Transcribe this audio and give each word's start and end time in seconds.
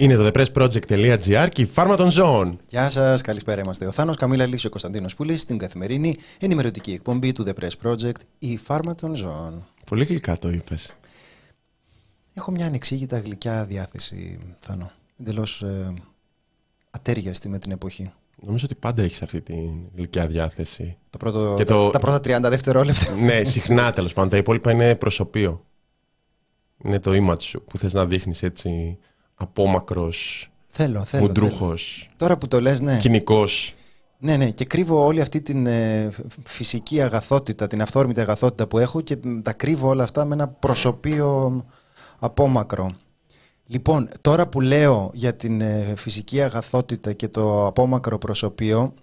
Είναι 0.00 0.16
το 0.16 0.30
thepressproject.gr 0.34 1.48
και 1.52 1.62
η 1.62 1.66
φάρμα 1.66 1.96
των 1.96 2.10
ζώων. 2.10 2.58
Γεια 2.66 2.90
σας, 2.90 3.22
καλησπέρα. 3.22 3.60
Είμαστε 3.60 3.86
ο 3.86 3.90
Θάνος 3.90 4.16
Καμίλα 4.16 4.46
Λύση, 4.46 4.66
ο 4.66 4.70
Κωνσταντίνος 4.70 5.14
Πουλής, 5.14 5.40
στην 5.40 5.58
καθημερινή 5.58 6.16
ενημερωτική 6.38 6.92
εκπομπή 6.92 7.32
του 7.32 7.44
The 7.46 7.52
Press 7.60 7.90
Project, 7.90 8.20
η 8.38 8.56
φάρμα 8.56 8.94
των 8.94 9.16
ζώων. 9.16 9.66
Πολύ 9.86 10.04
γλυκά 10.04 10.38
το 10.38 10.50
είπες. 10.50 10.96
Έχω 12.34 12.50
μια 12.50 12.66
ανεξήγητα 12.66 13.18
γλυκιά 13.18 13.64
διάθεση, 13.64 14.38
Θάνο. 14.58 14.90
Εντελώς 15.20 15.62
ε, 15.62 15.94
ατέριαστη 16.90 17.48
με 17.48 17.58
την 17.58 17.70
εποχή. 17.70 18.12
Νομίζω 18.42 18.64
ότι 18.64 18.74
πάντα 18.74 19.02
έχεις 19.02 19.22
αυτή 19.22 19.40
τη 19.40 19.54
γλυκιά 19.96 20.26
διάθεση. 20.26 20.96
Το 21.10 21.18
πρώτο, 21.18 21.54
τα, 21.54 21.64
το... 21.64 21.90
τα 21.90 21.98
πρώτα 21.98 22.38
30 22.38 22.50
δευτερόλεπτα. 22.50 23.14
ναι, 23.24 23.44
συχνά 23.44 23.92
τέλος 23.92 24.12
πάντων. 24.12 24.30
Τα 24.30 24.36
υπόλοιπα 24.36 24.72
είναι 24.72 24.94
προσωπείο. 24.94 25.64
Είναι 26.84 27.00
το 27.00 27.10
image 27.14 27.42
σου 27.42 27.62
που 27.62 27.78
θες 27.78 27.92
να 27.92 28.06
δείχνεις 28.06 28.42
έτσι 28.42 28.98
απόμακρος, 29.40 30.50
θέλω, 30.68 31.04
θέλω, 31.04 31.22
μουντρούχος, 31.22 32.10
Τώρα 32.16 32.36
που 32.36 32.48
το 32.48 32.60
λες, 32.60 32.80
ναι. 32.80 32.98
κοινικός. 32.98 33.74
Ναι, 34.22 34.36
ναι, 34.36 34.50
και 34.50 34.64
κρύβω 34.64 35.04
όλη 35.04 35.20
αυτή 35.20 35.42
την 35.42 35.66
ε, 35.66 36.10
φυσική 36.44 37.00
αγαθότητα, 37.00 37.66
την 37.66 37.82
αυθόρμητη 37.82 38.20
αγαθότητα 38.20 38.66
που 38.66 38.78
έχω 38.78 39.00
και 39.00 39.16
τα 39.42 39.52
κρύβω 39.52 39.88
όλα 39.88 40.04
αυτά 40.04 40.24
με 40.24 40.34
ένα 40.34 40.48
προσωπείο 40.48 41.64
απόμακρο. 42.18 42.94
Λοιπόν, 43.66 44.08
τώρα 44.20 44.46
που 44.48 44.60
λέω 44.60 45.10
για 45.14 45.34
την 45.34 45.60
ε, 45.60 45.94
φυσική 45.96 46.42
αγαθότητα 46.42 47.12
και 47.12 47.28
το 47.28 47.66
απόμακρο 47.66 48.18
προσωπείο, 48.18 48.94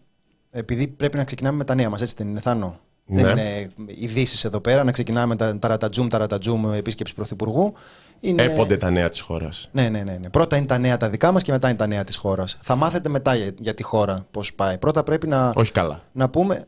επειδή 0.49 0.87
πρέπει 0.87 1.17
να 1.17 1.23
ξεκινάμε 1.23 1.57
με 1.57 1.63
τα 1.63 1.75
νέα 1.75 1.89
μας, 1.89 2.01
έτσι 2.01 2.15
δεν 2.17 2.27
είναι 2.27 2.39
Θάνο; 2.39 2.79
Ναι. 3.05 3.21
Δεν 3.21 3.31
είναι 3.31 3.69
ειδήσεις 3.85 4.43
εδώ 4.43 4.59
πέρα, 4.59 4.83
να 4.83 4.91
ξεκινάμε 4.91 5.35
τα 5.35 5.59
ταρατατζούμ, 5.59 6.07
ταρατατζούμ, 6.07 6.73
επίσκεψη 6.73 7.13
πρωθυπουργού. 7.13 7.73
Είναι... 8.19 8.44
Έπονται 8.44 8.78
τα 8.78 8.89
νέα 8.89 9.09
της 9.09 9.22
χώρας. 9.22 9.69
Ναι, 9.72 9.89
ναι, 9.89 10.03
ναι, 10.03 10.17
ναι. 10.22 10.29
Πρώτα 10.29 10.57
είναι 10.57 10.66
τα 10.66 10.78
νέα 10.78 10.97
τα 10.97 11.09
δικά 11.09 11.31
μας 11.31 11.44
και 11.44 11.51
μετά 11.51 11.67
είναι 11.67 11.78
τα 11.78 11.88
νέα 11.88 12.03
της 12.03 12.16
χώρας. 12.16 12.57
Θα 12.61 12.75
μάθετε 12.75 13.09
μετά 13.09 13.35
για, 13.35 13.51
για 13.59 13.73
τη 13.73 13.83
χώρα 13.83 14.25
πώς 14.31 14.53
πάει. 14.53 14.78
Πρώτα 14.78 15.03
πρέπει 15.03 15.28
να. 15.28 15.53
Όχι 15.55 15.72
καλά. 15.72 16.03
Να 16.11 16.29
πούμε. 16.29 16.66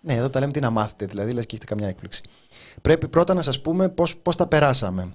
Ναι, 0.00 0.14
εδώ 0.14 0.30
τα 0.30 0.40
λέμε 0.40 0.52
τι 0.52 0.60
να 0.60 0.70
μάθετε, 0.70 1.06
δηλαδή 1.06 1.32
λες 1.32 1.46
και 1.46 1.56
έχετε 1.56 1.74
καμιά 1.74 1.88
έκπληξη. 1.88 2.22
Πρέπει 2.82 3.08
πρώτα 3.08 3.34
να 3.34 3.42
σας 3.42 3.60
πούμε 3.60 3.88
πώς 4.22 4.36
τα 4.36 4.46
περάσαμε. 4.46 5.14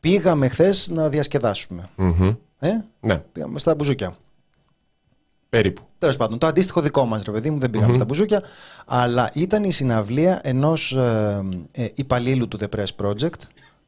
Πήγαμε 0.00 0.48
χθες 0.48 0.88
να 0.88 1.08
διασκεδάσουμε. 1.08 1.88
Mm-hmm. 1.98 2.36
Ε; 2.58 2.70
Ναι. 3.00 3.18
Πήγαμε 3.18 3.58
στα 3.58 3.74
μπουζούκια. 3.74 4.14
Περίπου. 5.48 5.82
Τέλος 5.98 6.16
πάντων, 6.16 6.38
το 6.38 6.46
αντίστοιχο 6.46 6.80
δικό 6.80 7.04
μας, 7.04 7.22
ρε 7.22 7.32
παιδί 7.32 7.50
μου, 7.50 7.58
δεν 7.58 7.70
πηγαμε 7.70 7.94
στα 7.94 8.04
μπουζούκια, 8.04 8.42
αλλά 8.86 9.30
ήταν 9.34 9.64
η 9.64 9.72
συναυλία 9.72 10.40
ενός 10.42 10.92
ε, 10.92 11.44
ε, 11.72 11.88
υπαλλήλου 11.94 12.48
του 12.48 12.58
The 12.60 12.66
Press 12.76 13.04
Project, 13.04 13.40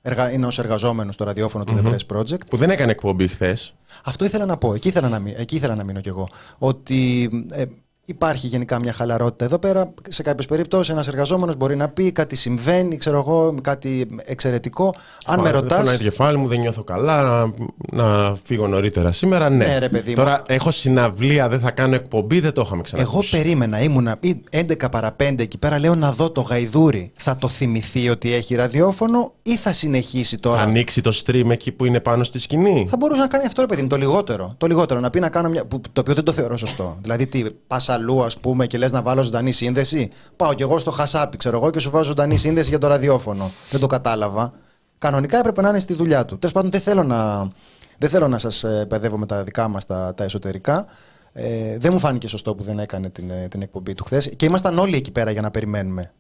εργα... 0.02 0.28
ενό 0.28 0.48
εργαζόμενου 0.56 1.12
στο 1.12 1.24
ραδιόφωνο 1.24 1.64
του 1.64 1.80
The 1.82 1.88
Press 1.88 2.16
Project. 2.16 2.46
Που 2.50 2.56
δεν 2.56 2.70
έκανε 2.70 2.90
εκπομπή 2.90 3.28
χθες. 3.28 3.74
Αυτό 4.04 4.24
ήθελα 4.24 4.44
να 4.46 4.56
πω, 4.56 4.74
εκεί 4.74 4.88
ήθελα 4.88 5.08
να, 5.08 5.18
μείνω, 5.18 5.36
εκεί 5.40 5.56
ήθελα 5.56 5.74
να 5.74 5.84
μείνω 5.84 6.00
κι 6.00 6.08
εγώ. 6.08 6.28
Ότι 6.58 7.30
ε, 7.50 7.64
Υπάρχει 8.10 8.46
γενικά 8.46 8.78
μια 8.78 8.92
χαλαρότητα 8.92 9.44
εδώ 9.44 9.58
πέρα. 9.58 9.92
Σε 10.08 10.22
κάποιες 10.22 10.46
περιπτώσεις, 10.46 10.92
ένας 10.92 11.08
εργαζόμενος 11.08 11.56
μπορεί 11.56 11.76
να 11.76 11.88
πει 11.88 12.12
κάτι 12.12 12.36
συμβαίνει, 12.36 12.96
ξέρω 12.96 13.18
εγώ, 13.18 13.54
κάτι 13.62 14.06
εξαιρετικό. 14.24 14.94
Αν 15.24 15.40
με 15.40 15.50
ρωτά. 15.50 15.82
το 15.82 15.96
κεφάλι 15.96 16.36
μου, 16.36 16.48
δεν 16.48 16.60
νιώθω 16.60 16.82
καλά, 16.82 17.22
να, 17.22 17.52
να 17.92 18.36
φύγω 18.44 18.66
νωρίτερα 18.66 19.12
σήμερα. 19.12 19.50
Ναι, 19.50 19.64
ναι 19.64 19.78
ρε, 19.78 19.88
παιδί 19.88 20.14
Τώρα 20.14 20.42
έχω 20.46 20.70
συναυλία, 20.70 21.48
δεν 21.48 21.60
θα 21.60 21.70
κάνω 21.70 21.94
εκπομπή, 21.94 22.40
δεν 22.40 22.52
το 22.52 22.62
είχαμε 22.66 22.82
ξαναδεί. 22.82 23.08
Εγώ 23.10 23.22
περίμενα, 23.30 23.80
ήμουνα 23.80 24.18
11 24.50 24.90
παρα 24.90 25.16
5 25.20 25.34
εκεί 25.38 25.58
πέρα, 25.58 25.78
λέω 25.78 25.94
να 25.94 26.12
δω 26.12 26.30
το 26.30 26.40
γαϊδούρι. 26.40 27.12
Θα 27.14 27.36
το 27.36 27.48
θυμηθεί 27.48 28.08
ότι 28.08 28.32
έχει 28.32 28.54
ραδιόφωνο 28.54 29.32
ή 29.42 29.56
θα 29.56 29.72
συνεχίσει 29.72 30.38
τώρα; 30.38 30.56
Θα 30.56 30.62
ανοίξει 30.62 31.00
το 31.00 31.22
stream 31.24 31.50
εκεί 31.50 31.72
που 31.72 31.84
είναι 31.84 32.00
πάνω 32.00 32.24
στη 32.24 32.38
σκηνή; 32.38 32.86
Θα 32.90 32.96
μπορούσε 32.96 33.20
να 33.20 33.28
κάνει 33.28 33.44
αυτό, 33.46 33.60
ρε 33.60 33.66
παιδί 33.66 33.82
μου, 33.82 33.88
το 33.88 33.96
λιγότερο. 33.96 34.54
Το 34.58 34.66
λιγότερο, 34.66 35.00
να 35.00 35.10
πει 35.10 35.20
να 35.20 35.28
κάνω 35.28 35.48
μια. 35.48 35.66
το 35.68 36.00
οποίο 36.00 36.14
δεν 36.14 36.24
το 36.24 36.32
θεωρώ 36.32 36.56
σωστό. 36.56 36.98
Δηλαδή, 37.02 37.26
τι, 37.26 37.44
πάσα 37.66 37.97
αλλού, 37.98 38.22
ας 38.22 38.38
πούμε, 38.38 38.66
και 38.66 38.78
λες 38.78 38.92
να 38.92 39.02
βάλω 39.02 39.22
ζωντανή 39.22 39.52
σύνδεση. 39.52 40.10
Πάω 40.36 40.54
κι 40.54 40.62
εγώ 40.62 40.78
στο 40.78 40.90
χασάπι, 40.90 41.36
ξέρω 41.36 41.56
εγώ, 41.56 41.70
και 41.70 41.78
σου 41.78 41.90
βάζω 41.90 42.04
ζωντανή 42.04 42.36
σύνδεση 42.36 42.68
για 42.68 42.78
το 42.78 42.86
ραδιόφωνο. 42.86 43.50
Δεν 43.70 43.80
το 43.80 43.86
κατάλαβα. 43.86 44.52
Κανονικά 44.98 45.38
έπρεπε 45.38 45.62
να 45.62 45.68
είναι 45.68 45.78
στη 45.78 45.94
δουλειά 45.94 46.24
του. 46.24 46.38
Τέλος 46.38 46.54
πάντων, 46.54 46.70
δεν 46.70 46.80
θέλω 46.80 47.02
να, 47.02 47.50
δεν 47.98 48.08
θέλω 48.08 48.28
να 48.28 48.38
σας 48.38 48.64
ε, 48.64 48.86
παιδεύω 48.88 49.18
με 49.18 49.26
τα 49.26 49.44
δικά 49.44 49.68
μας 49.68 49.86
τα, 49.86 50.14
τα 50.14 50.24
εσωτερικά. 50.24 50.86
Ε, 51.32 51.78
δεν 51.78 51.92
μου 51.92 51.98
φάνηκε 51.98 52.28
σωστό 52.28 52.54
που 52.54 52.62
δεν 52.62 52.78
έκανε 52.78 53.10
την, 53.10 53.30
ε, 53.30 53.48
την 53.48 53.62
εκπομπή 53.62 53.94
του 53.94 54.04
χθες. 54.04 54.30
Και 54.36 54.46
ήμασταν 54.46 54.78
όλοι 54.78 54.96
εκεί 54.96 55.10
πέρα 55.10 55.30
για 55.30 55.42
να 55.42 55.50
περιμένουμε. 55.50 56.12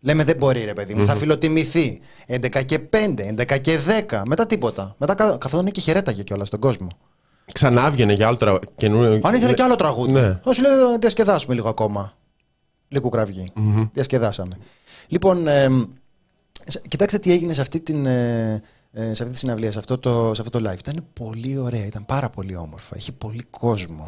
Λέμε 0.00 0.24
δεν 0.24 0.36
μπορεί 0.36 0.64
ρε 0.64 0.72
παιδί 0.72 0.94
μου, 0.94 1.04
θα 1.04 1.16
φιλοτιμηθεί. 1.16 2.00
11 2.26 2.64
και 2.66 2.78
5, 2.78 3.34
11 3.38 3.58
και 3.60 3.78
10, 4.08 4.22
μετά 4.26 4.46
τίποτα. 4.46 4.94
Μετά 4.98 5.14
καθόταν 5.14 5.70
και 5.70 5.80
χαιρέταγε 5.80 6.22
κιόλας 6.22 6.46
στον 6.46 6.60
κόσμο. 6.60 6.88
Ξανά 7.52 7.90
βγαινε 7.90 8.12
για 8.12 8.26
άλλο 8.26 8.36
τραγούδι. 8.36 8.66
Καινούριο... 8.76 9.20
Αν 9.22 9.34
ήθελε 9.34 9.46
ναι. 9.46 9.54
και 9.54 9.62
άλλο 9.62 9.76
τραγούδι. 9.76 10.12
Ναι. 10.12 10.40
σου 10.54 10.62
λέει 10.62 10.72
διασκεδάσουμε 11.00 11.54
λίγο 11.54 11.68
ακόμα. 11.68 12.12
Λίγο 12.88 13.08
κραυγή. 13.08 13.52
Mm-hmm. 13.56 13.88
Διασκεδάσαμε. 13.92 14.58
Λοιπόν, 15.06 15.46
ε, 15.48 15.68
κοιτάξτε 16.88 17.18
τι 17.18 17.32
έγινε 17.32 17.52
σε 17.52 17.60
αυτή, 17.60 17.80
την, 17.80 18.06
ε, 18.06 18.62
σε 18.92 19.22
αυτή 19.22 19.30
τη 19.30 19.36
συναυλία, 19.38 19.72
σε 19.72 19.78
αυτό, 19.78 19.98
το, 19.98 20.34
σε 20.34 20.42
αυτό 20.42 20.60
το 20.60 20.70
live. 20.70 20.78
Ήταν 20.78 21.04
πολύ 21.12 21.58
ωραία, 21.58 21.86
ήταν 21.86 22.06
πάρα 22.06 22.30
πολύ 22.30 22.56
όμορφα. 22.56 22.96
Είχε 22.96 23.12
πολύ 23.12 23.42
κόσμο. 23.50 24.06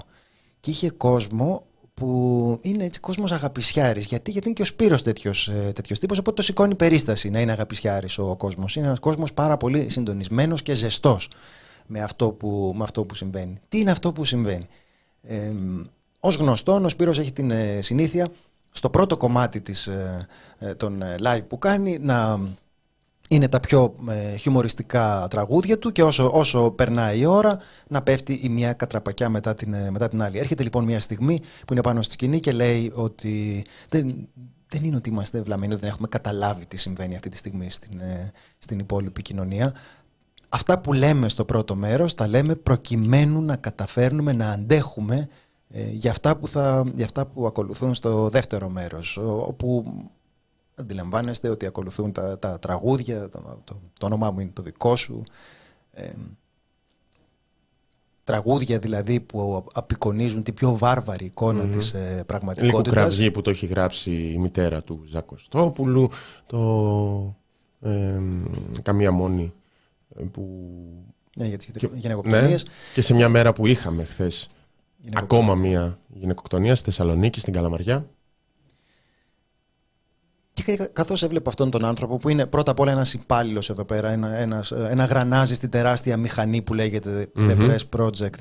Και 0.61 0.71
είχε 0.71 0.91
κόσμο 0.91 1.65
που 1.95 2.59
είναι 2.63 2.85
έτσι 2.85 3.01
κόσμος 3.01 3.33
αγαπησιάρης. 3.33 4.07
Γιατί, 4.07 4.31
γιατί 4.31 4.47
είναι 4.47 4.57
και 4.57 4.63
ο 4.63 4.65
Σπύρος 4.65 5.03
τέτοιος, 5.03 5.49
ε, 5.49 5.73
τέτοιος 5.75 5.99
τύπος, 5.99 6.19
οπότε 6.19 6.37
το 6.37 6.43
σηκώνει 6.43 6.75
περίσταση 6.75 7.31
να 7.31 7.41
είναι 7.41 7.53
αγαπησιάρης 7.53 8.19
ο 8.19 8.37
κόσμος. 8.37 8.77
Είναι 8.77 8.87
ένας 8.87 8.99
κόσμος 8.99 9.33
πάρα 9.33 9.57
πολύ 9.57 9.89
συντονισμένος 9.89 10.63
και 10.63 10.75
ζεστός 10.75 11.29
με 11.93 12.01
αυτό 12.01 12.31
που, 12.31 12.73
με 12.77 12.85
αυτό 12.85 13.05
που 13.05 13.15
συμβαίνει. 13.15 13.61
Τι 13.69 13.79
είναι 13.79 13.91
αυτό 13.91 14.13
που 14.13 14.25
συμβαίνει; 14.25 14.67
Ε, 15.23 15.53
ως 16.21 16.37
γνωστόν, 16.37 16.85
ο 16.85 16.89
Σπύρος 16.89 17.19
έχει 17.19 17.33
την 17.33 17.51
ε, 17.51 17.81
συνήθεια 17.81 18.29
στο 18.71 18.91
πρώτο 18.91 19.17
κομμάτι 19.17 19.61
της, 19.61 19.87
ε, 19.87 20.27
ε 20.59 20.75
των 20.75 21.03
ε, 21.03 21.15
live 21.23 21.45
που 21.49 21.59
κάνει 21.59 21.99
να 21.99 22.41
είναι 23.29 23.49
τα 23.49 23.61
πιο 23.61 23.95
ε, 24.09 24.37
χιουμοριστικά 24.37 25.27
τραγούδια 25.31 25.79
του 25.79 25.93
και 25.93 26.03
όσο, 26.03 26.31
όσο 26.35 26.71
περνάει 26.71 27.19
η 27.19 27.25
ώρα 27.25 27.59
να 27.87 28.03
πέφτει 28.03 28.33
η 28.33 28.49
μία 28.49 28.73
κατραπακιά 28.73 29.29
μετά 29.29 29.55
την, 29.55 29.77
μετά 29.91 30.09
την 30.09 30.23
άλλη. 30.23 30.39
Έρχεται 30.39 30.63
λοιπόν 30.63 30.85
μια 30.85 31.01
στιγμή 31.01 31.41
που 31.67 31.73
είναι 31.73 31.83
πάνω 31.83 32.03
στη 32.03 32.13
σκηνή 32.13 32.41
και 32.41 32.53
λέει 32.53 32.93
ότι 32.95 33.65
δεν, 33.89 34.29
δεν 34.69 34.85
είναι 34.85 34.97
ότι 34.97 35.09
είμαστε 35.09 35.43
βλαμμένοι, 35.43 35.75
δεν 35.75 35.89
έχουμε 35.89 36.09
καταλάβει 36.09 36.67
τι 36.67 36.77
συμβαίνει 36.77 37.15
αυτή 37.15 37.29
τη 37.29 37.37
στιγμή 37.37 37.71
στην, 37.71 38.01
στην 38.59 38.79
υπόλοιπη 38.79 39.23
κοινωνία 39.23 39.75
αυτά 40.53 40.79
που 40.79 40.93
λέμε 40.93 41.29
στο 41.29 41.45
πρώτο 41.45 41.75
μέρος 41.75 42.15
τα 42.15 42.29
λέμε 42.29 42.55
προκειμένου 42.55 43.43
να 43.43 43.57
καταφέρνουμε 43.57 44.33
να 44.33 44.51
αντέχουμε 44.51 45.29
ε, 45.69 45.91
για, 45.91 46.11
αυτά 46.11 46.37
που 46.37 46.49
θα, 46.49 46.93
για 46.95 47.05
αυτά 47.05 47.27
που 47.27 47.47
ακολουθούν 47.47 47.95
στο 47.95 48.29
δεύτερο 48.29 48.69
μέρος 48.69 49.17
όπου 49.23 49.85
αντιλαμβάνεστε 50.75 51.49
ότι 51.49 51.67
ακολουθούν 51.67 52.13
τα, 52.13 52.39
τα 52.39 52.59
τραγούδια, 52.59 53.29
το, 53.29 53.61
το, 53.65 53.81
το 53.99 54.07
όνομά 54.07 54.31
μου 54.31 54.41
είναι 54.41 54.51
το 54.53 54.63
δικό 54.63 54.97
σου 54.97 55.23
ε, 55.93 56.11
τραγούδια 58.25 58.79
δηλαδή 58.79 59.21
που 59.21 59.65
απεικονίζουν 59.73 60.43
την 60.43 60.55
πιο 60.55 60.77
βάρβαρη 60.77 61.25
εικόνα 61.25 61.65
mm-hmm. 61.65 61.73
της 61.73 61.93
ε, 61.93 62.23
πραγματικότητας. 62.27 62.95
κραυγή 62.95 63.31
που 63.31 63.43
το 63.43 63.51
έχει 63.51 63.67
γράψει 63.67 64.11
η 64.11 64.39
μητέρα 64.39 64.83
του 64.83 65.05
Ζακοστόπουλου, 65.09 66.11
το 66.47 67.37
ε, 67.81 68.21
καμία 68.83 69.11
μόνη 69.11 69.53
που... 70.31 70.45
Ναι, 71.37 71.47
για 71.47 71.59
τις 71.59 71.71
γυναικοκτονίες. 71.95 72.65
Ναι, 72.65 72.71
και 72.95 73.01
σε 73.01 73.15
μια 73.15 73.29
μέρα 73.29 73.53
που 73.53 73.67
είχαμε 73.67 74.05
χθες 74.05 74.49
ακόμα 75.15 75.55
μια 75.55 75.99
γυναικοκτονία 76.09 76.75
στη 76.75 76.85
Θεσσαλονίκη, 76.85 77.41
στην 77.41 77.53
Καλαμαριά. 77.53 78.09
Και 80.53 80.89
καθώς 80.93 81.23
έβλεπα 81.23 81.49
αυτόν 81.49 81.71
τον 81.71 81.85
άνθρωπο 81.85 82.17
που 82.17 82.29
είναι 82.29 82.47
πρώτα 82.47 82.71
απ' 82.71 82.81
όλα 82.81 82.93
ένας 82.93 83.15
υπάλληλος 83.15 83.71
εδώ 83.71 83.85
πέρα, 83.85 84.11
ένα, 84.11 84.37
ένας, 84.37 84.71
ένα 84.73 85.05
γρανάζι 85.05 85.55
στην 85.55 85.71
τεράστια 85.71 86.17
μηχανή 86.17 86.63
που 86.63 86.75
λέγεται 86.75 87.31
The 87.37 87.57
Press 87.59 87.99
Project 87.99 88.39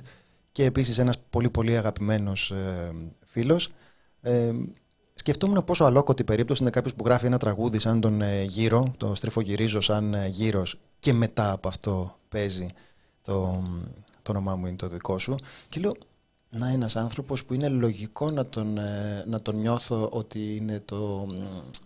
και 0.51 0.66
επίσης 0.66 0.98
ένας 0.98 1.19
πολύ 1.30 1.50
πολύ 1.50 1.77
αγαπημένος 1.77 2.51
ε, 2.51 2.92
φίλος. 3.25 3.71
Ε, 4.21 4.51
σκεφτόμουν 5.19 5.63
πόσο 5.63 5.83
αλόκοτη 5.83 6.24
περίπτωση 6.24 6.62
είναι 6.62 6.71
κάποιος 6.71 6.94
που 6.94 7.04
γράφει 7.06 7.25
ένα 7.25 7.38
τραγούδι 7.38 7.80
σαν 7.80 8.01
τον 8.01 8.21
ε, 8.21 8.44
γύρο, 8.44 8.94
το 8.98 9.16
στριφογυρίζω 9.16 9.81
σαν 9.81 10.13
ε, 10.13 10.27
γύρος 10.27 10.80
και 11.00 11.13
μετά 11.13 11.51
από 11.51 11.68
αυτό 11.68 12.16
παίζει 12.30 12.68
το, 13.21 13.63
το 14.21 14.31
όνομά 14.31 14.56
μου 14.56 14.66
είναι 14.66 14.75
το 14.75 14.88
δικό 14.88 15.18
σου 15.18 15.36
και 15.69 15.80
λέω 15.80 15.95
να 16.50 16.69
ένας 16.69 16.95
άνθρωπος 16.95 17.45
που 17.45 17.54
είναι 17.54 17.68
λογικό 17.68 18.31
να 18.31 18.45
τον, 18.45 18.77
ε, 18.77 19.24
να 19.27 19.42
τον 19.42 19.56
νιώθω 19.56 20.10
ότι 20.12 20.56
είναι 20.56 20.81
το, 20.86 21.27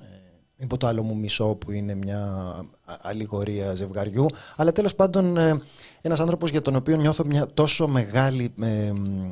ε, 0.02 0.64
υπό 0.64 0.78
το 0.78 0.88
άλλο 0.88 1.04
μου 1.04 1.16
μισό 1.16 1.56
που 1.56 1.72
είναι 1.72 1.96
μια 1.96 2.54
αλληγορία 2.86 3.76
ζευγαριού. 3.76 4.26
Αλλά 4.56 4.72
τέλος 4.72 4.96
πάντων 4.96 5.38
ε, 5.38 5.62
ένας 6.06 6.20
άνθρωπος 6.20 6.50
για 6.50 6.62
τον 6.62 6.76
οποίο 6.76 6.96
νιώθω 6.96 7.26
μια 7.26 7.48
τόσο 7.54 7.88
μεγάλη 7.88 8.54
ε, 8.62 8.68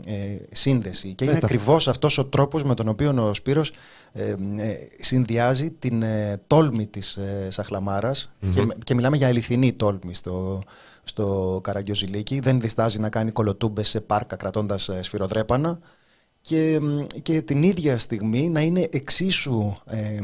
ε, 0.06 0.38
σύνδεση. 0.52 1.14
Και 1.14 1.24
είναι 1.24 1.34
τα- 1.40 1.46
ακριβώς 1.46 1.88
αυτός 1.88 2.18
ο 2.18 2.26
τρόπος 2.26 2.64
με 2.64 2.74
τον 2.74 2.88
οποίο 2.88 3.28
ο 3.30 3.34
Σπύρος 3.34 3.72
ε, 4.12 4.30
ε, 4.58 4.78
συνδυάζει 5.00 5.72
την 5.72 6.02
ε, 6.02 6.42
τόλμη 6.48 6.88
της 6.88 7.16
ε, 7.18 7.48
σαχλαμαρας 7.52 8.32
και, 8.54 8.62
με- 8.66 8.76
και 8.84 8.94
μιλάμε 8.96 9.18
για 9.18 9.28
αληθινή 9.28 9.74
τόλμη 9.74 10.14
στο, 10.16 10.62
στο 11.04 11.60
Καραγκιόζηλίκι. 11.64 12.40
Δεν 12.40 12.60
διστάζει 12.62 13.00
να 13.00 13.10
κάνει 13.10 13.32
κολοτούμπες 13.32 13.90
σε 13.90 14.02
πάρκα 14.02 14.36
κρατώντας 14.36 14.90
ε, 14.90 15.02
σφυροδρέπανα 15.04 15.80
και, 16.42 16.80
μ, 16.82 17.06
και 17.22 17.42
την 17.42 17.64
ίδια 17.64 17.98
στιγμή 17.98 18.50
να 18.50 18.62
είναι 18.62 18.88
εξίσου 18.92 19.76
ε, 19.86 20.20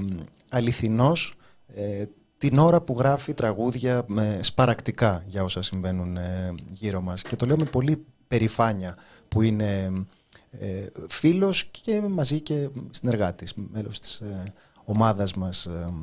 αληθινός 0.50 1.34
ε, 1.76 2.04
την 2.38 2.58
ώρα 2.58 2.82
που 2.82 2.96
γράφει 2.98 3.34
τραγούδια 3.34 4.04
με 4.08 4.40
σπαρακτικά 4.42 5.24
για 5.28 5.44
όσα 5.44 5.62
συμβαίνουν 5.62 6.18
ε, 6.18 6.54
γύρω 6.72 7.02
μας. 7.02 7.22
Και 7.22 7.36
το 7.36 7.46
λέω 7.46 7.58
με 7.58 7.64
πολύ 7.64 8.06
περηφάνεια 8.28 8.98
που 9.28 9.42
είναι 9.42 9.92
ε, 10.52 10.86
φίλος 11.08 11.66
και 11.66 12.02
μαζί 12.10 12.42
και 12.42 12.70
συνεργάτης, 12.90 13.54
μέλος 13.56 14.00
της 14.00 14.20
ε, 14.20 14.54
ομάδας 14.84 15.34
μας 15.34 15.66
ε, 15.66 15.94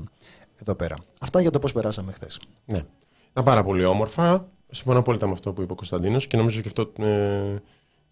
εδώ 0.61 0.75
πέρα. 0.75 0.97
Αυτά 1.21 1.41
για 1.41 1.51
το 1.51 1.59
πώς 1.59 1.73
περάσαμε 1.73 2.13
χθες. 2.13 2.41
Ναι. 2.65 2.83
Ήταν 3.31 3.45
πάρα 3.45 3.65
πολύ 3.65 3.85
όμορφα. 3.85 4.49
Συμφωνώ 4.71 4.99
απόλυτα 4.99 5.27
με 5.27 5.33
αυτό 5.33 5.53
που 5.53 5.63
είπε 5.63 5.73
ο 5.73 5.77
Κωνσταντίνος 5.77 6.27
και 6.27 6.37
νομίζω 6.37 6.61
και 6.61 6.69
αυτό 6.69 7.05
ε, 7.05 7.57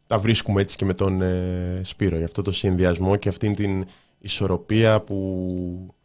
τα 0.06 0.18
βρίσκουμε 0.18 0.60
έτσι 0.60 0.76
και 0.76 0.84
με 0.84 0.94
τον 0.94 1.22
ε, 1.22 1.80
Σπύρο. 1.84 2.16
Για 2.16 2.26
αυτό 2.26 2.42
το 2.42 2.52
συνδυασμό 2.52 3.16
και 3.16 3.28
αυτήν 3.28 3.54
την 3.54 3.86
ισορροπία 4.18 5.00
που 5.00 5.94
ε, 5.94 6.01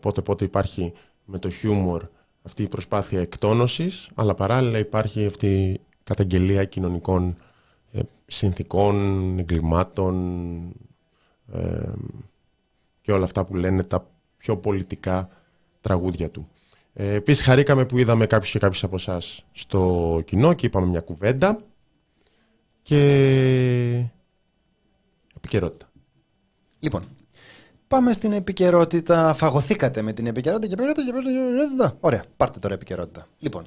πότε 0.00 0.20
πότε 0.20 0.44
υπάρχει 0.44 0.92
με 1.24 1.38
το 1.38 1.50
χιούμορ 1.50 2.04
αυτή 2.42 2.62
η 2.62 2.68
προσπάθεια 2.68 3.20
εκτόνωσης 3.20 4.10
αλλά 4.14 4.34
παράλληλα 4.34 4.78
υπάρχει 4.78 5.26
αυτή 5.26 5.46
η 5.46 5.80
καταγγελία 6.04 6.64
κοινωνικών 6.64 7.36
ε, 7.92 8.00
συνθήκων, 8.26 9.38
εγκλημάτων 9.38 10.14
ε, 11.52 11.92
και 13.00 13.12
όλα 13.12 13.24
αυτά 13.24 13.44
που 13.44 13.54
λένε 13.54 13.82
τα 13.82 14.06
πιο 14.36 14.56
πολιτικά 14.56 15.28
τραγούδια 15.80 16.30
του. 16.30 16.48
Ε, 16.92 17.14
επίσης 17.14 17.44
χαρήκαμε 17.44 17.84
που 17.84 17.98
είδαμε 17.98 18.26
κάποιους 18.26 18.50
και 18.50 18.58
κάποιους 18.58 18.84
από 18.84 18.94
εσάς 18.94 19.44
στο 19.52 20.22
κοινό 20.24 20.52
και 20.52 20.66
είπαμε 20.66 20.86
μια 20.86 21.00
κουβέντα 21.00 21.60
και 22.82 22.96
επικαιρότητα. 25.36 25.90
Λοιπόν, 26.80 27.02
πάμε 27.90 28.12
στην 28.12 28.32
επικαιρότητα. 28.32 29.34
Φαγωθήκατε 29.34 30.02
με 30.02 30.12
την 30.12 30.26
επικαιρότητα 30.26 30.66
και 30.66 30.72
επικαιρότητα 30.72 31.20
και 31.22 31.28
επικαιρότητα. 31.28 31.96
Ωραία, 32.00 32.22
πάρτε 32.36 32.58
τώρα 32.58 32.74
επικαιρότητα. 32.74 33.26
Λοιπόν, 33.38 33.66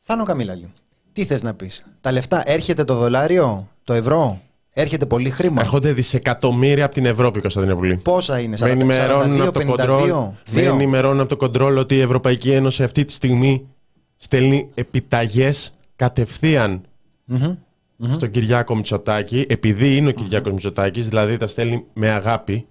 Θάνο 0.00 0.24
Καμίλαλη, 0.24 0.72
τι 1.12 1.24
θες 1.24 1.42
να 1.42 1.54
πεις; 1.54 1.86
Τα 2.00 2.12
λεφτά, 2.12 2.42
έρχεται 2.44 2.84
το 2.84 2.94
δολάριο, 2.94 3.68
το 3.84 3.92
ευρώ, 3.92 4.40
έρχεται 4.70 5.06
πολύ 5.06 5.30
χρήμα; 5.30 5.60
Έρχονται 5.60 5.92
δισεκατομμύρια 5.92 6.84
από 6.84 6.94
την 6.94 7.06
Ευρώπη, 7.06 7.40
Κωνσταντινούπολη. 7.40 7.96
Πόσα 7.96 8.38
είναι, 8.40 8.56
Με 8.60 8.66
40, 8.66 8.70
ενημερώνουν 8.70 9.38
42, 9.38 9.46
από 9.46 9.52
το 9.52 9.60
52, 9.60 9.66
κοντρόλ, 9.66 10.08
με 10.08 10.36
δύο. 10.44 10.72
ενημερώνουν 10.72 11.20
από 11.20 11.28
το 11.28 11.36
κοντρόλ 11.36 11.76
ότι 11.76 11.94
η 11.96 12.00
Ευρωπαϊκή 12.00 12.50
Ένωση 12.50 12.82
αυτή 12.82 13.04
τη 13.04 13.12
στιγμή 13.12 13.68
στέλνει 14.16 14.70
επιταγές 14.74 15.74
κατευθείαν 15.96 16.82
Μμμ. 17.24 18.12
στον 18.12 18.30
Κυριάκο 18.30 18.76
Μητσοτάκη, 18.76 19.46
επειδή 19.48 19.96
είναι 19.96 20.08
ο 20.08 20.12
Κυριάκος 20.12 20.52
Μητσοτάκης, 20.52 21.08
δηλαδή 21.08 21.36
τα 21.36 21.46
στέλνει 21.46 21.84
με 21.92 22.08
αγάπη 22.08 22.66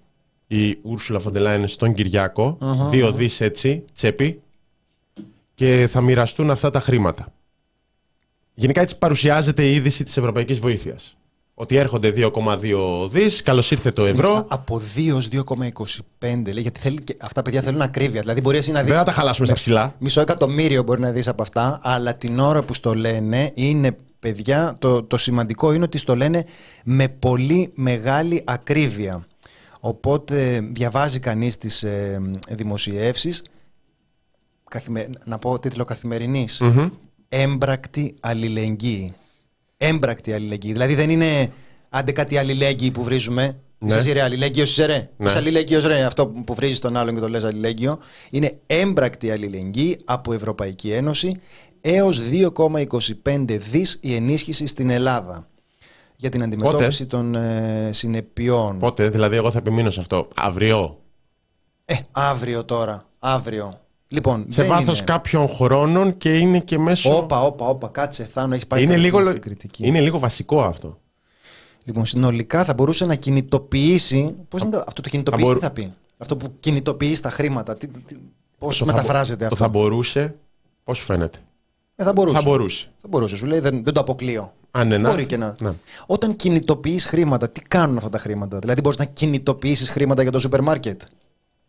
η 0.51 0.77
Ούρσουλα 0.81 1.19
Φοντελάιν 1.19 1.67
στον 1.67 1.93
κυριακο 1.93 2.57
δύο 2.89 3.11
δις 3.11 3.41
έτσι, 3.41 3.83
τσέπη, 3.95 4.41
και 5.55 5.87
θα 5.91 6.01
μοιραστούν 6.01 6.51
αυτά 6.51 6.69
τα 6.69 6.79
χρήματα. 6.79 7.33
Γενικά 8.53 8.81
έτσι 8.81 8.97
παρουσιάζεται 8.97 9.63
η 9.65 9.73
είδηση 9.75 10.03
της 10.03 10.17
Ευρωπαϊκής 10.17 10.59
Βοήθειας. 10.59 11.13
Ότι 11.53 11.75
έρχονται 11.75 12.11
2,2 12.15 13.07
δις, 13.09 13.41
καλώς 13.41 13.71
ήρθε 13.71 13.89
το 13.89 14.05
ευρώ. 14.05 14.33
Α- 14.33 14.45
Από 14.47 14.81
2 14.95 15.15
ως 15.15 15.27
2,25 15.27 16.51
λέει, 16.51 16.61
γιατί 16.61 16.79
θέλει 16.79 17.03
και, 17.03 17.15
αυτά 17.21 17.41
παιδιά 17.41 17.61
θέλουν 17.61 17.81
ακρίβεια. 17.81 18.21
Δηλαδή 18.21 18.41
μπορείς 18.41 18.59
εσύ 18.59 18.71
να 18.71 18.79
δεις 18.79 18.89
Δεν 18.89 18.97
θα 18.97 19.03
τα 19.03 19.11
χαλάσουμε 19.11 19.45
στα 19.45 19.55
ψηλά. 19.55 19.95
Μισό 19.99 20.21
εκατομμύριο 20.21 20.83
μπορεί 20.83 20.99
να 21.01 21.11
δεις 21.11 21.27
από 21.27 21.41
αυτά, 21.41 21.79
αλλά 21.83 22.15
την 22.15 22.39
ώρα 22.39 22.61
που 22.63 22.73
στο 22.73 22.95
λένε 22.95 23.51
είναι, 23.53 23.97
παιδιά, 24.19 24.75
το, 24.79 25.03
το 25.03 25.17
σημαντικό 25.17 25.73
είναι 25.73 25.83
ότι 25.83 25.97
στο 25.97 26.15
λένε 26.15 26.43
με 26.83 27.07
πολύ 27.07 27.71
μεγάλη 27.75 28.41
ακρίβεια. 28.45 29.27
Οπότε 29.79 30.59
διαβάζει 30.73 31.19
κανείς 31.19 31.57
τις 31.57 31.83
ε, 31.83 32.21
δημοσιεύσεις, 32.49 33.43
καθημε- 34.69 35.09
να 35.25 35.37
πω 35.39 35.59
τίτλο 35.59 35.85
καθημερινής, 35.85 36.59
Μμμ. 36.61 36.89
έμπρακτη 37.29 38.15
αλληλεγγύη. 38.19 39.13
Έμπρακτη 39.77 40.33
αλληλεγγύη. 40.33 40.71
Δηλαδή 40.71 40.95
δεν 40.95 41.09
είναι 41.09 41.51
άντε 41.89 42.11
κάτι 42.11 42.37
αλληλέγγυη 42.37 42.91
που 42.91 43.03
βρίζουμε. 43.03 43.59
Ναι. 43.81 43.87
Είσαι 43.89 43.97
εσύ 43.97 44.11
ρε 44.11 44.21
αλληλέγγυος 44.21 44.69
είσαι 44.71 44.85
ρε. 44.85 45.09
Ναι. 45.17 45.25
Είσαι 45.25 45.37
αλληλέγγυος 45.37 45.83
ρε. 45.85 46.03
Αυτό 46.03 46.27
που 46.27 46.53
βρίζεις 46.53 46.79
τον 46.79 46.97
άλλον 46.97 47.13
και 47.13 47.19
το 47.19 47.29
λες 47.29 47.43
αλληλέγγυο. 47.43 47.99
Είναι 48.29 48.59
έμπρακτη 48.67 49.31
αλληλεγγύη 49.31 49.99
από 50.05 50.33
Ευρωπαϊκή 50.33 50.91
Ένωση 50.91 51.39
έως 51.81 52.21
2,25 52.31 53.57
δις 53.71 53.99
η 54.01 54.15
ενίσχυση 54.15 54.65
στην 54.65 54.89
Ελλάδα 54.89 55.48
για 56.21 56.29
την 56.29 56.43
αντιμετώπιση 56.43 57.05
των 57.05 57.35
ε, 57.35 57.89
συνεπειών. 57.93 58.79
Πότε, 58.79 59.09
δηλαδή 59.09 59.35
εγώ 59.35 59.51
θα 59.51 59.57
επιμείνω 59.57 59.89
σε 59.89 59.99
αυτό. 59.99 60.27
Αύριο; 60.35 60.99
Ε, 61.85 61.95
αύριο 62.11 62.63
τώρα. 62.65 63.05
Αύριο. 63.19 63.79
Λοιπόν, 64.07 64.45
Σε 64.49 64.61
δεν 64.61 64.71
βάθος 64.71 64.97
είναι. 64.97 65.05
κάποιων 65.05 65.47
χρόνων 65.49 66.17
και 66.17 66.37
είναι 66.37 66.59
και 66.59 66.77
μέσω... 66.77 67.17
Όπα, 67.17 67.41
όπα, 67.41 67.65
όπα, 67.67 67.87
κάτσε, 67.87 68.23
Θάνο, 68.23 68.53
έχεις 68.53 68.67
πάει 68.67 68.83
είναι, 68.83 68.91
πολύ 68.91 69.03
λίγο, 69.05 69.25
στην 69.25 69.41
κριτική. 69.41 69.87
είναι 69.87 69.99
λίγο 70.01 70.19
βασικό 70.19 70.61
αυτό. 70.61 70.99
Λοιπόν, 71.83 72.05
συνολικά 72.05 72.63
θα 72.65 72.73
μπορούσε 72.73 73.05
να 73.05 73.15
κινητοποιήσει. 73.15 74.35
Πώς 74.47 74.61
είναι 74.61 74.69
το, 74.69 74.83
αυτό 74.87 75.01
το 75.01 75.09
κινητοποιήσει, 75.09 75.43
μπορού- 75.45 75.59
τι 75.61 75.65
θα 75.65 75.71
πει; 75.73 75.93
Αυτό 76.17 76.37
που 76.37 76.53
κινητοποιείς 76.59 77.21
τα 77.21 77.29
χρήματα, 77.29 77.77
τι, 77.77 77.87
τι, 77.87 78.15
πώς 78.57 78.77
Το 78.77 78.85
θα 78.85 78.91
μεταφράζεται 78.91 79.35
μπο- 79.37 79.43
αυτό; 79.43 79.55
Το 79.55 79.63
θα 79.63 79.69
μπορούσε, 79.69 80.35
πώς 80.83 80.99
φαίνεται; 80.99 81.39
Ε, 81.95 82.03
θα 82.03 82.13
μπορούσε. 82.13 82.35
Θα 82.37 82.41
μπορούσε. 82.43 82.87
Θα 83.01 83.07
μπορούσε, 83.07 83.35
σου 83.35 83.45
λέει, 83.45 83.59
δεν, 83.59 83.83
δεν 83.83 83.93
το 83.93 83.99
αποκλείω. 83.99 84.53
Αν 84.71 84.87
ναι, 84.87 84.97
να 84.97 85.09
Μπορεί 85.09 85.21
έρθει. 85.21 85.29
και 85.29 85.37
να. 85.37 85.55
Ναι. 85.61 85.71
Όταν 86.05 86.35
κινητοποιείς 86.35 87.05
χρήματα, 87.05 87.49
τι 87.49 87.61
κάνουν 87.61 87.97
αυτά 87.97 88.09
τα 88.09 88.17
χρήματα; 88.17 88.59
Δηλαδή, 88.59 88.81
μπορείς 88.81 88.97
να 88.97 89.05
κινητοποιήσεις 89.05 89.89
χρήματα 89.89 90.21
για 90.21 90.31
το 90.31 90.39
σούπερ 90.39 90.61
μάρκετ. 90.61 91.01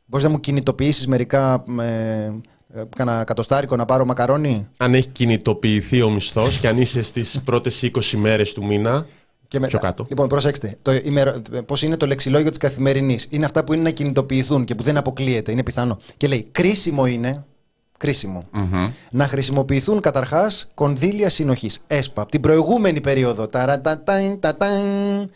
Μπορείς 0.06 0.26
να 0.26 0.32
μου 0.32 0.40
κινητοποιήσεις 0.40 1.06
μερικά. 1.06 1.64
Ε, 1.80 2.32
ε, 2.74 2.82
κάνα 2.96 3.24
κατοστάρικο 3.24 3.76
να 3.76 3.84
πάρω 3.84 4.04
μακαρόνι; 4.04 4.68
Αν 4.76 4.94
έχει 4.94 5.08
κινητοποιηθεί 5.08 6.02
ο 6.02 6.10
μισθός 6.10 6.58
και 6.58 6.68
αν 6.68 6.80
είσαι 6.80 7.02
στις 7.02 7.40
πρώτες 7.44 7.82
20 7.82 8.16
μέρες 8.16 8.52
του 8.52 8.64
μήνα, 8.64 9.06
Και 9.48 9.58
μετά. 9.58 9.70
πιο 9.70 9.78
κάτω. 9.88 10.06
Λοιπόν, 10.08 10.28
προσέξτε. 10.28 10.76
Το 10.82 10.92
ημερο... 10.92 11.40
Πώς 11.66 11.82
είναι 11.82 11.96
το 11.96 12.06
λεξιλόγιο 12.06 12.48
της 12.50 12.58
καθημερινής; 12.58 13.26
Είναι 13.30 13.44
αυτά 13.44 13.64
που 13.64 13.72
είναι 13.72 13.82
να 13.82 13.90
κινητοποιηθούν 13.90 14.64
και 14.64 14.74
που 14.74 14.82
δεν 14.82 14.96
αποκλείεται. 14.96 15.52
Είναι 15.52 15.62
πιθανό. 15.62 15.98
Και 16.16 16.26
λέει, 16.28 16.48
κρίσιμο 16.52 17.06
είναι. 17.06 17.44
Κρίσιμο. 18.00 18.44
Να 19.10 19.26
χρησιμοποιηθούν 19.26 20.00
καταρχάς 20.00 20.68
κονδύλια 20.74 21.28
συνοχής. 21.28 21.80
ΕΣΠΑ. 21.86 22.22
Από 22.22 22.30
την 22.30 22.40
προηγούμενη 22.40 23.00
περίοδο. 23.00 23.46
ταρατατάιν, 23.46 24.40
τατάιν, 24.40 25.30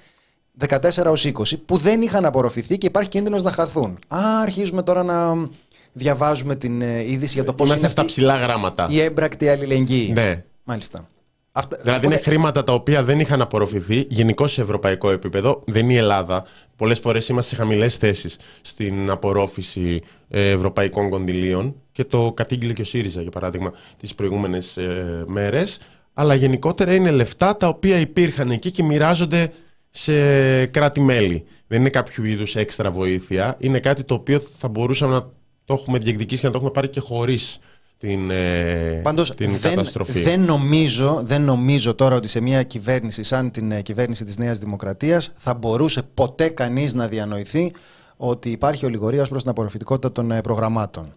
14 0.69 1.11
ως 1.11 1.25
20 1.25 1.33
που 1.67 1.77
δεν 1.77 2.03
είχαν 2.03 2.25
απορροφηθεί 2.25 2.79
και 2.79 2.87
υπάρχει 2.87 3.09
κίνδυνος 3.09 3.43
να 3.43 3.53
χαθούν. 3.53 3.99
Α, 4.15 4.41
αρχίζουμε 4.43 4.83
τώρα 4.83 5.03
να 5.03 5.49
διαβάζουμε 5.93 6.57
την 6.57 6.83
ε, 6.83 7.11
είδηση 7.11 7.35
για 7.35 7.45
το 7.45 7.53
πώς 7.53 7.67
είμαστε 7.67 7.85
είναι 7.85 7.93
στα 7.93 8.01
αυτή 8.01 8.13
ψηλά 8.13 8.37
γράμματα. 8.37 8.87
η 8.91 9.01
έμπρακτη 9.01 9.49
αλληλεγγύη. 9.49 10.11
Ναι. 10.15 10.45
Μάλιστα. 10.65 11.09
Αυτά, 11.57 11.77
Δηλαδή 11.83 12.07
οπότε- 12.07 12.15
είναι 12.15 12.25
χρήματα 12.25 12.65
τα 12.65 12.73
οποία 12.73 13.03
δεν 13.03 13.21
είχαν 13.21 13.41
απορροφηθεί 13.41 14.07
γενικώ 14.09 14.47
σε 14.47 14.63
ευρωπαϊκό 14.63 15.11
επίπεδο. 15.11 15.63
Δεν 15.67 15.83
είναι 15.85 15.93
η 15.93 15.97
Ελλάδα. 15.97 16.45
Πολλές 16.77 16.99
φορές 16.99 17.29
είμαστε 17.29 17.55
σε 17.55 17.63
χαμηλές 17.63 17.97
θέσεις 17.97 18.39
στην 18.63 19.11
απορρόφηση 19.11 20.01
ε, 20.29 20.49
ευρωπαϊκών 20.51 21.11
κονδυλίων 21.11 21.75
και 21.93 22.05
το 22.05 22.33
κατήγγειλε 22.37 22.73
και 22.73 22.81
ο 22.83 22.85
ΣΥΡΙΖΑ 22.85 23.23
για 23.23 23.31
παράδειγμα 23.31 23.73
τις 23.97 24.15
προηγούμενες 24.15 24.77
ε, 24.77 25.25
μέρες. 25.27 25.79
Αλλά 26.15 26.35
γενικότερα 26.35 26.95
είναι 26.95 27.11
λεφτά 27.11 27.57
τα 27.57 27.69
οποία 27.69 27.99
υπήρχαν 28.01 28.51
εκεί 28.51 28.71
και 28.71 28.83
μοιράζονται 28.83 29.53
σε 29.91 30.67
κράτη-μέλη. 30.67 31.45
Δεν 31.67 31.81
είναι 31.81 31.91
κάποιο 31.91 32.25
είδους 32.25 32.57
έξτρα 32.57 32.91
βοήθεια. 32.91 33.57
Είναι 33.59 33.81
κάτι 33.81 34.05
το 34.05 34.15
οποίο 34.15 34.41
θα 34.59 34.69
μπορούσαμε 34.69 35.15
να 35.15 35.21
το 35.65 35.75
έχουμε 35.75 35.99
διεκδικήσει 35.99 36.41
και 36.41 36.47
να 36.47 36.53
το 36.53 36.59
έχουμε 36.59 36.73
πάρει 36.73 36.89
και 36.89 37.01
χωρίς 37.01 37.59
την, 38.05 38.31
ε, 38.31 39.01
Πάντως 39.03 39.35
την 39.35 39.51
δεν, 39.51 39.61
καταστροφή. 39.71 40.21
δεν, 40.23 40.41
νομίζω, 40.41 41.23
δεν 41.25 41.43
νομίζω 41.43 41.95
τώρα 41.95 42.17
ότι 42.17 42.29
σε 42.29 42.41
μια 42.41 42.63
κυβέρνηση 42.63 43.23
σαν 43.23 43.51
την 43.51 43.73
ε, 43.73 43.83
κυβέρνηση 43.83 44.25
της 44.25 44.39
Νέας 44.39 44.59
Δημοκρατίας 44.59 45.33
θα 45.37 45.55
μπορούσε 45.55 46.03
ποτέ 46.15 46.49
κανείς 46.49 46.95
να 46.95 47.09
διανοηθεί 47.09 47.73
ότι 48.17 48.51
υπάρχει 48.51 48.87
ολιγορίας 48.87 49.23
ως 49.23 49.29
προς 49.29 49.43
την 49.43 49.51
απορροφητικότητα 49.51 50.13
των 50.13 50.31
ε, 50.31 50.41
προγραμμάτων. 50.41 51.13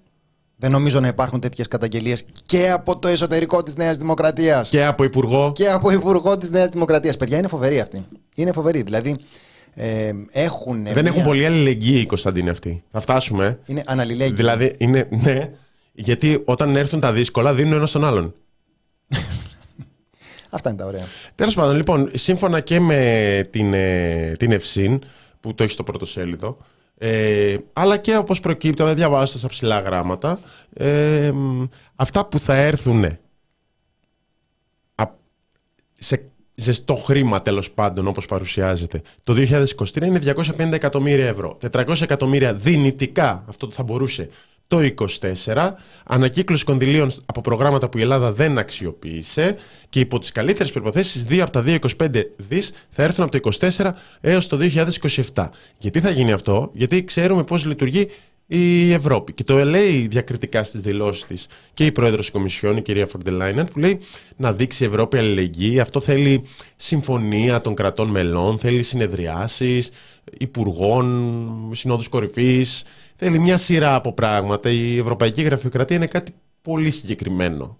Δεν 0.56 0.72
νομίζω 0.72 1.00
να 1.00 1.08
υπάρχουν 1.08 1.40
τέτοιες 1.40 1.68
καταγγελίες 1.68 2.26
και 2.46 2.70
από 2.72 3.00
το 3.00 3.08
εσωτερικό 3.08 3.64
της 3.64 3.76
Νέας 3.76 3.98
Δημοκρατίας 3.98 4.70
Και 4.70 4.86
από 4.86 5.04
υπουργό. 5.04 5.52
και 5.56 5.70
από 5.70 5.92
υπουργό 5.92 6.38
της 6.38 6.52
Νέας 6.52 6.70
Δημοκρατίας. 6.70 7.18
Παιδιά, 7.18 7.38
είναι 7.38 7.48
φοβερή 7.48 7.80
αυτή. 7.80 8.06
Είναι 8.36 8.52
φοβερή. 8.52 8.82
Δηλαδή, 8.82 9.16
Ε, 9.80 10.12
έχουν 10.32 10.88
Δεν 10.94 11.06
έχουν 11.06 11.24
πολύ 11.24 11.46
αλληλεγγύη 11.46 12.00
οι 12.02 12.06
Κωνσταντίνοι 12.06 12.50
αυτοί. 12.50 12.84
Θα 12.92 13.00
φτάσουμε. 13.00 13.60
Είναι 13.66 13.84
αναλληλέγγυοι. 13.86 14.36
Δηλαδή, 14.36 14.76
είναι, 14.78 15.08
ναι, 15.24 15.50
γιατί 16.00 16.42
όταν 16.46 16.76
έρθουν 16.76 17.00
τα 17.00 17.12
δύσκολα 17.14 17.54
δίνουν 17.54 17.74
ένας 17.74 17.90
στον 17.90 18.06
άλλον. 18.06 18.34
Αυτά 20.50 20.70
είναι 20.70 20.78
τα 20.78 20.86
ωραία. 20.86 21.06
Τέλος 21.36 21.56
πάντων, 21.56 21.76
λοιπόν, 21.76 22.10
σύμφωνα 22.14 22.60
και 22.60 22.80
με 22.80 23.48
την, 23.52 23.74
ε, 23.74 24.36
την 24.40 24.52
Ευσύν, 24.52 25.02
που 25.40 25.56
το 25.56 25.64
έχει 25.64 25.72
στο 25.72 25.84
πρώτο 25.84 26.06
σέλιδο, 26.06 26.58
ε, 26.98 27.58
αλλά 27.74 27.98
και 27.98 28.18
όπως 28.18 28.40
προκύπτει, 28.40 28.82
όταν 28.82 28.96
διαβάζω 28.96 29.38
στα 29.38 29.48
ψηλά 29.48 29.80
γράμματα, 29.80 30.40
ε, 30.74 31.32
αυτά 31.96 32.26
που 32.26 32.40
θα 32.40 32.56
έρθουν 32.56 33.18
σε 35.98 36.30
ζεστό 36.56 36.96
χρήμα 36.96 37.42
τέλος 37.42 37.72
πάντων 37.72 38.08
όπως 38.08 38.26
παρουσιάζεται 38.26 39.02
το 39.24 39.34
2023 39.34 40.02
είναι 40.02 40.20
250 40.20 40.72
εκατομμύρια 40.72 41.28
ευρώ. 41.28 41.58
400 41.72 42.02
εκατομμύρια 42.02 42.54
δυνητικά, 42.54 43.44
αυτό 43.48 43.70
θα 43.72 43.84
μπορούσε 43.84 44.30
το 44.68 44.80
24, 45.46 45.72
ανακύκλωση 46.06 46.64
κονδυλίων 46.64 47.12
από 47.26 47.42
προγράμματα 47.42 47.90
που 47.90 47.98
η 47.98 48.02
Ελλάδα 48.02 48.32
δεν 48.32 48.58
αξιοποίησε 48.58 49.58
και 49.90 50.00
υπό 50.00 50.20
τις 50.20 50.32
καλύτερες 50.32 50.72
προποθέσει, 50.72 51.20
δύο 51.20 51.44
από 51.44 51.52
τα 51.52 51.64
2,25 51.66 52.22
δις 52.38 52.72
θα 52.90 53.04
έρθουν 53.04 53.24
από 53.24 53.40
το 53.40 53.50
24 53.78 53.92
έως 54.22 54.48
το 54.48 54.58
2027. 55.34 55.50
Γιατί 55.78 56.00
θα 56.00 56.10
γίνει 56.10 56.32
αυτό, 56.32 56.70
γιατί 56.74 57.04
ξέρουμε 57.04 57.44
πώς 57.44 57.66
λειτουργεί 57.66 58.08
η 58.48 58.94
Ευρώπη. 58.94 59.34
Και 59.34 59.44
το 59.44 59.66
λέει 59.66 60.08
διακριτικά 60.08 60.64
στις 60.64 60.82
δηλώσεις 60.82 61.26
της 61.26 61.48
και 61.74 61.86
η 61.86 61.92
πρόεδρος 61.92 62.26
της 62.26 62.32
Κομισιόν, 62.32 62.78
η 62.78 62.82
κυρία 62.82 63.08
Φορντελάινερ, 63.08 63.66
που 63.66 63.80
λέει 63.80 64.00
να 64.36 64.54
δείξει 64.54 64.84
η 64.84 64.88
Ευρώπη 64.88 65.18
αλληλεγγύη. 65.18 65.80
Αυτό 65.80 66.00
θέλει 66.00 66.44
συμφωνία 66.76 67.62
των 67.62 67.76
κρατών 67.76 68.10
μελών, 68.10 68.60
θέλει 68.60 68.84
συνεδριάσεις, 68.84 69.90
υπουργών, 70.38 71.72
συνόδους 71.74 72.08
κορυφής, 72.08 72.86
Θέλει 73.20 73.40
μια 73.40 73.58
σειρά 73.58 73.96
από 73.96 74.14
πράγματα. 74.14 74.70
Η 74.70 74.98
ευρωπαϊκή 74.98 75.42
γραφειοκρατία 75.42 75.96
είναι 75.96 76.08
κάτι 76.08 76.34
πολύ 76.62 76.92
συγκεκριμένο. 76.92 77.78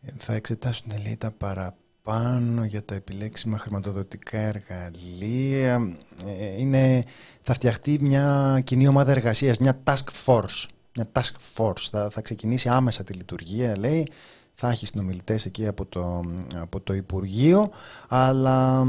Ε, 0.00 0.12
θα 0.18 0.34
εξετάσουν 0.34 0.92
λέει 1.02 1.16
τα 1.16 1.30
παραπάνω 1.30 2.64
για 2.64 2.84
τα 2.84 2.94
επιλέξιμα 2.94 3.58
χρηματοδοτικά 3.58 4.38
εργαλεία. 4.38 5.98
Ε, 6.26 6.60
είναι, 6.60 7.04
θα 7.44 7.54
φτιαχτεί 7.54 7.98
μια 8.00 8.60
κοινή 8.64 8.86
ομάδα 8.86 9.10
εργασίας, 9.10 9.58
μια 9.58 9.82
task 9.84 10.26
force. 10.26 10.66
Μια 10.96 11.08
task 11.12 11.32
force. 11.56 11.88
Θα, 11.90 12.10
θα 12.10 12.20
ξεκινήσει 12.20 12.68
άμεσα 12.68 13.04
τη 13.04 13.12
λειτουργία, 13.12 13.78
λέει. 13.78 14.08
Θα 14.54 14.70
έχει 14.70 14.86
συνομιλητές 14.86 15.46
εκεί 15.46 15.66
από 15.66 15.84
το, 15.84 16.24
από 16.54 16.80
το 16.80 16.94
Υπουργείο, 16.94 17.70
αλλά 18.08 18.86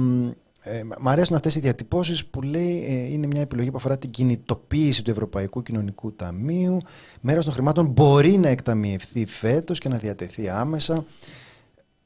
ε, 0.61 0.83
μ' 0.99 1.09
αρέσουν 1.09 1.35
αυτές 1.35 1.55
οι 1.55 1.59
διατυπώσεις 1.59 2.25
που 2.25 2.41
λέει 2.41 2.85
ε, 2.87 3.13
είναι 3.13 3.27
μια 3.27 3.41
επιλογή 3.41 3.71
που 3.71 3.77
αφορά 3.77 3.97
την 3.97 4.09
κινητοποίηση 4.09 5.03
του 5.03 5.11
Ευρωπαϊκού 5.11 5.63
Κοινωνικού 5.63 6.13
Ταμείου. 6.13 6.77
Μέρος 7.21 7.45
των 7.45 7.53
χρημάτων 7.53 7.85
μπορεί 7.85 8.37
να 8.37 8.47
εκταμιευθεί 8.47 9.25
φέτος 9.25 9.79
και 9.79 9.89
να 9.89 9.97
διατεθεί 9.97 10.49
άμεσα. 10.49 11.05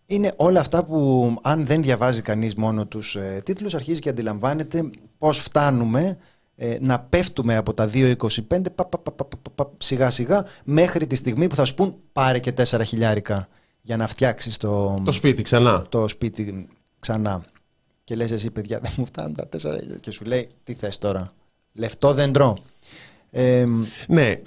Είναι 0.05 0.33
όλα 0.35 0.59
αυτά 0.59 0.85
που 0.85 1.33
αν 1.41 1.65
δεν 1.65 1.81
διαβάζει 1.81 2.21
κανείς 2.21 2.55
μόνο 2.55 2.85
τους 2.85 3.15
ε, 3.15 3.41
τίτλους 3.45 3.73
αρχίζει 3.73 3.99
και 3.99 4.09
αντιλαμβάνεται 4.09 4.89
πώς 5.17 5.39
φτάνουμε 5.39 6.17
ε, 6.61 6.77
να 6.79 6.99
πέφτουμε 6.99 7.55
από 7.55 7.73
τα 7.73 7.89
2,25 7.93 8.15
σιγά 9.77 10.09
σιγά 10.09 10.45
μέχρι 10.63 11.07
τη 11.07 11.15
στιγμή 11.15 11.47
που 11.47 11.55
θα 11.55 11.65
σου 11.65 11.73
πούν 11.73 11.95
πάρε 12.13 12.39
και 12.39 12.53
4 12.57 12.81
χιλιάρικα 12.85 13.47
για 13.81 13.97
να 13.97 14.07
φτιάξεις 14.07 14.57
το, 14.57 15.01
το 15.05 15.11
σπίτι 15.11 15.41
ξανά. 15.41 15.85
Το 15.89 16.07
σπίτι 16.07 16.67
ξανά 16.99 17.45
και 18.03 18.15
λες 18.15 18.31
εσύ 18.31 18.51
παιδιά 18.51 18.79
δεν 18.79 18.91
μου 18.97 19.05
φτάνουν 19.05 19.33
τα 19.33 19.47
τέσσερα 19.47 19.79
και 19.99 20.11
σου 20.11 20.25
λέει 20.25 20.49
τι 20.63 20.73
θες 20.73 20.97
τώρα, 20.97 21.31
λεφτό 21.73 22.13
δεν 22.13 22.31
τρώω. 22.31 22.53
Ε, 23.31 23.65
ναι, 24.07 24.41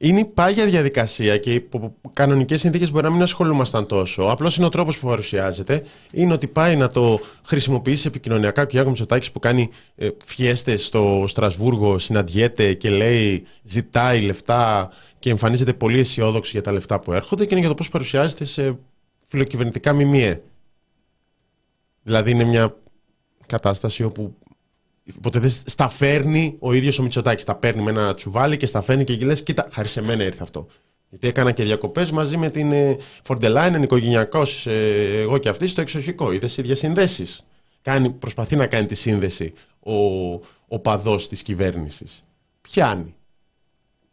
είναι 0.00 0.20
η 0.20 0.24
πάγια 0.24 0.66
διαδικασία 0.66 1.38
και 1.38 1.54
υπό 1.54 1.94
κανονικές 2.12 2.60
συνθήκες 2.60 2.90
μπορεί 2.90 3.04
να 3.04 3.10
μην 3.10 3.22
ασχολούμασταν 3.22 3.86
τόσο. 3.86 4.22
Απλώς 4.22 4.56
είναι 4.56 4.66
ο 4.66 4.68
τρόπος 4.68 4.98
που 4.98 5.06
παρουσιάζεται. 5.06 5.84
Είναι 6.12 6.32
ότι 6.32 6.46
πάει 6.46 6.76
να 6.76 6.88
το 6.88 7.20
χρησιμοποιήσει 7.44 8.06
επικοινωνιακά 8.06 8.62
ο 8.62 8.64
Κυριάκο 8.64 8.88
Μητσοτάκης 8.88 9.32
που 9.32 9.38
κάνει 9.38 9.70
ε, 9.96 10.08
φιέστες 10.24 10.86
στο 10.86 11.24
Στρασβούργο, 11.26 11.98
συναντιέται 11.98 12.74
και 12.74 12.90
λέει, 12.90 13.46
ζητάει 13.62 14.20
λεφτά 14.20 14.90
και 15.18 15.30
εμφανίζεται 15.30 15.72
πολύ 15.72 15.98
αισιόδοξο 15.98 16.50
για 16.52 16.62
τα 16.62 16.72
λεφτά 16.72 17.00
που 17.00 17.12
έρχονται 17.12 17.42
και 17.42 17.50
είναι 17.50 17.60
για 17.60 17.68
το 17.68 17.74
πώς 17.74 17.88
παρουσιάζεται 17.88 18.44
σε 18.44 18.78
φιλοκυβερνητικά 19.26 19.92
μιμίε. 19.92 20.40
Δηλαδή 22.02 22.30
είναι 22.30 22.44
μια 22.44 22.76
κατάσταση 23.46 24.04
όπου 24.04 24.36
Οπότε 25.16 25.38
δεν 25.38 25.50
στα 25.50 25.88
φέρνει 25.88 26.56
ο 26.58 26.72
ίδιος 26.72 26.98
ο 26.98 27.02
Μητσοτάκης. 27.02 27.44
Τα 27.44 27.54
παίρνει 27.54 27.82
με 27.82 27.90
ένα 27.90 28.14
τσουβάλι 28.14 28.56
και 28.56 28.66
στα 28.66 28.80
φέρνει 28.80 29.04
και 29.04 29.16
λες: 29.16 29.42
Κοίτα, 29.42 29.68
χάρη 29.70 29.88
σε 29.88 30.02
μένα 30.02 30.24
ήρθε 30.24 30.42
αυτό. 30.42 30.66
Γιατί 31.08 31.28
έκανα 31.28 31.52
και 31.52 31.62
διακοπές 31.62 32.10
μαζί 32.10 32.36
με 32.36 32.48
την 32.48 32.72
ε, 32.72 32.96
Φορντελάιν, 33.22 33.82
οικογενειακός, 33.82 34.66
ε, 34.66 35.20
εγώ 35.20 35.38
και 35.38 35.48
αυτή 35.48 35.66
στο 35.66 35.80
εξοχικό. 35.80 36.32
Είδες 36.32 36.56
οι 36.56 36.62
διασυνδέσεις. 36.62 37.42
Προσπαθεί 38.18 38.56
να 38.56 38.66
κάνει 38.66 38.86
τη 38.86 38.94
σύνδεση 38.94 39.52
ο, 39.80 39.94
ο 40.68 40.78
παδός 40.78 41.28
της 41.28 41.42
κυβέρνησης. 41.42 42.24
Πιάνει. 42.60 43.14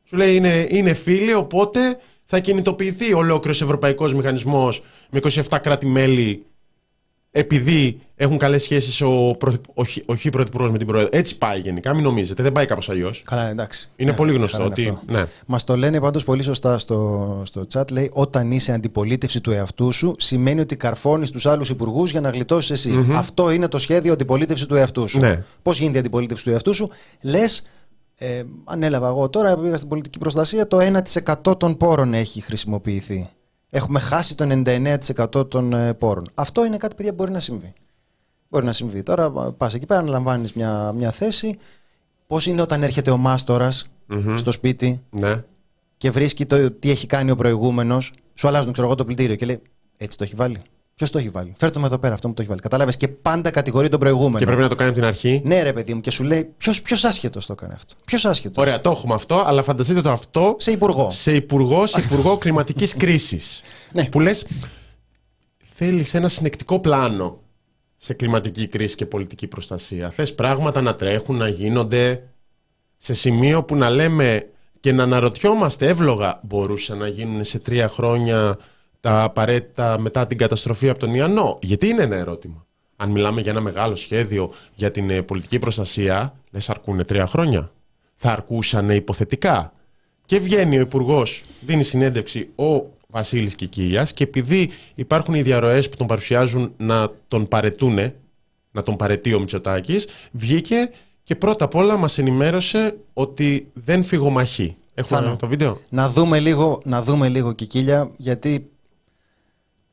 Σου 0.03 0.15
λέει: 0.15 0.35
είναι, 0.35 0.67
είναι 0.69 0.93
φίλοι, 0.93 1.33
οπότε 1.33 1.99
θα 2.23 2.39
κινητοποιηθεί 2.39 3.13
ολόκληρος 3.13 3.61
ευρωπαϊκός 3.61 4.13
μηχανισμός 4.13 4.83
με 5.09 5.19
27 5.23 5.57
κράτη-μέλη 5.61 6.45
επειδή 7.37 7.99
έχουν 8.15 8.37
καλές 8.37 8.61
σχέσεις 8.61 9.01
ο, 9.01 9.37
όχι, 9.73 10.03
όχι 10.05 10.29
πρωθυπουργός 10.29 10.71
με 10.71 10.77
την 10.77 10.87
πρόεδρο. 10.87 11.09
Έτσι 11.11 11.37
πάει 11.37 11.59
γενικά, 11.59 11.93
μην 11.93 12.03
νομίζετε. 12.03 12.43
Δεν 12.43 12.51
πάει 12.51 12.65
κάπως 12.65 12.89
αλλιώς. 12.89 13.21
Καλά, 13.25 13.49
εντάξει. 13.49 13.89
Είναι 13.95 14.11
ναι, 14.11 14.17
πολύ 14.17 14.33
γνωστό 14.33 14.63
ότι. 14.65 14.97
Ναι. 15.07 15.25
Μας 15.45 15.63
το 15.63 15.77
λένε 15.77 15.99
πάντως 15.99 16.23
πολύ 16.23 16.43
σωστά 16.43 16.77
στο, 16.77 17.41
στο 17.45 17.67
chat. 17.73 17.91
Λέει: 17.91 18.09
Όταν 18.13 18.51
είσαι 18.51 18.71
αντιπολίτευση 18.71 19.41
του 19.41 19.51
εαυτού 19.51 19.91
σου, 19.91 20.15
σημαίνει 20.17 20.59
ότι 20.59 20.75
καρφώνεις 20.75 21.31
τους 21.31 21.45
άλλους 21.45 21.69
υπουργούς 21.69 22.11
για 22.11 22.21
να 22.21 22.29
γλιτώσεις 22.29 22.87
Αυτό 23.15 23.49
είναι 23.49 23.67
το 23.67 23.77
σχέδιο 23.77 24.13
αντιπολίτευσης 24.13 24.65
του 24.65 24.75
εαυτού 24.75 25.07
σου. 25.07 25.19
Ναι. 25.19 25.43
Πώς 25.61 25.79
γίνεται 25.79 25.97
η 25.97 25.99
αντιπολίτευση 25.99 26.43
του 26.43 26.49
εαυτού 26.49 26.73
σου, 26.73 26.89
λες. 27.21 27.63
Ε, 28.17 28.43
ανέλαβα 28.63 29.07
εγώ 29.07 29.29
τώρα, 29.29 29.57
πήγα 29.57 29.77
στην 29.77 29.89
πολιτική 29.89 30.17
προστασία, 30.17 30.67
το 30.67 30.77
1% 31.45 31.59
των 31.59 31.77
πόρων 31.77 32.13
έχει 32.13 32.41
χρησιμοποιηθεί. 32.41 33.29
Έχουμε 33.69 33.99
χάσει 33.99 34.35
το 34.35 34.61
99% 34.65 35.49
των 35.49 35.73
ε, 35.73 35.93
πόρων. 35.93 36.29
Αυτό 36.33 36.65
είναι 36.65 36.77
κάτι, 36.77 36.95
παιδιά, 36.95 37.11
που 37.11 37.17
μπορεί 37.17 37.31
να 37.31 37.39
συμβεί. 37.39 37.73
Μπορεί 38.49 38.65
να 38.65 38.73
συμβεί. 38.73 39.03
Τώρα 39.03 39.31
πας 39.31 39.73
εκεί 39.73 39.85
πέρα, 39.85 39.99
αναλαμβάνεις 39.99 40.53
μια, 40.53 40.91
μια 40.91 41.11
θέση. 41.11 41.57
Πώς 42.27 42.45
είναι 42.45 42.61
όταν 42.61 42.83
έρχεται 42.83 43.11
ο 43.11 43.17
μαστορα 43.17 43.71
στο 44.35 44.51
σπίτι 44.51 45.03
ναι. 45.09 45.43
και 45.97 46.11
βρίσκει 46.11 46.45
το 46.45 46.71
τι 46.71 46.89
έχει 46.89 47.07
κάνει 47.07 47.31
ο 47.31 47.35
προηγούμενος, 47.35 48.13
σου 48.33 48.47
αλλάζουν 48.47 48.71
ξέρω 48.71 48.87
εγώ, 48.87 48.95
το 48.95 49.05
πλυντήριο 49.05 49.35
και 49.35 49.45
λέει 49.45 49.61
Έτσι 49.97 50.17
το 50.17 50.23
έχει 50.23 50.35
βάλει. 50.35 50.61
Ποιος 50.95 51.11
το 51.11 51.17
έχει 51.17 51.29
βάλει; 51.29 51.53
Φέρτε 51.57 51.79
με 51.79 51.85
εδώ 51.85 51.97
πέρα, 51.97 52.13
αυτό 52.13 52.27
μου 52.27 52.33
το 52.33 52.41
έχει 52.41 52.49
βάλει. 52.49 52.61
Κατάλαβες; 52.61 52.97
Και 52.97 53.07
πάντα 53.07 53.51
κατηγορεί 53.51 53.89
τον 53.89 53.99
προηγούμενο. 53.99 54.37
Και 54.37 54.45
πρέπει 54.45 54.61
να 54.61 54.69
το 54.69 54.75
κάνει 54.75 54.89
από 54.89 54.99
την 54.99 55.07
αρχή. 55.07 55.41
Ναι, 55.43 55.61
ρε 55.61 55.73
παιδί 55.73 55.93
μου, 55.93 56.01
και 56.01 56.11
σου 56.11 56.23
λέει 56.23 56.53
ποιος 56.83 57.03
άσχετος 57.03 57.45
το 57.45 57.53
έκανε 57.53 57.73
αυτό; 57.73 57.93
Ποιος 58.05 58.25
άσχετος; 58.25 58.63
Ωραία, 58.63 58.81
το 58.81 58.89
έχουμε 58.89 59.13
αυτό, 59.13 59.43
αλλά 59.45 59.61
φανταστείτε 59.61 60.01
το 60.01 60.09
αυτό. 60.09 60.55
Σε 60.59 60.71
υπουργό. 60.71 61.11
Σε 61.11 61.35
υπουργό, 61.35 61.87
σε 61.87 62.01
υπουργό 62.01 62.37
κλιματικής 62.43 62.95
κρίσης. 62.95 63.61
Ναι. 63.91 64.05
Που 64.05 64.19
λες, 64.19 64.47
θέλεις 65.75 66.13
ένα 66.13 66.27
συνεκτικό 66.27 66.79
πλάνο 66.79 67.39
σε 67.97 68.13
κλιματική 68.13 68.67
κρίση 68.67 68.95
και 68.95 69.05
πολιτική 69.05 69.47
προστασία. 69.47 70.09
Θες 70.09 70.35
πράγματα 70.35 70.81
να 70.81 70.95
τρέχουν, 70.95 71.35
να 71.35 71.47
γίνονται 71.47 72.23
σε 72.97 73.13
σημείο 73.13 73.63
που 73.63 73.75
να 73.75 73.89
λέμε 73.89 74.49
και 74.79 74.91
να 74.91 75.03
αναρωτιόμαστε 75.03 75.87
εύλογα 75.87 76.39
μπορούσαν 76.43 76.97
να 76.97 77.07
γίνουν 77.07 77.43
σε 77.43 77.59
τρία 77.59 77.89
χρόνια 77.89 78.57
τα 79.05 79.23
απαραίτητα 79.23 79.99
μετά 79.99 80.27
την 80.27 80.37
καταστροφή 80.37 80.89
από 80.89 80.99
τον 80.99 81.13
Ιαννό. 81.13 81.57
Γιατί 81.61 81.87
είναι 81.87 82.01
ένα 82.03 82.15
ερώτημα. 82.15 82.65
Αν 82.95 83.09
μιλάμε 83.09 83.41
για 83.41 83.51
ένα 83.51 83.61
μεγάλο 83.61 83.95
σχέδιο 83.95 84.51
για 84.75 84.91
την 84.91 85.09
ε, 85.09 85.21
πολιτική 85.21 85.59
προστασία, 85.59 86.33
λες 86.51 86.69
αρκούνε 86.69 87.03
τρία 87.03 87.25
χρόνια. 87.25 87.71
Θα 88.13 88.31
αρκούσαν 88.31 88.89
υποθετικά. 88.89 89.73
Και 90.25 90.39
βγαίνει 90.39 90.77
ο 90.77 90.81
Υπουργός, 90.81 91.43
δίνει 91.65 91.83
συνέντευξη 91.83 92.49
ο 92.55 92.85
Βασίλης 93.07 93.55
Κικίλιας 93.55 94.13
και 94.13 94.23
επειδή 94.23 94.69
υπάρχουν 94.95 95.33
οι 95.33 95.41
διαρροές 95.41 95.89
που 95.89 95.97
τον 95.97 96.07
παρουσιάζουν 96.07 96.73
να 96.77 97.11
τον 97.27 97.47
παρετούνε, 97.47 98.15
να 98.71 98.83
τον 98.83 98.95
παρετεί 98.95 99.33
ο 99.33 99.39
Μητσοτάκης, 99.39 100.07
βγήκε 100.31 100.91
και 101.23 101.35
πρώτα 101.35 101.65
απ' 101.65 101.75
όλα 101.75 101.97
μας 101.97 102.17
ενημέρωσε 102.17 102.97
ότι 103.13 103.67
δεν 103.73 104.03
φυγομαχεί. 104.03 104.75
Έχουμε 104.93 105.35
το 105.39 105.47
βίντεο; 105.47 105.79
Να 105.89 106.09
δούμε 106.09 106.39
λίγο, 106.39 106.81
να 106.83 107.03
δούμε 107.03 107.27
λίγο 107.27 107.53
Κικίλια, 107.53 108.11
γιατί 108.17 108.69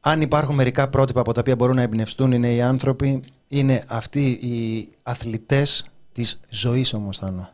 αν 0.04 0.20
υπάρχουν 0.20 0.54
μερικά 0.54 0.88
πρότυπα 0.88 1.20
από 1.20 1.32
τα 1.32 1.40
οποία 1.40 1.56
μπορούν 1.56 1.76
να 1.76 1.82
εμπνευστούν 1.82 2.32
οι 2.32 2.38
νέοι 2.38 2.62
άνθρωποι, 2.62 3.22
είναι 3.48 3.82
αυτοί 3.86 4.24
οι 4.30 4.88
αθλητές 5.02 5.84
της 6.12 6.40
ζωής 6.48 6.94
όμως 6.94 7.18
Θάνο. 7.18 7.48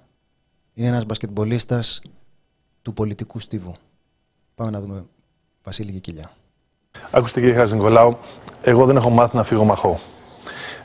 Είναι 0.74 0.88
ένας 0.88 1.06
μπασκετμπολίστας 1.06 2.02
του 2.82 2.92
πολιτικού 2.92 3.40
στίβου. 3.40 3.72
Πάμε 4.54 4.70
να 4.70 4.80
δούμε 4.80 5.04
Βασίλη 5.64 5.92
και 5.92 5.98
Κίλια. 5.98 6.30
Ακούστε 7.10 7.40
κύριε 7.40 7.54
Χάζη 7.54 7.74
Νικολάου, 7.74 8.18
εγώ 8.62 8.86
δεν 8.86 8.96
έχω 8.96 9.10
μάθει 9.10 9.36
να 9.36 9.42
φύγω 9.42 9.64
μαχώ. 9.64 10.00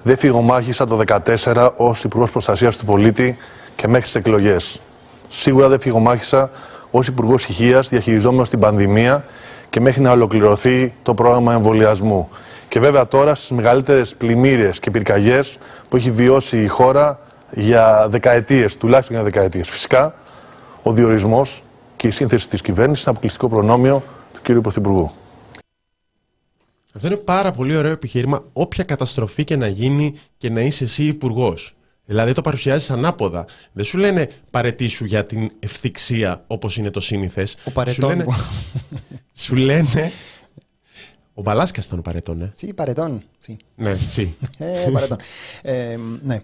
Δεν 0.04 0.18
φυγομάχησα 0.18 0.86
το 0.86 1.02
2014 1.08 1.72
ως 1.78 2.04
Υπουργός 2.04 2.32
Προστασίας 2.32 2.78
του 2.78 2.86
Πολίτη 2.86 3.38
και 3.76 3.88
μέχρι 3.88 4.04
τις 4.04 4.16
εκλογές. 4.16 4.80
Σίγουρα 5.28 5.68
δεν 5.68 5.80
φυγομάχησα 5.80 6.50
ως 6.92 7.08
Υπουργός 7.08 7.46
Υγείας 7.46 7.90
διαχειριζόμενο 7.90 8.44
την 8.44 8.60
πανδημία 8.60 9.26
και 9.74 9.80
μέχρι 9.80 10.02
να 10.02 10.12
ολοκληρωθεί 10.12 10.94
το 11.04 11.14
πρόγραμμα 11.14 11.54
εμβολιασμού. 11.54 12.30
Και 12.70 12.80
βέβαια 12.80 13.08
τώρα 13.08 13.36
στις 13.36 13.52
μεγαλύτερες 13.52 14.16
πλημμύρε 14.16 14.70
και 14.70 14.92
πυρκαγιές 14.92 15.58
που 15.90 15.96
έχει 15.96 16.12
βιώσει 16.12 16.64
η 16.64 16.68
χώρα 16.68 17.20
για 17.52 18.08
δεκαετίες, 18.10 18.78
τουλάχιστον 18.78 19.16
για 19.16 19.26
δεκαετίες. 19.26 19.70
Φυσικά, 19.70 20.16
ο 20.84 20.92
διορισμός 20.92 21.64
και 21.96 22.08
η 22.08 22.12
σύνθεση 22.12 22.50
της 22.50 22.62
κυβέρνησης 22.62 23.04
είναι 23.04 23.12
αποκλειστικό 23.12 23.48
προνόμιο 23.48 24.04
του 24.34 24.40
κ. 24.42 24.62
Πρωθυπουργού. 24.62 25.12
Αυτό 26.94 27.08
είναι 27.08 27.16
πάρα 27.16 27.52
πολύ 27.52 27.76
ωραίο 27.76 27.92
επιχείρημα. 27.92 28.44
Όποια 28.54 28.84
καταστροφή 28.84 29.44
και 29.44 29.56
να 29.56 29.68
γίνει 29.68 30.14
και 30.38 30.50
να 30.50 30.62
είσαι 30.62 30.84
εσύ 30.84 31.04
υπουργός. 31.04 31.76
Δηλαδή 32.06 32.32
το 32.32 32.42
παρουσιάζεις 32.42 32.90
ανάποδα. 32.90 33.46
Δεν 33.72 33.86
σου 33.86 33.98
λένε 33.98 34.30
παρετήσου 34.50 35.06
για 35.06 35.26
την 35.26 35.50
ευθυξία 35.60 36.44
όπως 36.48 36.78
είναι 36.78 36.90
το 36.90 37.00
σύνηθες. 37.00 37.58
Ο 37.64 37.72
παρετών. 37.72 38.10
Σου 38.10 38.16
λένε, 38.16 38.26
σου 39.44 39.56
λένε 39.56 40.12
ο 41.34 41.42
Μπαλάσκας 41.42 41.86
ήταν 41.86 42.00
ο 42.00 42.02
παρετών, 42.02 42.42
ε. 42.42 42.52
Σι, 42.56 42.74
παρετών. 42.74 43.24
Σι. 43.40 43.58
Ναι, 43.76 43.96
σι. 43.96 44.36
Ε, 44.58 44.90
παρετών. 44.92 45.18
Ε, 45.62 45.98
ναι. 46.22 46.42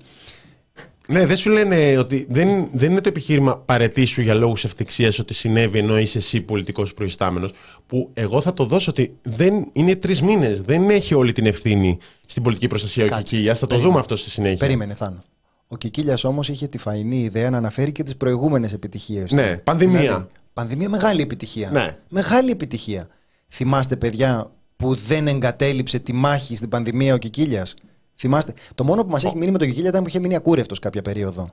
Ναι, 1.08 1.26
δεν 1.26 1.38
σου 1.38 1.50
λένε 1.50 1.98
ότι. 1.98 2.28
Δεν, 2.30 2.68
δεν 2.74 2.92
είναι 2.92 3.02
το 3.02 3.10
επιχείρημα 3.10 3.58
παρετήσου 3.58 4.22
για 4.22 4.34
λόγους 4.34 4.64
ευτυχία 4.64 5.14
ότι 5.20 5.34
συνέβη 5.34 5.78
ενώ 5.80 6.00
είσαι 6.00 6.18
εσύ 6.18 6.42
πολιτικός 6.42 6.94
προϊστάμενος. 6.94 7.54
Που 7.88 8.10
εγώ 8.14 8.42
θα 8.42 8.54
το 8.54 8.66
δώσω 8.66 8.92
ότι 8.92 9.16
δεν 9.22 9.68
είναι 9.74 9.96
τρεις 9.96 10.22
μήνες. 10.22 10.62
Δεν 10.62 10.90
έχει 10.90 11.14
όλη 11.14 11.32
την 11.32 11.46
ευθύνη 11.46 11.98
στην 12.26 12.44
πολιτική 12.44 12.68
προστασία 12.68 13.06
ο 13.06 13.08
Κικίλια. 13.08 13.54
Θα 13.54 13.60
το 13.60 13.66
Περίμενε. 13.68 13.90
δούμε 13.90 14.00
αυτό 14.00 14.16
στη 14.16 14.30
συνέχεια. 14.30 14.58
Περίμενε, 14.58 14.94
Θάνο. 14.94 15.24
Ο 15.72 15.78
Κικίλιας 15.78 16.24
όμως 16.24 16.50
είχε 16.50 16.68
τη 16.68 16.78
φαϊνή 16.78 17.20
ιδέα 17.24 17.50
να 17.50 17.58
αναφέρει 17.58 17.92
και 17.92 18.04
τις 18.04 18.18
προηγούμενες 18.18 18.74
επιτυχίες. 18.74 19.32
Ναι, 19.32 19.58
πανδημία. 19.58 20.28
πανδημία 20.54 20.90
μεγάλη 20.90 21.22
επιτυχία. 21.22 21.70
Ναι. 21.72 21.98
Μεγάλη 22.10 22.52
επιτυχία. 22.52 23.08
Θυμάστε, 23.50 23.96
παιδιά, 23.96 24.52
που 24.76 24.96
δεν 24.96 25.28
εγκατέλειψε 25.28 26.00
τη 26.00 26.14
μάχη 26.14 26.56
στην 26.56 26.70
πανδημία 26.70 27.14
ο 27.14 27.18
Κικίλιας; 27.18 27.76
Θυμάστε. 28.16 28.54
Το 28.76 28.84
μόνο 28.84 29.04
που 29.04 29.10
μας 29.10 29.24
έχει 29.24 29.38
μείνει 29.38 29.52
με 29.52 29.58
τον 29.58 29.68
Κικίλια 29.68 29.90
ήταν 29.90 30.04
που 30.04 30.10
είχε 30.10 30.20
μείνει 30.20 30.36
ακούρευτος 30.36 30.80
κάποια 30.80 31.02
περίοδο. 31.02 31.50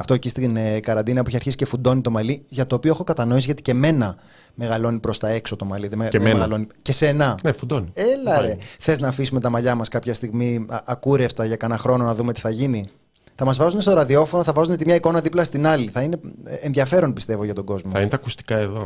Αυτό 0.00 0.14
εκεί 0.14 0.28
στην 0.28 0.56
ε, 0.56 0.80
καραντίνα 0.80 1.22
που 1.22 1.28
είχε 1.28 1.36
αρχίσει 1.36 1.56
και 1.56 1.64
φουντώνει 1.64 2.00
το 2.00 2.10
μαλλί, 2.10 2.44
για 2.48 2.66
το 2.66 2.74
οποίο 2.74 2.90
έχω 2.92 3.04
κατανόηση 3.04 3.44
γιατί 3.44 3.62
και 3.62 3.70
εμένα 3.70 4.16
μεγαλώνει 4.54 4.98
προς 4.98 5.18
τα 5.18 5.28
έξω 5.28 5.56
το 5.56 5.64
μαλλί. 5.64 5.88
Δεν 5.88 5.98
με- 5.98 6.04
Και 6.08 6.10
δεν 6.18 6.20
εμένα. 6.20 6.34
μεγαλώνει. 6.38 6.66
Και 6.82 6.92
σένα. 6.92 7.38
Ναι, 7.42 7.52
φουντώνει. 7.52 7.90
Έλα 7.94 8.40
ρε. 8.40 8.46
Πάει. 8.48 8.56
Θες 8.78 8.98
να 8.98 9.08
αφήσουμε 9.08 9.40
τα 9.40 9.50
μαλλιά 9.50 9.74
μας 9.74 9.88
κάποια 9.88 10.14
στιγμή 10.14 10.66
α- 10.68 10.82
ακούρευτα 10.84 11.44
για 11.44 11.56
κανένα 11.56 11.78
χρόνο 11.80 12.04
να 12.04 12.14
δούμε 12.14 12.32
τι 12.32 12.40
θα 12.40 12.50
γίνει; 12.50 12.88
Θα 13.34 13.44
μας 13.44 13.56
βάζουν 13.56 13.80
στο 13.80 13.92
ραδιόφωνο, 13.94 14.42
θα 14.42 14.52
βάζουν 14.52 14.76
τη 14.76 14.84
μια 14.84 14.94
εικόνα 14.94 15.20
δίπλα 15.20 15.44
στην 15.44 15.66
άλλη. 15.66 15.88
Θα 15.92 16.02
είναι 16.02 16.20
ε, 16.44 16.54
ενδιαφέρον 16.54 17.12
πιστεύω 17.12 17.44
για 17.44 17.54
τον 17.54 17.64
κόσμο. 17.64 17.90
Θα 17.90 18.00
είναι 18.00 18.08
τα 18.08 18.16
ακουστικά 18.16 18.56
εδώ. 18.56 18.82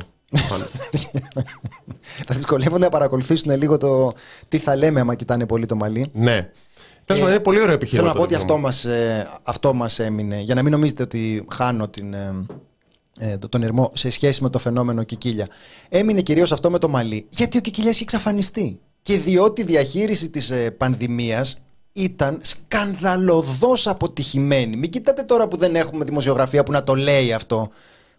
Πάνω. 0.48 0.64
θα 2.26 2.34
δυσκολεύονται 2.34 2.84
να 2.84 2.90
παρακολουθήσουν 2.90 3.56
λίγο 3.56 3.76
το 3.76 4.12
τι 4.48 4.58
θα 4.58 4.76
λέμε 4.76 5.00
άμα 5.00 5.14
κοιτάνε 5.14 5.46
πολύ 5.46 5.66
το 5.66 5.76
μαλλί. 5.76 6.10
ναι. 6.12 6.50
Τέλος 7.04 7.20
πάντων, 7.22 7.34
είναι 7.36 7.44
πολύ 7.44 7.60
ωραίο 7.60 7.74
επιχείρημα. 7.74 8.08
Θέλω 8.08 8.14
να 8.14 8.20
πω 8.20 8.28
το 8.28 8.34
ότι 8.34 8.42
δικό 8.42 8.44
αυτό 8.44 8.54
μου. 8.56 8.62
μας, 8.66 8.84
ε, 8.84 9.28
αυτό 9.42 9.74
μας 9.74 9.98
έμεινε. 9.98 10.40
Για 10.40 10.54
να 10.54 10.62
μην 10.62 10.72
νομίζετε 10.72 11.02
ότι 11.02 11.46
χάνω 11.52 11.88
την, 11.88 12.14
ε, 12.14 12.44
ε, 13.18 13.38
το- 13.38 13.48
τον 13.48 13.62
ερμό 13.62 13.90
σε 13.94 14.10
σχέση 14.10 14.42
με 14.42 14.50
το 14.50 14.58
φαινόμενο 14.58 15.02
Κικίλια. 15.02 15.46
Έμεινε 15.88 16.20
κυρίως 16.22 16.52
αυτό 16.52 16.70
με 16.70 16.78
το 16.78 16.88
μαλλί. 16.88 17.26
Γιατί 17.28 17.58
ο 17.58 17.60
Κικίλιας 17.60 17.94
είχε 17.94 18.02
εξαφανιστεί. 18.02 18.80
Και 19.02 19.18
διότι 19.18 19.60
η 19.60 19.64
διαχείριση 19.64 20.30
της 20.30 20.50
ε, 20.50 20.70
πανδημίας 20.70 21.62
ήταν 21.96 22.38
σκανδαλωδώς 22.42 23.86
αποτυχημένη. 23.86 24.76
Μην 24.76 24.90
κοιτάτε 24.90 25.22
τώρα 25.22 25.48
που 25.48 25.56
δεν 25.56 25.76
έχουμε 25.76 26.04
δημοσιογραφία 26.04 26.62
που 26.62 26.72
να 26.72 26.84
το 26.84 26.94
λέει 26.94 27.32
αυτό. 27.32 27.70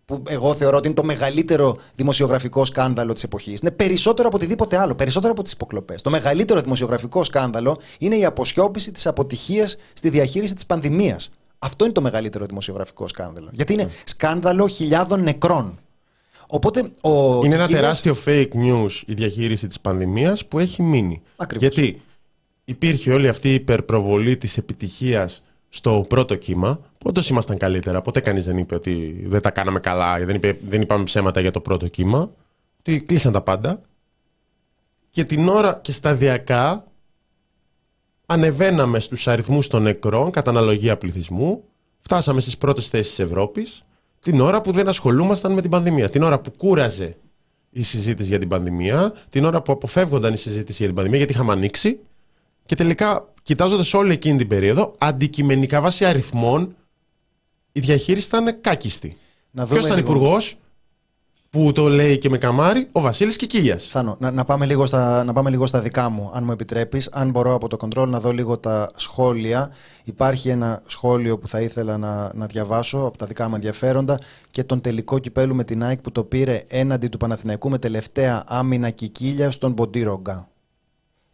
Που 0.05 0.23
εγώ 0.27 0.53
θεωρώ 0.55 0.77
ότι 0.77 0.85
είναι 0.87 0.95
το 0.95 1.03
μεγαλύτερο 1.03 1.77
δημοσιογραφικό 1.95 2.65
σκάνδαλο 2.65 3.13
της 3.13 3.23
εποχής. 3.23 3.59
Είναι 3.59 3.71
περισσότερο 3.71 4.27
από 4.27 4.37
οτιδήποτε 4.37 4.77
άλλο, 4.77 4.95
περισσότερο 4.95 5.31
από 5.33 5.43
τις 5.43 5.51
υποκλοπές. 5.51 6.01
Το 6.01 6.09
μεγαλύτερο 6.09 6.61
δημοσιογραφικό 6.61 7.23
σκάνδαλο 7.23 7.77
είναι 7.97 8.15
η 8.15 8.25
αποσιώπηση 8.25 8.91
της 8.91 9.07
αποτυχίας 9.07 9.77
στη 9.93 10.09
διαχείριση 10.09 10.53
της 10.53 10.65
πανδημίας. 10.65 11.31
Αυτό 11.59 11.83
είναι 11.83 11.93
το 11.93 12.01
μεγαλύτερο 12.01 12.45
δημοσιογραφικό 12.45 13.07
σκάνδαλο. 13.07 13.49
Γιατί 13.51 13.73
είναι 13.73 13.89
σκάνδαλο 14.03 14.67
χιλιάδων 14.67 15.23
νεκρών. 15.23 15.79
Οπότε 16.47 16.79
ο 17.01 17.09
Είναι 17.43 17.55
ένα 17.55 17.65
Κικίλιας- 17.65 18.01
τεράστιο 18.01 18.15
fake 18.25 18.55
news 18.55 19.01
η 19.05 19.13
διαχείριση 19.13 19.67
της 19.67 19.79
πανδημίας 19.79 20.45
που 20.45 20.59
έχει 20.59 20.81
μείνει. 20.81 21.21
Ακριβώς. 21.35 21.67
Γιατί 21.75 22.01
υπήρχε 22.69 23.13
όλη 23.13 23.27
αυτή 23.27 23.49
η 23.49 23.53
υπερπροβολή 23.53 24.37
της 24.37 24.57
επιτυχίας 24.57 25.43
στο 25.69 26.05
πρώτο 26.09 26.35
κύμα, 26.35 26.75
που 26.75 27.05
όντως 27.07 27.29
ήμασταν 27.29 27.57
καλύτερα. 27.57 28.01
Ποτέ 28.01 28.19
κανείς 28.19 28.45
δεν 28.45 28.57
είπε 28.57 28.75
ότι 28.75 29.23
δεν 29.25 29.41
τα 29.41 29.51
κάναμε 29.51 29.79
καλά, 29.79 30.25
δεν, 30.25 30.35
είπε, 30.35 30.57
δεν 30.67 30.81
είπαμε 30.81 31.03
ψέματα 31.03 31.39
για 31.41 31.51
το 31.51 31.59
πρώτο 31.59 31.87
κύμα. 31.87 32.31
Ότι 32.79 33.01
κλείσαν 33.01 33.31
τα 33.31 33.41
πάντα. 33.41 33.81
Και 35.09 35.23
την 35.23 35.47
ώρα 35.47 35.79
και 35.83 35.91
σταδιακά 35.91 36.85
ανεβαίναμε 38.25 38.99
στους 38.99 39.27
αριθμούς 39.27 39.67
των 39.67 39.81
νεκρών 39.81 40.31
κατά 40.31 40.49
αναλογία 40.49 40.97
πληθυσμού, 40.97 41.63
φτάσαμε 41.99 42.39
στις 42.39 42.57
πρώτες 42.57 42.87
θέσεις 42.87 43.15
της 43.15 43.25
Ευρώπης, 43.25 43.83
την 44.19 44.39
ώρα 44.39 44.61
που 44.61 44.71
δεν 44.71 44.87
ασχολούμασταν 44.87 45.53
με 45.53 45.61
την 45.61 45.69
πανδημία, 45.69 46.09
την 46.09 46.23
ώρα 46.23 46.39
που 46.39 46.51
κούραζε 46.57 47.17
η 47.69 47.83
συζήτηση 47.83 48.29
για 48.29 48.39
την 48.39 48.47
πανδημία, 48.47 49.13
την 49.29 49.45
ώρα 49.45 49.61
που 49.61 49.71
αποφεύγονταν 49.71 50.33
η 50.33 50.37
συζήτηση 50.37 50.77
για 50.77 50.85
την 50.85 50.95
πανδημία 50.95 51.17
γιατί 51.17 51.33
είχαμε 51.33 51.51
ανοίξει 51.51 51.99
και 52.67 52.75
τελικά 52.75 53.33
κοιτάζοντας 53.43 53.93
όλη 53.93 54.13
εκείνη 54.13 54.37
την 54.37 54.47
περίοδο, 54.47 54.93
αντικειμενικά 54.97 55.81
βάσει 55.81 56.05
αριθμών, 56.05 56.75
η 57.71 57.79
διαχείριση 57.79 58.27
ήταν 58.27 58.61
κάκιστη. 58.61 59.17
Να 59.51 59.65
Ποιος 59.65 59.75
δούμε 59.81 59.93
ήταν 59.93 59.97
λίγο- 60.05 60.11
υπουργός 60.17 60.57
που 61.49 61.71
το 61.71 61.87
λέει 61.89 62.17
και 62.17 62.29
με 62.29 62.37
καμάρι, 62.37 62.87
ο 62.91 63.01
Βασίλης 63.01 63.35
Κικίλιας. 63.35 63.85
Θάνο, 63.87 64.15
να, 64.19 64.31
να, 64.31 64.45
πάμε 64.45 64.65
λίγο 64.65 64.85
στα, 64.85 65.23
να 65.23 65.33
πάμε 65.33 65.49
λίγο 65.49 65.65
στα 65.65 65.79
δικά 65.81 66.09
μου, 66.09 66.31
αν 66.33 66.43
μου 66.43 66.51
επιτρέπεις. 66.51 67.09
Αν 67.11 67.29
μπορώ 67.29 67.53
από 67.53 67.67
το 67.67 67.77
control 67.79 68.07
να 68.07 68.19
δω 68.19 68.31
λίγο 68.31 68.57
τα 68.57 68.91
σχόλια. 68.95 69.71
Υπάρχει 70.03 70.49
ένα 70.49 70.81
σχόλιο 70.87 71.37
που 71.37 71.47
θα 71.47 71.61
ήθελα 71.61 71.97
να, 71.97 72.31
να 72.33 72.45
διαβάσω 72.45 72.97
από 72.97 73.17
τα 73.17 73.25
δικά 73.25 73.49
μου 73.49 73.55
ενδιαφέροντα 73.55 74.19
και 74.51 74.63
τον 74.63 74.81
τελικό 74.81 75.19
κυπέλου 75.19 75.55
με 75.55 75.63
την 75.63 75.83
ΑΕΚ 75.83 76.01
που 76.01 76.11
το 76.11 76.23
πήρε 76.23 76.63
έναντι 76.67 77.07
του 77.07 77.17
Παναθηναϊκού 77.17 77.69
με 77.69 77.77
τελευταία 77.77 78.43
άμυνα 78.47 78.89
κικίλια 78.89 79.51
στον 79.51 79.73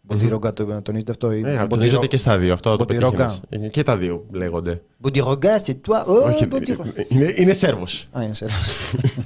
Μποντίρογκα. 0.06 0.48
Μποντίρογκα, 0.48 0.76
το 0.76 0.82
τονίζετε 0.82 1.12
αυτό. 1.12 1.32
ή- 1.32 1.38
Ε, 1.38 1.42
Μποντίρο- 1.42 1.68
τονίζονται 1.70 2.08
και 2.08 2.18
στα 2.18 2.38
δύο. 2.38 2.54
Αυτό 2.54 2.70
θα 2.70 2.76
το 2.76 2.84
Μποντιρόγκα. 2.84 3.26
πετύχαινες. 3.26 3.68
Ε, 3.68 3.70
Και 3.70 3.84
τα 3.84 3.98
δύο 3.98 4.26
λέγονται. 4.32 4.82
Μποντίρογκα, 4.98 5.62
c'est 5.66 5.72
toi. 5.88 6.06
Oh, 6.08 6.26
Όχι, 6.26 6.46
Μποντίρογκα. 6.46 6.94
είναι, 7.08 7.34
είναι 7.38 7.54
Σέρβος. 7.54 8.08
Α, 8.18 8.24
είναι 8.24 8.34
Σέρβος. 8.34 8.76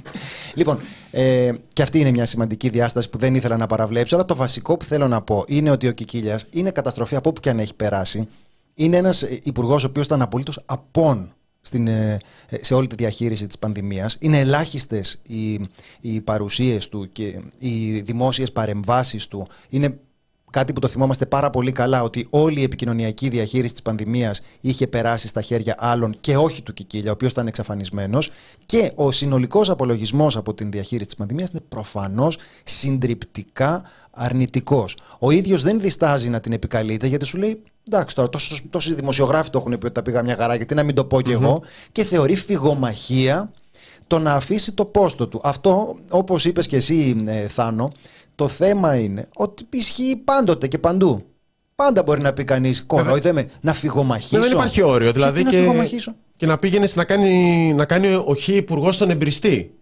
λοιπόν, 0.54 0.78
ε, 1.10 1.52
και 1.72 1.82
αυτή 1.82 2.00
είναι 2.00 2.10
μια 2.10 2.24
σημαντική 2.24 2.68
διάσταση 2.68 3.10
που 3.10 3.18
δεν 3.18 3.34
ήθελα 3.34 3.56
να 3.56 3.66
παραβλέψω, 3.66 4.14
αλλά 4.16 4.24
το 4.24 4.34
βασικό 4.34 4.76
που 4.76 4.84
θέλω 4.84 5.08
να 5.08 5.22
πω 5.22 5.44
είναι 5.48 5.70
ότι 5.70 5.88
ο 5.88 5.92
Κικίλιας 5.92 6.44
είναι 6.50 6.70
καταστροφή 6.70 7.16
από 7.16 7.28
όπου 7.28 7.40
και 7.40 7.50
αν 7.50 7.58
έχει 7.58 7.74
περάσει. 7.74 8.28
Είναι 8.74 8.96
ένας 8.96 9.22
υπουργός 9.42 9.84
ο 9.84 9.86
οποίος 9.86 10.06
ήταν 10.06 10.22
απολύτως 10.22 10.60
απόν 10.66 11.32
στην, 11.60 11.86
ε, 11.86 12.18
ε, 12.48 12.56
σε 12.64 12.74
όλη 12.74 12.86
τη 12.86 12.94
διαχείριση 12.94 13.46
της 13.46 13.58
πανδημίας. 13.58 14.16
Είναι 14.20 14.38
ελάχιστες 14.38 15.20
οι, 15.26 15.60
οι 16.00 16.20
παρουσίες 16.20 16.88
του 16.88 17.08
και 17.12 17.38
οι 17.58 18.00
δημόσιες 18.00 18.52
παρεμβάσεις 18.52 19.26
του. 19.28 19.46
Είναι 19.68 19.98
κάτι 20.50 20.72
που 20.72 20.80
το 20.80 20.88
θυμόμαστε 20.88 21.26
πάρα 21.26 21.50
πολύ 21.50 21.72
καλά, 21.72 22.02
ότι 22.02 22.26
όλη 22.30 22.60
η 22.60 22.62
επικοινωνιακή 22.62 23.28
διαχείριση 23.28 23.72
της 23.72 23.82
πανδημίας 23.82 24.42
είχε 24.60 24.86
περάσει 24.86 25.28
στα 25.28 25.40
χέρια 25.40 25.74
άλλων 25.78 26.16
και 26.20 26.36
όχι 26.36 26.62
του 26.62 26.72
Κικίλια, 26.72 27.10
ο 27.10 27.12
οποίος 27.12 27.30
ήταν 27.30 27.46
εξαφανισμένος 27.46 28.30
και 28.66 28.92
ο 28.94 29.12
συνολικός 29.12 29.70
απολογισμός 29.70 30.36
από 30.36 30.54
την 30.54 30.70
διαχείριση 30.70 31.06
της 31.06 31.16
πανδημίας 31.16 31.50
είναι 31.50 31.60
προφανώς 31.68 32.38
συντριπτικά 32.64 33.82
αρνητικός. 34.10 34.96
Ο 35.18 35.30
ίδιος 35.30 35.62
δεν 35.62 35.80
διστάζει 35.80 36.28
να 36.28 36.40
την 36.40 36.52
επικαλείται 36.52 37.06
γιατί 37.06 37.24
σου 37.24 37.36
λέει 37.36 37.62
εντάξει 37.86 38.14
τώρα 38.14 38.28
τόσοι, 38.28 38.66
τόσοι 38.70 38.94
δημοσιογράφοι 38.94 39.50
το 39.50 39.58
έχουν 39.58 39.78
πει 39.78 39.84
ότι 39.84 39.94
τα 39.94 40.02
πήγα 40.02 40.22
μια 40.22 40.36
χαρά 40.36 40.54
γιατί 40.54 40.74
να 40.74 40.82
μην 40.82 40.94
το 40.94 41.04
πω 41.04 41.20
κι 41.20 41.32
εγώ 41.32 41.62
και 41.92 42.04
θεωρεί 42.04 42.36
φυγομαχία 42.36 43.50
το 44.06 44.18
να 44.18 44.32
αφήσει 44.32 44.72
το 44.72 44.84
πόστο 44.84 45.26
του. 45.26 45.40
Αυτό 45.42 45.96
όπως 46.10 46.44
είπες 46.44 46.66
και 46.66 46.76
εσύ 46.76 47.24
ε, 47.26 47.48
Θάνο 47.48 47.92
το 48.38 48.48
θέμα 48.48 48.96
είναι 48.96 49.28
ότι 49.34 49.66
ισχύει 49.70 50.16
πάντοτε 50.24 50.68
και 50.68 50.78
παντού. 50.78 51.26
Πάντα 51.74 52.02
μπορεί 52.02 52.20
να 52.20 52.32
πει 52.32 52.44
κανείς 52.44 52.84
κορόιδε 52.84 53.32
με 53.32 53.50
να 53.60 53.72
φυγομαχήσω. 53.72 54.40
Δεν 54.40 54.52
υπάρχει 54.52 54.82
όριο. 54.82 55.12
Δηλαδή 55.12 55.40
Γιατί 55.40 55.50
και, 55.50 55.56
να 55.56 55.62
φυγομαχήσω; 55.62 56.14
και 56.36 56.46
να 56.46 56.58
πήγαινες 56.58 56.94
να 56.94 57.04
κάνει, 57.04 57.72
να 57.72 57.84
κάνει 57.84 58.14
ο 58.14 58.34
χι 58.34 58.56
υπουργός 58.56 58.94
στον 58.94 59.10
εμπριστή. 59.10 59.74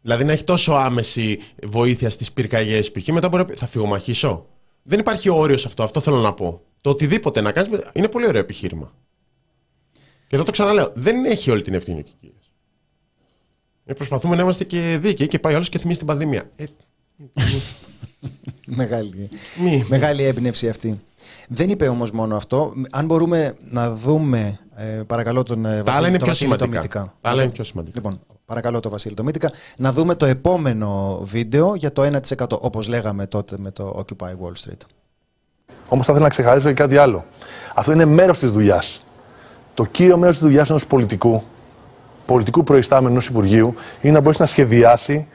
Δηλαδή 0.00 0.24
να 0.24 0.32
έχει 0.32 0.44
τόσο 0.44 0.72
άμεση 0.72 1.38
βοήθεια 1.62 2.10
στις 2.10 2.32
πυρκαγιές 2.32 2.92
π.χ. 2.92 3.08
Μετά 3.08 3.28
μπορεί 3.28 3.42
να 3.42 3.48
πει 3.48 3.56
Θα 3.56 3.66
φυγομαχήσω. 3.66 4.46
Δεν 4.82 4.98
υπάρχει 4.98 5.28
όριο 5.28 5.56
σε 5.56 5.68
αυτό. 5.68 5.82
Αυτό 5.82 6.00
θέλω 6.00 6.18
να 6.18 6.34
πω. 6.34 6.62
Το 6.80 6.90
οτιδήποτε 6.90 7.40
να 7.40 7.52
κάνεις 7.52 7.80
είναι 7.92 8.08
πολύ 8.08 8.26
ωραίο 8.26 8.40
επιχείρημα. 8.40 8.92
Και 10.28 10.36
εδώ 10.36 10.44
το 10.44 10.50
ξαναλέω. 10.50 10.92
Δεν 10.94 11.24
έχει 11.24 11.50
όλη 11.50 11.62
την 11.62 11.74
ευθύνη 11.74 11.98
ο 11.98 12.02
Κικίλιας. 12.02 12.50
Ε, 13.84 13.92
προσπαθούμε 13.92 14.36
να 14.36 14.42
είμαστε 14.42 14.64
και 14.64 14.98
δίκαιοι 15.00 15.28
και 15.28 15.38
πάει 15.38 15.54
όλος 15.54 15.68
και 15.68 15.78
θυμίζει 15.78 15.98
την 15.98 16.06
πανδημία. 16.06 16.50
Ε, 16.56 16.64
Μεγάλη, 18.66 19.28
μη. 19.62 19.84
μεγάλη 19.88 20.22
έμπνευση 20.22 20.68
αυτή. 20.68 21.00
Δεν 21.48 21.70
είπε 21.70 21.88
όμως 21.88 22.10
μόνο 22.10 22.36
αυτό. 22.36 22.72
Αν 22.90 23.06
μπορούμε 23.06 23.54
να 23.70 23.90
δούμε, 23.94 24.58
ε, 24.74 24.84
παρακαλώ 25.06 25.42
τον 25.42 25.64
ε, 25.64 25.82
Τα 25.82 25.92
άλλα 25.92 26.08
είναι 26.08 26.16
πιο 26.16 26.26
Βασίλη 26.26 26.48
το 26.48 26.56
σημαντικά. 26.56 26.80
Μύτικα. 26.80 27.14
Τα 27.20 27.30
άλλα 27.30 27.42
είναι 27.42 27.52
πιο 27.52 27.64
σημαντικά. 27.64 28.00
Λοιπόν, 28.00 28.20
παρακαλώ 28.44 28.80
τον 28.80 28.90
Βασίλη 28.90 29.14
το 29.14 29.22
Μύτικα 29.22 29.52
να 29.76 29.92
δούμε 29.92 30.14
το 30.14 30.26
επόμενο 30.26 31.20
βίντεο 31.24 31.74
για 31.74 31.92
το 31.92 32.02
1% 32.38 32.48
όπως 32.60 32.88
λέγαμε 32.88 33.26
τότε 33.26 33.56
με 33.58 33.70
το 33.70 34.04
Occupy 34.04 34.26
Wall 34.26 34.68
Street. 34.68 34.80
Όμως 35.88 36.06
θα 36.06 36.12
ήθελα 36.12 36.18
να 36.18 36.28
ξεχαρίσω 36.28 36.68
και 36.68 36.74
κάτι 36.74 36.96
άλλο. 36.96 37.24
Αυτό 37.74 37.92
είναι 37.92 38.04
μέρος 38.04 38.38
της 38.38 38.50
δουλειάς. 38.50 39.02
Το 39.74 39.84
κύριο 39.84 40.16
μέρος 40.16 40.34
της 40.34 40.44
δουλειάς 40.44 40.68
ενός 40.70 40.86
πολιτικού, 40.86 41.42
πολιτικού 42.26 42.64
προϊστάμενου 42.64 43.10
ενός 43.10 43.26
Υπουργείου, 43.26 43.74
είναι 44.00 44.12
να 44.12 44.20
μπορέσει 44.20 44.40
να 44.40 44.46
σχεδιάσει 44.46 45.26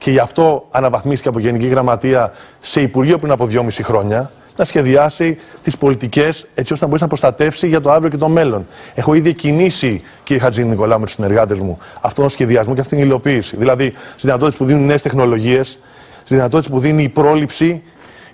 και 0.00 0.10
γι' 0.10 0.18
αυτό 0.18 0.66
αναβαθμίστηκε 0.70 1.28
από 1.28 1.38
Γενική 1.38 1.66
Γραμματεία 1.66 2.32
σε 2.58 2.80
Υπουργείο 2.80 3.18
πριν 3.18 3.32
από 3.32 3.46
δυόμιση 3.46 3.82
χρόνια, 3.82 4.30
να 4.56 4.64
σχεδιάσει 4.64 5.38
τις 5.62 5.76
πολιτικές 5.76 6.46
έτσι 6.54 6.72
ώστε 6.72 6.84
να 6.84 6.86
μπορέσει 6.86 7.02
να 7.02 7.08
προστατεύσει 7.08 7.68
για 7.68 7.80
το 7.80 7.92
αύριο 7.92 8.10
και 8.10 8.16
το 8.16 8.28
μέλλον. 8.28 8.66
Έχω 8.94 9.14
ήδη 9.14 9.34
κινήσει, 9.34 10.02
κύριε 10.24 10.42
Χατζή 10.42 10.64
Νικολάου, 10.64 10.98
με 10.98 11.04
τους 11.04 11.14
συνεργάτες 11.14 11.60
μου, 11.60 11.78
αυτόν 12.00 12.24
τον 12.24 12.28
σχεδιασμό 12.28 12.74
και 12.74 12.80
αυτήν 12.80 12.98
την 12.98 13.06
υλοποίηση. 13.06 13.56
Δηλαδή, 13.56 13.92
στις 14.10 14.22
δυνατότητες 14.22 14.56
που 14.56 14.64
δίνουν 14.64 14.84
νέες 14.84 15.02
τεχνολογίες, 15.02 15.68
στις 16.16 16.36
δυνατότητες 16.36 16.72
που 16.72 16.80
δίνει 16.80 17.02
η 17.02 17.08
πρόληψη 17.08 17.82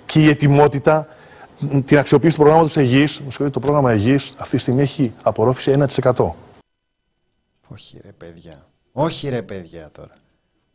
και 0.05 0.19
η 0.19 0.29
ετοιμότητα 0.29 1.07
την 1.85 1.97
αξιοποίηση 1.97 2.35
του 2.35 2.41
προγράμματος 2.41 2.77
Αιγής. 2.77 3.19
Μου 3.19 3.31
συγχωρείτε, 3.31 3.59
το 3.59 3.65
πρόγραμμα 3.65 3.91
Αιγής 3.91 4.33
αυτή 4.37 4.55
τη 4.55 4.61
στιγμή 4.61 4.81
έχει 4.81 5.11
απορρόφηση 5.23 5.71
1%. 5.71 6.35
Όχι 7.67 7.99
ρε 8.03 8.11
παιδιά. 8.11 8.65
Όχι 8.91 9.29
ρε 9.29 9.41
παιδιά 9.41 9.89
τώρα. 9.91 10.11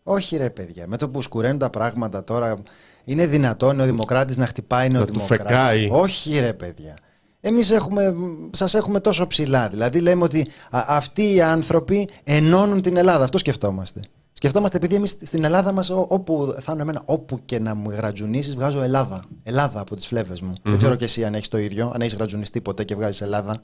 Όχι 0.02 0.36
ρε 0.36 0.50
παιδιά. 0.50 0.84
Με 0.88 0.96
το 0.96 1.08
που 1.08 1.22
σκουραίνουν 1.22 1.58
τα 1.58 1.70
πράγματα 1.70 2.24
τώρα 2.24 2.62
είναι 3.04 3.26
δυνατόν 3.26 3.80
ο 3.80 3.84
Δημοκράτης 3.84 4.36
να 4.36 4.46
χτυπάει 4.46 4.88
Να 4.88 4.98
του 5.06 5.12
νεοδημοκράτη. 5.12 5.42
φεκάει. 5.42 5.88
Όχι 5.92 6.38
ρε 6.38 6.52
παιδιά. 6.52 6.96
Εμείς 7.40 7.70
έχουμε, 7.70 8.14
σας 8.50 8.74
έχουμε 8.74 9.00
τόσο 9.00 9.26
ψηλά. 9.26 9.68
Δηλαδή 9.68 10.00
λέμε 10.00 10.24
ότι 10.24 10.48
α, 10.70 10.84
αυτοί 10.88 11.34
οι 11.34 11.40
άνθρωποι 11.42 12.08
ενώνουν 12.24 12.82
την 12.82 12.96
Ελλάδα. 12.96 13.24
Αυτό 13.24 13.38
σκεφτόμαστε. 13.38 14.00
Σκεφτόμαστε 14.32 14.76
επειδή 14.76 14.94
εμείς 14.94 15.10
στην 15.22 15.44
Ελλάδα 15.44 15.72
μας 15.72 15.90
ό- 15.90 16.06
όπου 16.08 16.54
θα 16.60 16.72
είναι 16.72 16.82
εμένα, 16.82 17.02
όπου 17.04 17.38
και 17.44 17.58
να 17.58 17.74
μου 17.74 17.90
γρατζουνίσεις 17.90 18.54
βγάζω 18.54 18.82
Ελλάδα. 18.82 19.24
Ελλάδα 19.42 19.80
από 19.80 19.96
τις 19.96 20.06
φλέβες 20.06 20.40
μου. 20.40 20.52
Δεν 20.62 20.78
ξέρω 20.78 20.94
και 20.94 21.04
εσύ 21.04 21.24
αν 21.24 21.34
έχεις 21.34 21.48
το 21.48 21.58
ίδιο, 21.58 21.90
αν 21.94 22.00
έχεις 22.00 22.14
γρατζουνιστεί 22.14 22.60
ποτέ 22.60 22.84
και 22.84 22.94
βγάζεις 22.94 23.20
Ελλάδα. 23.20 23.62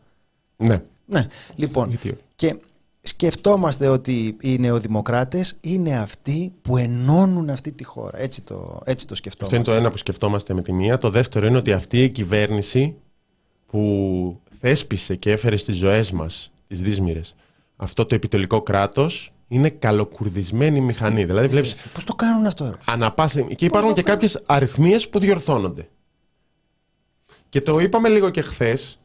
Ναι. 0.56 0.82
Ναι, 1.06 1.26
λοιπόν. 1.54 1.88
Γιατί 1.88 2.08
όχι; 2.08 2.18
Και 2.36 2.56
σκεφτόμαστε 3.02 3.88
ότι 3.88 4.36
οι 4.40 4.58
νεοδημοκράτες 4.58 5.56
είναι 5.60 5.98
αυτοί 5.98 6.52
που 6.62 6.76
ενώνουν 6.76 7.50
αυτή 7.50 7.72
τη 7.72 7.84
χώρα. 7.84 8.18
Έτσι 8.20 8.42
το, 8.42 8.80
έτσι 8.84 9.06
το 9.06 9.12
Αυτό 9.12 9.14
σκεφτόμαστε. 9.14 9.56
είναι 9.56 9.64
το 9.64 9.72
ένα 9.72 9.90
που 9.90 9.96
σκεφτόμαστε 9.96 10.54
με 10.54 10.62
τη 10.62 10.72
μία. 10.72 10.98
Το 10.98 11.10
δεύτερο 11.10 11.46
είναι 11.46 11.56
ότι 11.56 11.72
αυτή 11.72 12.02
η 12.02 12.10
κυβέρνηση 12.10 12.94
που 13.66 14.40
θέσπισε 14.60 15.16
και 15.16 15.30
έφερε 15.30 15.56
στις 15.56 15.76
ζωές 15.76 16.12
μας, 16.12 16.50
τις 16.68 16.80
δύσμυρες, 16.80 17.34
αυτό 17.76 18.06
το 18.06 18.14
επιτελικό 18.14 18.62
κράτος 18.62 19.32
είναι 19.48 19.68
καλοκουρδισμένη 19.70 20.80
μηχανή. 20.80 21.24
Δηλαδή 21.24 21.46
βλέπεις 21.46 21.74
Πώς 21.92 22.04
το 22.04 22.14
κάνουν 22.14 22.46
αυτό, 22.46 22.64
ρε; 22.64 22.76
ανά 22.84 23.12
πάσα 23.12 23.28
στιγμή- 23.28 23.54
και 23.54 23.64
υπάρχουν 23.64 23.94
και 23.94 24.02
κάποιες 24.02 24.42
αριθμίες 24.46 25.08
που 25.08 25.18
διορθώνονται. 25.18 25.88
Και 27.48 27.60
το 27.60 27.78
είπαμε 27.78 28.08
λίγο 28.08 28.30
και 28.30 28.42
χθες, 28.42 28.98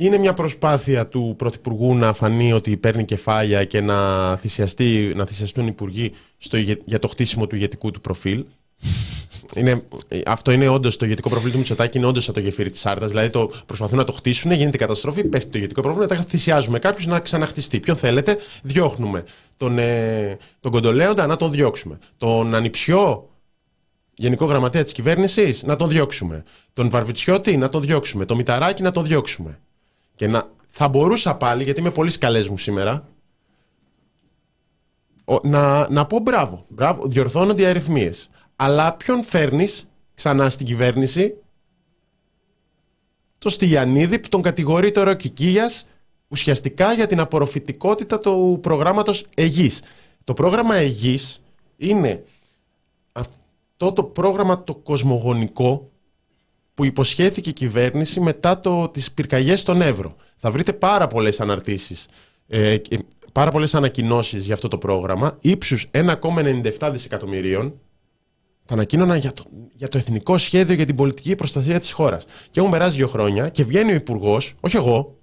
είναι 0.00 0.18
μια 0.18 0.34
προσπάθεια 0.34 1.06
του 1.06 1.34
Πρωθυπουργού 1.38 1.94
να 1.94 2.12
φανεί 2.12 2.52
ότι 2.52 2.76
παίρνει 2.76 3.04
κεφάλια 3.04 3.64
και 3.64 3.80
να, 3.80 4.36
θυσιαστεί, 4.36 5.12
να 5.16 5.24
θυσιαστούν 5.24 5.64
οι 5.64 5.68
υπουργοί 5.70 6.12
στο, 6.38 6.56
ηγε- 6.56 6.80
για 6.84 6.98
το 6.98 7.08
χτίσιμο 7.08 7.46
του 7.46 7.54
ηγετικού 7.54 7.90
του 7.90 8.00
προφίλ. 8.00 8.44
Είναι, 9.54 9.82
αυτό 10.26 10.50
είναι 10.50 10.68
όντως 10.68 10.96
το 10.96 11.04
ηγετικό 11.04 11.28
προφίλ 11.28 11.50
του 11.50 11.56
Μητσοτάκη, 11.58 11.98
είναι 11.98 12.06
όντως 12.06 12.24
σαν 12.24 12.34
το 12.34 12.40
γεφύρι 12.40 12.70
της 12.70 12.86
Άρτα. 12.86 13.06
Δηλαδή 13.06 13.30
το 13.30 13.50
προσπαθούν 13.66 13.98
να 13.98 14.04
το 14.04 14.12
χτίσουν, 14.12 14.52
γίνεται 14.52 14.76
η 14.76 14.80
καταστροφή, 14.80 15.24
πέφτει 15.24 15.50
το 15.50 15.58
ηγετικό 15.58 15.80
προφίλ, 15.80 16.00
μετά 16.00 16.16
θυσιάζουμε 16.16 16.78
κάποιους 16.78 17.06
να 17.06 17.20
ξαναχτιστεί. 17.20 17.80
Ποιον 17.80 17.96
θέλετε, 17.96 18.38
διώχνουμε. 18.62 19.24
Τον, 19.56 19.78
ε, 19.78 20.38
τον 20.60 20.70
Κοντολέοντα 20.72 21.26
να 21.26 21.36
τον 21.36 21.50
διώξουμε. 21.50 21.98
Τον 22.16 22.54
Ανιψιό, 22.54 23.28
Γενικό 24.14 24.44
Γραμματέα 24.44 24.82
της 24.82 24.92
Κυβέρνησης, 24.92 25.62
να 25.62 25.76
τον 25.76 25.88
διώξουμε. 25.88 26.44
Τον 26.72 26.90
Βαρβιτσιώτη 26.90 27.56
να 27.56 27.68
τον 27.68 27.82
διώξουμε. 27.82 28.24
Τον 28.24 28.36
Μηταράκη 28.36 28.82
να 28.82 28.90
τον 28.90 29.04
διώξουμε. 29.04 29.58
Και 30.20 30.26
να, 30.26 30.50
θα 30.68 30.88
μπορούσα 30.88 31.36
πάλι, 31.36 31.62
γιατί 31.62 31.80
είμαι 31.80 31.90
πολύ 31.90 32.10
σκαλές 32.10 32.48
μου 32.48 32.58
σήμερα, 32.58 33.08
ο- 35.24 35.48
να, 35.48 35.90
να 35.90 36.06
πω 36.06 36.18
μπράβο. 36.18 36.64
μπράβο 36.68 37.06
διορθώνονται 37.06 37.62
οι 37.62 37.66
αριθμίες. 37.66 38.30
Αλλά 38.56 38.94
ποιον 38.94 39.22
φέρνεις 39.24 39.90
ξανά 40.14 40.48
στην 40.48 40.66
κυβέρνηση, 40.66 41.34
το 43.38 43.48
Στυλιανίδη 43.48 44.18
που 44.18 44.28
τον 44.28 44.42
κατηγορεί 44.42 44.90
τώρα 44.90 45.10
ο 45.10 45.14
Κικίλιας 45.14 45.86
ουσιαστικά 46.28 46.92
για 46.92 47.06
την 47.06 47.20
απορροφητικότητα 47.20 48.20
του 48.20 48.58
προγράμματος 48.62 49.26
Αιγής. 49.36 49.82
Το 50.24 50.34
πρόγραμμα 50.34 50.74
Αιγής 50.74 51.42
είναι 51.76 52.24
αυτό 53.12 53.92
το 53.92 54.02
πρόγραμμα 54.04 54.64
το 54.64 54.74
κοσμογονικό 54.74 55.89
που 56.80 56.86
υποσχέθηκε 56.86 57.50
η 57.50 57.52
κυβέρνηση 57.52 58.20
μετά 58.20 58.60
το, 58.60 58.88
τις 58.88 59.12
πυρκαγιές 59.12 59.60
στον 59.60 59.82
Εύρο. 59.82 60.16
Θα 60.36 60.50
βρείτε 60.50 60.72
πάρα 60.72 61.06
πολλές 61.06 61.40
αναρτήσεις, 61.40 62.06
ε, 62.48 62.76
και 62.76 62.98
πάρα 63.32 63.50
πολλές 63.50 63.74
ανακοινώσεις 63.74 64.44
για 64.44 64.54
αυτό 64.54 64.68
το 64.68 64.78
πρόγραμμα, 64.78 65.36
ύψους 65.40 65.86
1,97 65.90 66.90
δισεκατομμυρίων, 66.92 67.80
τα 68.66 68.74
ανακοίνωναν 68.74 69.18
για 69.18 69.32
το, 69.32 69.42
για 69.74 69.88
το 69.88 69.98
εθνικό 69.98 70.38
σχέδιο 70.38 70.74
για 70.74 70.86
την 70.86 70.94
πολιτική 70.94 71.34
προστασία 71.34 71.78
της 71.78 71.92
χώρας. 71.92 72.24
Και 72.50 72.60
έχουν 72.60 72.72
περάσει 72.72 72.96
δύο 72.96 73.08
χρόνια 73.08 73.48
και 73.48 73.64
βγαίνει 73.64 73.92
ο 73.92 73.94
υπουργός, 73.94 74.54
όχι 74.60 74.76
εγώ, 74.76 75.18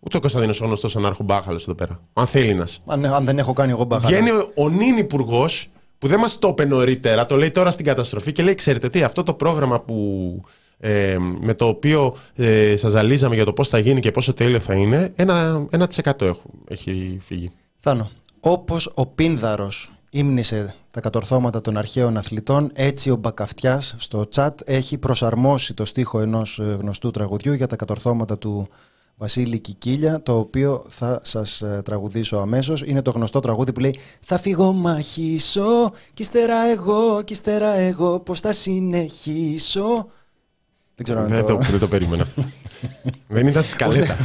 ούτε 0.00 0.16
ο 0.16 0.20
Κωνσταντίνος 0.20 0.60
ο 0.60 0.64
γνωστός 0.64 0.96
ανάρχο-μπάχαλος 0.96 1.62
εδώ 1.62 1.74
πέρα, 1.74 2.00
ο 2.12 2.20
Ανθέλινας. 2.20 2.82
Αν, 2.86 3.06
αν 3.06 3.24
δεν 3.24 3.38
έχω 3.38 3.52
κάνει 3.52 3.70
εγώ 3.70 3.84
μπαχαρά. 3.84 4.08
Βγαίνει 4.08 4.30
ο, 4.30 4.52
ο 4.54 4.68
νυν 4.68 4.96
υπουργός 4.96 5.70
που 5.98 6.06
δεν 6.06 6.20
μας 6.20 6.38
το 6.38 6.48
είπε 6.48 6.64
νωρίτερα, 6.64 7.26
το 7.26 7.36
λέει 7.36 7.50
τώρα 7.50 7.70
στην 7.70 7.84
καταστροφή 7.84 8.32
και 8.32 8.42
λέει: 8.42 8.54
Ξέρετε 8.54 8.88
τι, 8.88 9.02
αυτό 9.02 9.22
το 9.22 9.34
πρόγραμμα 9.34 9.80
που, 9.80 10.40
ε, 10.78 11.16
με 11.40 11.54
το 11.54 11.66
οποίο 11.66 12.16
ε, 12.34 12.76
σας 12.76 12.92
ζαλίζαμε 12.92 13.34
για 13.34 13.44
το 13.44 13.52
πώς 13.52 13.68
θα 13.68 13.78
γίνει 13.78 14.00
και 14.00 14.10
πόσο 14.10 14.34
τέλειο 14.34 14.60
θα 14.60 14.74
είναι, 14.74 15.12
ένα, 15.16 15.66
ένα 15.70 15.88
1% 16.02 16.22
έχω, 16.22 16.50
έχει 16.68 17.18
φύγει. 17.22 17.50
Θάνο, 17.80 18.10
όπως 18.40 18.90
ο 18.94 19.06
Πίνδαρος 19.06 19.92
ύμνησε 20.10 20.74
τα 20.90 21.00
κατορθώματα 21.00 21.60
των 21.60 21.76
αρχαίων 21.76 22.16
αθλητών, 22.16 22.70
έτσι 22.74 23.10
ο 23.10 23.16
Μπακαυτιάς 23.16 23.94
στο 23.98 24.28
τσάτ 24.28 24.60
έχει 24.64 24.98
προσαρμόσει 24.98 25.74
το 25.74 25.84
στίχο 25.84 26.20
ενός 26.20 26.58
ε, 26.58 26.76
γνωστού 26.80 27.10
τραγουδιού 27.10 27.52
για 27.52 27.66
τα 27.66 27.76
κατορθώματα 27.76 28.38
του 28.38 28.68
Βασίλη 29.20 29.58
Κικίλια, 29.58 30.22
το 30.22 30.38
οποίο 30.38 30.84
θα 30.88 31.20
σας 31.22 31.62
ε, 31.62 31.80
τραγουδήσω 31.84 32.36
αμέσως. 32.36 32.82
Είναι 32.82 33.02
το 33.02 33.10
γνωστό 33.10 33.40
τραγούδι 33.40 33.72
που 33.72 33.80
λέει 33.80 33.98
«Θα 34.20 34.38
φύγω 34.38 34.72
μαχήσω, 34.72 35.92
κι 36.14 36.22
ύστερα 36.22 36.70
εγώ, 36.70 37.22
κι 37.22 37.32
ύστερα 37.32 37.72
εγώ, 37.72 38.20
πώς 38.20 38.40
θα 38.40 38.52
συνεχίσω». 38.52 40.06
Δεν 40.94 41.04
ξέρω 41.04 41.20
αν 41.20 41.28
Δεν 41.28 41.46
το... 41.46 41.56
το, 41.56 41.58
δεν 41.70 41.78
το 41.78 41.88
περίμενα 41.88 42.22
αυτό. 42.22 42.42
δεν 43.28 43.46
ήταν 43.46 43.62
στη 43.62 43.72
σκαλέτα. 43.72 44.16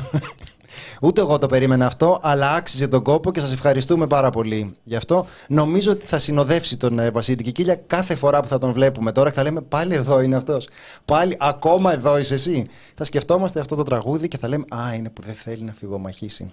Ούτε 1.04 1.22
εγώ 1.22 1.38
το 1.38 1.48
περίμενα 1.48 1.86
αυτό, 1.86 2.20
αλλά 2.22 2.54
άξιζε 2.54 2.88
τον 2.88 3.04
κόπο 3.04 3.32
και 3.32 3.40
σας 3.40 3.52
ευχαριστούμε 3.52 4.08
πάρα 4.08 4.30
πολύ 4.30 4.76
γι' 4.84 4.96
αυτό. 4.96 5.26
Νομίζω 5.48 5.92
ότι 5.92 6.06
θα 6.06 6.18
συνοδεύσει 6.18 6.78
τον 6.78 7.00
ε, 7.00 7.12
Βασίλη 7.12 7.44
Κικίλια 7.44 7.76
κάθε 7.76 8.16
φορά 8.16 8.40
που 8.40 8.48
θα 8.48 8.58
τον 8.58 8.74
βλέπουμε 8.74 9.12
τώρα 9.12 9.30
και 9.30 9.36
θα 9.36 9.44
λέμε 9.44 9.62
πάλι 9.62 9.94
εδώ 9.94 10.22
είναι 10.22 10.36
αυτός. 10.36 10.68
Πάλι 11.06 11.38
ακόμα 11.40 11.94
εδώ 11.94 12.18
είσαι 12.18 12.34
εσύ. 12.34 12.68
Θα 12.96 13.04
σκεφτόμαστε 13.04 13.60
αυτό 13.60 13.76
το 13.76 13.84
τραγούδι 13.84 14.28
και 14.28 14.38
θα 14.38 14.48
λέμε 14.48 14.66
Α, 14.76 14.94
είναι 14.94 15.10
που 15.10 15.22
δεν 15.22 15.34
θέλει 15.34 15.64
να 15.64 15.74
φυγομαχήσει. 15.74 16.52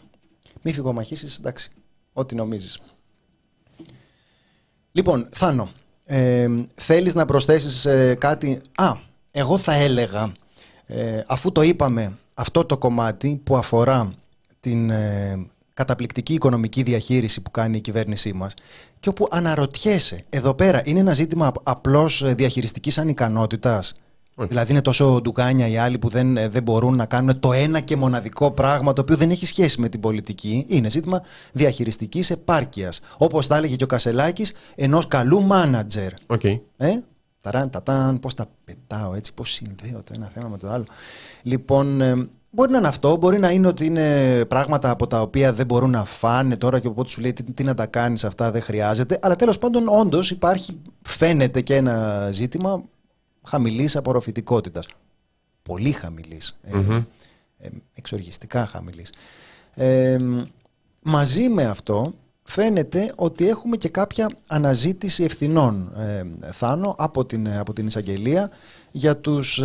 Μη 0.63 0.73
φυγομαχήσεις, 0.73 1.39
εντάξει, 1.39 1.71
ό,τι 2.13 2.35
νομίζεις. 2.35 2.81
Λοιπόν, 4.93 5.29
Θάνο, 5.33 5.69
ε, 6.05 6.49
θέλεις 6.75 7.15
να 7.15 7.27
προσθέσεις 7.27 7.85
ε, 7.85 8.15
κάτι... 8.15 8.61
Α, 8.75 8.93
εγώ 9.31 9.59
θα 9.59 9.75
έλεγα, 9.75 10.33
ε, 10.87 11.23
αφού 11.27 11.53
το 11.53 11.63
είπαμε, 11.63 12.17
αυτό 12.35 12.65
το 12.65 12.79
κομμάτι 12.79 13.41
που 13.45 13.57
αφορά 13.57 14.15
την 14.61 14.90
ε, 14.90 15.46
καταπληκτική 15.75 16.35
οικονομική 16.35 16.83
διαχείριση 16.83 17.40
που 17.40 17.51
κάνει 17.51 17.77
η 17.77 17.81
κυβέρνησή 17.81 18.33
μας 18.33 18.55
και 19.01 19.09
όπου 19.09 19.29
αναρωτιέσαι, 19.31 20.25
εδώ 20.29 20.55
πέρα 20.55 20.83
είναι 20.85 21.01
ένα 21.01 21.12
ζήτημα 21.12 21.46
απ- 21.46 21.68
απλώς 21.68 22.23
ε, 22.23 22.35
διαχειριστικής 22.35 22.99
ανικανότητας; 22.99 23.92
Όχι. 24.35 24.49
Δηλαδή 24.49 24.70
είναι 24.73 24.83
τόσο 24.83 25.20
ντουγάνια 25.23 25.69
οι 25.68 25.77
άλλοι 25.77 25.99
που 25.99 26.09
δεν, 26.09 26.37
ε, 26.37 26.49
δεν 26.49 26.62
μπορούν 26.62 26.96
να 26.96 27.07
κάνουν 27.07 27.40
το 27.40 27.53
ένα 27.53 27.81
και 27.81 27.96
μοναδικό 27.96 28.51
πράγμα 28.51 28.92
το 28.92 29.01
οποίο 29.01 29.16
δεν 29.16 29.31
έχει 29.31 29.46
σχέση 29.46 29.81
με 29.81 29.88
την 29.88 30.01
πολιτική. 30.01 30.64
Είναι 30.68 30.90
ζήτημα 30.90 31.23
διαχειριστικής 31.53 32.31
επάρκειας. 32.31 33.01
Όπως 33.18 33.46
τα 33.46 33.57
έλεγε 33.57 33.77
και 33.77 33.85
ο 33.85 33.87
Κασελάκης, 33.87 34.53
ενός 34.75 35.09
καλού 35.09 35.42
μάνατζερ. 35.42 36.12
Οκ. 36.27 36.44
Ε, 36.44 36.61
ταράν, 37.40 37.70
τατάν, 37.70 38.18
πώς 38.18 38.35
τα 38.35 38.46
πετάω 38.64 39.14
έτσι, 39.14 39.35
πώς 39.35 39.51
συνδέω 39.53 40.03
το 40.03 40.12
ένα 40.14 40.31
θέμα 40.35 40.49
με 40.49 40.59
το 40.59 40.70
άλλο. 40.70 40.85
Λοιπόν, 41.42 42.01
ε, 42.01 42.29
μπορεί 42.51 42.71
να 42.71 42.79
είναι 42.79 42.89
αυτό, 42.89 43.17
μπορεί 43.17 43.39
να 43.39 43.51
είναι 43.51 43.67
ότι 43.67 43.87
είναι 43.87 44.45
πράγματα 44.45 44.91
από 44.91 45.07
τα 45.07 45.21
οποία 45.21 45.53
δεν 45.53 45.67
μπορούν 45.67 45.91
να 45.91 46.05
φάνε 46.05 46.57
τώρα 46.57 46.79
και 46.79 46.87
οπότε 46.87 47.09
σου 47.09 47.21
λέει 47.21 47.33
τι, 47.33 47.43
τι 47.43 47.65
να 47.65 47.75
τα 47.75 47.87
κάνεις 47.87 48.25
αυτά 48.25 48.51
δεν 48.51 48.63
χρειάζεται, 48.63 49.19
αλλά 49.23 49.37
τέλος 49.37 49.59
πάντων 49.59 49.89
όντως 49.89 50.31
υπάρχει, 50.31 50.81
φαίνεται 51.03 51.61
και 51.61 51.77
ένα 51.77 52.29
ζήτημα 52.33 52.83
χαμηλής 53.43 53.97
απορροφητικότητας. 53.97 54.87
Πολύ 55.63 55.91
χαμηλής. 55.91 56.59
Ε, 56.63 57.03
ε, 57.59 57.69
εξοργιστικά 57.95 58.67
χαμηλής. 58.67 59.13
Ε, 59.75 60.19
μαζί 61.03 61.49
με 61.49 61.65
αυτό 61.65 62.15
φαίνεται 62.43 63.13
ότι 63.17 63.49
έχουμε 63.49 63.77
και 63.77 63.89
κάποια 63.89 64.31
αναζήτηση 64.47 65.25
ευθυνών, 65.25 65.93
ε, 65.97 66.25
Θάνο, 66.53 66.95
από 66.99 67.25
την, 67.25 67.49
από 67.49 67.73
την 67.73 67.87
εισαγγελία 67.87 68.51
για 68.91 69.17
τους 69.17 69.63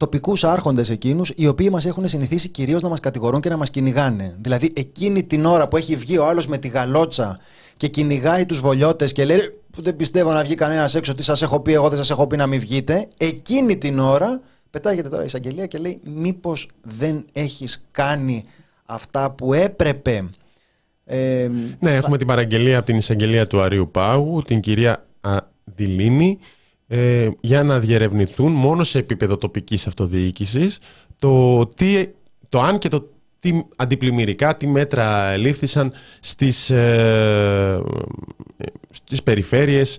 ε, 0.00 0.06
τοπικούς 0.06 0.44
άρχοντες 0.44 0.90
εκείνους 0.90 1.32
οι 1.36 1.46
οποίοι 1.46 1.68
μας 1.70 1.86
έχουν 1.86 2.08
συνηθίσει 2.08 2.48
κυρίως 2.48 2.82
να 2.82 2.88
μας 2.88 3.00
κατηγορούν 3.00 3.40
και 3.40 3.48
να 3.48 3.56
μας 3.56 3.70
κυνηγάνε. 3.70 4.36
Δηλαδή 4.40 4.72
εκείνη 4.76 5.24
την 5.24 5.44
ώρα 5.44 5.68
που 5.68 5.76
έχει 5.76 5.96
βγει 5.96 6.18
ο 6.18 6.26
άλλος 6.26 6.46
με 6.46 6.58
τη 6.58 6.68
γαλότσα 6.68 7.38
και 7.76 7.88
κυνηγάει 7.88 8.46
τους 8.46 8.60
βολιώτες 8.60 9.12
και 9.12 9.24
λέει 9.24 9.38
που 9.70 9.82
δεν 9.82 9.96
πιστεύω 9.96 10.32
να 10.32 10.42
βγει 10.42 10.54
κανένας 10.54 10.94
έξω 10.94 11.14
τι 11.14 11.22
σας 11.22 11.42
έχω 11.42 11.60
πει 11.60 11.72
εγώ 11.72 11.88
δεν 11.88 11.98
σας 11.98 12.10
έχω 12.10 12.26
πει 12.26 12.36
να 12.36 12.46
μην 12.46 12.60
βγείτε 12.60 13.08
εκείνη 13.16 13.76
την 13.76 13.98
ώρα 13.98 14.40
πετάγεται 14.70 15.08
τώρα 15.08 15.22
η 15.22 15.26
εισαγγελία 15.26 15.66
και 15.66 15.78
λέει 15.78 16.00
μήπως 16.04 16.68
δεν 16.82 17.24
έχεις 17.32 17.86
κάνει 17.90 18.44
αυτά 18.84 19.30
που 19.30 19.52
έπρεπε 19.52 20.24
ε, 21.04 21.50
ναι, 21.78 21.94
έχουμε 21.94 22.18
την 22.18 22.26
παραγγελία 22.26 22.76
από 22.76 22.86
την 22.86 22.96
εισαγγελία 22.96 23.46
του 23.46 23.60
Αρίου 23.60 23.90
Πάγου, 23.90 24.42
την 24.42 24.60
κυρία 24.60 25.06
Αδηλίνη, 25.20 26.38
ε, 26.92 27.28
για 27.40 27.62
να 27.62 27.78
διερευνηθούν 27.78 28.52
μόνο 28.52 28.84
σε 28.84 28.98
επίπεδο 28.98 29.36
τοπικής 29.36 29.86
αυτοδιοίκησης 29.86 30.78
το, 31.18 31.66
τι, 31.66 32.08
το 32.48 32.60
αν 32.60 32.78
και 32.78 32.88
το 32.88 33.08
τι 33.40 33.60
αντιπλημμυρικά, 33.76 34.56
τι 34.56 34.66
μέτρα 34.66 35.36
λήφθησαν 35.36 35.92
στις, 36.20 36.70
ε, 36.70 37.82
στις 38.90 39.22
περιφέρειες 39.22 39.98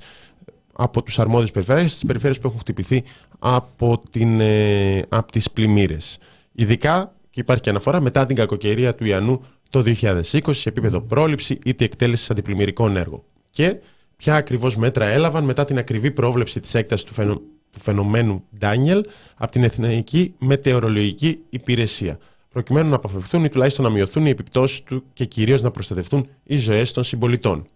από 0.73 1.03
τους 1.03 1.19
αρμόδιους 1.19 1.51
περιφέρειες, 1.51 1.91
στις 1.91 2.05
περιφέρειες 2.05 2.39
που 2.39 2.47
έχουν 2.47 2.59
χτυπηθεί 2.59 3.03
από, 3.39 4.01
την, 4.11 4.39
ε, 4.39 5.01
από 5.09 5.31
τις 5.31 5.51
πλημμύρες. 5.51 6.17
Ειδικά, 6.51 7.13
και 7.29 7.39
υπάρχει 7.39 7.61
και 7.61 7.69
αναφορά, 7.69 8.01
μετά 8.01 8.25
την 8.25 8.35
κακοκαιρία 8.35 8.95
του 8.95 9.05
Ιαννού 9.05 9.43
το 9.69 9.81
2020 9.81 10.53
σε 10.53 10.69
επίπεδο 10.69 11.01
πρόληψη 11.01 11.59
ή 11.63 11.73
τη 11.73 11.85
εκτέλεση 11.85 12.27
αντιπλημμυρικών 12.31 12.97
έργων. 12.97 13.23
Και 13.49 13.75
ποια 14.21 14.35
ακριβώς 14.35 14.75
μέτρα 14.75 15.05
έλαβαν 15.05 15.43
μετά 15.43 15.65
την 15.65 15.77
ακριβή 15.77 16.11
πρόβλεψη 16.11 16.59
της 16.59 16.75
έκτασης 16.75 17.05
του, 17.05 17.13
φαινο... 17.13 17.41
του 17.71 17.79
φαινομένου 17.79 18.43
Ντάνιελ 18.57 19.05
από 19.35 19.51
την 19.51 19.63
Εθνική 19.63 20.33
Μετεωρολογική 20.37 21.39
Υπηρεσία, 21.49 22.17
προκειμένου 22.49 22.89
να 22.89 22.95
αποφευθούν 22.95 23.43
ή 23.43 23.49
τουλάχιστον 23.49 23.85
να 23.85 23.91
μειωθούν 23.91 24.25
οι 24.25 24.29
επιπτώσεις 24.29 24.83
του 24.83 25.03
και 25.13 25.25
κυρίως 25.25 25.61
να 25.61 25.71
προστατευτούν 25.71 26.27
οι 26.43 26.57
ζωές 26.57 26.91
των 26.91 27.03
συμπολιτών. 27.03 27.67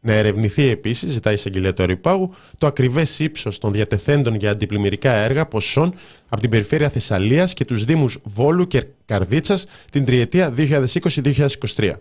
Να 0.00 0.12
ερευνηθεί 0.12 0.68
επίσης, 0.68 1.12
ζητάει 1.12 1.32
η 1.32 1.36
εισαγγελία 1.36 1.74
του 1.74 1.82
Αριπάγου, 1.82 2.34
το 2.58 2.66
ακριβές 2.66 3.18
ύψος 3.18 3.58
των 3.58 3.72
διατεθέντων 3.72 4.34
για 4.34 4.50
αντιπλημμυρικά 4.50 5.12
έργα 5.12 5.46
ποσών 5.46 5.94
από 6.28 6.40
την 6.40 6.50
περιφέρεια 6.50 6.88
Θεσσαλίας 6.88 7.54
και 7.54 7.64
τους 7.64 7.84
Δήμους 7.84 8.18
Βόλου 8.22 8.66
και 8.66 8.84
Καρδίτσας 9.04 9.66
την 9.90 10.04
τριετία 10.04 10.54
2020-2023. 10.56 11.92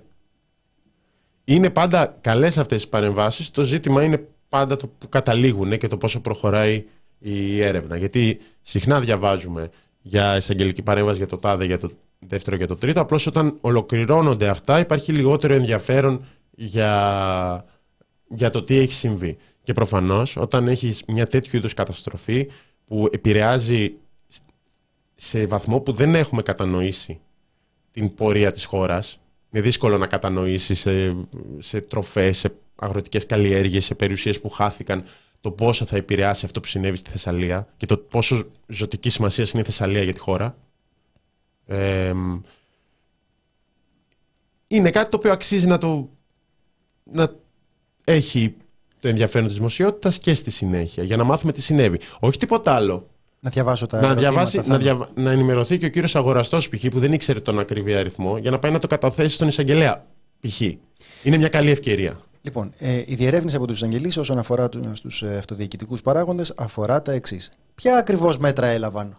Είναι 1.49 1.69
πάντα 1.69 2.17
καλές 2.21 2.57
αυτές 2.57 2.83
οι 2.83 2.89
παρεμβάσεις. 2.89 3.51
Το 3.51 3.63
ζήτημα 3.63 4.03
είναι 4.03 4.27
πάντα 4.49 4.77
το 4.77 4.87
που 4.87 5.09
καταλήγουν 5.09 5.77
και 5.77 5.87
το 5.87 5.97
πόσο 5.97 6.19
προχωράει 6.19 6.85
η 7.19 7.61
έρευνα. 7.61 7.97
Γιατί 7.97 8.39
συχνά 8.61 8.99
διαβάζουμε 8.99 9.69
για 10.01 10.35
εισαγγελική 10.35 10.81
παρέμβαση 10.81 11.17
για 11.17 11.27
το 11.27 11.37
τάδε, 11.37 11.65
για 11.65 11.77
το 11.77 11.91
δεύτερο 12.19 12.57
και 12.57 12.65
το 12.65 12.75
τρίτο. 12.75 13.01
Απλώς 13.01 13.27
όταν 13.27 13.57
ολοκληρώνονται 13.61 14.47
αυτά 14.47 14.79
υπάρχει 14.79 15.11
λιγότερο 15.11 15.53
ενδιαφέρον 15.53 16.25
για 16.55 17.65
για 18.27 18.49
το 18.49 18.63
τι 18.63 18.77
έχει 18.77 18.93
συμβεί. 18.93 19.37
Και 19.63 19.73
προφανώς, 19.73 20.35
όταν 20.37 20.67
έχεις 20.67 21.03
μια 21.07 21.25
τέτοιου 21.25 21.57
είδους 21.57 21.73
καταστροφή 21.73 22.49
που 22.85 23.09
επηρεάζει 23.11 23.93
σε 25.15 25.45
βαθμό 25.45 25.79
που 25.79 25.91
δεν 25.91 26.15
έχουμε 26.15 26.41
κατανοήσει 26.41 27.19
την 27.91 28.13
πορεία 28.13 28.51
της 28.51 28.65
χώρας, 28.65 29.19
είναι 29.51 29.63
δύσκολο 29.63 29.97
να 29.97 30.07
κατανοήσεις 30.07 30.79
σε, 30.79 31.15
σε 31.59 31.81
τροφές, 31.81 32.37
σε 32.37 32.55
αγροτικές 32.75 33.25
καλλιέργειες, 33.25 33.85
σε 33.85 33.95
περιουσίες 33.95 34.41
που 34.41 34.49
χάθηκαν, 34.49 35.03
το 35.41 35.51
πόσο 35.51 35.85
θα 35.85 35.97
επηρεάσει 35.97 36.45
αυτό 36.45 36.59
που 36.59 36.67
συνέβη 36.67 36.95
στη 36.95 37.09
Θεσσαλία 37.09 37.67
και 37.77 37.85
το 37.85 37.97
πόσο 37.97 38.51
ζωτική 38.67 39.09
σημασία 39.09 39.45
είναι 39.53 39.61
η 39.61 39.65
Θεσσαλία 39.65 40.03
για 40.03 40.13
τη 40.13 40.19
χώρα. 40.19 40.57
είναι 44.67 44.89
κάτι 44.89 45.09
το 45.11 45.17
οποίο 45.17 45.31
αξίζει 45.31 45.67
να 45.67 45.77
το, 45.77 46.09
να 47.03 47.35
έχει 48.03 48.55
το 48.99 49.07
ενδιαφέρον 49.07 49.47
της 49.47 49.55
δημοσιότητας 49.55 50.19
και 50.19 50.33
στη 50.33 50.51
συνέχεια 50.51 51.03
για 51.03 51.17
να 51.17 51.23
μάθουμε 51.23 51.51
τι 51.51 51.61
συνέβη. 51.61 51.99
Όχι 52.19 52.37
τίποτα 52.39 52.73
άλλο. 52.75 53.08
Να 53.39 53.49
διαβάσω 53.49 53.87
τα 53.87 54.01
να, 54.01 54.15
διαβάσει, 54.15 54.61
να, 54.65 54.77
δια, 54.77 55.09
να 55.15 55.31
ενημερωθεί 55.31 55.77
και 55.77 55.85
ο 55.85 55.89
κύριος 55.89 56.15
Αγοραστός 56.15 56.69
π.χ. 56.69 56.85
που 56.87 56.99
δεν 56.99 57.13
ήξερε 57.13 57.39
τον 57.39 57.59
ακριβή 57.59 57.93
αριθμό 57.95 58.37
για 58.37 58.51
να 58.51 58.59
πάει 58.59 58.71
να 58.71 58.79
το 58.79 58.87
καταθέσει 58.87 59.35
στον 59.35 59.47
εισαγγελέα 59.47 60.05
π.χ. 60.39 60.61
Είναι 61.23 61.37
μια 61.37 61.49
καλή 61.49 61.69
ευκαιρία. 61.69 62.19
Λοιπόν, 62.41 62.73
ε, 62.77 63.03
η 63.05 63.15
διερεύνηση 63.15 63.55
από 63.55 63.67
τους 63.67 63.75
εισαγγελείς 63.75 64.17
όσον 64.17 64.37
αφορά 64.37 64.69
στου 64.93 65.25
ε, 65.25 65.37
αυτοδιοικητικούς 65.37 66.01
παράγοντες 66.01 66.53
αφορά 66.57 67.01
τα 67.01 67.11
εξής. 67.11 67.51
Ποια 67.81 67.97
ακριβώς 67.97 68.37
μέτρα 68.37 68.67
έλαβαν; 68.67 69.17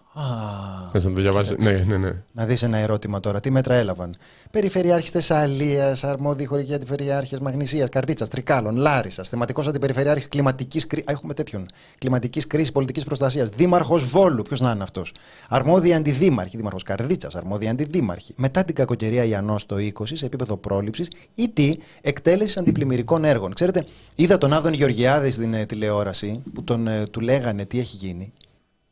Θες 0.90 1.04
να 1.04 1.12
το 1.12 1.20
διαβάσεις; 1.20 1.56
Ναι, 1.58 1.70
ναι, 1.70 1.96
ναι. 1.96 2.22
Να 2.32 2.46
δεις 2.46 2.62
ένα 2.62 2.78
ερώτημα 2.78 3.20
τώρα. 3.20 3.40
Τι 3.40 3.50
μέτρα 3.50 3.74
έλαβαν; 3.74 4.16
Περιφερειάρχη 4.50 5.10
Θεσσαλία, 5.10 5.96
αρμόδιοι 6.02 6.44
χωρικοί 6.44 6.74
αντιπεριάρχε 6.74 7.38
Μαγνησίας, 7.40 7.88
Καρτίτσα, 7.88 8.28
Τρικάλων, 8.28 8.76
Λάρισα, 8.76 9.22
θεματικός 9.22 9.66
αντιπεριφερειάρχης 9.66 10.28
κλιματικής 10.28 10.86
κρίση. 10.86 11.04
Έχουμε 11.08 11.34
τέτοιον. 11.34 11.66
Κλιματικής 11.98 12.46
κρίσης 12.46 12.72
πολιτικής 12.72 13.04
προστασίας. 13.04 13.48
Δήμαρχος 13.48 14.04
Βόλου. 14.04 14.42
Ποιος 14.42 14.60
να 14.60 14.70
είναι 14.70 14.82
αυτός; 14.82 15.14
Αρμόδιοι 15.48 15.94
αντιδήμαρχοι. 15.94 16.56
Δήμαρχος 16.56 16.82
Καρδίτσας. 16.82 17.34
Αρμόδιοι 17.34 17.68
αντιδήμαρχοι. 17.68 18.34
Μετά 18.36 18.64
την 18.64 18.74
κακοκαιρία 18.74 19.24
Ιανό 19.24 19.56
το 19.66 19.76
20 19.76 20.16
σε 20.16 20.26
επίπεδο 20.26 20.56
πρόληψης 20.56 21.10
ή 21.34 21.48
τι; 21.48 21.76
Εκτέλεση 22.00 22.58
αντιπλημμυρικών 22.58 23.24
έργων. 23.24 23.54
Ξέρετε, 23.54 23.86
είδα 24.14 24.38
τον 24.38 24.52
Άδων 24.52 24.72
Γεωργιάδης 24.72 25.34
στην 25.34 25.54
ε, 25.54 25.66
τηλεόραση 25.66 26.42
που 26.54 26.64
τον, 26.64 26.86
ε, 26.86 27.06
του 27.06 27.20
λέγανε 27.20 27.64
τι 27.64 27.78
έχει 27.78 27.96
γίνει 27.96 28.32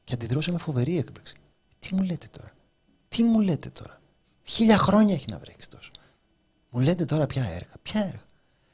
και 0.08 0.14
αντιδρούσε 0.14 0.52
με 0.52 0.58
φοβερή 0.58 0.98
έκπληξη. 0.98 1.34
Τι 1.78 1.94
μου 1.94 2.02
λέτε 2.02 2.26
τώρα; 2.30 2.50
Τι 3.08 3.22
μου 3.22 3.40
λέτε 3.40 3.70
τώρα; 3.70 4.00
Χίλια 4.42 4.78
χρόνια 4.78 5.14
έχει 5.14 5.26
να 5.30 5.38
βρέξει 5.38 5.70
τόσο. 5.70 5.90
Μου 6.70 6.80
λέτε 6.80 7.04
τώρα 7.04 7.26
ποια 7.26 7.44
έργα. 7.44 7.72
Ποια 7.82 8.00
έργα. 8.00 8.22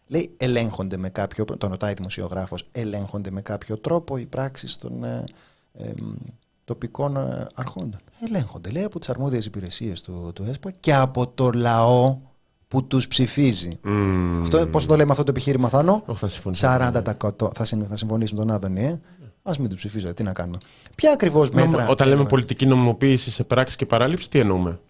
Λέει 0.07 0.35
ελέγχονται 0.37 0.97
με 0.97 1.09
κάποιο, 1.09 1.45
τον 1.45 1.71
ρωτάει 1.71 1.93
δημοσιογράφος, 1.93 2.69
ελέγχονται 2.73 3.31
με 3.31 3.43
κάποιο 3.43 3.79
τρόπο 3.79 4.17
οι 4.17 4.27
πράξεις 4.27 4.77
των 4.77 5.05
ε, 5.05 5.25
ε, 5.73 5.93
τοπικών 6.65 7.17
ε, 7.17 7.47
αρχόντων. 7.55 8.01
Ελέγχονται, 8.21 8.71
λέει, 8.71 8.85
από 8.85 8.99
τις 8.99 9.09
αρμόδιες 9.09 9.47
υπηρεσίες 9.47 10.03
του, 10.03 10.31
του 10.35 10.43
ΕΣΠΑ 10.43 10.71
και 10.71 10.95
από 10.95 11.29
το 11.29 11.51
λαό 11.51 12.19
που 12.69 12.87
τους 12.87 13.09
ψηφίζει. 13.09 13.79
Mm. 13.85 14.39
Αυτό, 14.43 14.67
πώς 14.67 14.87
το 14.87 14.97
λέμε 14.97 15.11
αυτό 15.11 15.25
το 15.25 15.31
επιχείρημα, 15.31 15.69
Θάνο; 15.69 16.05
Oh, 16.07 16.15
θα 16.15 16.29
40% 16.53 17.55
θα, 17.55 17.97
συμφωνήσουμε 17.97 18.41
τον 18.41 18.51
Άδωνη, 18.51 18.85
ε; 18.85 19.01
Α 19.47 19.53
μην 19.59 19.69
του 19.69 19.77
ψηφίζετε, 19.77 20.13
τι 20.13 20.23
να 20.23 20.33
κάνουμε. 20.33 20.59
Ποια 20.95 21.13
ακριβώς 21.13 21.51
μέτρα. 21.51 21.89
Όταν 21.89 22.09
λέμε 22.09 22.25
πολιτική 22.25 22.67
νομιμοποίηση 22.67 23.31
σε 23.31 23.45
πράξη 23.45 23.77
και 23.77 23.87
παράληψη, 23.87 24.31
τι 24.31 24.39
εννοούμε; 24.39 24.81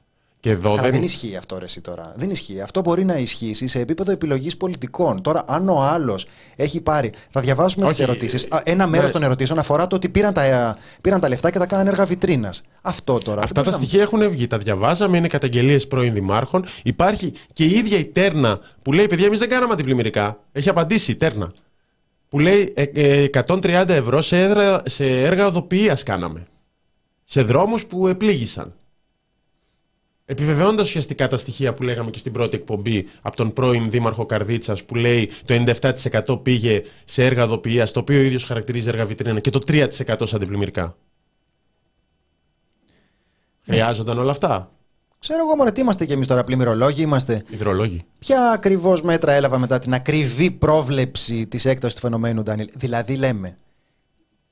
Και 0.40 0.50
εδώ 0.50 0.76
δεν... 0.76 0.90
δεν 0.90 1.02
ισχύει 1.02 1.36
αυτό 1.36 1.58
ρε, 1.58 1.64
εσύ 1.64 1.80
τώρα. 1.80 2.14
Δεν 2.16 2.30
ισχύει. 2.30 2.60
Αυτό 2.60 2.80
μπορεί 2.80 3.04
να 3.04 3.16
ισχύσει 3.16 3.66
σε 3.66 3.80
επίπεδο 3.80 4.12
επιλογής 4.12 4.56
πολιτικών. 4.56 5.22
Τώρα, 5.22 5.44
αν 5.46 5.68
ο 5.68 5.82
άλλος 5.82 6.26
έχει 6.56 6.80
πάρει. 6.80 7.12
Θα 7.30 7.40
διαβάσουμε 7.40 7.88
τις 7.88 7.98
ερωτήσεις. 7.98 8.48
Ένα 8.62 8.86
μέρος 8.86 9.06
ναι. 9.06 9.12
των 9.12 9.22
ερωτήσεων 9.22 9.58
αφορά 9.58 9.86
το 9.86 9.96
ότι 9.96 10.08
πήραν 10.08 10.32
τα, 10.32 10.76
πήραν 11.00 11.20
τα 11.20 11.28
λεφτά 11.28 11.50
και 11.50 11.58
τα 11.58 11.66
κάνανε 11.66 11.90
έργα 11.90 12.04
βιτρίνας. 12.04 12.62
Αυτό 12.82 13.18
τώρα. 13.18 13.42
Αυτά 13.42 13.62
τα 13.62 13.70
στοιχεία 13.70 14.02
έχουν 14.02 14.30
βγει. 14.30 14.46
Τα 14.46 14.58
διαβάζαμε, 14.58 15.16
είναι 15.16 15.28
καταγγελίες 15.28 15.86
πρώην 15.86 16.12
δημάρχων. 16.12 16.64
Υπάρχει 16.82 17.32
και 17.52 17.64
η 17.64 17.70
ίδια 17.70 17.98
η 17.98 18.04
Τέρνα 18.04 18.60
που 18.82 18.92
λέει: 18.92 19.06
Παιδιά, 19.06 19.26
εμείς 19.26 19.38
δεν 19.38 19.48
κάναμε 19.48 19.72
αντιπλημμυρικά. 19.72 20.38
Έχει 20.52 20.68
απαντήσει 20.68 21.10
η 21.10 21.14
Τέρνα 21.14 21.52
που 22.34 22.40
λέει 22.40 22.74
130 22.76 23.64
ε, 23.64 23.84
ε, 23.88 23.94
ευρώ 23.94 24.22
σε, 24.22 24.42
έδρα, 24.42 24.82
σε 24.86 25.22
έργα 25.22 25.46
οδοποιίας 25.46 26.02
κάναμε. 26.02 26.46
Σε 27.24 27.42
δρόμους 27.42 27.86
που 27.86 28.08
επλήγησαν. 28.08 28.74
Επιβεβαιώνοντας 30.24 30.86
ουσιαστικά 30.86 31.28
τα 31.28 31.36
στοιχεία 31.36 31.72
που 31.74 31.82
λέγαμε 31.82 32.10
και 32.10 32.18
στην 32.18 32.32
πρώτη 32.32 32.56
εκπομπή 32.56 33.08
από 33.22 33.36
τον 33.36 33.52
πρώην 33.52 33.90
Δήμαρχο 33.90 34.26
Καρδίτσας 34.26 34.84
που 34.84 34.94
λέει 34.94 35.30
το 35.44 35.64
97% 36.28 36.42
πήγε 36.42 36.82
σε 37.04 37.24
έργα 37.24 37.44
οδοποιίας, 37.44 37.92
το 37.92 38.00
οποίο 38.00 38.18
ο 38.18 38.22
ίδιος 38.22 38.44
χαρακτηρίζει 38.44 38.88
έργα 38.88 39.04
βιτρίνα 39.04 39.40
και 39.40 39.50
το 39.50 39.60
3% 39.66 39.88
σε 40.22 40.36
αντιπλημμυρικά. 40.36 40.96
Ναι. 43.64 43.74
Χρειάζονταν 43.74 44.18
όλα 44.18 44.30
αυτά. 44.30 44.72
Ξέρω 45.28 45.42
εγώ 45.46 45.56
μόνο 45.56 45.72
τι 45.72 45.80
είμαστε 45.80 46.04
κι 46.06 46.12
εμείς 46.12 46.26
τώρα, 46.26 46.44
πλημμυρολόγοι 46.44 47.02
είμαστε. 47.02 47.44
Υδρολόγοι. 47.48 48.04
Ποια 48.18 48.50
ακριβώς 48.50 49.02
μέτρα 49.02 49.32
έλαβα 49.32 49.58
μετά 49.58 49.78
την 49.78 49.94
ακριβή 49.94 50.50
πρόβλεψη 50.50 51.46
της 51.46 51.64
έκτασης 51.64 51.94
του 51.94 52.00
φαινομένου 52.00 52.42
Ντάνιλ; 52.42 52.68
Δηλαδή 52.74 53.16
λέμε, 53.16 53.56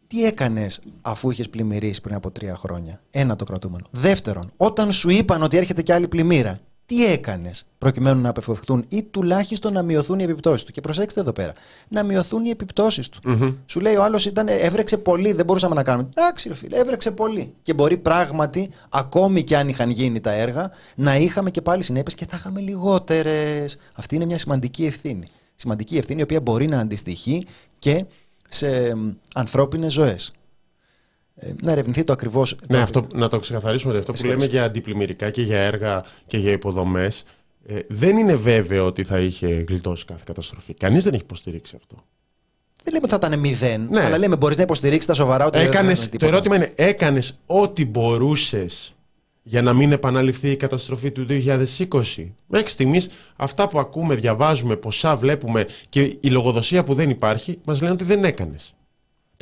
τι 0.07 0.25
έκανες 0.25 0.81
αφού 1.03 1.31
είχες 1.31 1.49
πλημμυρίσει 1.49 2.01
πριν 2.01 2.15
από 2.15 2.31
τρία 2.31 2.57
χρόνια; 2.57 3.01
Ένα 3.11 3.37
το 3.37 3.45
κρατούμενο. 3.45 3.85
Δεύτερον, 3.91 4.53
όταν 4.57 4.93
σου 4.93 5.11
είπαν 5.11 5.43
ότι 5.43 5.57
έρχεται 5.57 5.83
κι 5.83 5.93
άλλη 5.93 6.09
πλημμύρα, 6.09 6.61
τι 6.93 7.07
έκανες 7.07 7.67
προκειμένου 7.79 8.21
να 8.21 8.29
απεφευχθούν 8.29 8.85
ή 8.89 9.03
τουλάχιστον 9.03 9.73
να 9.73 9.83
μειωθούν 9.83 10.19
οι 10.19 10.23
επιπτώσεις 10.23 10.65
του; 10.65 10.73
Και 10.73 10.81
προσέξτε 10.81 11.21
εδώ 11.21 11.33
πέρα. 11.33 11.53
Να 11.89 12.03
μειωθούν 12.03 12.45
οι 12.45 12.51
επιπτώσεις 12.51 13.09
του. 13.09 13.21
Μμμ. 13.25 13.55
Σου 13.67 13.81
λέει 13.81 13.97
ο 13.97 14.03
άλλος 14.03 14.27
ήταν, 14.27 14.49
έβρεξε 14.49 14.99
πολύ, 14.99 15.33
δεν 15.33 15.45
μπορούσαμε 15.45 15.75
να 15.75 15.83
κάνουμε. 15.83 16.09
Εντάξει, 16.15 16.49
ρε 16.49 16.55
φίλε, 16.55 16.79
έβρεξε 16.79 17.11
πολύ. 17.11 17.55
Και 17.63 17.75
μπορεί 17.75 17.97
πράγματι, 17.97 18.71
ακόμη 18.89 19.45
και 19.45 19.57
αν 19.57 19.69
είχαν 19.69 19.91
γίνει 19.91 20.21
τα 20.21 20.33
έργα, 20.33 20.71
να 20.95 21.17
είχαμε 21.17 21.51
και 21.51 21.61
πάλι 21.61 21.83
συνέπειες 21.83 22.15
και 22.15 22.27
θα 22.27 22.37
είχαμε 22.37 22.61
λιγότερες. 22.61 23.79
Αυτή 23.93 24.15
είναι 24.15 24.25
μια 24.25 24.39
σημαντική 24.39 24.85
ευθύνη. 24.85 25.27
Σημαντική 25.55 25.97
ευθύνη 25.97 26.21
η 26.21 26.23
οποία 26.23 26.41
μπορεί 26.41 26.67
να 26.67 26.79
αντιστοιχεί 26.79 27.47
και 27.79 28.05
σε 28.49 28.97
ανθρώπινες 29.35 29.93
ζωές. 29.93 30.33
Να 31.63 31.73
ερευνηθεί 31.73 32.05
το 32.05 32.13
ακριβώς. 32.13 32.57
Ναι, 32.69 32.79
αυτό, 32.81 33.07
να 33.13 33.29
το 33.29 33.39
ξεκαθαρίσουμε. 33.39 33.91
ότι 33.91 34.01
Αυτό 34.01 34.13
που 34.13 34.19
Συγχωρείς. 34.19 34.43
λέμε 34.43 34.53
για 34.53 34.65
αντιπλημμυρικά 34.65 35.31
και 35.31 35.43
για 35.43 35.59
έργα 35.59 36.05
και 36.27 36.39
για 36.39 36.53
υποδομές, 36.53 37.25
ε, 37.67 37.79
δεν 37.89 38.17
είναι 38.17 38.35
βέβαιο 38.35 38.87
ότι 38.87 39.05
θα 39.05 39.19
είχε 39.19 39.65
γλιτώσει 39.69 40.05
κάθε 40.05 40.23
καταστροφή. 40.27 40.75
Κανείς 40.75 41.05
δεν 41.05 41.13
έχει 41.15 41.23
υποστηρίξει 41.23 41.75
αυτό. 41.77 41.97
Δεν 42.85 42.93
λέμε 42.93 43.07
ότι 43.11 43.15
θα 43.21 43.27
ήταν 43.29 43.41
μηδέν, 43.41 43.89
Ναι. 43.91 44.05
αλλά 44.05 44.19
λέμε 44.19 44.37
μπορείς 44.37 44.57
να 44.57 44.63
υποστηρίξεις 44.63 45.07
τα 45.07 45.15
σοβαρά 45.15 45.47
ότι 45.47 45.59
δεν 45.59 45.67
θα 45.67 45.79
Έκανες, 45.79 45.99
ήταν 45.99 46.05
το 46.11 46.17
τίποτα. 46.17 46.33
ερώτημα 46.33 46.57
είναι, 46.57 46.73
έκανες 46.77 47.39
ό,τι 47.47 47.87
μπορούσες 47.87 48.95
για 49.43 49.63
να 49.63 49.73
μην 49.73 49.93
επαναληφθεί 49.93 50.51
η 50.51 50.57
καταστροφή 50.57 51.11
του 51.11 51.25
2020. 51.25 52.35
Μέχρι 52.47 52.69
στιγμής, 52.69 53.09
αυτά 53.37 53.69
που 53.69 53.79
ακούμε, 53.79 54.15
διαβάζουμε, 54.15 54.77
ποσά 54.77 55.17
βλέπουμε 55.17 55.67
και 55.89 56.01
η 56.21 56.29
λογοδοσία 56.29 56.85
που 56.85 56.95
δεν 56.95 57.11
υπάρχει, 57.11 57.59
μας 57.65 57.81
λένε 57.81 57.93
ότι 57.93 58.05
δεν 58.05 58.25
έκανες. 58.25 58.75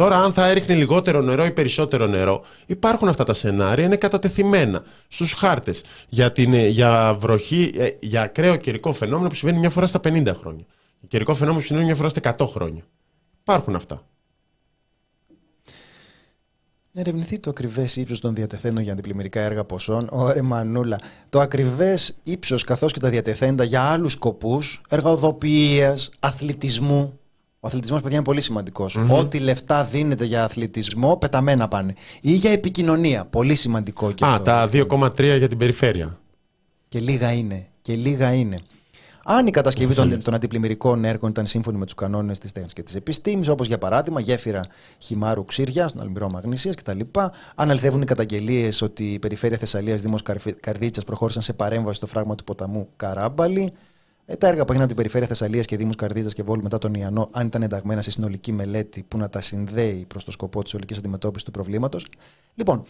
Τώρα, 0.01 0.23
αν 0.23 0.33
θα 0.33 0.47
έριχνε 0.47 0.75
λιγότερο 0.75 1.21
νερό 1.21 1.45
ή 1.45 1.51
περισσότερο 1.51 2.07
νερό, 2.07 2.43
υπάρχουν 2.67 3.09
αυτά 3.09 3.25
τα 3.25 3.35
σενάρια, 3.35 3.85
είναι 3.85 3.97
κατατεθειμένα 3.97 4.85
στους 5.09 5.33
χάρτες 5.33 5.83
για, 6.09 6.33
την, 6.33 6.55
ε, 6.55 6.67
για 6.67 7.17
βροχή, 7.19 7.73
ε, 7.77 7.89
για 8.01 8.23
ακραίο 8.23 8.57
καιρικό 8.57 8.93
φαινόμενο 8.93 9.29
που 9.29 9.35
συμβαίνει 9.35 9.59
μια 9.59 9.71
φορά 9.71 9.87
στα 9.87 10.01
50 10.05 10.35
χρόνια. 10.35 10.65
Καιρικό 11.09 11.35
φαινόμενο 11.35 11.61
που 11.61 11.67
συμβαίνει 11.67 11.87
μια 11.87 11.97
φορά 11.97 12.09
στα 12.09 12.21
100 12.39 12.47
χρόνια. 12.47 12.83
Υπάρχουν 13.41 13.75
αυτά. 13.75 14.03
Να 16.93 17.01
ερευνηθεί 17.01 17.39
το 17.39 17.51
ακριβές 17.51 17.97
ύψος 17.97 18.21
των 18.21 18.35
διατεθέντων 18.35 18.83
για 18.83 18.93
αντιπλημμυρικά 18.93 19.41
έργα 19.41 19.65
ποσών. 19.65 20.09
Ωρε 20.11 20.43
μανούλα. 20.43 21.01
Το 21.29 21.41
ακριβές 21.41 22.17
ύψος 22.23 22.65
καθώς 22.65 22.93
και 22.93 23.01
τα 23.01 23.09
διατεθέντα 23.09 23.65
για 23.65 23.83
άλλους 23.83 24.13
σκοπούς, 24.13 24.83
έργα 24.89 25.11
οδοποιία, 25.11 25.99
αθλητισμού. 26.19 27.20
Ο 27.63 27.67
αθλητισμός, 27.67 28.01
παιδιά, 28.01 28.17
είναι 28.17 28.25
πολύ 28.25 28.41
σημαντικός. 28.41 28.97
Ό,τι 29.09 29.39
λεφτά 29.39 29.85
δίνεται 29.85 30.25
για 30.25 30.45
αθλητισμό, 30.45 31.17
πεταμένα 31.17 31.69
πάνε. 31.69 31.95
Ή 32.21 32.33
για 32.33 32.51
επικοινωνία. 32.51 33.25
Πολύ 33.25 33.55
σημαντικό 33.55 34.13
και 34.13 34.25
Α, 34.25 34.29
αυτό. 34.29 34.43
τα 34.43 34.69
2,3 34.73 35.37
για 35.39 35.49
την 35.49 35.59
περιφέρεια. 35.59 36.19
Και 36.89 37.01
λίγα 37.01 37.33
είναι. 37.33 37.67
Και 37.83 37.95
λίγα 37.97 38.33
είναι. 38.33 38.59
Αν 39.25 39.47
η 39.47 39.51
κατασκευή 39.51 39.87
των, 39.87 39.95
Θεσσαλονίκη. 39.95 40.25
των 40.25 40.35
αντιπλημμυρικών 40.35 41.05
έργων 41.05 41.31
ήταν 41.31 41.47
σύμφωνη 41.47 41.79
με 41.79 41.85
τους 41.85 41.95
κανόνες 41.95 42.39
της 42.39 42.53
τέχνης 42.53 42.73
και 42.73 42.83
της 42.83 42.95
επιστήμης, 42.95 43.49
όπως 43.49 43.67
για 43.67 43.79
παράδειγμα 43.79 44.21
γέφυρα 44.21 44.65
χυμάρου 44.99 45.45
ξύρια 45.45 45.89
στον 45.89 46.01
Αλμυρό 46.01 46.31
Μαγνησίας 46.31 46.75
κτλ., 46.75 47.01
αν 47.55 47.71
αληθεύουν 47.71 48.03
οι 48.03 48.05
καταγγελίες 48.05 48.83
ότι 48.83 49.13
η 49.13 49.19
περιφέρεια 49.19 49.59
Θεσσαλίας 49.59 50.03
Δήμος 50.03 50.23
Καρδίτσα 50.61 51.03
προχώρησαν 51.07 51.43
σε 51.43 51.53
παρέμβαση 51.53 51.97
στο 51.97 52.07
φράγμα 52.07 52.35
του 52.35 52.45
ποταμού 52.45 52.89
Καράμπαλη, 52.97 53.63
ε, 53.63 53.73
τα 54.39 54.47
έργα 54.47 54.65
που 54.65 54.73
έγιναν 54.73 54.83
από 54.83 54.87
την 54.87 54.97
περιφέρεια 54.97 55.27
Θεσσαλίας 55.27 55.67
και 55.67 55.77
Δήμους 55.77 55.97
Καρδίτσα 55.97 56.31
και 56.31 56.43
Βόλου 56.43 56.63
μετά 56.63 56.79
τον 56.79 56.95
Ιαννό, 56.95 57.29
αν 57.33 57.47
ήταν 57.47 57.63
ενταγμένα 57.63 58.01
σε 58.01 58.11
συνολική 58.11 58.53
μελέτη 58.53 59.03
που 59.09 59.19
να 59.19 59.29
τα 59.29 59.41
συνδέει 59.41 60.05
προς 60.09 60.25
το 60.25 60.31
σκοπό 60.31 60.63
της 60.63 60.75
ολικής 60.75 60.99
αντιμετώπισης 60.99 61.45
του 61.45 61.51
προβλήματος. 61.51 62.07
Λοιπόν, 62.55 62.85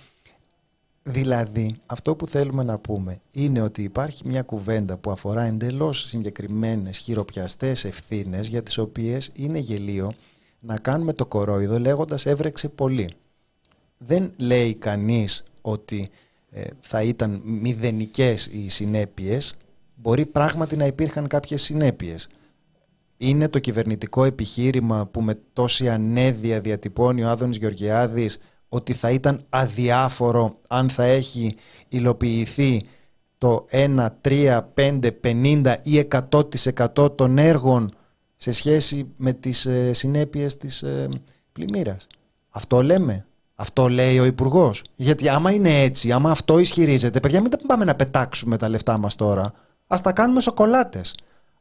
Δηλαδή, 1.02 1.76
αυτό 1.86 2.16
που 2.16 2.26
θέλουμε 2.26 2.62
να 2.62 2.78
πούμε 2.78 3.20
είναι 3.30 3.60
ότι 3.60 3.82
υπάρχει 3.82 4.28
μια 4.28 4.42
κουβέντα 4.42 4.96
που 4.96 5.10
αφορά 5.10 5.42
εντελώς 5.42 6.08
συγκεκριμένες 6.08 6.98
χειροπιαστές 6.98 7.84
ευθύνες 7.84 8.46
για 8.46 8.62
τις 8.62 8.78
οποίες 8.78 9.30
είναι 9.34 9.58
γελίο 9.58 10.12
να 10.60 10.78
κάνουμε 10.78 11.12
το 11.12 11.26
κορόιδο 11.26 11.78
λέγοντας 11.78 12.26
έβρεξε 12.26 12.68
πολύ. 12.68 13.10
Δεν 13.98 14.32
λέει 14.36 14.74
κανείς 14.74 15.44
ότι 15.60 16.10
ε, 16.50 16.64
θα 16.80 17.02
ήταν 17.02 17.42
μηδενικές 17.44 18.46
οι 18.46 18.68
συνέπειες, 18.68 19.56
μπορεί 20.00 20.26
πράγματι 20.26 20.76
να 20.76 20.86
υπήρχαν 20.86 21.26
κάποιες 21.26 21.62
συνέπειες. 21.62 22.28
Είναι 23.16 23.48
το 23.48 23.58
κυβερνητικό 23.58 24.24
επιχείρημα 24.24 25.06
που 25.06 25.22
με 25.22 25.38
τόση 25.52 25.88
ανέδεια 25.88 26.60
διατυπώνει 26.60 27.24
ο 27.24 27.28
Άδωνης 27.28 27.56
Γεωργιάδης 27.56 28.38
ότι 28.68 28.92
θα 28.92 29.10
ήταν 29.10 29.44
αδιάφορο 29.48 30.58
αν 30.66 30.90
θα 30.90 31.04
έχει 31.04 31.54
υλοποιηθεί 31.88 32.82
το 33.38 33.64
1, 33.70 34.06
3, 34.20 34.60
5, 34.74 35.10
50 35.24 35.74
ή 35.82 36.08
100% 36.96 37.16
των 37.16 37.38
έργων 37.38 37.90
σε 38.36 38.52
σχέση 38.52 39.12
με 39.16 39.32
τις 39.32 39.66
ε, 39.66 39.92
συνέπειες 39.92 40.56
της 40.56 40.82
ε, 40.82 41.08
πλημμύρας. 41.52 42.06
Αυτό 42.48 42.82
λέμε. 42.82 43.24
Αυτό 43.54 43.88
λέει 43.88 44.18
ο 44.18 44.24
Υπουργός. 44.24 44.84
Γιατί 44.94 45.28
άμα 45.28 45.50
είναι 45.50 45.82
έτσι, 45.82 46.12
άμα 46.12 46.30
αυτό 46.30 46.58
ισχυρίζεται, 46.58 47.20
παιδιά, 47.20 47.40
μην 47.40 47.50
τα 47.50 47.58
πάμε 47.66 47.84
να 47.84 47.94
πετάξουμε 47.94 48.56
τα 48.56 48.68
λεφτά 48.68 48.98
μας 48.98 49.14
τώρα. 49.14 49.52
Α 49.92 49.96
τα 50.02 50.12
κάνουμε 50.12 50.40
σοκολάτες. 50.40 51.14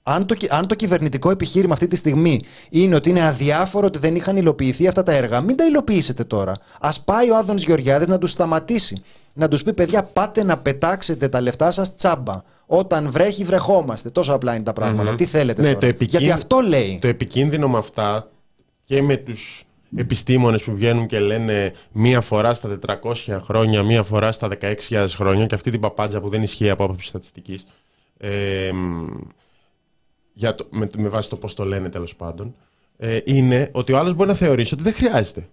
Αν 0.03 0.25
το, 0.25 0.33
κυ- 0.33 0.51
αν 0.53 0.67
το 0.67 0.75
κυβερνητικό 0.75 1.29
επιχείρημα 1.29 1.73
αυτή 1.73 1.87
τη 1.87 1.95
στιγμή 1.95 2.41
είναι 2.69 2.95
ότι 2.95 3.09
είναι 3.09 3.23
αδιάφορο 3.25 3.85
ότι 3.87 3.97
δεν 3.99 4.15
είχαν 4.15 4.37
υλοποιηθεί 4.37 4.87
αυτά 4.87 5.03
τα 5.03 5.11
έργα, 5.11 5.41
μην 5.41 5.55
τα 5.57 5.65
υλοποιήσετε 5.65 6.23
τώρα. 6.23 6.53
Α 6.79 6.89
πάει 7.05 7.29
ο 7.31 7.35
Άδωνης 7.37 7.63
Γεωργιάδης 7.63 8.07
να 8.07 8.17
τους 8.17 8.31
σταματήσει. 8.31 9.01
Να 9.33 9.47
τους 9.47 9.63
πει: 9.63 9.73
Παιδιά, 9.73 10.03
πάτε 10.03 10.43
να 10.43 10.57
πετάξετε 10.57 11.27
τα 11.27 11.41
λεφτά 11.41 11.71
σας 11.71 11.95
τσάμπα. 11.95 12.41
Όταν 12.65 13.11
βρέχει, 13.11 13.43
βρεχόμαστε. 13.43 14.09
Τόσο 14.09 14.33
απλά 14.33 14.55
είναι 14.55 14.63
τα 14.63 14.73
πραγματα 14.73 15.09
Μμμ. 15.09 15.15
Τι 15.15 15.25
θέλετε 15.25 15.61
Ναι, 15.61 15.67
τώρα; 15.67 15.79
το 15.79 15.85
επικίνδυνο- 15.85 16.21
Γιατί 16.25 16.41
αυτό 16.41 16.59
λέει. 16.59 16.99
Το 17.01 17.07
επικίνδυνο 17.07 17.67
με 17.67 17.77
αυτά 17.77 18.27
και 18.83 19.01
με 19.01 19.15
τους 19.17 19.63
επιστήμονες 19.95 20.61
που 20.63 20.71
βγαίνουν 20.75 21.07
και 21.07 21.19
λένε 21.19 21.73
μία 21.91 22.21
φορά 22.21 22.53
στα 22.53 22.69
400 22.79 23.39
χρόνια, 23.43 23.83
μία 23.83 24.03
φορά 24.03 24.31
στα 24.31 24.47
16.000 24.47 25.15
χρόνια 25.15 25.45
και 25.45 25.55
αυτή 25.55 25.71
την 25.71 25.79
παπάντζα 25.79 26.21
που 26.21 26.29
δεν 26.29 26.43
ισχύει 26.43 26.69
από 26.69 26.83
άποψη 26.83 27.07
στατιστικής 27.07 27.65
ε, 28.21 28.71
μ, 28.73 29.07
για 30.33 30.55
το, 30.55 30.67
με, 30.69 30.87
με 30.97 31.09
βάση 31.09 31.29
το 31.29 31.35
πώς 31.35 31.53
το 31.53 31.65
λένε 31.65 31.89
τέλος 31.89 32.15
πάντων 32.15 32.55
ε, 32.97 33.19
είναι 33.23 33.69
ότι 33.71 33.93
ο 33.93 33.97
άλλος 33.97 34.13
μπορεί 34.13 34.29
να 34.29 34.35
θεωρήσει 34.35 34.73
ότι 34.73 34.83
δεν 34.83 34.93
χρειάζεται. 34.93 35.47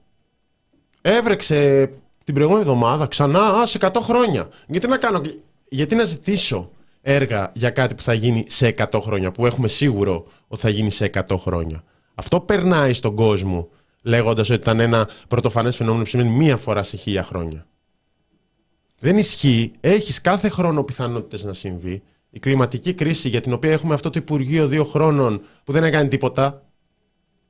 Έβρεξε 1.00 1.90
την 2.24 2.34
προηγούμενη 2.34 2.64
εβδομάδα 2.64 3.06
ξανά 3.06 3.40
α, 3.40 3.66
σε 3.66 3.78
100 3.80 3.90
χρόνια. 4.00 4.48
Γιατί 4.66 4.86
να 4.86 4.96
κάνω, 4.96 5.20
γιατί 5.68 5.94
να 5.94 6.04
ζητήσω 6.04 6.70
έργα 7.02 7.52
για 7.54 7.70
κάτι 7.70 7.94
που 7.94 8.02
θα 8.02 8.12
γίνει 8.12 8.44
σε 8.48 8.74
100 8.78 9.00
χρόνια, 9.02 9.30
που 9.30 9.46
έχουμε 9.46 9.68
σίγουρο 9.68 10.26
ότι 10.48 10.60
θα 10.60 10.68
γίνει 10.68 10.90
σε 10.90 11.10
100 11.14 11.36
χρόνια. 11.38 11.84
Αυτό 12.14 12.40
περνάει 12.40 12.92
στον 12.92 13.14
κόσμο 13.14 13.68
λέγοντας 14.02 14.50
ότι 14.50 14.60
ήταν 14.60 14.80
ένα 14.80 15.08
πρωτοφανές 15.28 15.76
φαινόμενο 15.76 16.02
που 16.02 16.08
σημαίνει 16.08 16.30
μία 16.30 16.56
φορά 16.56 16.82
σε 16.82 16.96
χίλια 16.96 17.22
χρόνια. 17.24 17.66
Δεν 18.98 19.18
ισχύει. 19.18 19.72
Έχεις 19.80 20.20
κάθε 20.20 20.48
χρόνο 20.48 20.82
πιθανότητες 20.82 21.44
να 21.44 21.52
συμβεί. 21.52 22.02
Η 22.30 22.38
κλιματική 22.38 22.94
κρίση 22.94 23.28
για 23.28 23.40
την 23.40 23.52
οποία 23.52 23.72
έχουμε 23.72 23.94
αυτό 23.94 24.10
το 24.10 24.18
Υπουργείο 24.18 24.66
δύο 24.66 24.84
χρόνων 24.84 25.42
που 25.64 25.72
δεν 25.72 25.84
έκανε 25.84 26.08
τίποτα 26.08 26.62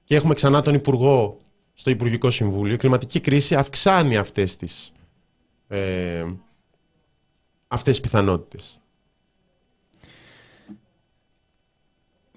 και 0.05 0.17
έχουμε 0.17 0.35
ξανά 0.35 0.63
τον 0.63 0.75
Υπουργό 0.75 1.41
στο 1.75 1.91
Υπουργικό 1.91 2.31
Συμβούλιο. 2.31 2.75
Η 2.75 2.77
κλιματική 2.77 3.21
κρίση 3.21 3.55
αυξάνει 3.55 4.17
αυτές 4.17 4.57
τις, 4.57 4.93
ε, 5.69 6.25
αυτές 7.69 7.93
τις 7.93 8.01
πιθανότητες. 8.01 8.81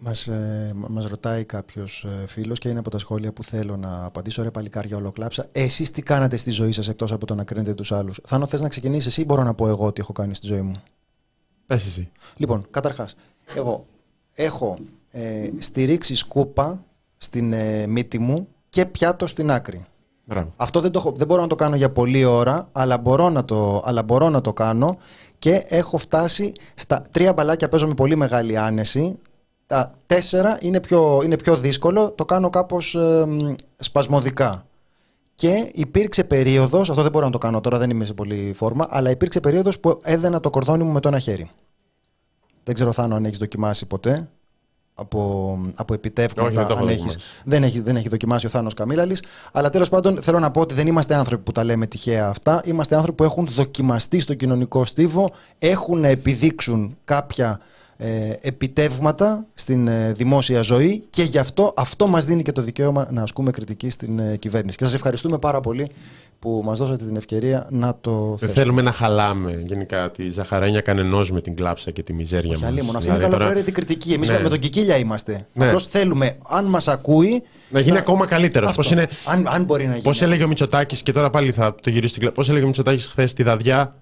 Μας, 0.02 0.28
ε, 0.28 0.72
μας 0.76 1.06
ρωτάει 1.06 1.46
κάποιος 1.46 2.04
ε, 2.04 2.28
φίλος 2.28 2.60
και 2.60 2.70
είναι 2.70 2.80
από 2.80 2.90
τα 2.90 2.98
σχόλια 2.98 3.34
που 3.34 3.44
θέλω 3.44 3.78
να 3.78 4.06
απαντήσω. 4.06 4.44
Ρε 4.44 4.52
παλικάρια 4.52 4.98
ολοκλάψα. 4.98 5.48
Εσείς 5.52 5.92
τι 5.92 6.02
κάνατε 6.02 6.38
στη 6.38 6.52
ζωή 6.52 6.72
σας 6.72 6.88
εκτός 6.88 7.12
από 7.12 7.26
το 7.26 7.36
να 7.36 7.44
κρίνετε 7.44 7.74
τους 7.74 7.92
άλλους; 7.92 8.20
Θάνο 8.24 8.48
θες 8.48 8.62
να 8.62 8.68
ξεκινήσεις 8.68 9.06
εσύ 9.06 9.22
ή 9.22 9.26
μπορώ 9.28 9.44
να 9.44 9.54
πω 9.54 9.68
εγώ 9.68 9.92
τι 9.94 10.02
έχω 10.02 10.14
κάνει 10.14 10.36
στη 10.36 10.48
ζωή 10.48 10.62
μου; 10.62 10.82
Πες 11.70 11.86
εσύ. 11.86 12.10
Λοιπόν, 12.38 12.66
καταρχάς, 12.72 13.16
εγώ 13.56 13.86
έχω 14.34 14.78
ε, 15.12 15.50
στηρίξει 15.60 16.16
σκούπα 16.16 16.84
στην 17.18 17.54
ε, 17.54 17.88
μύτη 17.88 18.20
μου 18.20 18.48
και 18.70 18.86
πιάτο 18.86 19.28
στην 19.28 19.52
άκρη. 19.52 19.86
Μπράβο. 20.26 20.54
Αυτό 20.58 20.82
δεν, 20.82 20.92
το, 20.92 21.00
έχω- 21.00 21.12
δεν 21.12 21.28
μπορώ 21.28 21.42
να 21.42 21.48
το 21.48 21.56
κάνω 21.56 21.76
για 21.76 21.92
πολλή 21.92 22.24
ώρα, 22.26 22.70
αλλά 22.72 22.98
μπορώ, 22.98 23.30
να 23.30 23.46
το, 23.46 23.82
αλλά 23.86 24.04
μπορώ 24.04 24.30
να 24.30 24.42
το 24.42 24.54
κάνω 24.54 24.98
και 25.40 25.64
έχω 25.68 25.98
φτάσει 25.98 26.54
στα 26.76 27.02
τρία 27.12 27.34
μπαλάκια 27.34 27.70
παίζω 27.70 27.88
με 27.88 27.94
πολύ 27.94 28.16
μεγάλη 28.16 28.58
άνεση. 28.58 29.20
Τα 29.68 29.96
τέσσερα 30.06 30.58
είναι 30.62 30.80
πιο, 30.80 31.22
είναι 31.24 31.38
πιο 31.38 31.58
δύσκολο, 31.58 32.12
το 32.12 32.26
κάνω 32.26 32.50
κάπως 32.50 32.96
ε, 32.96 33.26
μ, 33.28 33.54
σπασμωδικά. 33.78 34.66
Και 35.40 35.72
υπήρξε 35.74 36.24
περίοδος, 36.24 36.90
αυτό 36.90 37.02
δεν 37.02 37.12
μπορώ 37.12 37.26
να 37.26 37.32
το 37.32 37.38
κάνω 37.38 37.62
τώρα, 37.62 37.78
δεν 37.78 37.90
είμαι 37.90 38.06
σε 38.06 38.14
πολύ 38.14 38.54
φόρμα, 38.56 38.88
αλλά 38.90 39.10
υπήρξε 39.10 39.40
περίοδος 39.40 39.80
που 39.80 40.00
έδαινα 40.04 40.40
το 40.40 40.50
κορδόνι 40.50 40.84
μου 40.84 40.92
με 40.92 41.00
το 41.00 41.08
ένα 41.08 41.20
χέρι. 41.20 41.50
Δεν 42.64 42.74
ξέρω 42.74 42.92
Θάνο 42.92 43.16
αν 43.16 43.26
έχεις 43.26 43.38
δοκιμάσει 43.38 43.86
ποτέ, 43.86 44.30
από, 44.94 45.20
από 45.76 45.94
Όχι, 45.94 45.94
επιτεύγματα 45.94 46.50
δεν 46.50 46.68
το 46.68 46.74
έχω 46.74 46.82
αν 46.82 46.90
έχεις. 46.90 47.04
δοκιμάσει. 47.04 47.28
Δεν 47.46 47.64
έχει, 47.64 47.82
δεν 47.82 47.96
έχει 47.96 48.10
δοκιμάσει 48.10 48.46
ο 48.46 48.50
Θάνος 48.50 48.74
Καμίλαλης. 48.74 49.24
Αλλά 49.52 49.70
τέλος 49.70 49.90
πάντων 49.90 50.22
θέλω 50.22 50.40
να 50.40 50.52
πω 50.52 50.62
ότι 50.62 50.74
δεν 50.74 50.88
είμαστε 50.88 51.16
άνθρωποι 51.16 51.44
που 51.44 51.52
τα 51.52 51.64
λέμε 51.64 51.88
τυχαία 51.88 52.28
αυτά. 52.28 52.62
Είμαστε 52.66 52.96
άνθρωποι 52.96 53.18
που 53.18 53.24
έχουν 53.24 53.48
δοκιμαστεί 53.52 54.20
στο 54.20 54.34
κοινωνικό 54.34 54.86
στίβο, 54.86 55.30
έχουν 55.60 56.00
να 56.00 56.08
επιδείξουν 56.08 56.98
κάποια 57.06 57.60
ε, 58.02 58.34
επιτεύγματα 58.42 59.46
στην 59.54 59.88
ε, 59.88 60.14
δημόσια 60.14 60.62
ζωή 60.62 61.04
και 61.10 61.24
γι' 61.24 61.38
αυτό 61.38 61.74
αυτό 61.76 62.08
μας 62.08 62.26
δίνει 62.26 62.42
και 62.44 62.52
το 62.52 62.62
δικαίωμα 62.62 63.08
να 63.12 63.22
ασκούμε 63.22 63.52
κριτική 63.52 63.90
στην 63.90 64.20
ε, 64.20 64.36
κυβέρνηση. 64.38 64.78
Και 64.78 64.84
σας 64.84 64.94
ευχαριστούμε 64.94 65.38
πάρα 65.38 65.60
πολύ 65.62 65.90
που 66.40 66.62
μας 66.66 66.80
δώσατε 66.80 67.06
την 67.06 67.16
ευκαιρία 67.16 67.68
να 67.70 67.96
το 68.02 68.12
Δεν 68.12 68.38
θέσουμε. 68.38 68.60
θέλουμε 68.62 68.82
να 68.82 68.92
χαλάμε 68.92 69.64
γενικά 69.68 70.12
τη 70.12 70.30
ζαχαρένια 70.30 70.82
κανενός 70.82 71.32
με 71.32 71.42
την 71.42 71.56
κλάψα 71.56 71.92
και 71.92 72.04
τη 72.04 72.14
μιζέρια 72.14 72.52
Όχι 72.52 72.62
μας. 72.62 72.70
αλλήμον. 72.72 72.96
Αυτή 72.96 73.10
είναι 73.10 73.18
καλοπαίρετη 73.18 73.72
κριτική. 73.72 74.14
Εμείς 74.14 74.30
Ναι. 74.30 74.40
με 74.42 74.50
τον 74.50 74.60
Κικίλια 74.60 74.98
είμαστε. 74.98 75.46
Ναι. 75.54 75.66
Απλώς 75.66 75.86
θέλουμε, 75.86 76.38
αν 76.50 76.66
μας 76.66 76.88
ακούει. 76.88 77.44
Να 77.70 77.80
γίνει 77.80 77.98
ακόμα 77.98 78.26
καλύτερος. 78.26 78.70
Αυτό. 78.70 78.82
Πώς 78.82 78.92
είναι, 78.92 79.08
αν, 79.26 79.48
αν 79.48 79.64
μπορεί 79.64 79.84
να 79.86 79.92
γίνει. 79.92 80.04
Πώς 80.04 80.22
έλεγε 80.22 80.44
ο 80.44 80.48
Μητσοτάκης, 80.48 81.04
και 81.04 81.12
τώρα 81.12 81.30
πάλι 81.30 81.52
θα 81.52 81.76
το 81.82 81.90
γυρίσω 81.90 82.08
στην 82.08 82.22
κλα... 82.22 82.32
Πώς 82.32 82.50
έλεγε 82.50 82.64
ο 82.64 82.68
Μητσοτάκης 82.68 83.08
χθες 83.08 83.30
στη 83.30 83.44
Δαδιά, 83.44 83.96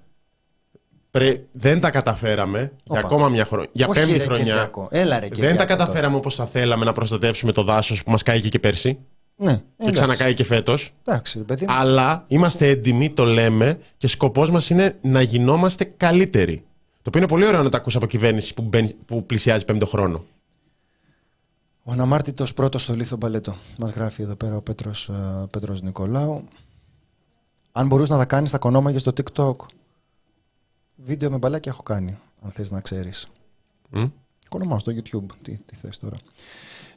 πρέ... 1.12 1.42
δεν 1.52 1.80
τα 1.80 1.90
καταφέραμε 1.90 2.60
για 2.60 2.72
Όπα. 2.88 3.00
ακόμα 3.00 3.30
μια 3.30 3.46
χρονιά. 3.46 3.70
Για 3.72 3.88
Όχι, 3.88 4.00
πέμπτη 4.00 4.18
ρε, 4.18 4.24
χρονιά. 4.24 4.44
Κυριακό. 4.44 4.88
Έλα, 4.92 5.14
ρε, 5.20 5.26
δεν 5.28 5.32
Κυριακό 5.32 5.58
τα 5.58 5.66
τώρα. 5.66 5.78
καταφέραμε 5.78 6.16
όπως 6.16 6.36
θα 6.36 6.46
θέλαμε 6.46 6.86
να 6.86 6.94
προστατεύσουμε 6.94 7.52
το 7.52 7.64
δάσος 7.64 8.04
που 8.04 8.12
μας 8.12 8.24
κάηκε 8.24 8.50
και 8.50 8.60
πέρσι. 8.60 8.98
Ναι, 9.40 9.52
Και 9.54 9.62
εντάξει. 9.78 9.94
ξανακάει 9.94 10.34
και 10.34 10.44
φέτος. 10.44 10.94
Εντάξει, 11.06 11.38
ρε 11.38 11.44
παιδί 11.44 11.66
μου. 11.66 11.74
Αλλά 11.76 12.24
είμαστε 12.28 12.68
έντιμοι, 12.68 13.14
το 13.14 13.26
λέμε 13.26 13.80
και 13.98 14.08
σκοπός 14.08 14.52
μας 14.52 14.70
είναι 14.70 14.98
να 15.02 15.22
γινόμαστε 15.22 15.84
καλύτεροι. 15.98 16.64
Το 17.02 17.04
οποίο 17.08 17.20
είναι 17.20 17.28
πολύ 17.30 17.46
ωραίο 17.48 17.64
να 17.64 17.70
το 17.70 17.78
ακούσει 17.78 17.98
από 17.98 18.06
κυβέρνηση 18.06 18.54
που, 18.54 18.62
μπαίνει- 18.62 18.94
που 19.06 19.26
πλησιάζει 19.26 19.66
πέμπτο 19.66 19.86
χρόνο. 19.86 20.26
Ο 21.84 21.92
αναμάρτητος 21.92 22.54
πρώτος 22.54 22.82
στο 22.82 22.94
λίθο 22.94 23.16
μπαλέτο. 23.16 23.56
Μας 23.78 23.92
γράφει 23.92 24.22
εδώ 24.22 24.36
πέρα 24.36 24.56
ο 24.56 24.62
Πέτρος 24.62 25.10
Πέτρος 25.52 25.82
Νικολάου. 25.82 26.44
Αν 27.72 27.88
μπορούσε 27.88 28.12
να 28.12 28.18
τα 28.18 28.26
κάνεις, 28.26 28.52
θα 28.52 28.58
κονόμαγες 28.58 29.02
στο 29.02 29.12
TikTok. 29.18 29.56
Βίντεο 31.08 31.32
με 31.32 31.38
μπαλάκια 31.38 31.72
έχω 31.72 31.84
κάνει, 31.84 32.18
αν 32.42 32.52
θες 32.52 32.72
να 32.72 32.82
ξέρεις. 32.82 33.30
Μμ. 33.90 34.06
Κονομάω 34.50 34.80
στο 34.80 34.92
YouTube. 34.96 35.26
Τι, 35.42 35.58
τι 35.66 35.76
θες 35.76 36.00
τώρα. 36.00 36.16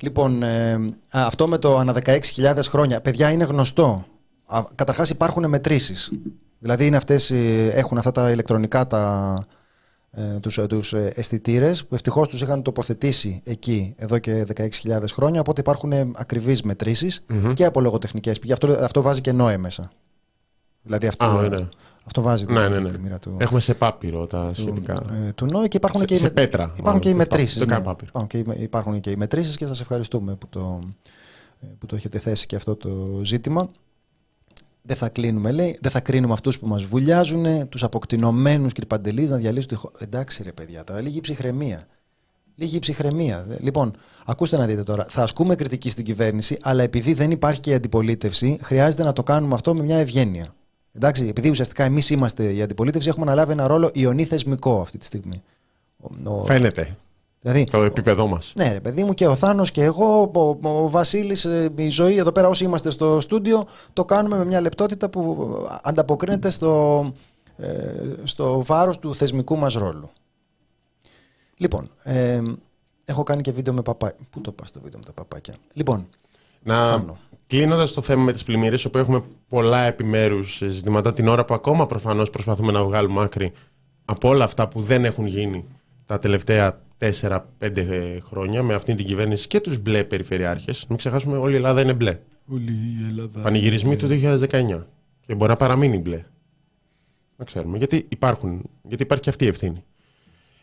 Λοιπόν, 0.00 0.42
ε, 0.42 0.72
α, 1.08 1.26
αυτό 1.26 1.48
με 1.48 1.58
το 1.58 1.78
ανά 1.78 1.94
16.000 2.04 2.58
χρόνια. 2.62 3.00
Παιδιά, 3.00 3.30
είναι 3.30 3.44
γνωστό. 3.44 4.04
Α, 4.46 4.64
καταρχάς 4.74 5.10
υπάρχουν 5.10 5.48
μετρήσεις. 5.48 6.10
Δηλαδή 6.58 6.86
είναι 6.86 6.96
αυτές, 6.96 7.30
ε, 7.30 7.68
έχουν 7.68 7.98
αυτά 7.98 8.10
τα 8.10 8.30
ηλεκτρονικά 8.30 8.86
τα, 8.86 9.46
ε, 10.10 10.40
τους, 10.40 10.58
ε, 10.58 10.66
τους 10.66 10.92
ε, 10.92 11.12
αισθητήρες 11.14 11.86
που 11.86 11.94
ευτυχώς 11.94 12.28
τους 12.28 12.40
είχαν 12.40 12.62
τοποθετήσει 12.62 13.40
εκεί 13.44 13.94
εδώ 13.96 14.18
και 14.18 14.44
16.000 14.56 15.02
χρόνια 15.12 15.40
οπότε 15.40 15.60
υπάρχουν 15.60 15.92
ε, 15.92 16.10
ακριβείς 16.14 16.62
μετρήσεις 16.62 17.24
και 17.54 17.64
από 17.64 17.80
λογοτεχνικές 17.80 18.38
πηγές. 18.38 18.58
Αυτό, 18.62 18.84
αυτό 18.84 19.02
βάζει 19.02 19.20
και 19.20 19.32
νόε 19.32 19.56
μέσα. 19.56 19.90
Δηλαδή 20.82 21.06
αυτό, 21.06 21.24
Α, 21.24 21.48
ναι. 21.48 21.66
Αυτό 22.10 22.22
βάζει 22.22 22.44
την, 22.46 22.54
Ναι, 22.54 22.68
ναι, 22.68 22.74
την 22.74 22.82
ναι. 22.82 22.88
πλημμύρα 22.88 23.18
του, 23.18 23.36
Έχουμε 23.38 23.60
σε 23.60 23.74
πάπυρο 23.74 24.26
τα 24.26 24.50
σχετικά. 24.54 25.02
ε, 25.26 25.32
του 25.32 25.46
ΝΟΕ 25.46 25.68
και 25.68 25.76
υπάρχουν 25.76 26.00
Σε- 26.00 26.06
και 26.06 26.14
οι, 26.14 26.16
σε 26.16 26.22
με- 26.24 26.30
πέτρα, 26.30 26.62
υπάρχουν 26.62 26.84
μάλλον, 26.84 27.00
και 27.00 27.08
οι 27.08 27.12
το 27.12 27.18
πάπυρο. 27.18 27.36
μετρήσεις. 27.36 27.58
Το 27.58 27.64
ναι. 27.66 27.72
κάνω 27.72 27.84
πάπυρο. 27.84 28.06
Υπάρχουν, 28.08 28.28
και 28.28 28.38
οι, 28.38 28.62
υπάρχουν 28.62 29.00
και 29.00 29.10
οι 29.10 29.16
μετρήσεις 29.16 29.56
και 29.56 29.66
σας 29.66 29.80
ευχαριστούμε 29.80 30.34
που 30.34 30.48
το, 30.48 30.82
ε, 31.60 31.66
που 31.78 31.86
το 31.86 31.96
έχετε 31.96 32.18
θέσει 32.18 32.46
και 32.46 32.56
αυτό 32.56 32.76
το 32.76 33.20
ζήτημα. 33.24 33.70
Δεν 34.82 34.96
θα 34.96 35.08
κλείνουμε, 35.08 35.50
λέει. 35.52 35.78
Δεν 35.80 35.90
θα 35.90 36.00
κρίνουμε 36.00 36.32
αυτούς 36.32 36.58
που 36.58 36.66
μας 36.66 36.82
βουλιάζουν, 36.84 37.68
τους 37.68 37.82
αποκτηνωμένους 37.82 38.72
και 38.72 38.86
παντελείς 38.86 39.30
να 39.30 39.36
διαλύσουν 39.36 39.68
τη 39.68 39.74
χώρα. 39.74 39.94
Εντάξει 39.98 40.42
ρε 40.42 40.52
παιδιά, 40.52 40.84
τώρα 40.84 41.00
λίγη 41.00 41.20
ψυχραιμία. 41.20 41.86
Λίγη 42.54 42.78
ψυχραιμία. 42.78 43.44
Δε- 43.48 43.56
Λοιπόν, 43.60 43.92
ακούστε 44.26 44.56
να 44.56 44.66
δείτε 44.66 44.82
τώρα. 44.82 45.06
Θα 45.08 45.22
ασκούμε 45.22 45.54
κριτική 45.54 45.88
στην 45.90 46.04
κυβέρνηση, 46.04 46.58
αλλά 46.62 46.82
επειδή 46.82 47.12
δεν 47.12 47.30
υπάρχει 47.30 47.60
και 47.60 47.70
η 47.70 47.74
αντιπολίτευση, 47.74 48.58
χρειάζεται 48.62 49.04
να 49.04 49.12
το 49.12 49.22
κάνουμε 49.22 49.54
αυτό 49.54 49.74
με 49.74 49.82
μια 49.82 49.96
ευγένεια. 49.98 50.54
Εντάξει, 50.92 51.26
επειδή 51.28 51.48
ουσιαστικά 51.50 51.84
εμείς 51.84 52.10
είμαστε 52.10 52.52
η 52.52 52.62
αντιπολίτευση, 52.62 53.08
έχουμε 53.08 53.24
αναλάβει 53.26 53.52
ένα 53.52 53.66
ρόλο 53.66 53.90
ιονή 53.94 54.24
θεσμικό 54.24 54.80
αυτή 54.80 54.98
τη 54.98 55.04
στιγμή. 55.04 55.42
Ο- 55.96 56.30
ο- 56.30 56.44
Φαίνεται 56.44 56.96
δηλαδή, 57.40 57.64
το 57.64 57.82
επίπεδό 57.82 58.26
μας. 58.26 58.52
ναι, 58.56 58.72
ρε 58.72 58.80
παιδί 58.80 59.04
μου, 59.04 59.14
και 59.14 59.26
ο 59.26 59.34
Θάνος 59.34 59.70
και 59.70 59.82
εγώ, 59.82 60.30
ο, 60.34 60.68
ο 60.68 60.88
Βασίλης, 60.90 61.46
η 61.76 61.88
ζωή 61.88 62.16
εδώ 62.16 62.32
πέρα, 62.32 62.48
όσοι 62.48 62.64
είμαστε 62.64 62.90
στο 62.90 63.20
στούντιο, 63.20 63.66
το 63.92 64.04
κάνουμε 64.04 64.36
με 64.36 64.44
μια 64.44 64.60
λεπτότητα 64.60 65.08
που 65.10 65.48
ανταποκρίνεται 65.82 66.50
στο, 66.50 67.04
ε, 67.56 67.92
στο 68.24 68.62
βάρος 68.64 68.98
του 68.98 69.14
θεσμικού 69.14 69.56
μας 69.56 69.74
ρόλου. 69.74 70.10
Λοιπόν, 71.56 71.90
ε, 72.02 72.42
έχω 73.04 73.22
κάνει 73.22 73.42
και 73.42 73.52
βίντεο 73.52 73.72
με 73.74 73.82
παπάκια. 73.82 74.26
Πού 74.30 74.40
το 74.40 74.52
πας 74.52 74.70
το 74.70 74.80
βίντεο 74.82 74.98
με 74.98 75.04
τα 75.04 75.12
παπάκια; 75.12 75.54
Λοιπόν, 75.72 76.08
Να 76.62 76.88
Θάνο. 76.88 77.18
Κλείνοντας 77.50 77.92
το 77.92 78.00
θέμα 78.00 78.22
με 78.22 78.32
τις 78.32 78.44
πλημμύρε, 78.44 78.76
όπου 78.86 78.98
έχουμε 78.98 79.22
πολλά 79.48 79.82
επιμέρους 79.82 80.62
ζητήματα, 80.68 81.12
την 81.12 81.28
ώρα 81.28 81.44
που 81.44 81.54
ακόμα 81.54 81.86
προφανώς 81.86 82.30
προσπαθούμε 82.30 82.72
να 82.72 82.84
βγάλουμε 82.84 83.22
άκρη 83.22 83.52
από 84.04 84.28
όλα 84.28 84.44
αυτά 84.44 84.68
που 84.68 84.80
δεν 84.80 85.04
έχουν 85.04 85.26
γίνει 85.26 85.64
τα 86.06 86.18
τελευταία 86.18 86.80
4-5 86.98 87.38
χρόνια 88.22 88.62
με 88.62 88.74
αυτή 88.74 88.94
την 88.94 89.06
κυβέρνηση 89.06 89.46
και 89.46 89.60
τους 89.60 89.78
μπλε 89.78 90.04
περιφερειάρχες. 90.04 90.86
Μην 90.88 90.98
ξεχάσουμε, 90.98 91.36
όλη 91.36 91.52
η 91.52 91.56
Ελλάδα 91.56 91.80
είναι 91.80 91.94
μπλε. 91.94 92.18
Όλη 92.52 92.72
η 92.72 93.06
Ελλάδα. 93.08 93.40
Πανηγυρισμοί 93.40 93.96
του 93.96 94.08
2019. 94.10 94.86
Και 95.26 95.34
μπορεί 95.34 95.50
να 95.50 95.56
παραμείνει 95.56 95.98
μπλε. 95.98 96.24
Να 97.36 97.44
ξέρουμε. 97.44 97.78
Γιατί, 97.78 98.06
υπάρχουν, 98.08 98.62
γιατί 98.82 99.02
υπάρχει 99.02 99.22
και 99.22 99.30
αυτή 99.30 99.44
η 99.44 99.48
ευθύνη. 99.48 99.84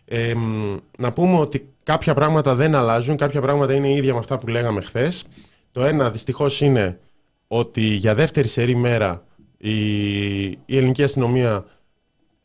Ε, 0.06 0.34
μ, 0.36 0.78
να 0.98 1.14
πούμε 1.14 1.40
ότι 1.40 1.70
κάποια 1.84 2.14
πράγματα 2.14 2.56
δεν 2.56 2.76
αλλάζουν, 2.76 3.18
κάποια 3.18 3.42
πράγματα 3.42 3.74
είναι 3.74 3.92
ίδια 3.92 4.14
με 4.14 4.20
αυτά 4.20 4.38
που 4.38 4.48
λέγαμε 4.48 4.82
χθες. 4.82 5.26
Το 5.72 5.84
ένα 5.84 6.12
δυστυχώς 6.12 6.62
είναι 6.62 7.00
ότι 7.48 7.82
για 7.82 8.14
δεύτερη 8.14 8.48
σερή 8.48 8.76
μέρα 8.76 9.24
η, 9.58 10.46
η 10.46 10.78
ελληνική 10.78 11.04
αστυνομία 11.04 11.66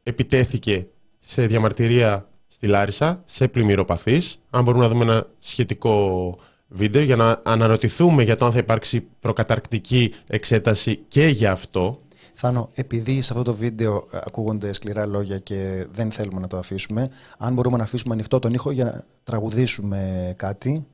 επιτέθηκε 0.03 0.87
σε 1.21 1.47
διαμαρτυρία 1.47 2.29
στη 2.49 2.67
Λάρισα, 2.67 3.23
σε 3.25 3.49
πλημμυροπαθείς. 3.49 4.39
Αν 4.51 4.65
μπορούμε 4.65 4.83
να 4.85 4.91
δούμε 4.91 5.05
ένα 5.05 5.27
σχετικό 5.39 6.37
βίντεο 6.69 7.03
για 7.03 7.17
να 7.17 7.41
αναρωτηθούμε 7.43 8.23
για 8.23 8.37
το 8.37 8.45
αν 8.45 8.53
θα 8.53 8.59
υπάρξει 8.59 9.01
προκαταρκτική 9.21 10.15
εξέταση 10.27 10.97
και 11.09 11.27
για 11.27 11.53
αυτό. 11.53 12.01
Θάνο, 12.35 12.71
επειδή 12.75 13.21
σε 13.21 13.33
αυτό 13.33 13.45
το 13.45 13.55
βίντεο 13.55 14.07
ε, 14.13 14.19
ακούγονται 14.25 14.73
σκληρά 14.73 15.07
λόγια 15.07 15.39
και 15.39 15.87
δεν 15.93 16.11
θέλουμε 16.11 16.41
να 16.41 16.47
το 16.47 16.57
αφήσουμε, 16.57 17.11
αν 17.39 17.55
μπορούμε 17.55 17.77
να 17.77 17.83
αφήσουμε 17.83 18.15
ανοιχτό 18.15 18.39
τον 18.39 18.55
ήχο 18.55 18.71
για 18.71 18.85
να 18.85 19.05
τραγουδήσουμε 19.25 20.33
κάτι. 20.37 20.87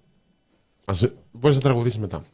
Ας, 0.91 1.07
μπορείς 1.33 1.57
να 1.57 1.63
τραγουδήσεις 1.63 1.99
μετά. 1.99 2.25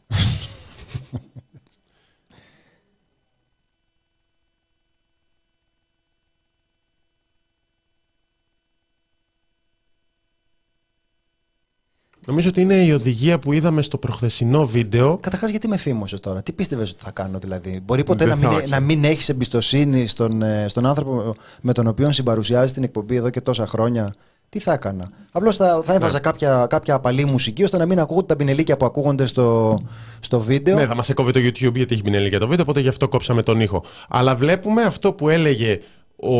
Νομίζω 12.27 12.49
ότι 12.49 12.61
είναι 12.61 12.85
η 12.85 12.91
οδηγία 12.91 13.39
που 13.39 13.53
είδαμε 13.53 13.81
στο 13.81 13.97
προχθεσινό 13.97 14.67
βίντεο. 14.67 15.17
Καταρχάς, 15.17 15.49
γιατί 15.49 15.67
με 15.67 15.77
φήμωσες 15.77 16.19
τώρα, 16.19 16.43
τι 16.43 16.51
πίστευες 16.51 16.89
ότι 16.91 17.03
θα 17.03 17.11
κάνω 17.11 17.39
δηλαδή; 17.39 17.79
Μπορεί 17.85 18.03
ποτέ 18.03 18.25
Δεν 18.25 18.39
να 18.39 18.49
μην, 18.49 18.59
θα 18.59 18.67
να 18.67 18.79
μην 18.79 19.03
έχεις 19.03 19.29
εμπιστοσύνη 19.29 20.07
στον, 20.07 20.41
ε, 20.41 20.67
στον 20.67 20.85
άνθρωπο 20.85 21.35
με 21.61 21.73
τον 21.73 21.87
οποίο 21.87 22.11
συμπαρουσιάζεις 22.11 22.73
την 22.73 22.83
εκπομπή 22.83 23.15
εδώ 23.15 23.29
και 23.29 23.41
τόσα 23.41 23.67
χρόνια; 23.67 24.13
Τι 24.49 24.59
θα 24.59 24.73
έκανα. 24.73 25.09
Απλώς 25.31 25.55
θα, 25.55 25.81
θα 25.85 25.93
έβαζα 25.93 26.13
Ναι. 26.13 26.19
κάποια, 26.19 26.65
κάποια 26.69 26.93
απαλή 26.93 27.25
μουσική 27.25 27.63
ώστε 27.63 27.77
να 27.77 27.85
μην 27.85 27.99
ακούγονται 27.99 28.25
τα 28.25 28.35
πινελίκια 28.35 28.77
που 28.77 28.85
ακούγονται 28.85 29.25
στο, 29.25 29.79
στο 30.19 30.39
βίντεο. 30.39 30.75
Ναι, 30.75 30.85
θα 30.85 30.95
μας 30.95 31.09
έκοβε 31.09 31.31
το 31.31 31.39
YouTube 31.39 31.73
γιατί 31.75 31.93
έχει 31.93 32.01
πινέλη 32.03 32.27
για 32.27 32.39
το 32.39 32.47
βίντεο, 32.47 32.63
οπότε 32.63 32.79
γι' 32.79 32.87
αυτό 32.87 33.07
κόψαμε 33.07 33.43
τον 33.43 33.59
ήχο. 33.61 33.83
Αλλά 34.09 34.35
βλέπουμε 34.35 34.81
αυτό 34.81 35.13
που 35.13 35.29
έλεγε 35.29 35.79
ο 36.15 36.35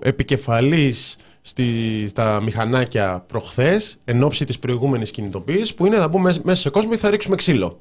επικεφαλής 0.00 1.16
στη, 1.42 1.64
στα 2.08 2.40
μηχανάκια 2.42 3.24
προχθές 3.26 3.96
εν 4.04 4.22
ώψη 4.22 4.44
της 4.44 4.58
προηγούμενης 4.58 5.10
κινητοποίησης 5.10 5.74
που 5.74 5.86
είναι 5.86 5.96
να 5.98 6.08
μπούμε 6.08 6.34
μέσα 6.42 6.60
σε 6.60 6.70
κόσμο 6.70 6.90
ή 6.94 6.96
θα 6.96 7.10
ρίξουμε 7.10 7.36
ξύλο. 7.36 7.80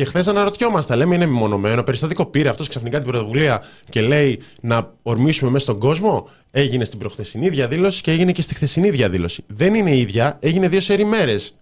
Και 0.00 0.06
χθες 0.06 0.28
αναρωτιόμαστε, 0.28 0.96
λέμε 0.96 1.14
είναι 1.14 1.26
μεμονωμένο. 1.26 1.82
Περιστατικό 1.82 2.26
πήρε 2.26 2.48
αυτός 2.48 2.68
ξαφνικά 2.68 3.00
την 3.00 3.06
πρωτοβουλία 3.10 3.62
και 3.88 4.00
λέει 4.00 4.40
να 4.60 4.94
ορμήσουμε 5.02 5.50
μέσα 5.50 5.64
στον 5.64 5.78
κόσμο. 5.78 6.28
Έγινε 6.50 6.84
στην 6.84 6.98
προχθεσινή 6.98 7.48
διαδήλωση 7.48 8.02
και 8.02 8.10
έγινε 8.10 8.32
και 8.32 8.42
στη 8.42 8.54
χθεσινή 8.54 8.90
διαδήλωση. 8.90 9.44
Δεν 9.46 9.74
είναι 9.74 9.96
ίδια, 9.96 10.38
έγινε 10.40 10.68
δύο 10.68 10.80
σερή 10.80 11.04
μέρες. 11.04 11.56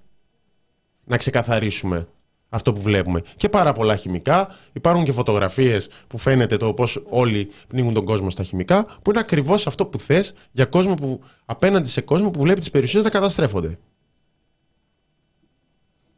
Να 1.05 1.17
ξεκαθαρίσουμε 1.17 2.09
αυτό 2.49 2.73
που 2.73 2.81
βλέπουμε. 2.81 3.23
Και 3.37 3.49
πάρα 3.49 3.73
πολλά 3.73 3.97
χημικά. 3.97 4.57
Υπάρχουν 4.73 5.05
και 5.05 5.13
φωτογραφίες 5.13 5.89
που 6.07 6.19
φαίνεται 6.19 6.57
το 6.57 6.75
πώς 6.75 7.03
όλοι 7.09 7.51
πνίγουν 7.69 7.95
τον 7.95 8.05
κόσμο 8.05 8.31
στα 8.31 8.43
χημικά, 8.43 8.85
που 8.85 9.11
είναι 9.11 9.19
ακριβώς 9.19 9.67
αυτό 9.67 9.87
που 9.87 9.99
θες 9.99 10.35
για 10.53 10.65
κόσμο 10.65 10.95
που 10.95 11.21
απέναντι 11.45 11.89
σε 11.89 12.01
κόσμο 12.01 12.31
που 12.31 12.41
βλέπει 12.41 12.61
τις 12.61 12.71
περιουσίες 12.71 13.05
να 13.05 13.11
καταστρέφονται. 13.11 13.79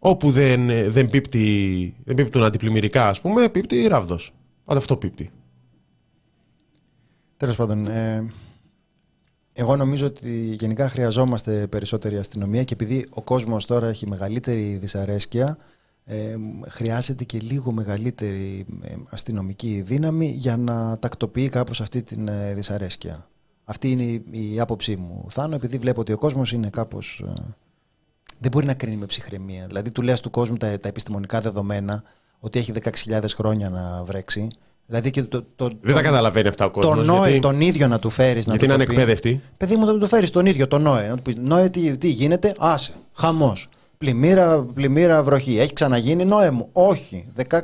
Όπου 0.02 0.30
δεν, 0.30 0.70
ε, 0.70 0.88
δεν, 0.88 1.10
πίπτει, 1.10 1.94
δεν 2.04 2.14
πίπτουν 2.16 2.42
αντιπλημμυρικά, 2.42 3.08
ας 3.08 3.20
πούμε, 3.20 3.48
πίπτει 3.48 3.86
ράβδος. 3.86 4.32
Πάντα 4.64 4.78
αυτό 4.78 4.96
πίπτει. 4.96 5.30
Τέλος 7.36 7.56
πάντων, 7.56 7.86
ε, 7.86 8.32
Εγώ 9.52 9.76
νομίζω 9.76 10.06
ότι 10.06 10.56
γενικά 10.60 10.88
χρειαζόμαστε 10.88 11.66
περισσότερη 11.66 12.16
αστυνομία 12.16 12.64
και 12.64 12.74
επειδή 12.74 13.06
ο 13.10 13.22
κόσμος 13.22 13.66
τώρα 13.66 13.88
έχει 13.88 14.06
μεγαλύτερη 14.06 14.76
δυσαρέσκεια, 14.80 15.58
ε, 16.04 16.36
χρειάζεται 16.68 17.24
και 17.24 17.38
λίγο 17.38 17.72
μεγαλύτερη 17.72 18.66
ε, 18.82 18.94
αστυνομική 19.10 19.82
δύναμη 19.86 20.26
για 20.26 20.56
να 20.56 20.98
τακτοποιεί 20.98 21.48
κάπως 21.48 21.80
αυτή 21.80 22.02
την 22.02 22.28
ε, 22.28 22.54
δυσαρέσκεια. 22.54 23.28
Αυτή 23.64 23.90
είναι 23.90 24.02
η, 24.02 24.24
η 24.54 24.60
άποψή 24.60 24.96
μου. 24.96 25.26
Θάνο, 25.28 25.54
επειδή 25.54 25.78
βλέπω 25.78 26.00
ότι 26.00 26.12
ο 26.12 26.18
κόσμος 26.18 26.52
είναι 26.52 26.70
κάπως... 26.70 27.24
Ε, 28.40 28.42
δεν 28.42 28.50
μπορεί 28.50 28.66
να 28.66 28.74
κρίνει 28.74 28.96
με 28.96 29.06
ψυχραιμία. 29.06 29.66
Δηλαδή, 29.66 29.90
του 29.90 30.02
λες 30.02 30.20
του 30.20 30.30
κόσμου 30.30 30.56
τα, 30.56 30.80
τα 30.80 30.88
επιστημονικά 30.88 31.40
δεδομένα 31.40 32.02
ότι 32.40 32.58
έχει 32.58 32.72
16.000 33.06 33.22
χρόνια 33.36 33.70
να 33.70 34.04
βρέξει. 34.04 34.48
Δηλαδή 34.86 35.10
και 35.10 35.22
το, 35.22 35.44
το, 35.56 35.70
Δεν 35.80 35.94
τα 35.94 36.02
καταλαβαίνει 36.02 36.48
αυτά 36.48 36.64
ο 36.64 36.70
κόσμος. 36.70 36.96
Τον 36.96 37.06
Νόε 37.06 37.24
γιατί... 37.24 37.40
τον 37.40 37.60
ίδιο 37.60 37.88
να 37.88 37.98
του 37.98 38.10
φέρεις. 38.10 38.46
Γιατί 38.46 38.66
να 38.66 38.74
είναι 38.74 38.82
εκπαίδευτη. 38.82 39.40
Παιδί 39.56 39.76
μου, 39.76 39.84
να 39.84 39.98
του 39.98 40.06
φέρεις 40.06 40.30
τον 40.30 40.46
ίδιο 40.46 40.68
τον 40.68 40.82
Νόε. 40.82 41.08
Να 41.08 41.16
του 41.16 41.22
πεις 41.22 41.34
Νόε, 41.36 41.68
τι, 41.68 41.98
τι 41.98 42.08
γίνεται, 42.08 42.54
άσε. 42.58 42.92
Χαμός. 43.12 43.68
Πλημμύρα, 43.98 44.62
πλημμύρα 44.62 45.22
βροχή. 45.22 45.58
Έχει 45.58 45.72
ξαναγίνει 45.72 46.24
Νόε 46.24 46.50
μου. 46.50 46.68
Όχι. 46.72 47.32
16.000 47.36 47.56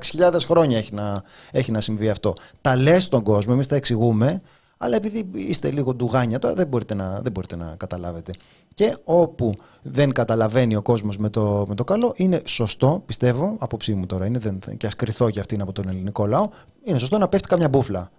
χρόνια 0.47 0.79
έχει 0.79 0.95
να, 0.95 1.23
έχει 1.51 1.71
να 1.71 1.81
συμβεί 1.81 2.09
αυτό. 2.09 2.35
Τα 2.61 2.77
λες 2.77 3.03
στον 3.03 3.23
κόσμο, 3.23 3.53
εμείς 3.55 3.67
τα 3.67 3.77
εξηγούμε, 3.77 4.43
αλλά 4.77 4.97
επειδή 4.97 5.29
είστε 5.33 5.71
λίγο 5.71 5.95
ντουγάνια 5.95 6.39
τώρα 6.39 6.55
δεν 6.55 6.67
μπορείτε 6.67 6.95
να, 6.95 7.21
δεν 7.21 7.33
μπορείτε 7.33 7.57
να 7.57 7.75
καταλάβετε. 7.77 8.33
Και 8.77 8.97
όπου 9.05 9.55
δεν 9.83 10.13
καταλαβαίνει 10.13 10.77
ο 10.77 10.83
κόσμος 10.83 11.19
με 11.19 11.29
το, 11.31 11.65
με 11.69 11.75
το 11.75 11.85
καλό, 11.85 12.13
είναι 12.17 12.41
σωστό, 12.45 13.03
πιστεύω, 13.07 13.57
απόψη 13.59 13.95
μου 13.95 14.07
τώρα 14.07 14.27
είναι, 14.27 14.39
δεν, 14.39 14.59
και 14.77 14.87
ας 14.87 14.97
κρυθώ 14.97 15.29
για 15.29 15.41
αυτήν 15.41 15.61
από 15.61 15.73
τον 15.73 15.89
ελληνικό 15.89 16.27
λαό, 16.27 16.49
είναι 16.85 16.99
σωστό 16.99 17.19
να 17.19 17.29
πέφτει 17.29 17.49
καμιά 17.49 17.69
μπουφλα. 17.69 18.11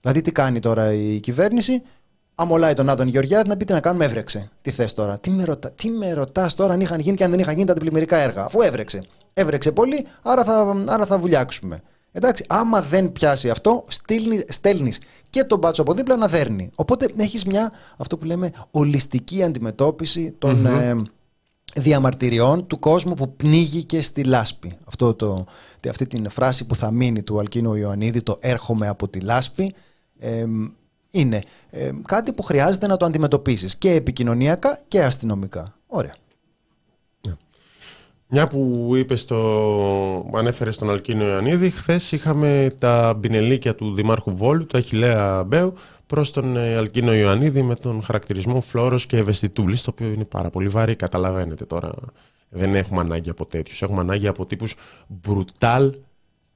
Δηλαδή, 0.00 0.20
τι 0.20 0.32
κάνει 0.32 0.60
τώρα 0.60 0.92
η 0.92 1.20
κυβέρνηση, 1.20 1.82
αμολάει 2.34 2.74
τον 2.74 2.88
Άδων 2.88 3.08
Γεωργιάδη 3.08 3.48
να 3.48 3.56
πείτε 3.56 3.72
να 3.72 3.80
κάνουμε 3.80 4.04
έβρεξε. 4.04 4.50
Τι 4.62 4.70
θες 4.70 4.94
τώρα, 4.94 5.18
τι 5.18 5.30
με, 5.30 5.44
ρωτά, 5.44 5.70
τι 5.70 5.90
με 5.90 6.12
ρωτάς 6.12 6.54
τώρα 6.54 6.72
αν 6.72 6.80
είχαν 6.80 7.00
γίνει 7.00 7.16
και 7.16 7.24
αν 7.24 7.30
δεν 7.30 7.38
είχαν 7.38 7.54
γίνει 7.54 7.66
τα 7.66 7.74
πλημμυρικά 7.74 8.16
έργα, 8.16 8.44
αφού 8.44 8.60
έβρεξε. 8.60 9.02
Έβρεξε 9.34 9.72
πολύ, 9.72 10.06
άρα 10.22 10.44
θα, 10.44 10.84
άρα 10.86 11.06
θα 11.06 11.18
βουλιάξουμε. 11.18 11.82
Εντάξει, 12.12 12.44
άμα 12.48 12.82
δεν 12.82 13.12
πιάσει 13.12 13.50
αυτό, 13.50 13.84
στέλνεις 14.48 14.98
και 15.36 15.44
τον 15.44 15.58
μπάτσο 15.58 15.82
από 15.82 15.92
δίπλα 15.92 16.16
να 16.16 16.28
δέρνει. 16.28 16.70
Οπότε 16.74 17.08
έχεις 17.16 17.44
μια, 17.44 17.72
αυτό 17.96 18.18
που 18.18 18.24
λέμε, 18.24 18.52
ολιστική 18.70 19.42
αντιμετώπιση 19.42 20.34
των 20.38 20.66
ε, 20.66 20.96
διαμαρτυριών 21.74 22.66
του 22.66 22.78
κόσμου 22.78 23.14
που 23.14 23.36
πνίγηκε 23.36 24.00
στη 24.00 24.24
λάσπη. 24.24 24.78
Αυτό 24.84 25.14
το, 25.14 25.44
αυτή 25.88 26.06
την 26.06 26.30
φράση 26.30 26.64
που 26.64 26.74
θα 26.74 26.90
μείνει 26.90 27.22
του 27.22 27.38
Αλκίνου 27.38 27.74
Ιωαννίδη, 27.74 28.22
το 28.22 28.36
έρχομαι 28.40 28.88
από 28.88 29.08
τη 29.08 29.20
λάσπη, 29.20 29.74
ε, 30.18 30.44
είναι 31.10 31.42
ε, 31.70 31.90
κάτι 32.06 32.32
που 32.32 32.42
χρειάζεται 32.42 32.86
να 32.86 32.96
το 32.96 33.04
αντιμετωπίσεις 33.04 33.76
και 33.76 33.92
επικοινωνιακά 33.92 34.80
και 34.88 35.02
αστυνομικά. 35.02 35.76
Ωραία. 35.86 36.14
Μια 38.28 38.46
που 38.46 38.92
είπες 38.96 39.20
στο, 39.20 40.30
ανέφερες 40.34 40.74
στον 40.74 40.90
Αλκίνο 40.90 41.26
Ιωαννίδη, 41.26 41.70
χθες 41.70 42.12
είχαμε 42.12 42.74
τα 42.78 43.14
μπινελίκια 43.14 43.74
του 43.74 43.94
Δημάρχου 43.94 44.36
Βόλου, 44.36 44.66
τα 44.66 44.78
Αχιλέα 44.78 45.44
Μπέου, 45.44 45.74
προς 46.06 46.30
τον 46.32 46.56
ε, 46.56 46.76
Αλκίνο 46.76 47.14
Ιωαννίδη 47.14 47.62
με 47.62 47.74
τον 47.74 48.02
χαρακτηρισμό 48.02 48.60
φλόρος 48.60 49.06
και 49.06 49.16
ευαισθητούλης, 49.16 49.82
το 49.82 49.90
οποίο 49.90 50.12
είναι 50.12 50.24
πάρα 50.24 50.50
πολύ 50.50 50.68
βαρύ. 50.68 50.96
Καταλαβαίνετε 50.96 51.64
τώρα. 51.64 51.94
Δεν 52.48 52.74
έχουμε 52.74 53.00
ανάγκη 53.00 53.30
από 53.30 53.44
τέτοιους. 53.44 53.82
Έχουμε 53.82 54.00
ανάγκη 54.00 54.26
από 54.26 54.46
τύπους 54.46 54.74
μπρουτάλ 55.06 55.94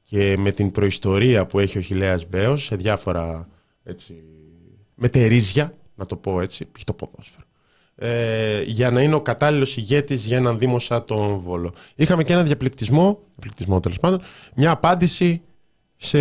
και 0.02 0.36
με 0.38 0.50
την 0.50 0.70
προϊστορία 0.70 1.46
που 1.46 1.58
έχει 1.58 1.78
ο 1.78 1.80
Χιλέα 1.80 2.20
Μπέος 2.28 2.64
σε 2.64 2.76
διάφορα 2.76 3.48
έτσι, 3.84 4.14
μετερίζια, 4.94 5.74
να 5.94 6.06
το 6.06 6.16
πω 6.16 6.40
έτσι, 6.40 6.68
έχει 6.74 6.84
το 6.84 6.92
ποδόσφαιρο 6.92 7.44
ε, 8.02 8.62
για 8.62 8.90
να 8.90 9.02
είναι 9.02 9.14
ο 9.14 9.20
κατάλληλος 9.20 9.76
ηγέτης 9.76 10.24
για 10.24 10.36
έναν 10.36 10.58
Δήμο 10.58 10.78
σαν 10.78 11.04
τον 11.04 11.38
Βόλο. 11.38 11.72
Είχαμε 11.94 12.24
και 12.24 12.32
ένα 12.32 12.42
διαπληκτισμό, 12.42 13.18
διαπληκτισμό 13.30 13.80
τέλος 13.80 13.98
πάντων, 13.98 14.20
μια 14.54 14.70
απάντηση 14.70 15.42
σε 15.96 16.18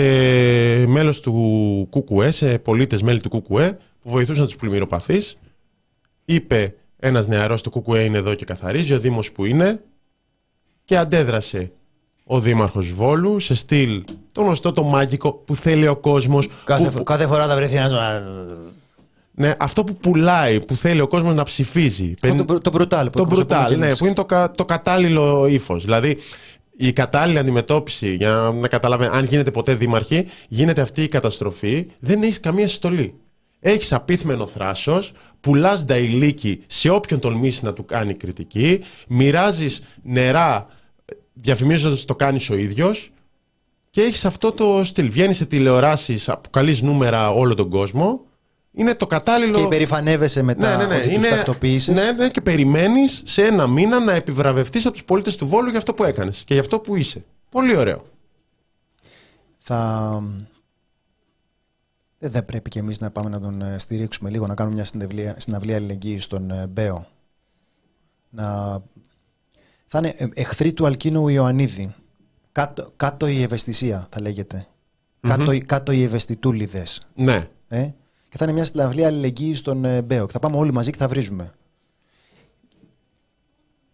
μέλος 0.85 1.19
του 1.19 1.89
ΚΚΕ, 1.91 2.31
σε 2.31 2.57
πολίτες 2.57 3.01
μέλη 3.01 3.19
του 3.19 3.29
ΚΚΕ 3.29 3.77
που 4.01 4.09
βοηθούσαν 4.09 4.45
τους 4.45 4.55
πλημμυροπαθείς. 4.55 5.37
Είπε 6.25 6.75
ένας 6.99 7.27
νεαρός 7.27 7.61
του 7.61 7.69
ΚΚΕ 7.69 8.03
είναι 8.03 8.17
εδώ 8.17 8.33
και 8.33 8.45
καθαρίζει, 8.45 8.93
ο 8.93 8.99
Δήμος 8.99 9.31
που 9.31 9.45
είναι, 9.45 9.81
και 10.85 10.97
αντέδρασε 10.97 11.71
ο 12.23 12.39
Δήμαρχος 12.39 12.91
Βόλου 12.91 13.39
σε 13.39 13.55
στυλ 13.55 14.03
το 14.31 14.41
γνωστό 14.41 14.73
το 14.73 14.83
μάγικο 14.83 15.33
που 15.33 15.55
θέλει 15.55 15.87
ο 15.87 15.95
κόσμος. 15.95 16.49
Κάθε, 16.65 16.89
που... 16.89 17.03
κάθε 17.03 17.27
φορά 17.27 17.47
θα 17.47 17.55
βρεθεί 17.55 17.75
ένας 17.75 17.91
ναι, 19.39 19.53
αυτό 19.59 19.83
που 19.83 19.95
πουλάει, 19.95 20.59
που 20.59 20.75
θέλει 20.75 21.01
ο 21.01 21.07
κόσμος 21.07 21.33
να 21.33 21.43
ψηφίζει. 21.43 22.13
Αυτό 22.21 22.45
το, 22.45 22.57
το 22.59 22.71
brutal. 22.73 23.07
Το 23.11 23.27
brutal, 23.31 23.75
ναι, 23.77 23.95
που 23.95 24.05
είναι 24.05 24.13
το, 24.13 24.25
το 24.55 24.65
κατάλληλο 24.65 25.47
ύφος. 25.47 25.83
Δηλαδή, 25.83 26.17
η 26.77 26.93
κατάλληλη 26.93 27.37
αντιμετώπιση, 27.37 28.15
για 28.15 28.29
να, 28.29 28.51
να 28.51 28.67
καταλαβαίνει, 28.67 29.17
αν 29.17 29.25
γίνεται 29.25 29.51
ποτέ 29.51 29.73
δήμαρχη, 29.73 30.25
γίνεται 30.47 30.81
αυτή 30.81 31.03
η 31.03 31.07
καταστροφή, 31.07 31.85
δεν 31.99 32.23
έχεις 32.23 32.39
καμία 32.39 32.67
συστολή. 32.67 33.13
Έχεις 33.59 33.93
απίθμενο 33.93 34.47
θράσος, 34.47 35.11
πουλάς 35.39 35.85
νταϊλίκι 35.85 36.63
σε 36.67 36.89
όποιον 36.89 37.19
τολμήσει 37.19 37.65
να 37.65 37.73
του 37.73 37.85
κάνει 37.85 38.13
κριτική, 38.13 38.79
μοιράζεις 39.07 39.83
νερά, 40.03 40.67
διαφημίζοντας 41.33 41.97
ότι 41.97 42.07
το 42.07 42.15
κάνεις 42.15 42.49
ο 42.49 42.55
ίδιος. 42.55 43.11
Και 43.89 44.01
έχεις 44.01 44.25
αυτό 44.25 44.51
το 44.51 44.81
στυλ. 44.83 45.11
Βγαίνεις 45.11 45.37
σε 45.37 45.45
τηλεοράσεις, 45.45 46.29
αποκαλείς 46.29 46.81
νούμερα 46.81 47.31
όλο 47.31 47.53
τον 47.53 47.69
κόσμο 47.69 48.27
είναι 48.71 48.95
το 48.95 49.07
κατάλληλο. 49.07 49.53
Και 49.53 49.61
υπερηφανεύεσαι 49.61 50.41
μετά 50.41 50.77
ναι, 50.77 50.85
ναι, 50.85 50.95
ναι. 50.95 51.01
ότι 51.01 51.13
είναι... 51.13 51.27
τακτοποίησες. 51.27 51.95
Ναι, 51.95 52.11
ναι, 52.11 52.29
και 52.29 52.41
περιμένεις 52.41 53.21
σε 53.25 53.43
ένα 53.43 53.67
μήνα 53.67 53.99
να 53.99 54.13
επιβραβευτείς 54.13 54.85
από 54.85 54.93
τους 54.93 55.03
πολίτες 55.03 55.35
του 55.35 55.47
Βόλου 55.47 55.69
για 55.69 55.77
αυτό 55.77 55.93
που 55.93 56.03
έκανες 56.03 56.43
και 56.45 56.53
για 56.53 56.61
αυτό 56.61 56.79
που 56.79 56.95
είσαι. 56.95 57.25
Πολύ 57.49 57.75
ωραίο. 57.75 58.05
Θα. 59.57 60.23
Δεν 62.19 62.45
πρέπει 62.45 62.69
και 62.69 62.79
εμείς 62.79 62.99
να 62.99 63.11
πάμε 63.11 63.29
να 63.29 63.39
τον 63.39 63.61
ε, 63.61 63.77
στηρίξουμε 63.77 64.29
λίγο, 64.29 64.47
να 64.47 64.53
κάνουμε 64.53 64.75
μια 64.75 64.85
συναυλία, 64.85 65.35
συναυλία 65.37 65.75
αλληλεγγύης 65.75 66.23
στον 66.23 66.51
ε, 66.51 66.67
Μπέο. 66.67 67.07
Να... 68.29 68.79
Θα 69.87 69.97
είναι 69.97 70.13
ε, 70.17 70.27
εχθροί 70.33 70.73
του 70.73 70.85
Αλκίνου 70.85 71.27
Ιωαννίδη. 71.27 71.95
Κάτω, 72.51 72.91
κάτω 72.95 73.27
η 73.27 73.41
ευαισθησία, 73.41 74.07
θα 74.09 74.21
λεγεται 74.21 74.67
Κάτω, 75.21 75.57
κάτω 75.65 75.91
οι 75.91 76.03
ευαισθητούλιδες. 76.03 77.07
Ναι. 77.15 77.39
Ε; 77.67 77.89
Και 78.29 78.37
θα 78.37 78.43
είναι 78.43 78.53
μια 78.53 78.65
συναυλία 78.65 79.07
αλληλεγγύη 79.07 79.55
στον 79.55 79.85
ε, 79.85 80.01
Μπέο. 80.01 80.25
Και 80.25 80.31
θα 80.31 80.39
πάμε 80.39 80.57
όλοι 80.57 80.73
μαζί 80.73 80.91
και 80.91 80.97
θα 80.97 81.07
βρίζουμε. 81.07 81.53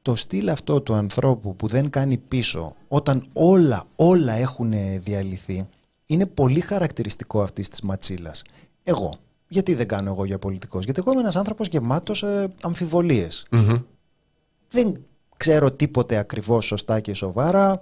Το 0.02 0.16
στυλ 0.16 0.50
αυτό 0.50 0.82
του 0.82 0.94
ανθρώπου 0.94 1.56
που 1.56 1.68
δεν 1.68 1.90
κάνει 1.90 2.18
πίσω 2.18 2.76
όταν 2.88 3.28
όλα, 3.34 3.84
όλα 3.96 4.34
έχουν 4.34 4.74
διαλυθεί 5.00 5.68
είναι 6.06 6.26
πολύ 6.26 6.60
χαρακτηριστικό 6.60 7.42
αυτής 7.42 7.70
της 7.70 7.82
ματσίλας. 7.82 8.44
Εγώ. 8.84 9.16
Γιατί 9.48 9.74
δεν 9.74 9.88
κάνω 9.88 10.12
εγώ 10.12 10.26
για 10.26 10.40
πολιτικός, 10.40 10.84
Γιατί 10.84 11.00
εγώ 11.00 11.12
είμαι 11.12 11.22
ένας 11.22 11.36
άνθρωπος 11.36 11.68
γεμάτος 11.68 12.24
ε, 12.24 12.54
αμφιβολίες. 12.62 13.46
Δεν 14.70 14.98
ξέρω 15.38 15.72
τίποτε 15.72 16.18
ακριβώς 16.18 16.66
σωστά 16.66 17.00
και 17.00 17.14
σοβαρά. 17.14 17.82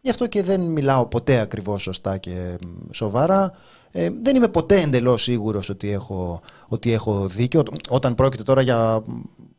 Γι' 0.00 0.10
αυτό 0.10 0.26
και 0.26 0.42
δεν 0.42 0.60
μιλάω 0.60 1.06
ποτέ 1.06 1.38
ακριβώς 1.38 1.82
σωστά 1.82 2.18
και 2.18 2.58
σοβαρά. 2.90 3.52
Ε, 3.96 4.10
δεν 4.22 4.36
είμαι 4.36 4.48
ποτέ 4.48 4.80
εντελώς 4.80 5.22
σίγουρος 5.22 5.68
ότι 5.68 5.90
έχω, 5.90 6.40
ότι 6.68 6.92
έχω 6.92 7.28
δίκιο. 7.28 7.62
Όταν 7.88 8.14
πρόκειται 8.14 8.42
τώρα 8.42 8.62
για 8.62 9.04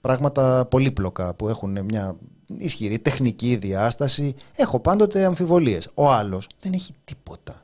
πράγματα 0.02 0.66
πολύπλοκα 0.66 1.34
που 1.34 1.50
έχουν 1.50 1.86
μια 1.86 2.16
ισχυρή 2.58 3.00
τεχνική 3.00 3.56
διάσταση, 3.56 4.36
έχω 4.56 4.80
πάντοτε 4.80 5.26
αμφιβολίες. 5.26 5.90
Ο 5.94 6.12
άλλος 6.12 6.48
δεν 6.60 6.74
έχει 6.74 6.94
τίποτα. 7.06 7.64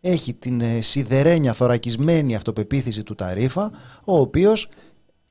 Έχει 0.00 0.34
την 0.34 0.60
ε, 0.60 0.80
σιδερένια 0.80 1.52
θωρακισμένη 1.52 2.34
αυτοπεποίθηση 2.34 3.02
του 3.02 3.14
Ταρίφα, 3.14 3.70
ο 4.04 4.18
οποίος 4.18 4.68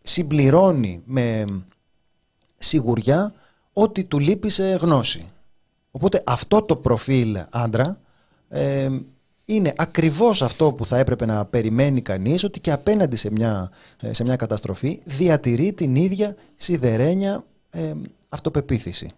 συμπληρώνει 0.01 1.01
με 1.05 1.45
σιγουριά 2.57 3.34
ότι 3.73 4.03
του 4.03 4.19
λείπει 4.19 4.49
σε 4.49 4.63
γνώση. 4.63 5.26
Οπότε 5.91 6.23
αυτό 6.26 6.61
το 6.61 6.76
προφίλ 6.76 7.38
άντρα 7.49 7.99
ε, 8.49 8.89
είναι 9.45 9.73
ακριβώς 9.75 10.41
αυτό 10.41 10.73
που 10.73 10.85
θα 10.85 10.97
έπρεπε 10.97 11.25
να 11.25 11.45
περιμένει 11.45 12.01
κανείς 12.01 12.43
ότι 12.43 12.59
και 12.59 12.71
απέναντι 12.71 13.15
σε 13.15 13.31
μια, 13.31 13.71
ε, 14.01 14.13
σε 14.13 14.23
μια 14.23 14.35
καταστροφή 14.35 15.01
διατηρεί 15.03 15.73
την 15.73 15.95
ίδια 15.95 16.35
σιδερένια 16.55 17.43
ε, 17.69 17.93
αυτοπεποίθηση. 18.29 19.09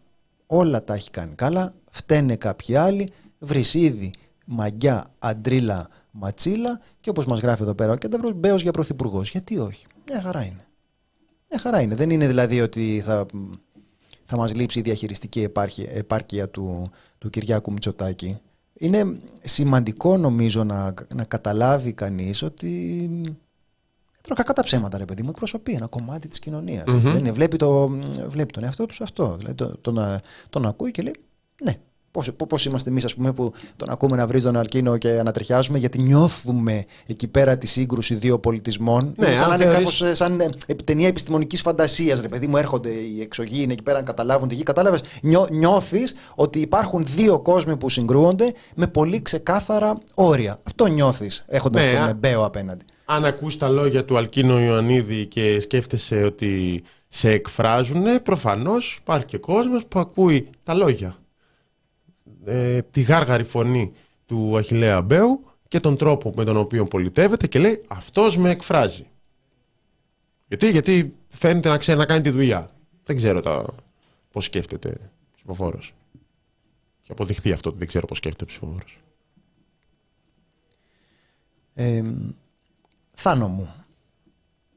Όλα 0.45 0.83
τα 0.83 0.93
έχει 0.93 1.11
κάνει 1.11 1.35
καλά, 1.35 1.73
φταίνε 1.91 2.35
κάποιοι 2.35 2.75
άλλοι, 2.75 3.11
βρυσίδι, 3.39 4.11
μαγιά, 4.45 5.05
αντρίλα, 5.19 5.89
ματσίλα 6.11 6.79
και 6.99 7.09
όπως 7.09 7.25
μας 7.25 7.39
γράφει 7.39 7.61
εδώ 7.61 7.73
πέρα 7.73 7.91
ο 7.91 7.95
Κένταβρος, 7.95 8.33
μπέος 8.33 8.61
για 8.61 8.71
πρωθυπουργός. 8.71 9.31
Γιατί 9.31 9.57
όχι, 9.57 9.85
μια 10.07 10.21
χαρά 10.21 10.43
είναι. 10.43 10.65
Μια 11.49 11.59
χαρά 11.59 11.81
είναι. 11.81 11.95
Δεν 11.95 12.09
είναι 12.09 12.27
δηλαδή 12.27 12.61
ότι 12.61 13.01
θα 13.05 13.25
θα 14.29 14.37
μας 14.37 14.55
λείψει 14.55 14.79
η 14.79 14.81
διαχειριστική 14.81 15.41
επάρκεια, 15.41 15.91
επάρκεια 15.91 16.49
του, 16.49 16.91
του 17.17 17.29
Κυριάκου 17.29 17.71
Μητσοτάκη. 17.71 18.39
Είναι 18.79 19.19
σημαντικό 19.43 20.17
νομίζω 20.17 20.63
να, 20.63 20.93
να 21.15 21.23
καταλάβει 21.23 21.93
κανείς 21.93 22.41
ότι 22.41 23.09
Τώρα 24.27 24.41
κακά 24.41 24.53
τα 24.53 24.63
ψέματα, 24.63 24.97
ρε 24.97 25.05
παιδί 25.05 25.23
μου, 25.23 25.29
εκπροσωπεί 25.29 25.73
ένα 25.73 25.87
κομμάτι 25.87 26.27
της 26.27 26.39
κοινωνίας. 26.39 26.83
Mm-hmm. 26.87 27.29
Βλέπει, 27.33 27.57
το, 27.57 27.87
βλέπει 28.27 28.53
τον 28.53 28.63
εαυτό 28.63 28.85
τους 28.85 28.95
σε 28.95 29.03
αυτό. 29.03 29.35
Δηλαδή 29.37 29.55
τον, 29.55 29.77
τον, 29.81 30.19
τον 30.49 30.65
ακούει 30.65 30.91
και 30.91 31.01
λέει, 31.01 31.15
ναι, 31.63 31.79
Πώ 32.11 32.57
είμαστε 32.67 32.89
εμείς, 32.89 33.05
ας 33.05 33.15
πούμε, 33.15 33.33
που 33.33 33.53
τον 33.75 33.89
ακούμε 33.89 34.15
να 34.15 34.27
βρει 34.27 34.41
τον 34.41 34.57
Αλκίνο 34.57 34.97
και 34.97 35.09
ανατριχιάζουμε, 35.09 35.77
γιατί 35.77 36.01
νιώθουμε 36.01 36.85
εκεί 37.05 37.27
πέρα 37.27 37.57
τη 37.57 37.67
σύγκρουση 37.67 38.15
δύο 38.15 38.39
πολιτισμών. 38.39 39.13
Ναι, 39.17 39.35
σαν 39.35 39.49
να 39.49 39.55
είναι 39.55 39.65
κάπως 39.65 40.03
σαν 40.11 40.55
ταινία 40.83 41.07
επιστημονικής 41.07 41.61
φαντασίας, 41.61 42.21
ρε 42.21 42.27
παιδί 42.27 42.47
μου, 42.47 42.57
έρχονται 42.57 42.89
οι 42.89 43.21
εξωγήινοι 43.21 43.73
εκεί 43.73 43.83
πέρα 43.83 43.97
να 43.97 44.03
καταλάβουν 44.03 44.47
τη 44.47 44.55
γη. 44.55 44.63
Κατάλαβες, 44.63 45.01
νιώ, 45.21 45.47
νιώθεις 45.51 46.15
ότι 46.35 46.59
υπάρχουν 46.59 47.05
δύο 47.05 47.39
κόσμοι 47.39 47.77
που 47.77 47.89
συγκρούονται 47.89 48.53
με 48.75 48.87
πολύ 48.87 49.21
ξεκάθαρα 49.21 49.99
όρια. 50.13 50.59
Αυτό 50.67 50.85
νιώθεις 50.85 51.45
έχοντας 51.47 51.85
ναι, 51.85 51.93
τον 51.93 52.07
Εμπέο 52.07 52.45
απέναντι. 52.45 52.85
Αν 53.05 53.25
ακούς 53.25 53.57
τα 53.57 53.69
λόγια 53.69 54.05
του 54.05 54.17
Αλκίνο 54.17 54.59
Ιωαννίδη 54.59 55.25
και 55.25 55.59
σκέφτεσαι 55.59 56.23
ότι 56.23 56.83
σε 57.07 57.29
εκφράζουν, 57.29 58.03
προφανώς 58.23 58.97
υπάρχει 59.01 59.25
και 59.25 59.37
κόσμος 59.37 59.85
που 59.85 59.99
ακούει 59.99 60.49
τα 60.63 60.73
λόγια 60.73 61.17
ε, 62.47 62.81
τη 62.81 63.01
γάργαρη 63.01 63.43
φωνή 63.43 63.91
του 64.25 64.57
Αχιλέα 64.57 65.01
Μπέου 65.01 65.43
και 65.67 65.79
τον 65.79 65.97
τρόπο 65.97 66.33
με 66.35 66.43
τον 66.43 66.57
οποίο 66.57 66.85
πολιτεύεται 66.85 67.47
και 67.47 67.59
λέει 67.59 67.83
αυτός 67.87 68.37
με 68.37 68.49
εκφράζει. 68.49 69.05
Γιατί, 70.47 70.69
γιατί 70.69 71.15
φαίνεται 71.29 71.69
να 71.69 71.77
ξέρει 71.77 71.97
να 71.97 72.05
κάνει 72.05 72.21
τη 72.21 72.29
δουλειά. 72.29 72.71
Δεν 73.03 73.15
ξέρω 73.15 73.41
τα... 73.41 73.65
πώς 74.31 74.45
σκέφτεται 74.45 74.89
ο 74.89 75.35
ψηφοφόρος. 75.35 75.93
Και 77.03 77.11
αποδειχθεί 77.11 77.51
αυτό 77.51 77.69
ότι 77.69 77.77
δεν 77.77 77.87
ξέρω 77.87 78.07
πώς 78.07 78.17
σκέφτεται 78.17 78.43
ο 78.43 78.47
ψηφοφόρος. 78.47 78.97
Ε, 81.73 82.03
Θάνο 83.15 83.47
μου, 83.47 83.73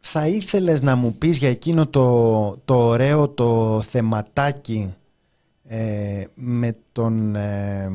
θα 0.01 0.27
ήθελες 0.27 0.83
να 0.83 0.97
μου 0.97 1.15
πεις 1.15 1.39
για 1.39 1.49
εκείνο 1.49 1.87
το, 1.87 2.57
το 2.65 2.75
ωραίο 2.75 3.29
το 3.29 3.81
θεματάκι 3.81 4.95
ε, 5.73 6.25
με, 6.35 6.77
τον, 6.93 7.35
ε, 7.35 7.89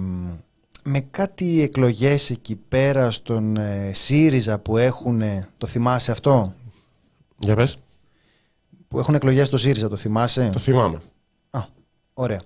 με 0.83 0.99
κάτι 1.11 1.61
εκλογές 1.61 2.29
εκεί 2.29 2.55
πέρα 2.55 3.11
στον 3.11 3.57
ε, 3.57 3.91
ΣΥΡΙΖΑ 3.93 4.59
που 4.59 4.77
έχουν, 4.77 5.21
το 5.57 5.67
θυμάσαι 5.67 6.11
αυτό; 6.11 6.53
Για 7.37 7.55
πες. 7.55 7.77
Που 8.87 8.99
έχουν 8.99 9.15
εκλογές 9.15 9.47
στο 9.47 9.57
ΣΥΡΙΖΑ, 9.57 9.89
το 9.89 9.95
θυμάσαι; 9.95 10.49
Το 10.53 10.59
θυμάμαι. 10.59 11.01
Α, 11.49 11.59
ωραία. 12.13 12.41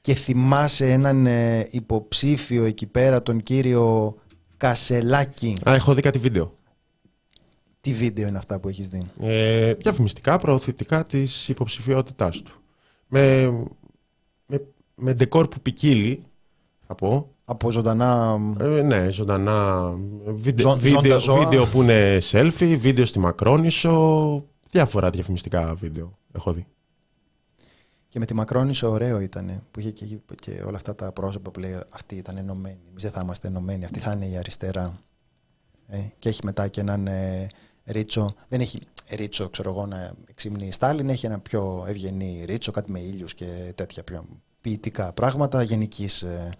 Και 0.00 0.14
θυμάσαι 0.14 0.92
έναν 0.92 1.26
υποψήφιο 1.70 2.64
εκεί 2.64 2.86
πέρα, 2.86 3.22
τον 3.22 3.42
κύριο 3.42 4.14
Κασελάκη; 4.56 5.56
Α, 5.68 5.74
έχω 5.74 5.94
δει 5.94 6.00
κάτι 6.02 6.18
βίντεο. 6.18 6.54
Τι 7.80 7.92
βίντεο 7.92 8.28
είναι 8.28 8.38
αυτά 8.38 8.58
που 8.58 8.68
έχεις 8.68 8.88
δει; 8.88 9.04
Ε, 9.20 9.74
διαφημιστικά, 9.74 10.38
προωθητικά 10.38 11.04
της 11.04 11.48
υποψηφιότητάς 11.48 12.42
του. 12.42 12.52
Με 13.08 13.52
με 14.94 15.14
ντεκόρ 15.14 15.48
που 15.48 15.60
ποικίλει, 15.60 16.24
θα 16.86 16.94
πω. 16.94 17.28
Από 17.44 17.70
ζωντανά. 17.70 18.38
Ε, 18.60 18.82
ναι, 18.82 19.10
ζωντανά. 19.10 19.90
Βίντεο, 20.26 20.76
βίντεο, 20.76 21.20
βίντεο 21.20 21.66
που 21.66 21.82
είναι 21.82 22.18
selfie, 22.30 22.76
βίντεο 22.78 23.04
στη 23.04 23.18
Μακρόνισο. 23.18 24.44
Διάφορα 24.70 25.10
διαφημιστικά 25.10 25.74
βίντεο 25.74 26.18
έχω 26.32 26.52
δει. 26.52 26.66
Και 28.08 28.18
με 28.18 28.26
τη 28.26 28.34
Μακρόνισο 28.34 28.90
ωραίο 28.90 29.20
ήταν 29.20 29.60
που 29.70 29.80
είχε 29.80 29.90
και, 29.90 30.04
και 30.34 30.62
όλα 30.66 30.76
αυτά 30.76 30.94
τα 30.94 31.12
πρόσωπα 31.12 31.50
που 31.50 31.60
λέει 31.60 31.76
αυτοί 31.90 32.16
ήταν 32.16 32.36
ενωμένοι. 32.36 32.78
Εμείς 32.90 33.02
δεν 33.02 33.12
θα 33.12 33.20
είμαστε 33.22 33.48
ενωμένοι. 33.48 33.84
Αυτή 33.84 33.98
θα 33.98 34.12
είναι 34.12 34.26
η 34.26 34.36
αριστερά. 34.36 34.98
Ε, 35.88 35.98
και 36.18 36.28
έχει 36.28 36.40
μετά 36.44 36.68
και 36.68 36.80
έναν 36.80 37.06
ε, 37.06 37.46
Ρίτσο. 37.84 38.34
Δεν 38.48 38.60
έχει 38.60 38.80
Ρίτσο, 39.10 39.48
ξέρω 39.48 39.70
εγώ, 39.70 39.86
να 39.86 40.14
εξυμνεί 40.26 40.66
η 40.66 40.72
Στάλιν. 40.72 41.08
Έχει 41.08 41.26
ένα 41.26 41.38
πιο 41.38 41.84
ευγενή 41.88 42.42
Ρίτσο, 42.44 42.72
κάτι 42.72 42.90
με 42.90 43.00
ήλιους 43.00 43.34
και 43.34 43.72
τέτοια 43.74 44.02
πιο 44.02 44.26
ποιητικά 44.64 45.12
πράγματα 45.12 45.62
γενικής, 45.62 46.22
ε, 46.22 46.50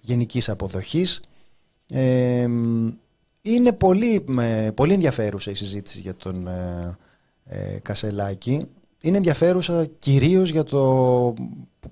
γενικής 0.00 0.48
αποδοχής. 0.48 1.20
Ε, 1.88 2.48
είναι 3.42 3.72
πολύ, 3.72 4.24
πολύ 4.74 4.92
ενδιαφέρουσα 4.92 5.50
η 5.50 5.54
συζήτηση 5.54 6.00
για 6.00 6.14
τον 6.14 6.46
ε, 6.46 6.96
ε, 7.44 7.78
Κασελάκη. 7.82 8.66
Είναι 9.00 9.16
ενδιαφέρουσα 9.16 9.84
κυρίως 9.98 10.50
για 10.50 10.64
το 10.64 11.34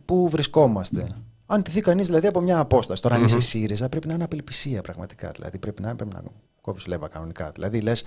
πού 0.05 0.29
βρισκόμαστε. 0.29 1.07
Αν 1.47 1.63
τηθεί 1.63 1.81
κανείς 1.81 2.07
δηλαδή 2.07 2.27
από 2.27 2.41
μια 2.41 2.59
απόσταση. 2.59 3.03
Τώρα, 3.03 3.15
αν 3.15 3.25
είσαι 3.25 3.41
ΣΥΡΙΖΑ, 3.41 3.89
πρέπει 3.89 4.07
να 4.07 4.15
είναι 4.15 4.25
απελπισία 4.25 4.83
πραγματικά. 4.83 5.31
Δηλαδή, 5.35 5.59
πρέπει 5.59 5.83
να, 5.83 5.97
πρέπει 5.97 6.15
να 6.15 6.23
κόβεις 6.61 6.87
λέβα 6.87 7.09
κανονικά. 7.09 7.51
Δηλαδή, 7.51 7.81
λες 7.81 8.05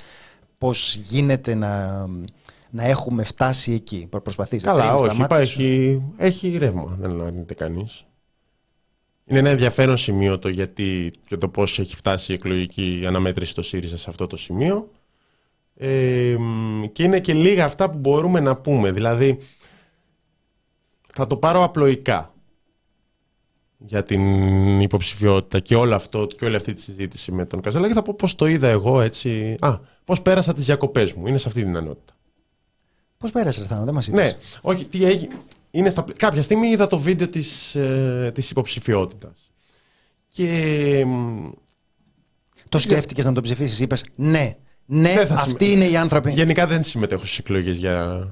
πώς 0.58 0.95
γίνεται 0.95 1.56
να, 1.56 2.06
να 2.76 2.84
έχουμε 2.84 3.23
φτάσει 3.23 3.73
εκεί. 3.73 4.07
Προσπαθείς 4.23 4.63
Καλά, 4.63 4.95
όχι, 4.95 5.21
υπάρχει, 5.21 6.01
έχει 6.17 6.57
ρεύμα, 6.57 6.97
δεν 6.99 7.21
αρνείται 7.21 7.53
κανείς. 7.53 8.05
Είναι 9.26 9.39
ένα 9.39 9.49
ενδιαφέρον 9.49 9.97
σημείο 9.97 10.39
το 10.39 10.49
γιατί 10.49 11.13
και 11.26 11.38
το 11.38 11.49
πώς 11.49 11.80
έχει 11.80 11.95
φτάσει 11.95 12.32
η 12.32 12.36
εκλογική 12.36 13.03
αναμέτρηση 13.07 13.51
στο 13.51 13.61
ΣΥΡΙΖΑ 13.61 13.97
σε 13.97 14.09
αυτό 14.09 14.28
το 14.28 14.38
σημείο. 14.38 14.89
Ε, 15.76 16.36
και 16.91 17.03
είναι 17.03 17.19
και 17.19 17.34
λίγα 17.34 17.65
αυτά 17.65 17.89
που 17.89 17.97
μπορούμε 17.97 18.39
να 18.39 18.55
πούμε. 18.55 18.91
Δηλαδή, 18.91 19.39
θα 21.13 21.28
το 21.28 21.38
πάρω 21.38 21.63
απλοϊκά 21.63 22.34
για 23.78 24.03
την 24.03 24.80
υποψηφιότητα 24.80 25.59
και 25.59 25.76
όλο 25.76 25.95
αυτό 25.95 26.28
και 26.38 26.45
όλη 26.45 26.55
αυτή 26.55 26.73
τη 26.73 26.82
συζήτηση 26.82 27.32
με 27.32 27.45
τον 27.45 27.61
Καζέλα 27.61 27.88
και 27.88 27.93
θα 27.93 28.01
πω 28.01 28.13
πώς 28.13 28.36
το 28.36 28.45
είδα 28.45 28.67
εγώ 28.67 29.01
έτσι. 29.01 29.55
Α, 29.59 29.80
πώς 30.05 30.21
πέρασα 30.21 30.53
τις 30.53 30.65
διακοπές 30.65 31.13
μου. 31.13 31.28
Είναι 31.28 31.38
σε 31.38 31.47
αυτή 31.47 31.63
την 31.63 31.76
ενότητα. 31.76 32.14
Πώς 33.26 33.34
πέρασε, 33.34 33.63
Θάνο, 33.63 33.84
δεν 33.84 33.93
μας 33.93 34.07
είπες; 34.07 34.23
Ναι, 34.23 34.38
όχι, 34.61 34.86
τι 34.86 35.05
έγινε. 35.05 35.36
Είναι 35.71 35.89
στα... 35.89 36.05
Κάποια 36.17 36.41
στιγμή 36.41 36.67
είδα 36.67 36.88
το 36.88 36.99
βίντεο 36.99 37.28
της, 37.28 37.76
ε, 37.76 38.32
της 38.34 38.49
υποψηφιότητας. 38.51 39.51
Και... 40.28 41.05
Το 42.69 42.80
σκέφτηκες 42.80 43.26
να 43.26 43.34
το 43.34 43.41
ψηφίσεις, 43.41 43.80
είπες 43.80 44.05
ναι, 44.15 44.55
ναι, 44.86 45.13
αυτοί 45.30 45.71
είναι 45.71 45.86
οι 45.86 45.97
άνθρωποι. 45.97 46.32
Γενικά 46.32 46.67
δεν 46.67 46.84
συμμετέχω 46.84 47.26
στις 47.26 47.38
εκλογές 47.38 47.76
για 47.76 48.28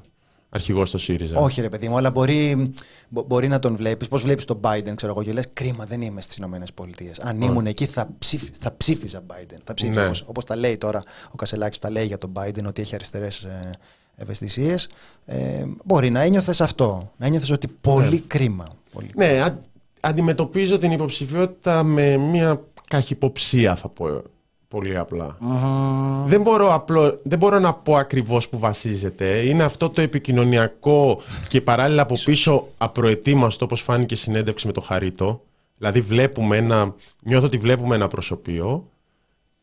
αρχηγό 0.50 0.86
στο 0.86 0.98
ΣΥΡΙΖΑ. 0.98 1.40
Όχι, 1.40 1.62
ρε 1.62 1.70
παιδί 1.70 1.90
μου, 1.90 1.98
αλλά 1.98 2.12
μπορεί, 2.12 2.74
μπορεί 3.10 3.48
να 3.48 3.60
τον 3.60 3.76
βλέπεις. 3.76 4.08
Πώς 4.08 4.22
βλέπεις 4.22 4.46
τον 4.46 4.60
Biden, 4.64 4.92
ξέρω 4.96 5.12
εγώ, 5.12 5.24
και 5.24 5.34
λες: 5.34 5.50
Κρίμα, 5.54 5.86
δεν 5.86 6.02
είμαι 6.02 6.22
στις 6.22 6.38
ΗΠΑ. 6.38 7.28
Αν 7.28 7.42
ήμουν 7.42 7.68
εκεί, 7.68 7.86
θα, 7.86 8.10
ψήφι, 8.18 8.52
θα 8.60 8.78
ψήφιζα 8.78 9.24
Biden. 9.28 9.58
Θα 9.64 9.74
ψήφιζα, 9.74 10.04
ναι. 10.04 10.12
όπως, 10.26 10.46
τα 10.46 10.56
λέει 10.56 10.78
τώρα 10.78 11.04
ο 11.32 11.36
Κασελάκης, 11.36 11.80
τα 11.80 11.92
λέει 11.92 12.06
για 12.06 12.18
τον 12.18 12.32
Biden, 12.36 12.64
ότι 12.68 12.82
έχει 12.82 12.96
αριστερές 12.96 13.44
ε, 13.44 13.72
ευαισθησίες. 14.16 14.90
Ε, 15.26 15.66
μπορεί 15.86 16.10
να 16.10 16.22
ένιωθες 16.22 16.62
αυτό. 16.62 17.12
Να 17.18 17.26
ένιωθες 17.26 17.50
ότι 17.50 17.68
πολύ 17.82 18.10
ναι. 18.10 18.22
κρίμα. 18.28 18.68
Πολύ. 18.94 19.12
Ναι, 19.16 19.42
α, 19.42 19.58
αντιμετωπίζω 20.00 20.78
την 20.78 20.92
υποψηφιότητα 20.92 21.84
με 21.84 22.18
μια 22.18 22.62
καχυποψία, 22.88 23.76
θα 23.76 23.90
πω 23.90 24.22
πολύ 24.68 24.98
απλά. 24.98 25.38
Δεν, 26.26 26.42
μπορώ 26.42 26.74
απλό, 26.74 27.20
δεν 27.24 27.38
μπορώ 27.38 27.60
να 27.60 27.74
πω 27.74 27.96
ακριβώς 27.96 28.50
που 28.50 28.60
βασίζεται. 28.60 29.26
Είναι 29.26 29.64
αυτό 29.64 29.90
το 29.90 30.02
επικοινωνιακό 30.02 31.22
και 31.48 31.62
παράλληλα 31.62 32.02
από 32.02 32.16
πίσω 32.26 32.68
απροετοίμαστο, 32.78 33.66
όπως 33.66 33.82
φάνηκε 33.82 34.16
συνέντευξη 34.16 34.68
με 34.68 34.74
το 34.74 34.82
Χαρίτο. 34.82 35.42
Δηλαδή 35.78 36.02
βλέπουμε 36.02 36.58
ένα, 36.58 36.96
νιώθω 37.22 37.46
ότι 37.46 37.58
βλέπουμε 37.58 37.96
ένα 37.96 38.08
προσωπείο 38.08 38.88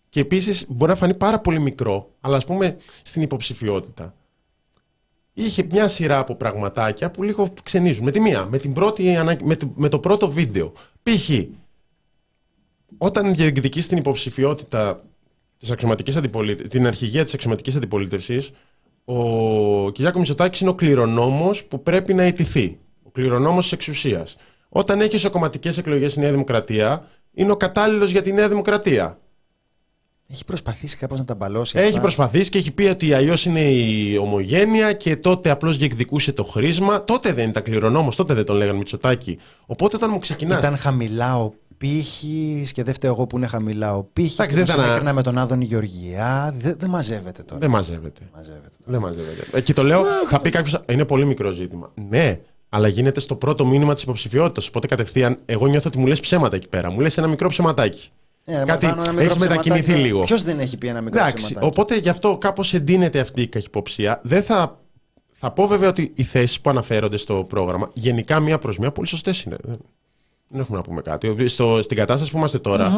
και 0.09 0.21
επίσης 0.21 0.67
μπορεί 0.69 0.91
να 0.91 0.97
φανεί 0.97 1.15
πάρα 1.15 1.39
πολύ 1.39 1.61
μικρό, 1.61 2.09
αλλά 2.21 2.37
ας 2.37 2.45
πούμε 2.45 2.77
στην 3.03 3.23
υποψηφιότητα 3.23 4.15
είχε 5.45 5.67
μια 5.71 5.89
σειρά 5.89 6.19
από 6.19 6.35
πραγματάκια 6.35 7.11
που 7.11 7.23
λίγο 7.23 7.53
ξενίζουν. 7.63 8.05
Με 8.05 8.11
τη 8.11 8.21
μία, 8.21 8.47
με, 8.51 8.59
την 8.59 8.73
πρώτη, 8.73 9.19
με, 9.43 9.57
το, 9.57 9.73
με 9.75 9.89
το 9.89 9.99
πρώτο 9.99 10.31
βίντεο. 10.31 10.73
Π.χ. 11.03 11.31
όταν 12.99 13.35
διεκδικείς 13.35 13.87
την 13.87 13.99
υποψηφιότητα 13.99 15.05
της 15.59 15.71
αξιωματικής 15.71 16.21
την 16.69 16.87
αρχηγία 16.87 17.25
της 17.25 17.35
αξιωματικής 17.35 17.77
αντιπολίτευσης, 17.77 18.53
ο 19.05 19.91
Κυριάκο 19.91 20.19
Μητσοτάκης 20.19 20.61
είναι 20.61 20.71
ο 20.71 20.75
κληρονόμος 20.75 21.65
που 21.65 21.83
πρέπει 21.83 22.15
να 22.15 22.27
ιτηθεί. 22.27 22.79
Ο 23.03 23.11
κληρονόμος 23.11 23.63
της 23.63 23.73
εξουσίας. 23.73 24.37
Όταν 24.69 25.01
έχεις 25.01 25.29
κομματικές 25.29 25.79
εκλογές 25.79 26.11
στη 26.11 26.21
Νέα 26.21 26.31
Δημοκρατία, 26.31 27.09
είναι 27.35 27.53
ο 27.53 27.57
κατάλληλος 27.57 28.11
για 28.11 28.23
τη 28.23 28.33
Νέα 28.33 28.49
Δημοκρατία. 28.49 29.19
Έχει 30.33 30.45
προσπαθήσει 30.45 30.97
κάπως 30.97 31.19
να 31.19 31.25
τα 31.25 31.35
μπαλώσει. 31.35 31.79
Έχει 31.79 32.01
προσπαθήσει 32.01 32.51
και 32.51 32.59
έχει 32.59 32.71
πει 32.71 32.85
ότι 32.85 33.13
αλλιώς 33.15 33.45
είναι 33.45 33.61
η 33.61 34.17
ομογένεια 34.17 34.93
και 34.93 35.17
τότε 35.17 35.51
απλώς 35.51 35.77
διεκδικούσε 35.77 36.33
το 36.33 36.45
χρήσμα. 36.45 37.05
Τότε 37.05 37.33
δεν 37.33 37.49
ήταν 37.49 37.63
κληρονόμος, 37.63 38.17
τότε 38.17 38.35
δεν 38.35 38.45
τον 38.45 38.57
λέγανε 38.57 38.79
Μητσοτάκη. 38.79 39.39
Οπότε 39.67 39.97
όταν 39.97 40.11
μου 40.13 40.19
ξεκινά. 40.19 40.59
Ήταν 40.59 40.77
χαμηλά 40.77 41.39
ο 41.39 41.53
πύχης 41.79 42.73
και 42.73 42.83
δεν 42.83 42.95
φταίω 42.95 43.13
εγώ 43.13 43.27
που 43.27 43.37
είναι 43.37 43.47
χαμηλά 43.47 43.97
ο 43.97 44.03
πύχης. 44.03 44.39
Εντάξει, 44.39 44.57
δεν 44.57 44.65
ήταν. 44.65 44.95
Έκανα 44.95 45.13
με 45.13 45.23
τον 45.23 45.39
Άδωνη 45.39 45.65
Γεωργιά. 45.65 46.55
Δεν, 46.59 46.75
δεν 46.79 46.91
μαζεύεται 46.91 47.43
τώρα. 47.43 47.61
Δεν 47.61 47.71
μαζεύεται. 47.71 48.21
μαζεύεται 48.35 48.77
δεν 48.85 49.01
μαζεύεται. 49.01 49.59
Ε, 49.59 49.61
και 49.61 49.73
το 49.73 49.83
λέω, 49.83 50.03
θα 50.29 50.41
πει 50.41 50.51
κάποιος. 50.51 50.81
Είναι 50.93 51.05
πολύ 51.05 51.25
μικρό 51.25 51.51
ζήτημα. 51.51 51.93
Ναι, 52.09 52.41
αλλά 52.69 52.89
γίνεται 52.89 53.21
στο 53.21 53.35
πρώτο 53.35 53.67
μήνυμα 53.67 53.95
της 53.95 54.03
υποψηφιότητας. 54.03 54.69
Οπότε 54.69 54.87
κατευθείαν 54.87 55.39
εγώ 55.45 55.67
νιώθω 55.67 55.89
ότι 55.89 55.99
μου 55.99 56.07
λες 56.07 56.21
ψέματα 56.21 56.57
εκεί 56.57 56.69
πέρα. 56.69 56.91
Μου 56.91 57.01
λες 57.01 57.19
ένα 57.19 57.27
μικρό 57.27 57.49
ψεματάκι. 57.49 58.11
Ε, 58.51 58.65
Κάτι, 58.65 58.87
μα 58.87 58.91
κάνω 58.91 59.03
ένα 59.03 59.13
μικρό 59.13 59.25
έχεις 59.27 59.37
μετακινηθεί 59.37 59.81
ψεματάκι. 59.83 60.07
λίγο. 60.07 60.21
Ποιος 60.25 60.43
δεν 60.43 60.59
έχει 60.59 60.77
πει 60.77 60.89
ένα 60.89 61.01
μικρό 61.01 61.21
Εντάξει, 61.21 61.45
ψεματάκι; 61.45 61.67
οπότε 61.73 61.97
γι' 61.97 62.09
αυτό 62.09 62.37
κάπως 62.39 62.75
εντείνεται 62.75 63.21
αυτή 63.21 63.43
η 63.43 63.47
καχυποψία. 63.47 64.21
Δεν 64.23 64.43
θα, 64.43 64.79
θα 65.33 65.51
πω 65.51 65.67
βέβαια 65.67 65.89
ότι 65.89 66.13
οι 66.15 66.23
θέσεις 66.23 66.61
που 66.61 66.71
αναφέρονται 66.71 67.17
στο 67.17 67.45
πρόγραμμα, 67.49 67.91
γενικά 67.95 68.41
μία 68.41 68.59
προς 68.59 68.79
μία, 68.79 68.91
πολύ 68.93 69.09
σωστές 69.09 69.43
είναι. 69.43 69.57
Δεν- 69.63 69.79
Δεν 70.53 70.61
έχουμε 70.61 70.77
να 70.79 70.83
πούμε 70.85 71.03
κάτι. 71.03 71.49
Στο, 71.49 71.83
στην 71.83 71.97
κατάσταση 71.97 72.31
που 72.31 72.37
είμαστε 72.37 72.59
τώρα, 72.59 72.93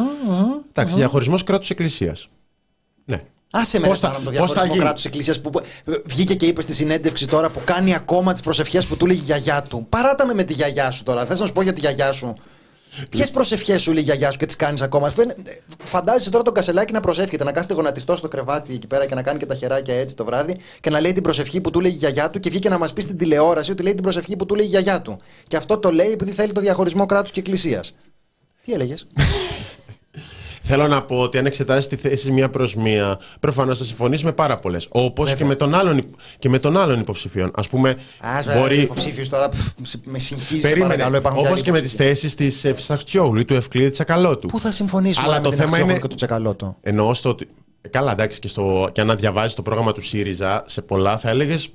εντάξει, 0.69 0.95
διαχωρισμός 0.95 1.43
κράτου-εκκλησία. 1.43 2.15
Ναι. 3.05 3.23
Άσε 3.55 3.79
με 3.79 3.87
Πώς 3.87 3.99
ρε, 3.99 4.07
θα- 4.07 4.13
Θάνο, 4.13 4.23
το 4.23 4.23
πώς 4.23 4.33
θα 4.33 4.45
διαχωρισμό 4.45 4.73
γίνει; 4.73 4.83
κράτους 4.85 5.05
εκκλησίας 5.05 5.41
που 5.41 5.51
βγήκε 6.05 6.35
και 6.35 6.45
είπε 6.45 6.61
στη 6.61 6.73
συνέντευξη 6.73 7.27
τώρα 7.27 7.49
που 7.49 7.59
κάνει 7.65 7.95
ακόμα 7.95 8.31
τις 8.31 8.41
προσευχές 8.41 8.85
που 8.87 8.97
του 8.97 9.05
λέει 9.05 9.15
η 9.15 9.19
γιαγιά 9.19 9.61
του. 9.63 9.85
Παράτα 9.89 10.25
με 10.25 10.33
με 10.33 10.43
τη 10.43 10.53
γιαγιά 10.53 10.91
σου 10.91 11.03
τώρα. 11.03 11.25
Θες 11.25 11.39
να 11.39 11.45
σου 11.45 11.53
πω 11.53 11.61
για 11.61 11.73
τη 11.73 11.79
γιαγιά 11.79 12.11
σου. 12.11 12.33
Ποιες 13.09 13.31
προσευχές 13.31 13.81
σου 13.81 13.91
λέει 13.91 14.01
η 14.01 14.05
γιαγιά 14.05 14.31
σου 14.31 14.37
και 14.37 14.45
τις 14.45 14.55
κάνεις 14.55 14.81
ακόμα; 14.81 15.07
Αφού 15.07 15.21
είναι- 15.21 15.35
Φαντάζεσαι 15.77 16.29
τώρα 16.29 16.43
τον 16.43 16.53
κασελάκι 16.53 16.93
να 16.93 16.99
προσεύχεται, 16.99 17.43
να 17.43 17.51
κάθεται 17.51 17.73
γονατιστός 17.73 18.19
στο 18.19 18.27
κρεβάτι 18.27 18.73
εκεί 18.73 18.87
πέρα 18.87 19.05
και 19.05 19.15
να 19.15 19.21
κάνει 19.21 19.39
και 19.39 19.45
τα 19.45 19.55
χεράκια 19.55 19.95
έτσι 19.95 20.15
το 20.15 20.25
βράδυ 20.25 20.57
και 20.81 20.89
να 20.89 20.99
λέει 20.99 21.13
την 21.13 21.23
προσευχή 21.23 21.61
που 21.61 21.69
του 21.71 21.79
λέει 21.79 21.91
η 21.91 21.95
γιαγιά 21.95 22.29
του 22.29 22.39
και 22.39 22.49
βγήκε 22.49 22.69
να 22.69 22.77
μας 22.77 22.93
πει 22.93 23.01
στην 23.01 23.17
τηλεόραση 23.17 23.71
ότι 23.71 23.83
λέει 23.83 23.93
την 23.93 24.03
προσευχή 24.03 24.35
που 24.35 24.45
του 24.45 24.55
λέει 24.55 24.65
η 24.65 24.69
γιαγιά 24.69 25.01
του. 25.01 25.19
Και 25.47 25.57
αυτό 25.57 25.77
το 25.77 25.91
λέει 25.91 26.11
επειδή 26.11 26.31
θέλει 26.31 26.51
το 26.51 26.61
διαχωρισμό 26.61 27.05
κράτους 27.05 27.31
και 27.31 27.39
εκκλησίας. 27.39 27.95
Τι 28.65 28.73
έλεγες; 28.73 29.07
Θέλω 30.65 30.87
να 30.87 31.03
πω 31.03 31.19
ότι 31.19 31.37
αν 31.37 31.45
εξετάσεις 31.45 31.87
τη 31.87 31.95
θέση 31.95 32.31
μία 32.31 32.49
προς 32.49 32.75
μία, 32.75 33.19
προφανώς 33.39 33.77
θα 33.77 33.83
συμφωνήσει 33.83 34.25
με 34.25 34.31
πάρα 34.31 34.57
πολλές. 34.59 34.87
Όπως 34.89 35.33
και, 35.33 35.45
με 35.45 35.55
τον 35.55 35.73
άλλον 35.75 35.97
υπ- 35.97 36.13
και 36.39 36.49
με 36.49 36.59
τον 36.59 36.77
άλλον 36.77 36.99
υποψηφίων. 36.99 37.51
Α 37.55 37.61
πούμε, 37.61 37.89
Α, 37.89 37.95
μπορεί... 38.45 38.59
μπορεί. 38.59 38.81
υποψήφιος 38.81 39.29
τώρα. 39.29 39.49
πφ, 39.49 39.67
με 40.03 40.19
συγχύσεις. 40.19 40.61
Περίμενε. 40.61 40.87
παρακαλώ, 40.91 41.17
υπάρχουν 41.17 41.41
Όπως 41.41 41.51
άλλοι 41.53 41.61
και 41.61 41.71
με 41.71 41.81
τις 41.81 41.93
υποψήφοι. 41.93 42.13
θέσεις 42.27 42.35
της 42.35 42.75
Φυσαχτσιόγλου 42.75 43.39
ή 43.39 43.45
του 43.45 43.53
Ευκλήδη 43.53 43.89
Τσακαλώτου. 43.89 44.47
Πού 44.47 44.59
θα 44.59 44.71
συμφωνήσουμε 44.71 45.25
Αλλά 45.27 45.35
με 45.35 45.41
το 45.43 45.49
την 45.49 45.57
θέμα 45.57 45.69
Αξιόγλου 45.69 45.91
είναι- 45.91 46.01
και 46.01 46.07
του 46.07 46.15
Τσεκαλώτο. 46.15 46.77
Εννοώ 46.81 47.13
στο 47.13 47.29
ότι. 47.29 47.47
ε, 47.81 47.87
Καλά, 47.87 48.11
εντάξει, 48.11 48.39
και, 48.39 48.47
στο, 48.47 48.89
και 48.91 49.01
αν 49.01 49.15
διαβάζεις 49.17 49.55
το 49.55 49.61
πρόγραμμα 49.61 49.91
του 49.91 50.01
ΣΥΡΙΖΑ, 50.01 50.63
σε 50.67 50.81
πολλά 50.81 51.17
θα 51.17 51.29
έλεγες. 51.29 51.69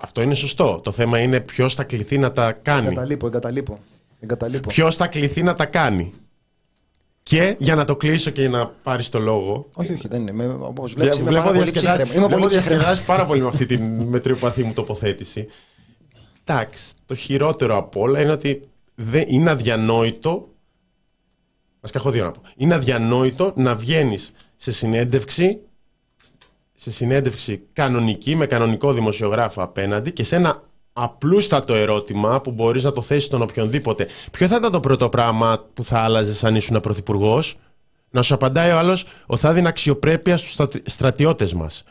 Αυτό 0.00 0.22
είναι 0.22 0.34
σωστό. 0.34 0.80
Το 0.84 0.90
θέμα 0.92 1.18
είναι 1.18 1.40
ποιος 1.40 1.74
θα 1.74 1.84
κληθεί 1.84 2.18
να 2.18 2.32
τα 2.32 2.52
κάνει. 2.52 2.86
Εγκαταλείπω, 2.86 3.26
εγκαταλείπω. 3.26 3.78
εγκαταλείπω. 4.20 4.68
Ποιος 4.68 4.96
θα 4.96 5.06
κληθεί 5.06 5.42
να 5.42 5.54
τα 5.54 5.64
κάνει. 5.64 6.12
Και 7.22 7.56
για 7.58 7.74
να 7.74 7.84
το 7.84 7.96
κλείσω 7.96 8.30
και 8.30 8.48
να 8.48 8.66
πάρεις 8.66 9.08
το 9.08 9.18
λόγο. 9.18 9.68
Όχι, 9.74 9.92
όχι, 9.92 10.08
δεν 10.08 10.20
είναι. 10.20 10.32
Με- 10.32 10.46
Όπως 10.46 10.92
βλέπεις, 10.92 11.18
είμαι 11.18 11.28
Βλέπω 11.28 11.42
πάρα 11.44 11.56
πολύ 11.58 11.70
διασκεδά- 11.70 11.96
ψύχρεμο. 11.96 12.12
Είμαι 12.18 12.26
βλέπω 12.26 12.40
πολύ 12.42 12.46
ψύχρεμος. 12.56 12.82
διασκεδάζει 12.84 13.04
πάρα 13.06 13.26
πολύ 13.26 13.40
με 13.40 13.48
αυτή 13.48 13.66
τη 13.66 13.78
μετριοπαθή 13.78 14.62
μου 14.62 14.72
τοποθέτηση. 14.72 15.46
Εντάξει, 16.44 16.92
το 17.06 17.14
χειρότερο 17.14 17.76
από 17.76 18.00
όλα 18.00 18.20
είναι 18.20 18.32
ότι 18.32 18.62
δεν, 18.94 19.24
είναι 19.28 19.50
αδιανόητο. 19.50 20.48
Βασικά 21.80 21.98
έχω 22.00 22.10
δύο 22.10 22.24
να 22.24 22.30
πω. 22.30 22.40
Είναι 22.56 22.74
αδιανόητο 22.74 23.52
να 23.56 23.74
βγαίνεις 23.76 24.32
σε 24.56 24.72
συνέντευξη, 24.72 25.58
σε 26.74 26.90
συνέντευξη 26.90 27.62
κανονική, 27.72 28.36
με 28.36 28.46
κανονικό 28.46 28.92
δημοσιογράφο 28.92 29.62
απέναντι 29.62 30.12
και 30.12 30.24
σε 30.24 30.36
ένα 30.36 30.62
απλούστατο 30.92 31.74
ερώτημα 31.74 32.40
που 32.40 32.50
μπορείς 32.50 32.82
να 32.84 32.92
το 32.92 33.02
θέσεις 33.02 33.24
στον 33.24 33.42
οποιονδήποτε. 33.42 34.06
Ποιο 34.30 34.46
θα 34.46 34.56
ήταν 34.56 34.72
το 34.72 34.80
πρώτο 34.80 35.08
πράγμα 35.08 35.64
που 35.74 35.84
θα 35.84 35.98
άλλαζες 35.98 36.44
αν 36.44 36.56
ήσουν 36.56 36.80
πρωθυπουργός, 36.80 37.58
να 38.10 38.22
σου 38.22 38.34
απαντάει 38.34 38.70
ο 38.70 38.78
άλλος 38.78 39.06
ότι 39.26 39.40
θα 39.40 39.48
έδινε 39.48 39.68
αξιοπρέπεια 39.68 40.36
στους 40.36 40.52
στρατι- 40.52 40.88
στρατιώτες 40.88 41.52
μας. 41.52 41.84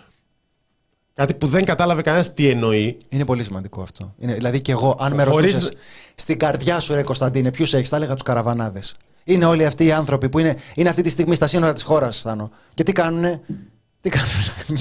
Κάτι 1.13 1.33
που 1.33 1.47
δεν 1.47 1.65
κατάλαβε 1.65 2.01
κανένας 2.01 2.33
τι 2.33 2.49
εννοεί. 2.49 2.97
Είναι 3.09 3.25
πολύ 3.25 3.43
σημαντικό 3.43 3.81
αυτό. 3.81 4.13
Είναι, 4.19 4.33
δηλαδή 4.33 4.61
και 4.61 4.71
εγώ, 4.71 4.95
αν 4.99 5.13
με 5.13 5.23
Χωρίς- 5.23 5.53
ρωτούσες 5.53 5.77
στην 6.15 6.39
καρδιά 6.39 6.79
σου, 6.79 6.93
ρε 6.93 7.03
Κωνσταντίνε, 7.03 7.51
ποιους 7.51 7.73
έχεις, 7.73 7.89
θα 7.89 7.95
έλεγα 7.95 8.13
τους 8.13 8.23
καραβανάδες. 8.23 8.95
Είναι 9.23 9.45
όλοι 9.45 9.65
αυτοί 9.65 9.85
οι 9.85 9.91
άνθρωποι 9.91 10.29
που 10.29 10.39
είναι, 10.39 10.55
είναι 10.75 10.89
αυτή 10.89 11.01
τη 11.01 11.09
στιγμή 11.09 11.35
στα 11.35 11.47
σύνορα 11.47 11.73
της 11.73 11.83
χώρας, 11.83 12.21
Θάνο. 12.21 12.51
Και 12.73 12.83
τι 12.83 12.91
κάνουνε; 12.91 13.41
Τι 14.01 14.09
κάνουν, 14.09 14.29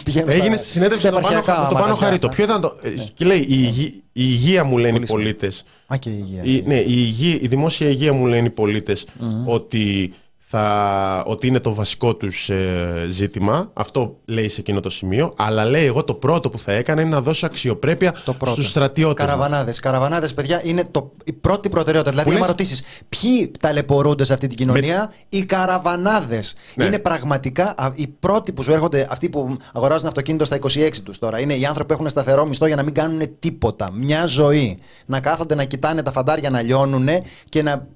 πηγαίνουν 0.05 0.31
Έγινε 0.31 0.47
στα- 0.57 0.57
στη 0.57 0.67
συνέντευξη 0.73 1.07
στα 1.07 1.15
με 1.15 1.21
τον 1.21 1.31
Πάνο, 1.31 1.39
επαρχιακά 1.39 1.61
με 1.63 1.69
τον 1.69 1.75
Πάνο 1.75 1.85
μαγαζιά. 1.87 2.07
Χαρίτο. 2.07 2.29
Ποιο 2.29 2.45
ήταν 2.45 2.61
το. 2.61 2.77
ε, 2.83 2.89
Και 3.15 3.25
λέει, 3.25 3.39
η, 3.39 3.45
υγεία, 3.49 3.87
η 3.87 4.03
υγεία 4.13 4.65
μου 4.65 4.79
λένε 4.79 4.97
οι 4.97 5.07
Πολύ 5.07 5.07
πολίτες. 5.09 5.65
Α, 5.87 5.97
και 5.97 6.09
η 6.11 6.25
υγεία. 6.27 6.43
Η, 6.45 6.63
ναι, 6.67 6.75
η, 6.79 6.85
υγεία, 6.87 7.39
η 7.41 7.47
δημόσια 7.47 7.89
υγεία 7.89 8.13
μου 8.13 8.27
λένε 8.27 8.47
οι 8.47 8.51
πολίτες 8.51 9.07
ότι, 9.47 10.13
θα, 10.53 11.23
ότι 11.27 11.47
είναι 11.47 11.61
το 11.61 11.75
βασικό 11.75 12.15
τους 12.15 12.49
ε, 12.51 13.07
ζήτημα. 13.11 13.71
Αυτό 13.73 14.17
λέει 14.25 14.49
σε 14.49 14.61
εκείνο 14.61 14.81
το 14.81 14.91
σημείο. 14.91 15.35
Αλλά 15.37 15.65
λέει 15.65 15.85
εγώ 15.85 16.05
το 16.05 16.15
πρώτο 16.15 16.51
που 16.51 16.59
θα 16.59 16.73
έκανα 16.73 17.01
είναι 17.01 17.11
να 17.11 17.21
δώσω 17.21 17.47
αξιοπρέπεια 17.47 18.15
Το 18.25 18.33
πρώτο. 18.35 18.53
στους 18.53 18.69
στρατιώτες. 18.69 19.25
μας. 19.27 19.35
Καραβανάδες. 19.35 19.81
Καραβανάδες, 19.81 20.35
παιδιά, 20.35 20.61
είναι 20.65 20.85
το, 20.91 21.13
η 21.25 21.33
πρώτη 21.33 21.69
προτεραιότητα. 21.69 22.11
Δηλαδή, 22.11 22.29
Που 22.29 22.37
άμα 22.37 22.47
λες- 22.47 22.57
ρωτήσεις 22.57 22.83
ποιοι 23.09 23.51
ταλαιπωρούνται 23.61 24.25
σε 24.25 24.33
αυτή 24.33 24.47
την 24.47 24.57
κοινωνία, 24.57 25.13
οι 25.29 25.43
καραβανάδες. 25.45 26.55
Ναι. 26.75 26.85
Είναι 26.85 26.99
πραγματικά 26.99 27.75
α, 27.77 27.93
οι 27.95 28.07
πρώτοι 28.07 28.53
που 28.53 28.63
σου 28.63 28.73
έρχονται, 28.73 29.07
αυτοί 29.11 29.29
που 29.29 29.57
αγοράζουν 29.73 30.07
αυτοκίνητο 30.07 30.45
στα 30.45 30.57
26 30.57 30.91
τους 31.05 31.19
τώρα. 31.19 31.41
Είναι 31.41 31.55
οι 31.55 31.65
άνθρωποι 31.67 31.89
που 31.89 31.95
έχουν 31.95 32.09
σταθερό 32.09 32.47
μισθό 32.47 32.67
για 32.67 32.77
να 32.77 32.83
μην 32.83 32.95
κάνουν 32.95 33.39
τίποτα. 33.39 33.91
Μια 33.93 34.27
ζωή. 34.27 34.79
Να 35.07 35.21
κάθονται 35.21 35.55
να 35.55 35.65
κοιτάνε 35.65 36.03
τα 36.03 36.13
φαντάρια 36.13 36.51
να 36.51 36.63
λιώνουν 36.63 37.09
και 37.49 37.63
να 37.63 37.87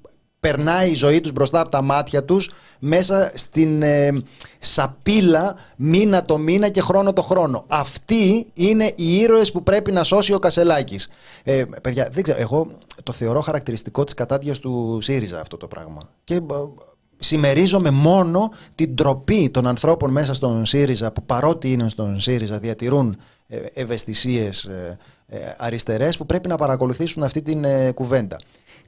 περνάει 0.45 0.89
η 0.89 0.93
ζωή 0.93 1.21
τους 1.21 1.31
μπροστά 1.31 1.59
από 1.59 1.69
τα 1.69 1.81
μάτια 1.81 2.23
τους 2.23 2.51
μέσα 2.79 3.31
στην 3.33 3.81
ε, 3.81 4.21
σαπίλα 4.59 5.55
μήνα 5.75 6.25
το 6.25 6.37
μήνα 6.37 6.69
και 6.69 6.81
χρόνο 6.81 7.13
το 7.13 7.21
χρόνο. 7.21 7.65
Αυτοί 7.67 8.47
είναι 8.53 8.91
οι 8.95 9.15
ήρωες 9.15 9.51
που 9.51 9.63
πρέπει 9.63 9.91
να 9.91 10.03
σώσει 10.03 10.33
ο 10.33 10.39
Κασελάκης. 10.39 11.09
Ε, 11.43 11.63
παιδιά, 11.81 12.09
δεν 12.11 12.23
ξέρω, 12.23 12.39
εγώ 12.39 12.67
το 13.03 13.11
θεωρώ 13.11 13.41
χαρακτηριστικό 13.41 14.03
της 14.03 14.13
κατάδειας 14.13 14.59
του 14.59 14.99
ΣΥΡΙΖΑ 15.01 15.39
αυτό 15.39 15.57
το 15.57 15.67
πράγμα. 15.67 16.09
Και 16.23 16.35
ε, 16.35 16.41
συμμερίζομαι 17.17 17.89
μόνο 17.89 18.51
την 18.75 18.95
τροπή 18.95 19.49
των 19.49 19.67
ανθρώπων 19.67 20.11
μέσα 20.11 20.33
στον 20.33 20.65
ΣΥΡΙΖΑ 20.65 21.11
που 21.11 21.23
παρότι 21.23 21.71
είναι 21.71 21.89
στον 21.89 22.19
ΣΥΡΙΖΑ 22.19 22.59
διατηρούν 22.59 23.17
ε, 23.47 23.57
ευαισθησίες 23.73 24.63
ε, 24.63 24.97
ε, 25.27 25.37
αριστερές 25.57 26.17
που 26.17 26.25
πρέπει 26.25 26.47
να 26.47 26.55
παρακολουθήσουν 26.55 27.23
αυτή 27.23 27.41
την 27.41 27.63
ε, 27.63 27.91
κουβέντα. 27.91 28.39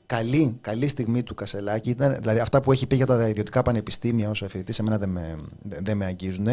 Καλή, 0.07 0.57
καλή 0.61 0.87
στιγμή 0.87 1.23
του 1.23 1.33
Κασελάκη 1.33 1.89
ήταν, 1.89 2.17
δηλαδή 2.19 2.39
αυτά 2.39 2.61
που 2.61 2.71
έχει 2.71 2.87
πει 2.87 2.95
για 2.95 3.05
τα 3.05 3.27
ιδιωτικά 3.27 3.61
πανεπιστήμια 3.61 4.29
όσο 4.29 4.45
αφιετή, 4.45 4.71
σε 4.71 4.83
μένα 4.83 4.97
δεν 4.97 5.09
με, 5.09 5.35
δεν 5.61 5.79
δεν 5.83 5.97
με 5.97 6.05
αγγίζουν. 6.05 6.47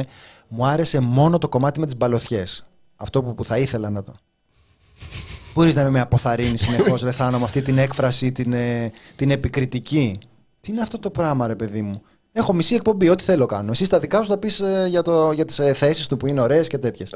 Μου 0.48 0.66
άρεσε 0.66 1.00
μόνο 1.00 1.38
το 1.38 1.48
κομμάτι 1.48 1.80
με 1.80 1.86
τις 1.86 1.96
μπαλωθιές. 1.96 2.66
Αυτό 2.96 3.22
που, 3.22 3.34
που 3.34 3.44
θα 3.44 3.58
ήθελα 3.58 3.90
να 3.90 4.02
το. 4.02 4.12
Μπορείς 5.54 5.74
να 5.74 5.90
με 5.90 6.00
αποθαρρύνεις 6.00 6.60
συνεχώς, 6.60 7.02
Ρε 7.02 7.12
Θάνο, 7.12 7.38
με 7.38 7.44
αυτή 7.44 7.62
την 7.62 7.78
έκφραση, 7.78 8.32
την, 8.32 8.52
ε, 8.52 8.92
την 9.16 9.30
επικριτική. 9.30 10.18
Τι 10.60 10.72
είναι 10.72 10.80
αυτό 10.80 10.98
το 10.98 11.10
πράγμα, 11.10 11.46
ρε 11.46 11.54
παιδί 11.54 11.82
μου; 11.82 12.02
Έχω 12.32 12.52
μισή 12.52 12.74
εκπομπή, 12.74 13.08
ό,τι 13.08 13.24
θέλω 13.24 13.46
κάνω. 13.46 13.70
Εσύ 13.70 13.88
τα 13.88 13.98
δικά 13.98 14.22
σου 14.22 14.28
θα 14.28 14.38
πεις 14.38 14.62
για, 14.88 15.02
το, 15.02 15.32
για 15.32 15.44
τις 15.44 15.60
θέσεις 15.72 16.06
του 16.06 16.16
που 16.16 16.26
είναι 16.26 16.40
ωραίες 16.40 16.68
και 16.68 16.78
τέτοιες. 16.78 17.14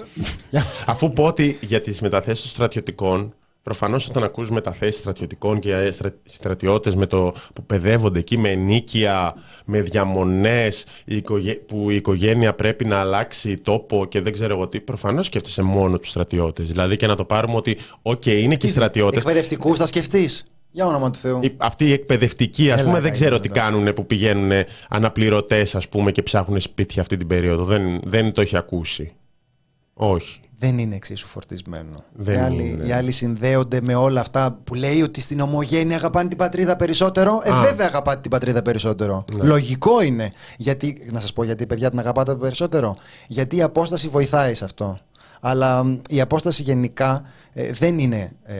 Αφού 0.86 1.10
πω 1.10 1.24
ότι 1.24 1.58
για 1.60 1.80
τις 1.80 2.00
μεταθέσεις 2.00 2.42
των 2.42 2.50
στρατιωτικών, 2.50 3.34
προφανώς 3.62 4.08
όταν 4.08 4.22
ακούς 4.22 4.50
μεταθέσεις 4.50 5.00
στρατιωτικών 5.00 5.58
και 5.58 5.72
ε, 5.74 5.90
στρα- 5.90 6.14
στρατιώτες 6.24 6.94
με 6.94 7.06
το, 7.06 7.34
που 7.54 7.64
παιδεύονται 7.66 8.18
εκεί 8.18 8.38
με 8.38 8.50
ενοίκια, 8.50 9.34
με 9.64 9.80
διαμονές, 9.80 10.84
η 11.04 11.16
οικογέ- 11.16 11.56
που 11.58 11.90
η 11.90 11.94
οικογένεια 11.94 12.54
πρέπει 12.54 12.84
να 12.84 12.98
αλλάξει 13.00 13.54
τόπο 13.54 14.06
και 14.06 14.20
δεν 14.20 14.32
ξέρω 14.32 14.54
εγώ 14.54 14.68
τι, 14.68 14.80
προφανώς 14.80 15.26
σκέφτεσαι 15.26 15.62
μόνο 15.62 15.98
τους 15.98 16.10
στρατιώτες. 16.10 16.68
Δηλαδή 16.68 16.96
και 16.96 17.06
να 17.06 17.14
το 17.14 17.24
πάρουμε 17.24 17.56
ότι, 17.56 17.76
οκ, 18.02 18.26
είναι 18.26 18.56
και 18.56 18.66
οι 18.66 18.70
στρατιώτες. 18.70 19.18
Εκπαιδευτικούς 19.18 19.78
θα 19.78 19.86
σκεφτείς; 19.86 20.46
Για 20.70 20.86
όνομα 20.86 21.10
του 21.10 21.18
Θεού. 21.18 21.40
Οι- 21.42 21.54
Αυτοί 21.56 21.86
οι 21.86 21.92
εκπαιδευτικοί, 21.92 22.70
ας 22.70 22.74
Έλα, 22.74 22.82
πούμε, 22.82 22.92
καεί, 22.92 23.02
δεν 23.02 23.12
ξέρω 23.12 23.34
έλα, 23.34 23.40
τι 23.42 23.48
έλα. 23.52 23.60
κάνουν 23.62 23.94
που 23.94 24.06
πηγαίνουν 24.06 24.64
αναπληρωτές, 24.88 25.74
ας 25.74 25.88
πούμε, 25.88 26.12
και 26.12 26.22
ψάχνουν 26.22 26.60
σπίτια 26.60 27.02
αυτή 27.02 27.16
την 27.16 27.26
περίοδο. 27.26 27.64
Δεν, 27.64 28.00
δεν 28.04 28.32
το 28.32 28.40
έχει 28.40 28.56
ακούσει. 28.56 29.12
Όχι. 29.94 30.40
Δεν 30.58 30.78
είναι 30.78 30.94
εξίσου 30.94 31.26
φορτισμένο. 31.26 32.04
Δεν 32.12 32.34
οι, 32.34 32.40
άλλοι, 32.42 32.68
είναι. 32.68 32.86
οι 32.86 32.92
άλλοι 32.92 33.10
συνδέονται 33.10 33.80
με 33.80 33.94
όλα 33.94 34.20
αυτά 34.20 34.58
που 34.64 34.74
λέει 34.74 35.02
ότι 35.02 35.20
στην 35.20 35.40
ομογένεια 35.40 35.96
αγαπάνε 35.96 36.28
την 36.28 36.38
πατρίδα 36.38 36.76
περισσότερο. 36.76 37.40
Ε, 37.44 37.50
Α. 37.50 37.60
βέβαια 37.60 37.86
αγαπάτε 37.86 38.20
την 38.20 38.30
πατρίδα 38.30 38.62
περισσότερο. 38.62 39.24
Λογικό 39.40 40.02
είναι. 40.02 40.32
Γιατί, 40.56 41.08
να 41.12 41.20
σας 41.20 41.32
πω 41.32 41.44
γιατί, 41.44 41.66
παιδιά, 41.66 41.90
την 41.90 41.98
αγαπάτε 41.98 42.34
περισσότερο. 42.34 42.96
Γιατί 43.26 43.56
η 43.56 43.62
απόσταση 43.62 44.08
βοηθάει 44.08 44.54
σε 44.54 44.64
αυτό. 44.64 44.98
Αλλά 45.40 45.84
μ, 45.84 45.98
η 46.08 46.20
απόσταση 46.20 46.62
γενικά 46.62 47.22
ε, 47.52 47.72
δεν, 47.72 47.98
είναι, 47.98 48.32
ε, 48.44 48.54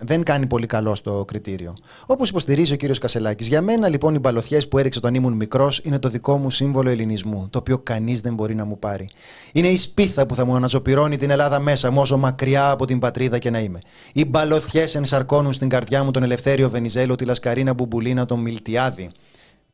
δεν 0.00 0.22
κάνει 0.22 0.46
πολύ 0.46 0.66
καλό 0.66 0.94
στο 0.94 1.24
κριτήριο. 1.26 1.74
Όπως 2.06 2.28
υποστηρίζει 2.28 2.72
ο 2.72 2.76
κύριος 2.76 2.98
Κασελάκης. 2.98 3.48
Για 3.48 3.62
μένα 3.62 3.88
λοιπόν 3.88 4.14
οι 4.14 4.18
μπαλωθιέ 4.18 4.60
που 4.60 4.78
έριξε 4.78 4.98
όταν 4.98 5.14
ήμουν 5.14 5.32
μικρός 5.32 5.80
είναι 5.84 5.98
το 5.98 6.08
δικό 6.08 6.36
μου 6.36 6.50
σύμβολο 6.50 6.90
ελληνισμού, 6.90 7.48
το 7.50 7.58
οποίο 7.58 7.78
κανείς 7.78 8.20
δεν 8.20 8.34
μπορεί 8.34 8.54
να 8.54 8.64
μου 8.64 8.78
πάρει. 8.78 9.08
Είναι 9.52 9.68
η 9.68 9.76
σπίθα 9.76 10.26
που 10.26 10.34
θα 10.34 10.44
μου 10.44 10.54
αναζωπυρώνει 10.54 11.16
την 11.16 11.30
Ελλάδα 11.30 11.58
μέσα 11.58 11.90
μου, 11.90 12.00
όσο 12.00 12.16
μακριά 12.16 12.70
από 12.70 12.86
την 12.86 12.98
πατρίδα 12.98 13.38
και 13.38 13.50
να 13.50 13.58
είμαι. 13.58 13.78
Οι 14.12 14.24
μπαλωθιέ 14.24 14.86
ενσαρκώνουν 14.94 15.52
στην 15.52 15.68
καρδιά 15.68 16.04
μου 16.04 16.10
τον 16.10 16.22
Ελευθέριο 16.22 16.70
Βενιζέλο, 16.70 17.14
τη 17.14 17.24
Λασκαρίνα 17.24 17.74
Μπουμπουλίνα, 17.74 18.26
τον 18.26 18.40
Μιλτιάδη. 18.40 19.10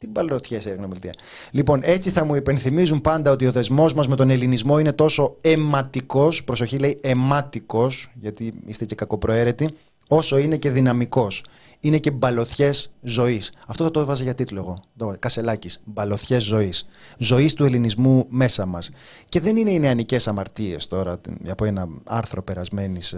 Τι 0.00 0.06
μπαλωτιέ 0.06 0.58
έριχνε 0.64 0.84
ο 0.84 0.88
Μιλτία. 0.88 1.14
Λοιπόν, 1.50 1.80
έτσι 1.82 2.10
θα 2.10 2.24
μου 2.24 2.34
υπενθυμίζουν 2.34 3.00
πάντα 3.00 3.30
ότι 3.30 3.46
ο 3.46 3.52
δεσμός 3.52 3.94
μας 3.94 4.08
με 4.08 4.16
τον 4.16 4.30
ελληνισμό 4.30 4.78
είναι 4.78 4.92
τόσο 4.92 5.36
αιματικός, 5.40 6.44
προσοχή 6.44 6.78
λέει 6.78 6.98
αιματικός, 7.02 8.10
γιατί 8.14 8.52
είστε 8.66 8.84
και 8.84 8.94
κακοπροαίρετοι, 8.94 9.74
όσο 10.08 10.38
είναι 10.38 10.56
και 10.56 10.70
δυναμικός. 10.70 11.44
Είναι 11.80 11.98
και 11.98 12.10
μπαλωθιές 12.10 12.92
ζωής. 13.00 13.52
Αυτό 13.66 13.84
θα 13.84 13.90
το 13.90 14.00
έβαζα 14.00 14.22
για 14.22 14.34
τίτλο 14.34 14.58
εγώ. 14.58 14.82
Το 14.96 15.14
Κασελάκης. 15.18 15.80
Μπαλωθιές 15.84 16.42
ζωής. 16.42 16.88
Ζωής 17.18 17.54
του 17.54 17.64
ελληνισμού 17.64 18.26
μέσα 18.28 18.66
μας. 18.66 18.90
Και 19.28 19.40
δεν 19.40 19.56
είναι 19.56 19.70
οι 19.70 19.78
νεανικές 19.78 20.28
αμαρτίες 20.28 20.86
τώρα 20.86 21.20
από 21.48 21.64
ένα 21.64 21.88
άρθρο 22.04 22.42
περασμένης 22.42 23.14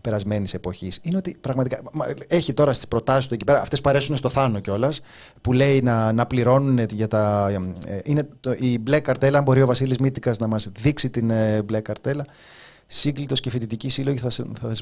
περασμένης 0.00 0.54
εποχής. 0.54 1.00
Είναι 1.02 1.16
ότι 1.16 1.36
πραγματικά. 1.40 1.80
Έχει 2.26 2.52
τώρα 2.52 2.72
στις 2.72 2.88
προτάσεις 2.88 3.26
του 3.26 3.34
εκεί 3.34 3.44
πέρα, 3.44 3.60
αυτές 3.60 3.80
παρέσουν 3.80 4.16
στο 4.16 4.28
Θάνο 4.28 4.60
κιόλας, 4.60 5.00
που 5.40 5.52
λέει 5.52 5.82
να, 5.82 6.12
να 6.12 6.26
πληρώνουν 6.26 6.78
για 6.90 7.08
τα. 7.08 7.50
Ε, 7.86 8.00
είναι 8.04 8.28
το, 8.40 8.54
η 8.58 8.78
μπλε 8.78 9.00
καρτέλα, 9.00 9.38
αν 9.38 9.44
μπορεί 9.44 9.62
ο 9.62 9.66
Βασίλης 9.66 9.98
Μήτικα 9.98 10.34
να 10.38 10.46
μας 10.46 10.68
δείξει 10.80 11.10
την 11.10 11.30
ε, 11.30 11.62
μπλε 11.62 11.80
καρτέλα 11.80 12.26
σύγκλιτος 12.86 13.40
και 13.40 13.50
φοιτητικοί 13.50 13.88
σύλλογοι 13.88 14.18
θα, 14.18 14.30
θα, 14.30 14.74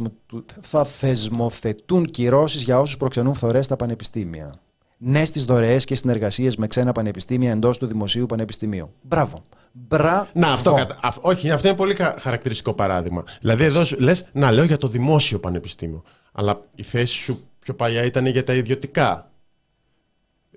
θα 0.60 0.84
θεσμοθετούν 0.84 2.04
κυρώσεις 2.04 2.62
για 2.62 2.80
όσους 2.80 2.96
προξενούν 2.96 3.34
φθορές 3.34 3.64
στα 3.64 3.76
πανεπιστήμια. 3.76 4.54
Ναι 4.98 5.24
στις 5.24 5.44
δωρεές 5.44 5.84
και 5.84 5.94
συνεργασίες 5.94 6.56
με 6.56 6.66
ξένα 6.66 6.92
πανεπιστήμια 6.92 7.50
εντός 7.50 7.78
του 7.78 7.86
δημοσίου 7.86 8.26
πανεπιστημίου. 8.26 8.92
Μπράβο. 9.02 9.42
Μπράβο. 9.72 10.28
Να, 10.32 10.52
αυτό, 10.52 10.76
όχι, 11.20 11.50
αυτό 11.50 11.68
είναι 11.68 11.76
πολύ 11.76 11.94
χαρακτηριστικό 12.18 12.72
παράδειγμα. 12.72 13.24
Δηλαδή, 13.40 13.64
εδώ 13.64 13.82
λες, 13.98 14.28
να 14.32 14.50
λέω 14.50 14.64
για 14.64 14.76
το 14.76 14.88
δημόσιο 14.88 15.38
πανεπιστήμιο. 15.38 16.02
Αλλά 16.32 16.60
η 16.74 16.82
θέση 16.82 17.14
σου 17.14 17.40
πιο 17.58 17.74
παλιά 17.74 18.04
ήταν 18.04 18.26
για 18.26 18.44
τα 18.44 18.54
ιδιωτικά 18.54 19.30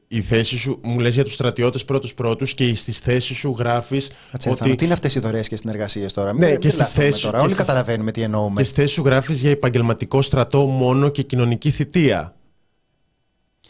η 0.07 0.21
θέση 0.21 0.57
σου, 0.57 0.79
μου 0.83 0.99
λες 0.99 1.13
για 1.13 1.23
τους 1.23 1.33
στρατιώτες 1.33 1.85
πρώτους 1.85 2.13
πρώτους 2.13 2.53
και 2.53 2.75
στις 2.75 2.97
θέσεις 2.97 3.37
σου 3.37 3.55
γράφεις 3.57 4.11
ότι... 4.49 4.75
τι 4.75 4.85
είναι 4.85 4.93
αυτές 4.93 5.15
οι 5.15 5.19
δωρεές 5.19 5.47
και 5.47 5.55
συνεργασίες 5.55 6.13
τώρα; 6.13 6.33
Ναι, 6.33 6.49
Μην 6.49 6.59
και 6.59 6.69
στις 6.69 6.89
θέσεις, 6.89 7.21
τώρα. 7.21 7.41
Όλοι 7.41 7.53
καταλαβαίνουμε 7.53 8.11
τι 8.11 8.21
εννοούμε. 8.21 8.55
Και 8.55 8.63
στις 8.63 8.75
θέσεις 8.75 8.91
σου 8.91 9.03
γράφεις 9.05 9.41
για 9.41 9.49
επαγγελματικό 9.49 10.21
στρατό 10.21 10.65
μόνο 10.65 11.09
και 11.09 11.21
κοινωνική 11.21 11.69
θητεία. 11.69 12.35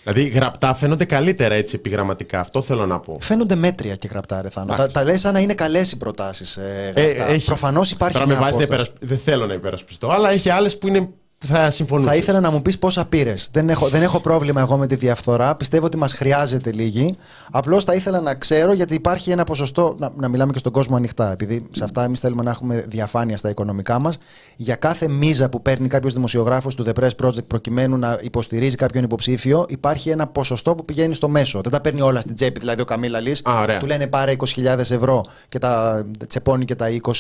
Δηλαδή 0.04 0.30
γραπτά 0.30 0.74
φαίνονται 0.74 1.06
καλύτερα 1.06 1.56
έτσι 1.56 1.76
επιγραμματικά. 1.76 2.40
Αυτό 2.40 2.62
θέλω 2.62 2.86
να 2.86 3.00
πω. 3.00 3.14
Φαίνονται 3.20 3.56
μέτρια 3.56 3.96
και 3.96 4.08
γραπτά, 4.08 4.42
ρε 4.42 4.50
Θάνο. 4.50 4.76
Τα, 4.76 4.92
τα 4.92 5.04
λες 5.04 5.20
σαν 5.20 5.34
να 5.34 5.40
είναι 5.40 5.54
καλές 5.54 5.92
οι 5.92 5.98
προτάσεις. 5.98 6.58
Ε, 6.58 6.92
ε, 6.96 7.38
Προφανώς 7.46 7.92
υπάρχει 7.92 8.20
Τώρα 8.20 8.28
μια 8.28 8.68
με 8.68 8.88
Δεν 9.00 9.18
θέλω 9.18 9.46
να 9.46 9.54
υπερασπιστώ, 9.54 10.10
αλλά 10.10 10.30
έχει 10.30 10.50
άλλες 10.50 10.78
που 10.78 10.88
είναι 10.88 11.10
θα 11.46 11.72
Θα 12.02 12.16
ήθελα 12.16 12.40
να 12.40 12.52
μου 12.52 12.62
πεις 12.62 12.80
πόσα 12.80 13.06
πήρες. 13.06 13.50
Δεν 13.52 13.70
έχω, 13.70 13.88
δεν 13.88 14.02
έχω 14.02 14.20
πρόβλημα 14.20 14.62
εγώ 14.62 14.78
με 14.78 14.88
τη 14.88 14.96
διαφθορά. 14.96 15.56
Πιστεύω 15.56 15.86
ότι 15.86 15.98
μας 15.98 16.14
χρειάζεται 16.14 16.72
λίγη. 16.72 17.16
Απλώς 17.52 17.84
θα 17.84 17.94
ήθελα 17.94 18.22
να 18.22 18.36
ξέρω 18.36 18.74
γιατί 18.74 18.94
υπάρχει 18.94 19.32
ένα 19.32 19.44
ποσοστό. 19.44 19.96
Να, 20.00 20.12
να 20.16 20.28
μιλάμε 20.28 20.52
και 20.52 20.60
στον 20.60 20.72
κόσμο 20.72 20.96
ανοιχτά. 20.96 21.32
Επειδή 21.32 21.68
σε 21.72 21.84
αυτά 21.84 22.04
εμείς 22.04 22.20
θέλουμε 22.20 22.44
να 22.44 22.50
έχουμε 22.52 22.86
διαφάνεια 22.88 23.38
στα 23.38 23.50
οικονομικά 23.50 24.00
μας. 24.00 24.18
Για 24.56 24.76
κάθε 24.76 25.08
μίζα 25.08 25.50
που 25.50 25.62
παίρνει 25.62 25.88
κάποιος 25.88 26.14
δημοσιογράφος 26.14 26.76
του 26.76 26.86
The 26.88 27.04
Press 27.04 27.26
Project 27.26 27.48
προκειμένου 27.48 27.98
να 27.98 28.20
υποστηρίζει 28.22 28.76
κάποιον 28.76 29.04
υποψήφιο, 29.04 29.66
υπάρχει 29.70 30.10
ένα 30.10 30.28
ποσοστό 30.28 30.76
που 30.76 30.86
πηγαίνει 30.86 31.14
στο 31.14 31.30
μέσο. 31.30 31.62
Δεν 31.62 31.72
τα 31.72 31.82
παίρνει 31.82 32.02
όλα 32.02 32.22
στην 32.22 32.36
τσέπη. 32.36 32.60
Δηλαδή 32.60 32.82
ο 32.82 32.86
Καμίλα 32.86 33.20
Λύ 33.20 33.36
του 33.80 33.86
λένε 33.86 34.08
πάρε 34.08 34.36
20.000 34.56 34.78
ευρώ 34.78 35.26
και 35.50 35.60
τα 35.60 36.06
τσεπώνει 36.28 36.66
και 36.66 36.76
τα 36.76 36.88
20 37.04 37.12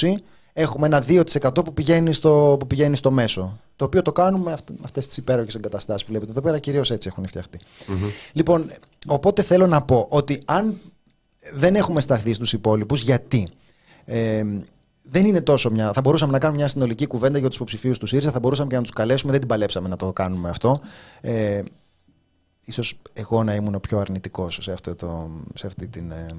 έχουμε 0.57 0.85
ένα 0.85 1.03
2% 1.07 1.65
που 1.65 1.73
πηγαίνει 1.73 2.13
στο, 2.13 2.55
που 2.59 2.67
πηγαίνει 2.67 2.95
στο 2.95 3.11
μέσο. 3.11 3.59
Το 3.75 3.85
οποίο 3.85 4.01
το 4.01 4.11
κάνουμε 4.11 4.49
με 4.49 4.77
αυτές 4.83 5.07
τις 5.07 5.17
υπέροχες 5.17 5.55
εγκαταστάσεις 5.55 6.01
που 6.05 6.09
βλέπετε 6.09 6.31
εδώ 6.31 6.41
πέρα, 6.41 6.59
κυρίως 6.59 6.91
έτσι 6.91 7.07
έχουν 7.11 7.25
Λοιπόν, 8.33 8.71
οπότε 9.07 9.41
θέλω 9.41 9.67
να 9.67 9.81
πω 9.81 10.07
ότι 10.09 10.41
αν 10.45 10.77
δεν 11.53 11.75
έχουμε 11.75 12.01
σταθεί 12.01 12.33
στους 12.33 12.53
υπόλοιπους, 12.53 13.01
γιατί; 13.01 13.49
Ε, 14.05 14.43
δεν 15.01 15.25
είναι 15.25 15.41
τόσο 15.41 15.71
μια. 15.71 15.93
Θα 15.93 16.01
μπορούσαμε 16.01 16.31
να 16.31 16.39
κάνουμε 16.39 16.59
μια 16.59 16.67
συνολική 16.67 17.05
κουβέντα 17.05 17.37
για 17.37 17.47
τους 17.47 17.55
υποψηφίους 17.55 17.97
του 17.97 18.05
ΣΥΡΙΖΑ, 18.05 18.31
θα 18.31 18.39
μπορούσαμε 18.39 18.69
και 18.69 18.75
να 18.75 18.81
τους 18.81 18.91
καλέσουμε. 18.91 19.31
Δεν 19.31 19.39
την 19.39 19.49
παλέψαμε 19.49 19.87
να 19.87 19.95
το 19.95 20.13
κάνουμε 20.13 20.49
αυτό. 20.49 20.79
Ε, 21.21 21.61
ίσως 22.65 22.97
εγώ 23.13 23.43
να 23.43 23.53
ήμουν 23.53 23.75
ο 23.75 23.79
πιο 23.79 23.99
αρνητικός 23.99 24.59
σε, 24.61 24.75
σε 25.55 25.67
αυτή 25.67 25.87
την 25.87 26.11
ε, 26.11 26.35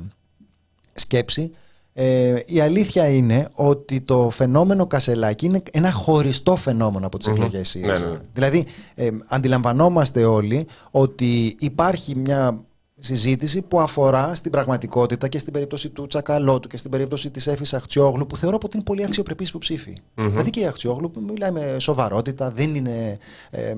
σκέψη. 0.94 1.50
Ε, 1.99 2.42
η 2.47 2.61
αλήθεια 2.61 3.09
είναι 3.09 3.49
ότι 3.53 4.01
το 4.01 4.30
φαινόμενο 4.30 4.86
Κασελάκη 4.86 5.47
είναι 5.47 5.62
ένα 5.72 5.92
χωριστό 5.92 6.57
φαινόμενο 6.57 7.07
από 7.07 7.18
τις 7.18 7.28
mm-hmm. 7.28 7.32
εκλογές 7.32 7.74
ναι, 7.74 7.86
ναι, 7.86 7.99
ναι. 7.99 8.18
Δηλαδή, 8.32 8.66
ε, 8.94 9.09
αντιλαμβανόμαστε 9.28 10.24
όλοι 10.24 10.66
ότι 10.90 11.57
υπάρχει 11.59 12.16
μια 12.16 12.64
συζήτηση 12.99 13.62
που 13.62 13.80
αφορά 13.80 14.34
στην 14.34 14.51
πραγματικότητα 14.51 15.28
και 15.28 15.38
στην 15.38 15.53
περίπτωση 15.53 15.88
του 15.88 16.07
Τσακαλώτου 16.07 16.68
και 16.68 16.76
στην 16.76 16.90
περίπτωση 16.90 17.30
της 17.30 17.47
Έφης 17.47 17.74
Αχτσιόγλου 17.74 18.26
που 18.26 18.36
θεωρώ 18.36 18.59
ότι 18.62 18.76
είναι 18.76 18.84
πολύ 18.84 19.05
αξιοπρεπής 19.05 19.49
υποψήφοι. 19.49 19.97
Mm-hmm. 19.97 20.26
Δηλαδή 20.28 20.51
και 20.51 20.61
η 20.61 20.66
Αχτσιόγλου 20.66 21.11
μιλάει 21.26 21.51
με 21.51 21.76
σοβαρότητα, 21.78 22.51
δεν 22.51 22.74
είναι, 22.74 23.18
ε, 23.51 23.74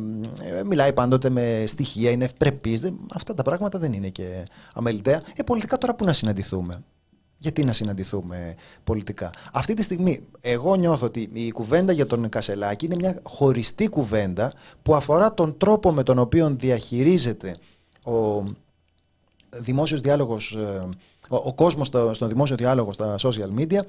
μιλάει 0.67 0.93
πάντοτε 0.93 1.31
με 1.31 1.65
στοιχεία, 1.67 2.11
είναι 2.11 2.25
ευπρεπής. 2.25 2.93
αυτά 3.15 3.35
τα 3.35 3.43
πράγματα 3.43 3.79
δεν 3.79 3.93
είναι 3.93 4.09
και 4.09 4.47
αμεληταία. 4.75 5.23
Ε, 5.37 5.43
πολιτικά 5.43 5.79
τώρα 5.79 5.95
πού 5.95 6.05
να 6.05 6.13
συναντηθούμε; 6.13 6.83
Γιατί 7.39 7.65
να 7.65 7.73
συναντηθούμε 7.73 8.55
πολιτικά; 8.85 9.31
Αυτή 9.53 9.75
τη 9.75 9.83
στιγμή 9.83 10.21
εγώ 10.41 10.75
νιώθω 10.75 11.07
ότι 11.07 11.31
η 11.33 11.51
κουβέντα 11.51 11.93
για 11.93 12.07
τον 12.07 12.29
Κασελάκη 12.29 12.87
είναι 12.87 12.97
μια 12.97 13.21
χωριστή 13.23 13.89
κουβέντα 13.89 14.53
που 14.83 14.95
αφορά 14.95 15.35
τον 15.35 15.57
τρόπο 15.57 15.93
με 15.93 16.03
τον 16.03 16.19
οποίο 16.19 16.51
διαχειρίζεται 16.51 17.57
ο 18.05 18.45
δημόσιος 19.51 20.01
διάλογος, 20.01 20.55
ε, 20.55 20.89
ο, 21.29 21.37
ο 21.37 21.55
κόσμος 21.55 21.87
στο, 21.87 22.15
στο 22.15 22.27
δημόσιο 22.27 22.57
διάλογο 22.57 22.93
στα 22.93 23.17
social 23.19 23.59
media 23.59 23.81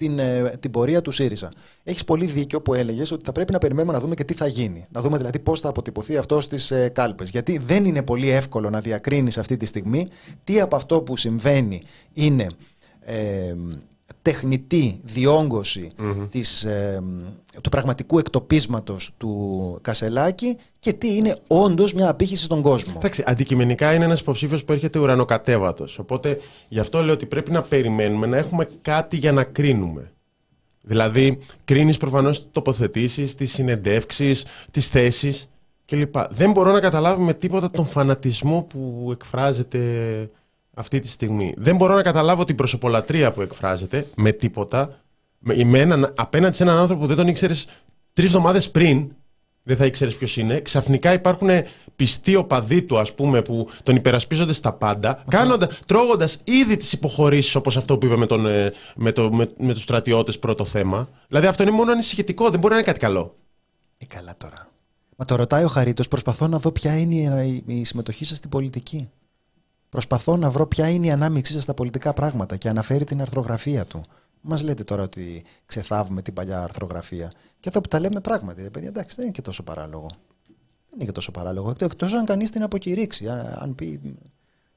την, 0.00 0.18
ε, 0.18 0.56
την 0.60 0.70
πορεία 0.70 1.02
του 1.02 1.10
ΣΥΡΙΖΑ. 1.10 1.48
Έχεις 1.82 2.04
πολύ 2.04 2.26
δίκιο 2.26 2.62
που 2.62 2.74
έλεγες 2.74 3.10
ότι 3.10 3.24
θα 3.24 3.32
πρέπει 3.32 3.52
να 3.52 3.58
περιμένουμε 3.58 3.92
να 3.92 4.00
δούμε 4.00 4.14
και 4.14 4.24
τι 4.24 4.34
θα 4.34 4.46
γίνει. 4.46 4.86
Να 4.90 5.00
δούμε 5.00 5.16
δηλαδή 5.16 5.38
πώς 5.38 5.60
θα 5.60 5.68
αποτυπωθεί 5.68 6.16
αυτό 6.16 6.40
στις 6.40 6.70
ε, 6.70 6.88
κάλπες. 6.88 7.30
Γιατί 7.30 7.58
δεν 7.58 7.84
είναι 7.84 8.02
πολύ 8.02 8.28
εύκολο 8.28 8.70
να 8.70 8.80
διακρίνεις 8.80 9.38
αυτή 9.38 9.56
τη 9.56 9.66
στιγμή 9.66 10.08
τι 10.44 10.60
από 10.60 10.76
αυτό 10.76 11.02
που 11.02 11.16
συμβαίνει 11.16 11.82
είναι 12.12 12.46
ε, 13.00 13.54
τεχνητή 14.22 15.00
διόγκωση 15.02 15.92
της, 16.28 16.64
ε, 16.64 17.02
του 17.62 17.68
πραγματικού 17.68 18.18
εκτοπίσματος 18.18 19.10
του 19.18 19.78
Κασελάκη 19.82 20.56
και 20.78 20.92
τι 20.92 21.16
είναι 21.16 21.36
όντως 21.46 21.94
μια 21.94 22.08
απήχηση 22.08 22.44
στον 22.44 22.62
κόσμο. 22.62 22.92
Εντάξει, 22.96 23.22
αντικειμενικά 23.26 23.94
είναι 23.94 24.04
ένας 24.04 24.20
υποψήφιος 24.20 24.64
που 24.64 24.72
έρχεται 24.72 24.98
ουρανοκατέβατος. 24.98 25.98
Οπότε 25.98 26.38
γι' 26.68 26.78
αυτό 26.78 27.02
λέω 27.02 27.14
ότι 27.14 27.26
πρέπει 27.26 27.50
να 27.50 27.62
περιμένουμε 27.62 28.26
να 28.26 28.36
έχουμε 28.36 28.68
κάτι 28.82 29.16
για 29.16 29.32
να 29.32 29.44
κρίνουμε. 29.44 30.12
Δηλαδή, 30.82 31.38
κρίνεις 31.64 31.96
προφανώς 31.96 32.46
τοποθετήσεις, 32.52 33.34
τις 33.34 33.52
συνεντεύξεις, 33.52 34.44
τις 34.70 34.88
θέσεις 34.88 35.48
κλπ. 35.86 36.14
Δεν 36.30 36.50
μπορώ 36.50 36.72
να 36.72 36.80
καταλάβω 36.80 37.22
με 37.22 37.34
τίποτα 37.34 37.70
τον 37.70 37.86
φανατισμό 37.86 38.62
που 38.62 39.08
εκφράζεται 39.12 39.80
αυτή 40.80 41.00
τη 41.00 41.08
στιγμή. 41.08 41.54
Δεν 41.56 41.76
μπορώ 41.76 41.94
να 41.94 42.02
καταλάβω 42.02 42.44
την 42.44 42.56
προσωπολατρία 42.56 43.32
που 43.32 43.40
εκφράζεται 43.40 44.06
με 44.14 44.32
τίποτα. 44.32 45.00
Με, 45.38 45.64
με 45.64 45.78
έναν, 45.78 46.12
απέναντι 46.16 46.56
σε 46.56 46.62
έναν 46.62 46.76
άνθρωπο 46.76 47.00
που 47.00 47.06
δεν 47.06 47.16
τον 47.16 47.28
ήξερες 47.28 47.66
τρεις 48.12 48.26
εβδομάδες 48.26 48.70
πριν, 48.70 49.10
δεν 49.62 49.76
θα 49.76 49.86
ήξερες 49.86 50.16
ποιος 50.16 50.36
είναι. 50.36 50.60
Ξαφνικά 50.60 51.12
υπάρχουν 51.12 51.48
πιστοί 51.96 52.36
οπαδοί 52.36 52.82
του, 52.82 52.98
ας 52.98 53.14
πούμε, 53.14 53.42
που 53.42 53.68
τον 53.82 53.96
υπερασπίζονται 53.96 54.52
στα 54.52 54.72
πάντα, 54.72 55.24
κάνοντα, 55.28 55.68
τρώγοντας 55.86 56.38
ήδη 56.44 56.76
τις 56.76 56.92
υποχωρήσεις 56.92 57.54
όπως 57.54 57.76
αυτό 57.76 57.98
που 57.98 58.06
είπε 58.06 58.16
με, 58.16 58.26
τον, 58.26 58.46
ε, 58.46 58.72
με, 58.96 59.12
το, 59.12 59.32
με, 59.32 59.48
με 59.58 59.72
τους 59.72 59.82
στρατιώτες 59.82 60.38
πρώτο 60.38 60.64
θέμα. 60.64 61.08
Δηλαδή 61.28 61.46
αυτό 61.46 61.62
είναι 61.62 61.72
μόνο 61.72 61.92
ανησυχητικό, 61.92 62.50
δεν 62.50 62.58
μπορεί 62.58 62.72
να 62.72 62.78
είναι 62.78 62.88
κάτι 62.88 63.00
καλό. 63.00 63.36
Ε, 63.98 64.04
καλά 64.04 64.34
τώρα. 64.38 64.68
Μα 65.16 65.24
το 65.24 65.34
ρωτάει 65.34 65.64
ο 65.64 65.68
Χαρίτος, 65.68 66.08
προσπαθώ 66.08 66.46
να 66.46 66.58
δω 66.58 66.72
ποια 66.72 66.98
είναι 66.98 67.44
η, 67.46 67.64
η 67.66 67.84
συμμετοχή 67.84 68.24
σας 68.24 68.38
στην 68.38 68.50
πολιτική. 68.50 69.10
Προσπαθώ 69.90 70.36
να 70.36 70.50
βρω 70.50 70.66
ποια 70.66 70.88
είναι 70.88 71.06
η 71.06 71.10
ανάμειξή 71.10 71.52
σας 71.52 71.62
στα 71.62 71.74
πολιτικά 71.74 72.12
πράγματα 72.12 72.56
και 72.56 72.68
αναφέρει 72.68 73.04
την 73.04 73.20
αρθρογραφία 73.20 73.84
του. 73.84 74.00
Μας 74.40 74.62
λέτε 74.62 74.84
τώρα 74.84 75.02
ότι 75.02 75.44
ξεθάβουμε 75.66 76.22
την 76.22 76.34
παλιά 76.34 76.62
αρθρογραφία. 76.62 77.30
Και 77.60 77.68
εδώ 77.68 77.80
που 77.80 77.88
τα 77.88 78.00
λέμε 78.00 78.20
πράγματι, 78.20 78.62
παιδιά, 78.72 78.88
εντάξει, 78.88 79.16
δεν 79.16 79.24
είναι 79.24 79.34
και 79.34 79.42
τόσο 79.42 79.62
παράλογο. 79.62 80.06
Δεν 80.88 80.94
είναι 80.94 81.04
και 81.04 81.12
τόσο 81.12 81.30
παράλογο. 81.30 81.72
Εκτό 81.78 82.06
αν 82.06 82.24
κανείς 82.24 82.50
την 82.50 82.62
αποκηρύξει, 82.62 83.28
αν 83.58 83.74
πει 83.74 84.16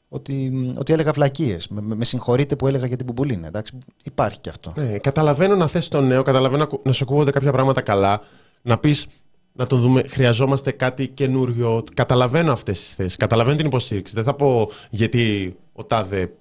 ότι, 0.09 0.74
ότι 0.78 0.93
έλεγα 0.93 1.11
βλακίες. 1.11 1.68
Με, 1.68 1.95
με 1.95 2.05
συγχωρείτε 2.05 2.55
που 2.55 2.68
έλεγα 2.68 2.86
για 2.86 2.97
την 2.97 3.05
Μπουμπουλίνα. 3.05 3.47
Εντάξει, 3.47 3.78
υπάρχει 4.03 4.39
και 4.39 4.49
αυτό. 4.49 4.74
Ναι, 4.76 4.97
καταλαβαίνω 4.97 5.55
να 5.55 5.68
θες 5.68 5.88
το 5.88 6.01
νέο, 6.01 6.24
καταλαβαίνω 6.24 6.68
να 6.84 6.91
σου 6.91 7.03
ακούγονται 7.03 7.32
κάποια 7.32 7.51
πράγματα 7.51 7.82
καλά. 7.82 8.22
Να 8.61 8.78
πεις 8.78 9.07
να 9.54 9.68
τον 9.68 9.82
δούμε. 9.82 10.04
Χρειαζόμαστε 10.08 10.72
κάτι 10.72 11.08
καινούριο. 11.08 11.84
Καταλαβαίνω 11.93 12.51
αυτές 12.51 12.80
τις 12.80 12.93
θέσεις. 12.93 13.16
Καταλαβαίνω 13.16 13.58
την 13.58 13.66
υποστήριξη. 13.66 14.14
Δεν 14.14 14.24
θα 14.24 14.34
πω 14.34 14.70
γιατί 14.89 15.56
ο 15.74 15.84
Τάδε 15.84 16.34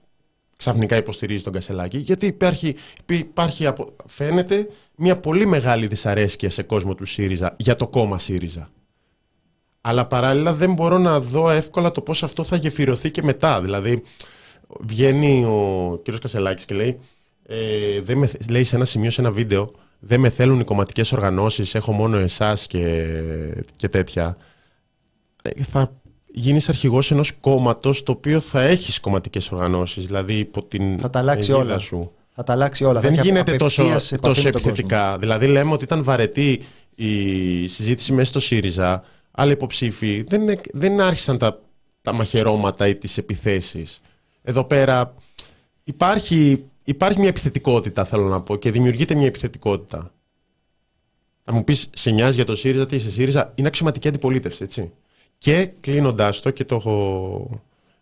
ξαφνικά 0.57 0.97
υποστηρίζει 0.97 1.45
τον 1.45 1.53
Κασελάκη. 1.53 1.99
Γιατί 1.99 2.27
υπάρχει, 2.27 2.75
υπάρχει 3.07 3.73
φαίνεται 4.07 4.69
μια 4.97 5.17
πολύ 5.17 5.47
μεγάλη 5.47 5.87
δυσαρέσκεια 5.87 6.51
σε 6.51 6.63
κόσμο 6.63 6.95
του 6.95 7.05
ΣΥΡΙΖΑ 7.05 7.55
για 7.59 7.77
το 7.77 7.89
κόμμα 7.89 8.19
ΣΥΡΙΖΑ. 8.19 8.71
Αλλά 9.81 10.07
παράλληλα 10.07 10.53
δεν 10.53 10.73
μπορώ 10.73 10.99
να 10.99 11.21
δω 11.21 11.51
εύκολα 11.51 11.93
το 11.93 12.01
πώς 12.01 12.23
αυτό 12.23 12.45
θα 12.45 12.57
γεφυρωθεί 12.57 13.11
και 13.11 13.23
μετά. 13.23 13.61
Δηλαδή 13.61 14.03
βγαίνει 14.81 15.45
ο 15.45 16.01
κ. 16.05 16.19
Κασελάκης 16.19 16.65
και 16.65 16.75
λέει, 16.75 16.99
ε, 17.47 18.01
δεν 18.01 18.19
με, 18.19 18.31
λέει 18.51 18.65
σε 18.65 18.77
ένα 18.77 18.85
σημείο, 18.85 19.11
σε 19.11 19.21
ένα 19.21 19.31
βίντεο, 19.31 19.73
δεν 20.05 20.21
με 20.21 20.29
θέλουν 20.29 20.61
οι 20.61 20.65
κομματικές 20.65 21.13
οργανώσεις, 21.13 21.75
έχω 21.75 21.93
μόνο 21.93 22.17
εσάς 22.17 22.67
και, 22.67 23.07
και 23.77 23.89
τέτοια. 23.89 24.37
ε, 25.43 25.63
θα 25.63 25.93
γίνεις 26.35 26.69
αρχηγός 26.69 27.11
ενός 27.11 27.33
κόμματος 27.41 28.03
το 28.03 28.13
οποίο 28.13 28.41
θα 28.41 28.63
έχεις 28.63 29.01
κομματικές 29.01 29.53
οργανώσεις, 29.53 30.07
δηλαδή 30.07 30.35
υπό 30.39 30.63
την 30.65 30.99
Θα 30.99 31.11
τα 31.11 31.19
αλλάξει 31.19 31.51
αιγίδα 31.53 31.67
όλα. 31.71 31.79
σου. 31.79 32.13
Θα 32.35 32.43
τα 32.43 32.53
αλλάξει 32.53 32.85
όλα. 32.85 33.01
Δεν 33.01 33.11
θα 33.15 33.17
έχει 33.21 33.27
γίνεται 33.29 33.57
τόσο, 33.57 33.81
απευθείας 33.83 34.13
επαφή 34.13 34.29
τόσο 34.35 34.43
με 34.43 34.51
τον 34.51 34.61
κόσμο. 34.61 34.71
επιθετικά. 34.71 35.19
Δηλαδή 35.19 35.47
λέμε 35.47 35.73
ότι 35.73 35.85
ήταν 35.85 36.03
βαρετή 36.05 36.63
η 36.95 37.67
συζήτηση 37.67 38.13
μέσα 38.13 38.31
στο 38.31 38.41
ΣΥΡΙΖΑ, 38.41 39.05
αλλά 39.31 39.53
υποψήφοι 39.53 40.25
δεν, 40.29 40.41
είναι- 40.43 40.61
δεν 40.73 41.01
άρχισαν 41.01 41.39
τα, 41.39 41.61
τα 42.03 42.13
μαχαιρώματα 42.13 42.89
ή 42.89 42.95
τις 42.97 43.19
επιθέσεις. 43.19 44.01
Εδώ 44.43 44.65
πέρα 44.65 45.15
υπάρχει, 45.85 46.65
υπάρχει 46.93 47.19
μια 47.19 47.29
επιθετικότητα 47.29 48.05
θέλω 48.05 48.29
να 48.29 48.41
πω 48.41 48.57
και 48.57 48.71
δημιουργείται 48.71 49.15
μια 49.15 49.27
επιθετικότητα. 49.27 50.13
Θα 51.45 51.53
μου 51.53 51.65
πεις 51.65 51.91
σε 51.95 52.11
νοιάζει 52.11 52.35
για 52.37 52.45
το 52.45 52.57
ΣΥΡΙΖΑ, 52.57 52.87
τι 52.87 52.97
είσαι 52.97 53.11
ΣΥΡΙΖΑ, 53.11 53.53
είναι 53.55 53.69
αξιωματική 53.69 54.09
αντιπολίτευση, 54.09 54.63
έτσι. 54.63 54.91
Και 55.39 55.71
κλείνοντάς 55.81 56.41
το 56.41 56.51
και 56.51 56.65
το 56.65 56.75
έχω... 56.75 57.61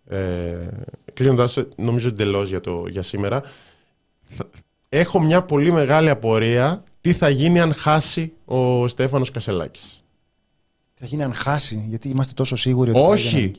Ε, 0.08 0.68
κλείνοντας 1.12 1.52
το, 1.52 1.68
νομίζω 1.76 2.08
εντελώς 2.08 2.48
για, 2.48 2.60
το- 2.60 2.86
για 2.88 3.02
σήμερα, 3.02 3.42
θα- 4.28 4.48
έχω 4.88 5.20
μια 5.20 5.42
πολύ 5.42 5.72
μεγάλη 5.72 6.08
απορία 6.10 6.84
τι 7.00 7.12
θα 7.12 7.28
γίνει 7.28 7.60
αν 7.60 7.74
χάσει 7.74 8.32
ο 8.44 8.88
Στέφανος 8.88 9.30
Κασελάκης. 9.30 10.02
Θα 10.94 11.06
γίνει 11.06 11.22
αν 11.22 11.34
χάσει, 11.34 11.84
γιατί 11.88 12.08
είμαστε 12.08 12.32
τόσο 12.36 12.56
σίγουροι 12.56 12.90
ότι. 12.90 13.00
πάει 13.00 13.20
για 13.20 13.30
να 13.30 13.36
Όχι. 13.38 13.52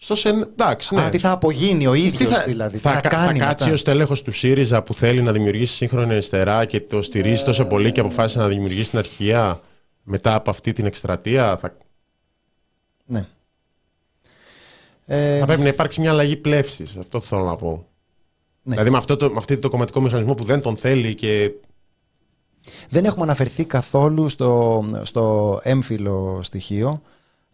Νικεί. 0.00 0.04
Στο 0.04 0.14
σεν... 0.14 0.42
Εντάξει, 0.42 0.94
ναι. 0.94 1.02
Α, 1.04 1.08
τι 1.08 1.18
θα 1.18 1.30
απογίνει 1.30 1.86
ο 1.86 1.92
Τι 1.92 2.02
ίδιος 2.04 2.44
δηλαδή. 2.44 2.76
Τι 2.76 2.82
θα, 2.82 2.92
θα, 2.92 3.00
κα- 3.00 3.10
θα 3.10 3.24
κάνει. 3.26 3.38
κάτσει 3.38 3.64
μετά; 3.64 3.74
ο 3.74 3.76
στέλεχος 3.76 4.22
του 4.22 4.32
ΣΥΡΙΖΑ 4.32 4.82
που 4.82 4.94
θέλει 4.94 5.22
να 5.22 5.32
δημιουργήσει 5.32 5.74
σύγχρονη 5.74 6.10
αριστερά 6.12 6.64
και 6.64 6.80
το 6.80 7.02
στηρίζει 7.02 7.44
τόσο 7.44 7.66
πολύ 7.66 7.92
και 7.92 8.00
αποφάσισε 8.00 8.38
να 8.38 8.48
δημιουργήσει 8.48 8.90
την 8.90 8.98
αρχαία 8.98 9.60
μετά 10.02 10.34
από 10.34 10.50
αυτή 10.50 10.72
την 10.72 10.86
εκστρατεία. 10.86 11.56
Θα, 11.56 11.76
Ναι. 13.06 13.26
Ε, 15.06 15.38
θα 15.38 15.46
πρέπει 15.46 15.62
να 15.62 15.68
υπάρξει 15.68 16.00
μια 16.00 16.10
αλλαγή 16.10 16.36
πλεύσης. 16.36 16.96
Αυτό 16.96 17.20
θέλω 17.20 17.44
να 17.44 17.56
πω. 17.56 17.86
Ναι. 18.62 18.72
Δηλαδή 18.72 18.90
με 18.90 18.96
αυτό 18.96 19.16
το, 19.16 19.30
με 19.30 19.36
αυτή 19.36 19.56
το 19.58 19.68
κομματικό 19.68 20.00
μηχανισμό 20.00 20.34
που 20.34 20.44
δεν 20.44 20.60
τον 20.60 20.76
θέλει 20.76 21.14
και 21.14 21.50
Δεν 22.88 23.04
έχουμε 23.04 23.22
αναφερθεί 23.24 23.64
καθόλου 23.64 24.28
στο, 24.28 24.84
στο 25.02 25.58
έμφυλο 25.62 26.40
στοιχείο. 26.42 27.02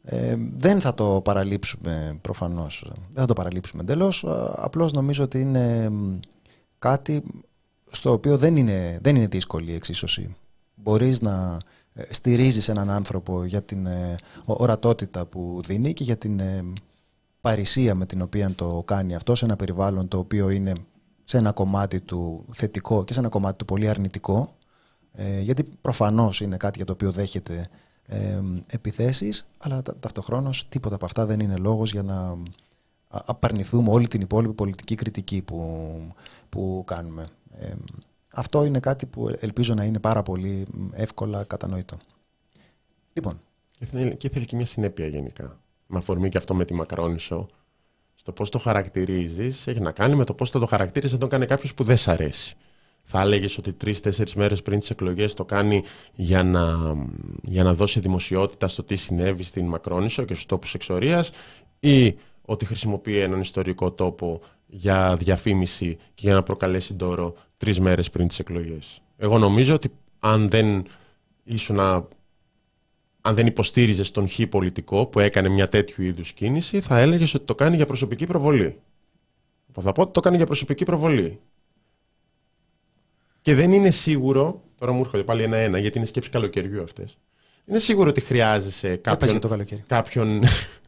Ε, 0.08 0.36
δεν 0.56 0.80
θα 0.80 0.94
το 0.94 1.20
παραλείψουμε 1.24 2.18
προφανώς. 2.22 2.84
Δεν 2.88 3.20
θα 3.20 3.26
το 3.26 3.32
παραλείψουμε 3.32 3.82
εντελώς. 3.82 4.24
Απλώς 4.56 4.92
νομίζω 4.92 5.24
ότι 5.24 5.40
είναι 5.40 5.88
μ, 5.90 6.18
κάτι 6.78 7.22
στο 7.90 8.12
οποίο 8.12 8.38
δεν 8.38 8.56
είναι, 8.56 8.98
δεν 9.02 9.16
είναι 9.16 9.26
δύσκολη 9.26 9.70
η 9.70 9.74
εξίσωση. 9.74 10.36
Μπορείς 10.74 11.20
να 11.20 11.58
ε, 11.94 12.02
στηρίζεις 12.10 12.68
έναν 12.68 12.90
άνθρωπο 12.90 13.44
για 13.44 13.62
την 13.62 13.86
ε, 13.86 14.16
ο- 14.44 14.62
ορατότητα 14.62 15.26
που 15.26 15.60
δίνει 15.66 15.92
και 15.92 16.04
για 16.04 16.16
την 16.16 16.40
ε, 16.40 16.64
παρησία 17.40 17.94
με 17.94 18.06
την 18.06 18.22
οποία 18.22 18.52
το 18.54 18.82
κάνει 18.84 19.14
αυτό 19.14 19.34
σε 19.34 19.44
ένα 19.44 19.56
περιβάλλον 19.56 20.08
το 20.08 20.18
οποίο 20.18 20.50
είναι 20.50 20.72
σε 21.24 21.38
ένα 21.38 21.52
κομμάτι 21.52 22.00
του 22.00 22.44
θετικό 22.52 23.04
και 23.04 23.12
σε 23.12 23.18
ένα 23.18 23.28
κομμάτι 23.28 23.56
του 23.56 23.64
πολύ 23.64 23.88
αρνητικό 23.88 24.48
ε, 25.12 25.40
γιατί 25.40 25.64
προφανώς 25.80 26.40
είναι 26.40 26.56
κάτι 26.56 26.76
για 26.76 26.86
το 26.86 26.92
οποίο 26.92 27.12
δέχεται 27.12 27.68
ε, 28.06 28.40
επιθέσεις 28.66 29.46
αλλά 29.58 29.82
τα, 29.82 29.96
ταυτοχρόνως 29.96 30.68
τίποτα 30.68 30.94
από 30.94 31.04
αυτά 31.04 31.26
δεν 31.26 31.40
είναι 31.40 31.56
λόγος 31.56 31.92
για 31.92 32.02
να 32.02 32.18
α- 32.18 32.36
απαρνηθούμε 33.08 33.90
όλη 33.90 34.08
την 34.08 34.20
υπόλοιπη 34.20 34.54
πολιτική 34.54 34.94
κριτική 34.94 35.42
που, 35.42 35.90
που 36.48 36.82
κάνουμε. 36.86 37.26
Ε, 37.58 37.72
αυτό 38.32 38.64
είναι 38.64 38.80
κάτι 38.80 39.06
που 39.06 39.36
ελπίζω 39.40 39.74
να 39.74 39.84
είναι 39.84 39.98
πάρα 39.98 40.22
πολύ 40.22 40.66
μ, 40.72 40.88
εύκολα 40.92 41.44
κατανοητό. 41.44 41.96
Λοιπόν, 43.12 43.40
Και 43.78 43.84
θέλει, 43.86 44.16
και 44.16 44.28
θέλει 44.28 44.46
και 44.46 44.56
μια 44.56 44.66
συνέπεια 44.66 45.06
γενικά. 45.06 45.58
Με 45.86 45.98
αφορμή 45.98 46.28
και 46.28 46.38
αυτό 46.38 46.54
με 46.54 46.64
τη 46.64 46.74
Μακρόνισο. 46.74 47.48
Στο 48.14 48.32
πώς 48.32 48.50
το 48.50 48.58
χαρακτηρίζεις, 48.58 49.66
έχει 49.66 49.80
να 49.80 49.90
κάνει 49.90 50.14
με 50.14 50.24
το 50.24 50.34
πώς 50.34 50.50
θα 50.50 50.58
το 50.58 50.66
χαρακτήριζε 50.66 51.14
αν 51.14 51.20
το 51.20 51.26
κάνει 51.26 51.46
κάποιος 51.46 51.74
που 51.74 51.84
δεν 51.84 51.96
σ' 51.96 52.08
αρέσει. 52.08 52.56
Θα 53.08 53.20
έλεγες 53.20 53.58
ότι 53.58 53.72
τρει-τέσσερι 53.72 54.32
μέρες 54.36 54.62
πριν 54.62 54.78
τις 54.78 54.90
εκλογές 54.90 55.34
το 55.34 55.44
κάνει 55.44 55.82
για 56.14 56.42
να, 56.42 56.94
για 57.42 57.62
να 57.62 57.74
δώσει 57.74 58.00
δημοσιότητα 58.00 58.68
στο 58.68 58.82
τι 58.82 58.96
συνέβη 58.96 59.42
στην 59.42 59.66
Μακρόνισο 59.66 60.24
και 60.24 60.34
στου 60.34 60.46
τόπου 60.46 60.66
εξορίας, 60.74 61.30
ή 61.80 62.16
ότι 62.42 62.64
χρησιμοποιεί 62.64 63.18
έναν 63.18 63.40
ιστορικό 63.40 63.92
τόπο 63.92 64.40
για 64.66 65.16
διαφήμιση 65.16 65.96
και 66.14 66.26
για 66.26 66.34
να 66.34 66.42
προκαλέσει 66.42 66.94
ντόρο 66.94 67.34
τρεις 67.56 67.80
μέρες 67.80 68.10
πριν 68.10 68.28
τις 68.28 68.38
εκλογές. 68.38 69.02
Εγώ 69.16 69.38
νομίζω 69.38 69.74
ότι 69.74 69.90
αν 70.18 70.48
δεν 70.48 70.84
ήσουν 71.44 71.78
αν 73.20 73.34
δεν 73.34 73.46
υποστήριζες 73.46 74.10
τον 74.10 74.28
χ 74.28 74.40
πολιτικό 74.48 75.06
που 75.06 75.20
έκανε 75.20 75.48
μια 75.48 75.68
τέτοιου 75.68 76.02
είδους 76.02 76.32
κίνηση, 76.32 76.80
θα 76.80 76.98
έλεγες 76.98 77.34
ότι 77.34 77.44
το 77.44 77.54
κάνει 77.54 77.76
για 77.76 77.86
προσωπική 77.86 78.26
προβολή. 78.26 78.78
Που 79.72 79.82
θα 79.82 79.92
πω 79.92 80.02
ότι 80.02 80.12
το 80.12 80.20
κάνει 80.20 80.36
για 80.36 80.46
προσωπική 80.46 80.84
προβολή. 80.84 81.40
Και 83.46 83.54
δεν 83.54 83.72
είναι 83.72 83.90
σίγουρο, 83.90 84.62
τώρα 84.78 84.92
μου 84.92 85.00
έρχονται 85.00 85.22
πάλι 85.22 85.42
ένα-ένα, 85.42 85.78
γιατί 85.78 85.98
είναι 85.98 86.06
σκέψη 86.06 86.30
καλοκαιριού 86.30 86.82
αυτές. 86.82 87.16
Είναι 87.66 87.78
σίγουρο 87.78 88.08
ότι 88.08 88.20
χρειάζεσαι 88.20 88.86
έπαιζε 88.88 89.00
κάποιον, 89.16 89.40
το 89.40 89.48
καλοκαίρι. 89.48 89.84
κάποιον, 89.86 90.42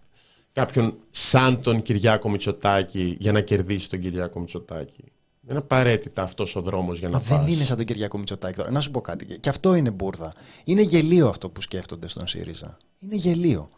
κάποιον 0.53 0.95
σαν 1.11 1.61
τον 1.63 1.83
Κυριάκο 1.83 2.31
Μητσοτάκη 2.31 3.17
για 3.19 3.33
να 3.33 3.41
κερδίσει 3.41 3.91
τον 3.91 4.01
Κυριάκο 4.01 4.41
Μητσοτάκη. 4.41 5.05
Δεν 5.41 5.51
είναι 5.51 5.59
απαραίτητα 5.59 6.23
αυτός 6.23 6.57
ο 6.57 6.61
δρόμος 6.61 6.99
για 6.99 7.09
να 7.09 7.17
Μα 7.17 7.23
δεν 7.23 7.39
πας. 7.39 7.49
είναι 7.49 7.65
σαν 7.65 7.77
τον 7.77 7.87
Κυριακό 7.87 8.19
Μητσοτάκη 8.19 8.57
τώρα. 8.57 8.71
Να 8.71 8.81
σου 8.81 8.91
πω 8.91 9.01
κάτι. 9.01 9.39
Και 9.41 9.49
αυτό 9.49 9.75
είναι 9.75 9.91
μπουρδα. 9.91 10.35
Είναι 10.65 10.83
γελίο 10.83 11.29
αυτό 11.29 11.49
που 11.49 11.61
σκέφτονται 11.61 12.09
στον 12.09 12.27
ΣΥΡΙΖΑ. 12.27 12.77
Είναι 12.99 13.15
γελίο. 13.15 13.71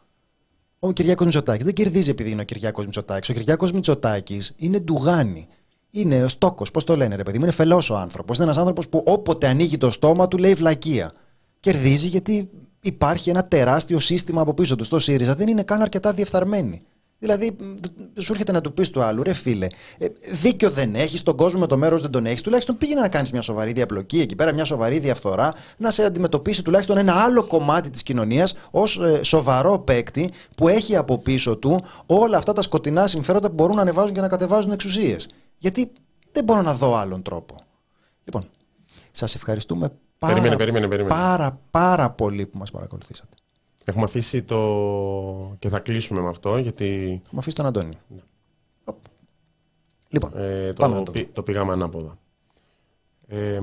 Ο 0.79 0.93
Κυριακό 0.93 1.25
Μητσοτάκης 1.25 1.65
δεν 1.65 1.75
κερδίζει 1.75 2.11
επειδή 2.11 2.31
είναι 2.31 2.41
ο 2.41 2.45
Κυριακό 2.45 2.83
Μητσοτάκης. 2.83 3.29
Ο 3.29 3.33
Κυριακό 3.33 3.69
Μητσοτάκης 3.75 4.55
είναι 4.57 4.79
ντουγάνι. 4.79 5.49
Είναι 5.91 6.23
ο 6.25 6.29
στόκος. 6.29 6.71
Πώς 6.71 6.85
το 6.85 6.97
λένε, 6.97 7.17
ρε 7.17 7.23
παιδί 7.23 7.39
μου. 7.39 7.45
Είναι 7.45 7.53
φελός 7.53 7.91
ο 7.91 7.97
άνθρωπος. 7.97 8.37
Είναι 8.37 8.45
ένας 8.45 8.59
άνθρωπος 8.59 8.89
που 8.89 9.03
όποτε 9.07 9.47
ανοίγει 9.47 9.79
το 9.79 9.91
στόμα 9.91 10.29
του 10.29 10.39
λέει 10.39 10.55
βλακεία. 10.55 11.13
Κερδίζει 11.61 12.07
γιατί 12.07 12.51
υπάρχει 12.81 13.31
ένα 13.31 13.45
τεράστιο 13.45 14.01
σύστημα 14.01 14.41
από 14.41 14.55
πίσω 14.55 14.77
του. 14.77 14.85
Στο 14.85 14.99
ΣΥΡΙΖΑ 14.99 15.35
δεν 15.35 15.49
είναι 15.49 15.63
καν 15.63 15.83
αρκετά 15.83 16.13
διεφθαρμένοι. 16.13 16.83
Δηλαδή, 17.21 17.57
μ, 17.61 18.21
σου 18.21 18.33
έρχεται 18.33 18.53
να 18.53 18.61
του 18.61 18.73
πεις 18.73 18.91
του 18.91 19.03
άλλου, 19.03 19.23
ρε 19.23 19.33
φίλε, 19.33 19.67
ε, 19.99 20.07
δίκιο 20.33 20.71
δεν 20.71 20.95
έχεις, 20.95 21.23
τον 21.23 21.37
κόσμο 21.37 21.61
με 21.61 21.67
το 21.67 21.77
μέρος 21.77 22.03
δεν 22.03 22.11
τον 22.11 22.27
έχεις. 22.27 22.43
Τουλάχιστον 22.43 22.77
πήγαινε 22.79 23.01
να 23.01 23.09
κάνεις 23.09 23.33
μια 23.33 23.41
σοβαρή 23.43 23.73
διαπλοκή 23.73 24.21
εκεί 24.21 24.35
πέρα, 24.35 24.53
μια 24.55 24.65
σοβαρή 24.65 24.99
διαφθορά, 24.99 25.55
να 25.77 25.91
σε 25.91 26.05
αντιμετωπίσει 26.05 26.63
τουλάχιστον 26.63 26.97
ένα 26.99 27.13
άλλο 27.13 27.47
κομμάτι 27.47 27.91
της 27.91 28.03
κοινωνίας 28.03 28.55
ως 28.71 28.99
ε, 28.99 29.25
σοβαρό 29.25 29.79
παίκτη 29.79 30.31
που 30.55 30.69
έχει 30.69 30.97
από 30.97 31.19
πίσω 31.19 31.57
του 31.57 31.85
όλα 32.07 32.37
αυτά 32.37 32.53
τα 32.53 32.63
σκοτεινά 32.63 33.07
συμφέροντα 33.07 33.49
που 33.49 33.55
μπορούν 33.55 33.77
να 33.77 33.83
ανεβάζουν 33.83 34.15
και 34.15 34.21
να 34.21 34.29
κατεβάζουν 34.29 34.71
εξουσίες. 34.71 35.29
Γιατί 35.61 35.93
δεν 36.33 36.45
μπορώ 36.45 36.63
να 36.63 36.75
δω 36.75 36.95
άλλον 36.97 37.23
τρόπο. 37.23 37.55
Λοιπόν, 38.25 38.45
σας 39.11 39.35
ευχαριστούμε 39.35 39.93
πάρα, 40.19 40.33
Περίμενε, 40.35 40.57
περίμενε, 40.57 40.89
περίμενε. 40.89 41.15
πάρα, 41.15 41.61
πάρα 41.71 42.11
πολύ 42.11 42.47
που 42.47 42.59
μας 42.59 42.71
παρακολουθήσατε. 42.71 43.37
Έχουμε 43.85 44.05
αφήσει 44.05 44.43
το. 44.43 45.57
και 45.59 45.69
θα 45.69 45.79
κλείσουμε 45.79 46.21
με 46.21 46.29
αυτό, 46.29 46.59
γιατί 46.59 46.85
Έχουμε 47.25 47.41
αφήσει 47.41 47.57
τον 47.57 47.67
Αντώνη. 47.67 47.99
Οπ. 48.85 48.97
Λοιπόν, 50.09 50.31
ε, 50.37 50.73
πάμε 50.77 50.93
να 50.95 50.99
το, 50.99 51.05
το 51.05 51.13
πη- 51.13 51.21
δούμε. 51.23 51.33
το 51.35 51.43
πήγαμε 51.43 51.73
ανάποδα. 51.73 52.19
Ε, 53.27 53.59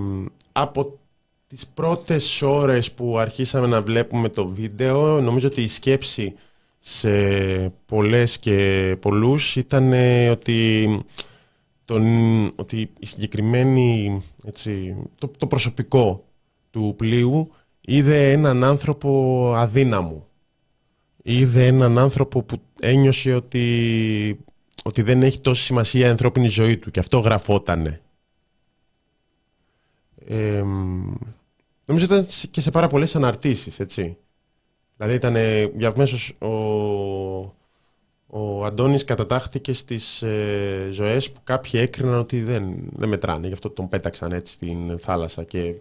από 0.51 0.99
τις 1.47 1.67
πρώτες 1.67 2.41
ώρες 2.41 2.91
που 2.91 3.17
αρχίσαμε 3.17 3.67
να 3.67 3.81
βλέπουμε 3.81 4.29
το 4.29 4.47
βίντεο, 4.47 5.21
νομίζω 5.21 5.47
ότι 5.47 5.61
η 5.61 5.67
σκέψη 5.67 6.33
σε 6.79 7.09
πολλές 7.85 8.37
και 8.39 8.97
πολλούς 9.01 9.55
ήταν 9.55 9.93
ε, 9.93 10.29
ότι, 10.29 10.89
τον, 11.87 12.03
ότι 12.55 12.89
η 12.99 13.05
συγκεκριμένη, 13.05 14.21
έτσι, 14.45 14.95
το, 15.17 15.27
το 15.37 15.47
προσωπικό 15.47 16.25
του 16.71 16.93
πλοίου 16.97 17.51
είδε 17.81 18.31
έναν 18.31 18.63
άνθρωπο 18.63 19.51
αδύναμο. 19.55 20.27
Είδε 21.23 21.65
έναν 21.65 21.97
άνθρωπο 21.97 22.41
που 22.43 22.61
ένιωσε 22.81 23.33
ότι, 23.33 24.39
ότι 24.83 25.01
δεν 25.01 25.23
έχει 25.23 25.41
τόση 25.41 25.63
σημασία 25.63 26.07
η 26.07 26.09
ανθρώπινη 26.09 26.47
ζωή 26.47 26.77
του 26.77 26.91
και 26.91 26.99
αυτό 26.99 27.19
γραφότανε. 27.19 28.01
Ε, 30.25 30.63
νομίζω 31.85 32.05
ήταν 32.05 32.25
σε- 32.29 32.47
και 32.47 32.61
σε 32.61 32.71
πάρα 32.71 32.87
πολλές 32.87 33.15
αναρτήσεις, 33.15 33.79
έτσι. 33.79 34.17
Δηλαδή 34.97 35.15
ήταν 35.15 35.35
για 35.77 35.87
αμέσως 35.89 36.29
ο, 36.41 36.47
ο 38.27 38.65
Αντώνης 38.65 39.03
κατατάχθηκε 39.03 39.73
στις 39.73 40.21
ε, 40.21 40.89
ζωές 40.91 41.31
που 41.31 41.39
κάποιοι 41.43 41.79
έκριναν 41.83 42.19
ότι 42.19 42.43
δεν, 42.43 42.75
δεν 42.91 43.09
μετράνε, 43.09 43.47
γι' 43.47 43.53
αυτό 43.53 43.69
τον 43.69 43.89
πέταξαν 43.89 44.31
έτσι 44.31 44.53
στην 44.53 44.99
θάλασσα 44.99 45.43
και 45.43 45.75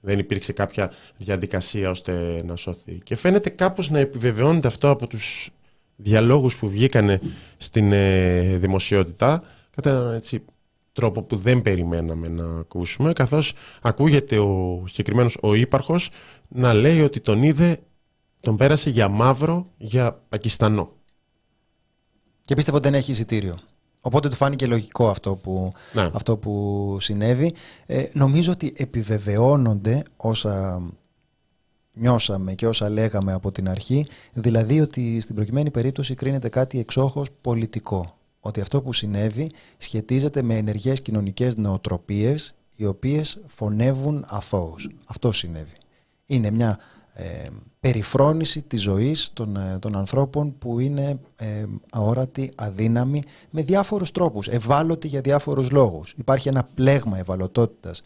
δεν 0.00 0.18
υπήρξε 0.18 0.52
κάποια 0.52 0.92
διαδικασία 1.16 1.90
ώστε 1.90 2.42
να 2.46 2.56
σωθεί. 2.56 2.98
Και 3.04 3.16
φαίνεται 3.16 3.50
κάπως 3.50 3.90
να 3.90 3.98
επιβεβαιώνεται 3.98 4.66
αυτό 4.66 4.90
από 4.90 5.06
τους 5.06 5.50
διαλόγους 5.96 6.56
που 6.56 6.68
βγήκανε 6.68 7.20
στην 7.56 7.92
ε, 7.92 8.56
δημοσιότητα 8.56 9.42
κατά 9.70 9.90
έναν 9.90 10.14
έτσι 10.14 10.44
τρόπο 10.92 11.22
που 11.22 11.36
δεν 11.36 11.62
περιμέναμε 11.62 12.28
να 12.28 12.58
ακούσουμε 12.58 13.12
καθώς 13.12 13.52
ακούγεται 13.82 14.38
ο 14.38 14.82
συγκεκριμένος 14.86 15.38
ο 15.42 15.54
ύπαρχος 15.54 16.10
να 16.48 16.74
λέει 16.74 17.00
ότι 17.02 17.20
τον 17.20 17.42
είδε, 17.42 17.80
τον 18.42 18.56
πέρασε 18.56 18.90
για 18.90 19.08
μαύρο 19.08 19.70
για 19.76 20.22
Πακιστανό. 20.28 20.99
Και 22.50 22.56
πίστευε 22.56 22.76
ότι 22.76 22.88
δεν 22.88 22.98
έχει 22.98 23.10
εισιτήριο. 23.10 23.54
Οπότε 24.00 24.28
του 24.28 24.34
φάνηκε 24.34 24.66
λογικό 24.66 25.08
αυτό 25.08 25.34
που, 25.34 25.72
Ναι. 25.92 26.10
αυτό 26.12 26.36
που 26.36 26.96
συνέβη. 27.00 27.54
Ε, 27.86 28.04
νομίζω 28.12 28.52
ότι 28.52 28.72
επιβεβαιώνονται 28.76 30.02
όσα 30.16 30.82
νιώσαμε 31.94 32.54
και 32.54 32.66
όσα 32.66 32.88
λέγαμε 32.88 33.32
από 33.32 33.52
την 33.52 33.68
αρχή, 33.68 34.06
δηλαδή 34.32 34.80
ότι 34.80 35.20
στην 35.20 35.34
προκειμένη 35.34 35.70
περίπτωση 35.70 36.14
κρίνεται 36.14 36.48
κάτι 36.48 36.78
εξόχως 36.78 37.28
πολιτικό. 37.40 38.18
Ότι 38.40 38.60
αυτό 38.60 38.82
που 38.82 38.92
συνέβη 38.92 39.52
σχετίζεται 39.78 40.42
με 40.42 40.56
ενεργές 40.56 41.02
κοινωνικές 41.02 41.56
νοοτροπίες 41.56 42.54
οι 42.76 42.86
οποίες 42.86 43.40
φωνεύουν 43.46 44.24
αθώους. 44.28 44.88
Αυτό 45.04 45.32
συνέβη. 45.32 45.76
Είναι 46.26 46.50
μια 46.50 46.78
ε, 47.20 47.48
περιφρόνηση 47.80 48.62
της 48.62 48.82
ζωής 48.82 49.30
των, 49.32 49.56
ε, 49.56 49.78
των 49.78 49.96
ανθρώπων 49.96 50.58
που 50.58 50.78
είναι 50.78 51.20
ε, 51.36 51.64
αόρατοι, 51.90 52.52
αδύναμοι 52.54 53.22
με 53.50 53.62
διάφορους 53.62 54.10
τρόπους, 54.10 54.48
ευάλωτοι 54.48 55.08
για 55.08 55.20
διάφορους 55.20 55.70
λόγους. 55.70 56.14
Υπάρχει 56.18 56.48
ένα 56.48 56.64
πλέγμα 56.74 57.18
ευαλωτότητας 57.18 58.02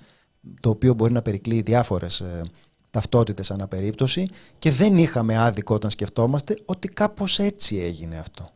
το 0.61 0.71
οποίο 0.71 0.95
μπορεί 0.95 1.13
να 1.13 1.23
περικλείει 1.23 1.63
διάφορες 1.63 2.21
ε, 2.21 2.43
ταυτότητες 2.91 3.51
ανά 3.51 3.69
περίπτωση 3.69 4.29
και 4.59 4.71
δεν 4.71 4.99
είχαμε 4.99 5.39
άδικο 5.39 5.75
όταν 5.75 5.91
σκεφτόμαστε 5.91 6.59
ότι 6.65 6.89
κάπως 6.89 7.39
έτσι 7.39 7.77
έγινε 7.77 8.19
αυτό. 8.19 8.49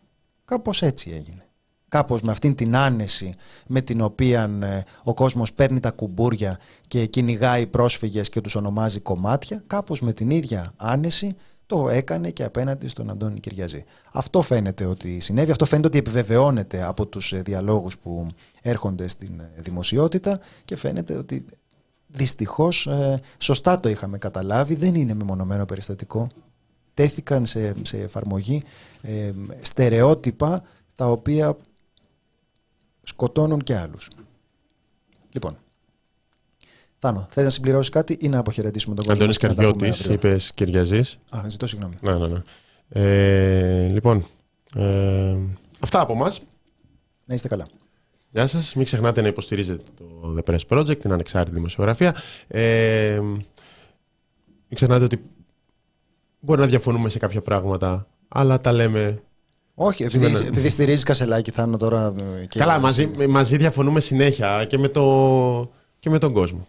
Κάπως 0.44 0.82
έτσι 0.82 1.10
έγινε. 1.10 1.47
Κάπως 1.88 2.20
με 2.20 2.32
αυτήν 2.32 2.54
την 2.54 2.76
άνεση 2.76 3.34
με 3.66 3.80
την 3.80 4.00
οποία 4.00 4.50
ε, 4.62 4.82
ο 5.02 5.14
κόσμος 5.14 5.52
παίρνει 5.52 5.80
τα 5.80 5.90
κουμπούρια 5.90 6.58
και 6.86 7.06
κυνηγάει 7.06 7.66
πρόσφυγες 7.66 8.28
και 8.28 8.40
τους 8.40 8.54
ονομάζει 8.54 9.00
κομμάτια, 9.00 9.62
κάπως 9.66 10.00
με 10.00 10.12
την 10.12 10.30
ίδια 10.30 10.72
άνεση 10.76 11.36
το 11.66 11.88
έκανε 11.88 12.30
και 12.30 12.44
απέναντι 12.44 12.88
στον 12.88 13.10
Αντώνη 13.10 13.40
Κυριαζή. 13.40 13.84
Αυτό 14.12 14.42
φαίνεται 14.42 14.84
ότι 14.84 15.20
συνέβη, 15.20 15.50
αυτό 15.50 15.64
φαίνεται 15.64 15.86
ότι 15.86 15.98
επιβεβαιώνεται 15.98 16.82
από 16.82 17.06
τους 17.06 17.32
ε, 17.32 17.42
διαλόγους 17.42 17.98
που 17.98 18.26
έρχονται 18.62 19.08
στην 19.08 19.40
ε, 19.40 19.60
δημοσιότητα 19.60 20.40
και 20.64 20.76
φαίνεται 20.76 21.16
ότι 21.16 21.44
δυστυχώς 22.06 22.86
ε, 22.86 23.20
σωστά 23.38 23.80
το 23.80 23.88
είχαμε 23.88 24.18
καταλάβει, 24.18 24.74
δεν 24.74 24.94
είναι 24.94 25.14
μεμονωμένο 25.14 25.64
περιστατικό. 25.64 26.26
Τέθηκαν 26.94 27.46
σε, 27.46 27.74
σε 27.82 27.98
εφαρμογή 27.98 28.62
ε, 29.00 29.30
στερεότυπα 29.60 30.62
τα 30.94 31.10
οποία 31.10 31.56
σκοτώνουν 33.08 33.62
και 33.62 33.76
άλλους. 33.76 34.08
Λοιπόν, 35.30 35.58
Θάνο, 36.98 37.26
θες 37.30 37.44
να 37.44 37.50
συμπληρώσεις 37.50 37.90
κάτι 37.90 38.18
ή 38.20 38.28
να 38.28 38.38
αποχαιρετήσουμε 38.38 38.94
τον 38.94 39.04
κόσμο. 39.04 39.20
Αντώνης 39.20 39.38
και 39.38 39.46
να 39.46 39.54
τα 39.54 39.60
πούμε 39.62 39.72
Καρδιώτης, 39.72 40.00
αύριο; 40.00 40.14
είπες 40.14 40.52
Κυριαζής. 40.54 41.18
Α, 41.30 41.44
ζητώ 41.48 41.66
συγγνώμη. 41.66 41.94
Ναι, 42.00 42.14
ναι, 42.14 42.26
ναι. 42.26 42.42
Ε, 42.88 43.86
λοιπόν, 43.86 44.24
ε, 44.74 45.36
αυτά 45.80 46.00
από 46.00 46.14
μας. 46.14 46.40
Να 47.24 47.34
είστε 47.34 47.48
καλά. 47.48 47.68
Γεια 48.30 48.46
σας. 48.46 48.74
Μην 48.74 48.84
ξεχνάτε 48.84 49.20
να 49.20 49.28
υποστηρίζετε 49.28 49.82
το 49.96 50.36
The 50.38 50.50
Press 50.50 50.78
Project, 50.78 50.98
την 50.98 51.12
ανεξάρτητη 51.12 51.56
δημοσιογραφία. 51.56 52.16
Ε, 52.48 53.18
μην 53.20 54.74
ξεχνάτε 54.74 55.04
ότι 55.04 55.22
μπορεί 56.40 56.60
να 56.60 56.66
διαφωνούμε 56.66 57.08
σε 57.08 57.18
κάποια 57.18 57.40
πράγματα, 57.40 58.06
αλλά 58.28 58.60
τα 58.60 58.72
λέμε... 58.72 59.22
Όχι, 59.80 60.02
επειδή, 60.02 60.24
Σήμερα- 60.26 60.46
επειδή 60.46 60.68
στηρίζει 60.68 61.04
Κασελάκη, 61.04 61.50
Θάνο 61.50 61.76
τώρα. 61.76 62.12
ε, 62.40 62.46
Και 62.46 62.58
Καλά, 62.58 62.78
μαζί, 62.78 63.10
μαζί 63.28 63.56
διαφωνούμε 63.56 64.00
συνέχεια 64.00 64.64
και 64.68 64.78
με, 64.78 64.88
το, 64.88 65.70
και 65.98 66.10
με 66.10 66.18
τον 66.18 66.32
κόσμο. 66.32 66.66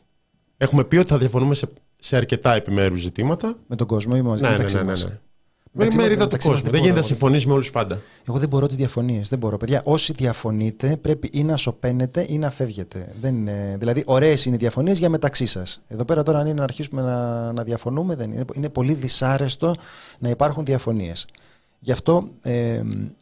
Έχουμε 0.57 0.83
πει 0.83 0.97
ότι 0.97 1.07
θα 1.09 1.17
διαφωνούμε 1.17 1.55
σε, 1.55 1.67
σε 1.99 2.15
αρκετά 2.15 2.53
επιμέρους 2.53 3.01
ζητήματα. 3.01 3.55
Με 3.67 3.75
τον 3.75 3.87
κόσμο 3.87 4.13
ή 4.17 4.21
μαζί 4.21 4.41
Ναι, 4.41 4.47
ναι, 4.47 4.53
μεταξύ 4.53 4.75
ναι, 4.75 4.81
ναι, 4.81 4.87
μας. 4.87 5.03
ναι. 5.03 5.09
Με 5.09 5.85
Μεταξύ 5.85 5.97
μας- 5.97 6.05
μερίδα 6.05 6.25
του 6.27 6.31
μεταξύ 6.31 6.47
μας 6.47 6.55
κόσμου. 6.55 6.71
δεν 6.71 6.81
Δεν 6.81 6.89
γίνεται 6.89 6.99
να 7.01 7.07
μπορώ. 7.07 7.19
συμφωνείς 7.19 7.45
με 7.45 7.53
όλους 7.53 7.71
πάντα. 7.71 8.01
Εγώ 8.27 8.37
δεν 8.37 8.49
μπορώ 8.49 8.67
τις 8.67 8.75
διαφωνίες. 8.75 9.29
Δεν 9.29 9.39
μπορώ. 9.39 9.57
Παιδιά, 9.57 9.81
όσοι 9.85 10.13
διαφωνείτε 10.13 10.97
πρέπει 11.01 11.29
ή 11.33 11.43
να 11.43 11.57
σωπαίνετε 11.57 12.25
ή 12.29 12.37
να 12.37 12.49
φεύγετε. 12.49 13.13
Δεν 13.21 13.35
είναι... 13.35 13.75
Δηλαδή, 13.79 14.03
ωραίες 14.05 14.45
είναι 14.45 14.55
οι 14.55 14.57
διαφωνίες 14.57 14.97
για 14.97 15.09
μεταξύ 15.09 15.45
σας. 15.45 15.81
Εδώ 15.87 16.05
πέρα 16.05 16.23
τώρα, 16.23 16.39
αν 16.39 16.45
είναι 16.45 16.55
να 16.55 16.63
αρχίσουμε 16.63 17.01
να, 17.01 17.51
να 17.53 17.63
διαφωνούμε, 17.63 18.15
δεν 18.15 18.31
είναι. 18.31 18.45
είναι 18.55 18.69
πολύ 18.69 18.93
δυσάρεστο 18.93 19.75
να 20.19 20.29
υπάρχουν 20.29 20.65
διαφωνίες. 20.65 21.27
Γι' 21.79 21.91
αυτό 21.91 22.29
ε, 22.41 22.81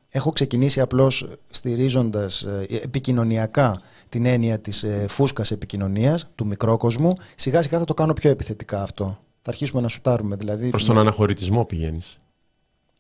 έχω 0.10 0.32
ξεκινήσει 0.32 0.82
απλώς 0.82 1.28
στηρίζοντας 1.50 2.46
επικοινωνιακά 2.70 3.82
την 4.10 4.26
έννοια 4.26 4.60
της 4.60 4.84
ε, 4.84 5.06
φούσκας 5.10 5.52
επικοινωνίας, 5.52 6.30
του 6.36 6.46
μικρόκοσμου. 6.46 7.14
Σιγά 7.36 7.62
σιγά 7.62 7.80
θα 7.80 7.86
το 7.86 7.94
κάνω 7.94 8.14
πιο 8.14 8.30
επιθετικά 8.30 8.82
αυτό. 8.82 9.06
Θα 9.42 9.50
αρχίσουμε 9.50 9.82
να 9.82 9.88
σουτάρουμε. 9.88 10.36
Δηλαδή, 10.36 10.70
Προς 10.70 10.86
τον 10.86 10.98
αναχωρητισμό 10.98 11.66
πηγαίνεις. 11.66 12.20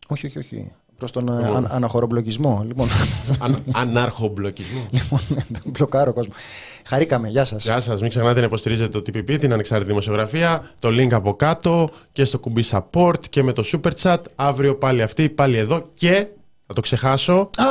Όχι, 0.07 0.25
όχι, 0.25 0.37
όχι. 0.37 0.71
Προς 0.97 1.11
τον 1.11 1.27
ε, 1.27 1.45
αν, 1.55 1.67
αναχωρομπλοκισμό. 1.71 2.63
Λοιπόν, 2.67 2.87
Αν, 3.39 3.63
ανάρχομπλοκισμό. 3.71 4.87
Λοιπόν, 4.91 5.19
μπλοκάρω 5.65 6.13
κόσμος. 6.13 6.35
Χαρήκαμε, 6.85 7.27
γεια 7.27 7.45
σας. 7.45 7.63
Γεια 7.63 7.79
σας, 7.79 8.01
μην 8.01 8.09
ξεχνάτε 8.09 8.39
να 8.39 8.45
υποστηρίζετε 8.45 8.99
το 8.99 8.99
TPP, 8.99 9.39
την 9.39 9.53
ανεξάρτητη 9.53 9.89
δημοσιογραφία, 9.89 10.71
το 10.79 10.89
link 10.89 11.13
από 11.13 11.35
κάτω 11.35 11.89
και 12.11 12.25
στο 12.25 12.39
κουμπί 12.39 12.63
support 12.71 13.19
και 13.29 13.43
με 13.43 13.53
το 13.53 13.63
super 13.71 13.91
chat. 14.01 14.17
Αύριο 14.35 14.75
πάλι 14.75 15.01
αυτή, 15.01 15.29
πάλι 15.29 15.57
εδώ 15.57 15.89
και, 15.93 16.27
θα 16.65 16.73
το 16.73 16.81
ξεχάσω, 16.81 17.49
Α, 17.55 17.65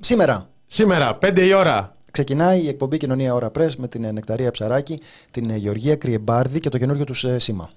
σήμερα 0.00 0.48
σήμερα 0.66 1.18
5 1.22 1.38
η 1.38 1.52
ώρα. 1.54 1.96
ξεκινάει 2.10 2.60
η 2.62 2.68
εκπομπή 2.68 2.96
Κοινωνία 2.96 3.34
Ώρα 3.34 3.50
Press 3.58 3.74
με 3.78 3.88
την 3.88 4.04
ε, 4.04 4.12
Νεκταρία 4.12 4.50
Ψαράκη, 4.50 5.00
την 5.30 5.50
ε, 5.50 5.56
Γεωργία 5.56 5.96
Κριεμπάρδη 5.96 6.60
και 6.60 6.68
το 6.68 6.78
καινούργιο 6.78 7.04
τους 7.04 7.24
ε, 7.24 7.38
σήμα. 7.38 7.70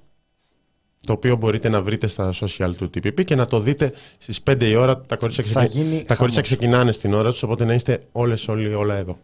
Το 1.08 1.14
οποίο 1.14 1.36
μπορείτε 1.36 1.70
να 1.70 1.82
βρείτε 1.82 2.08
στα 2.08 2.34
social 2.34 2.72
του 2.78 2.86
TPP 2.86 3.24
και 3.26 3.36
να 3.36 3.46
το 3.46 3.60
δείτε 3.60 3.94
στις 4.18 4.42
5 4.44 4.62
η 4.70 4.76
ώρα. 4.76 5.02
Τα 5.02 5.16
κορίτσια, 5.16 5.44
Θα 5.44 5.66
ξεκι- 5.66 5.76
γίνει 5.76 6.04
τα 6.04 6.16
κορίτσια 6.16 6.44
χαμός. 6.44 6.48
ξεκινάνε 6.48 6.92
στην 6.92 7.14
ώρα 7.14 7.30
τους, 7.32 7.44
οπότε 7.44 7.66
να 7.66 7.74
είστε 7.74 8.02
όλες 8.12 8.48
όλοι 8.48 8.74
όλα 8.74 8.96
εδώ. 8.96 9.18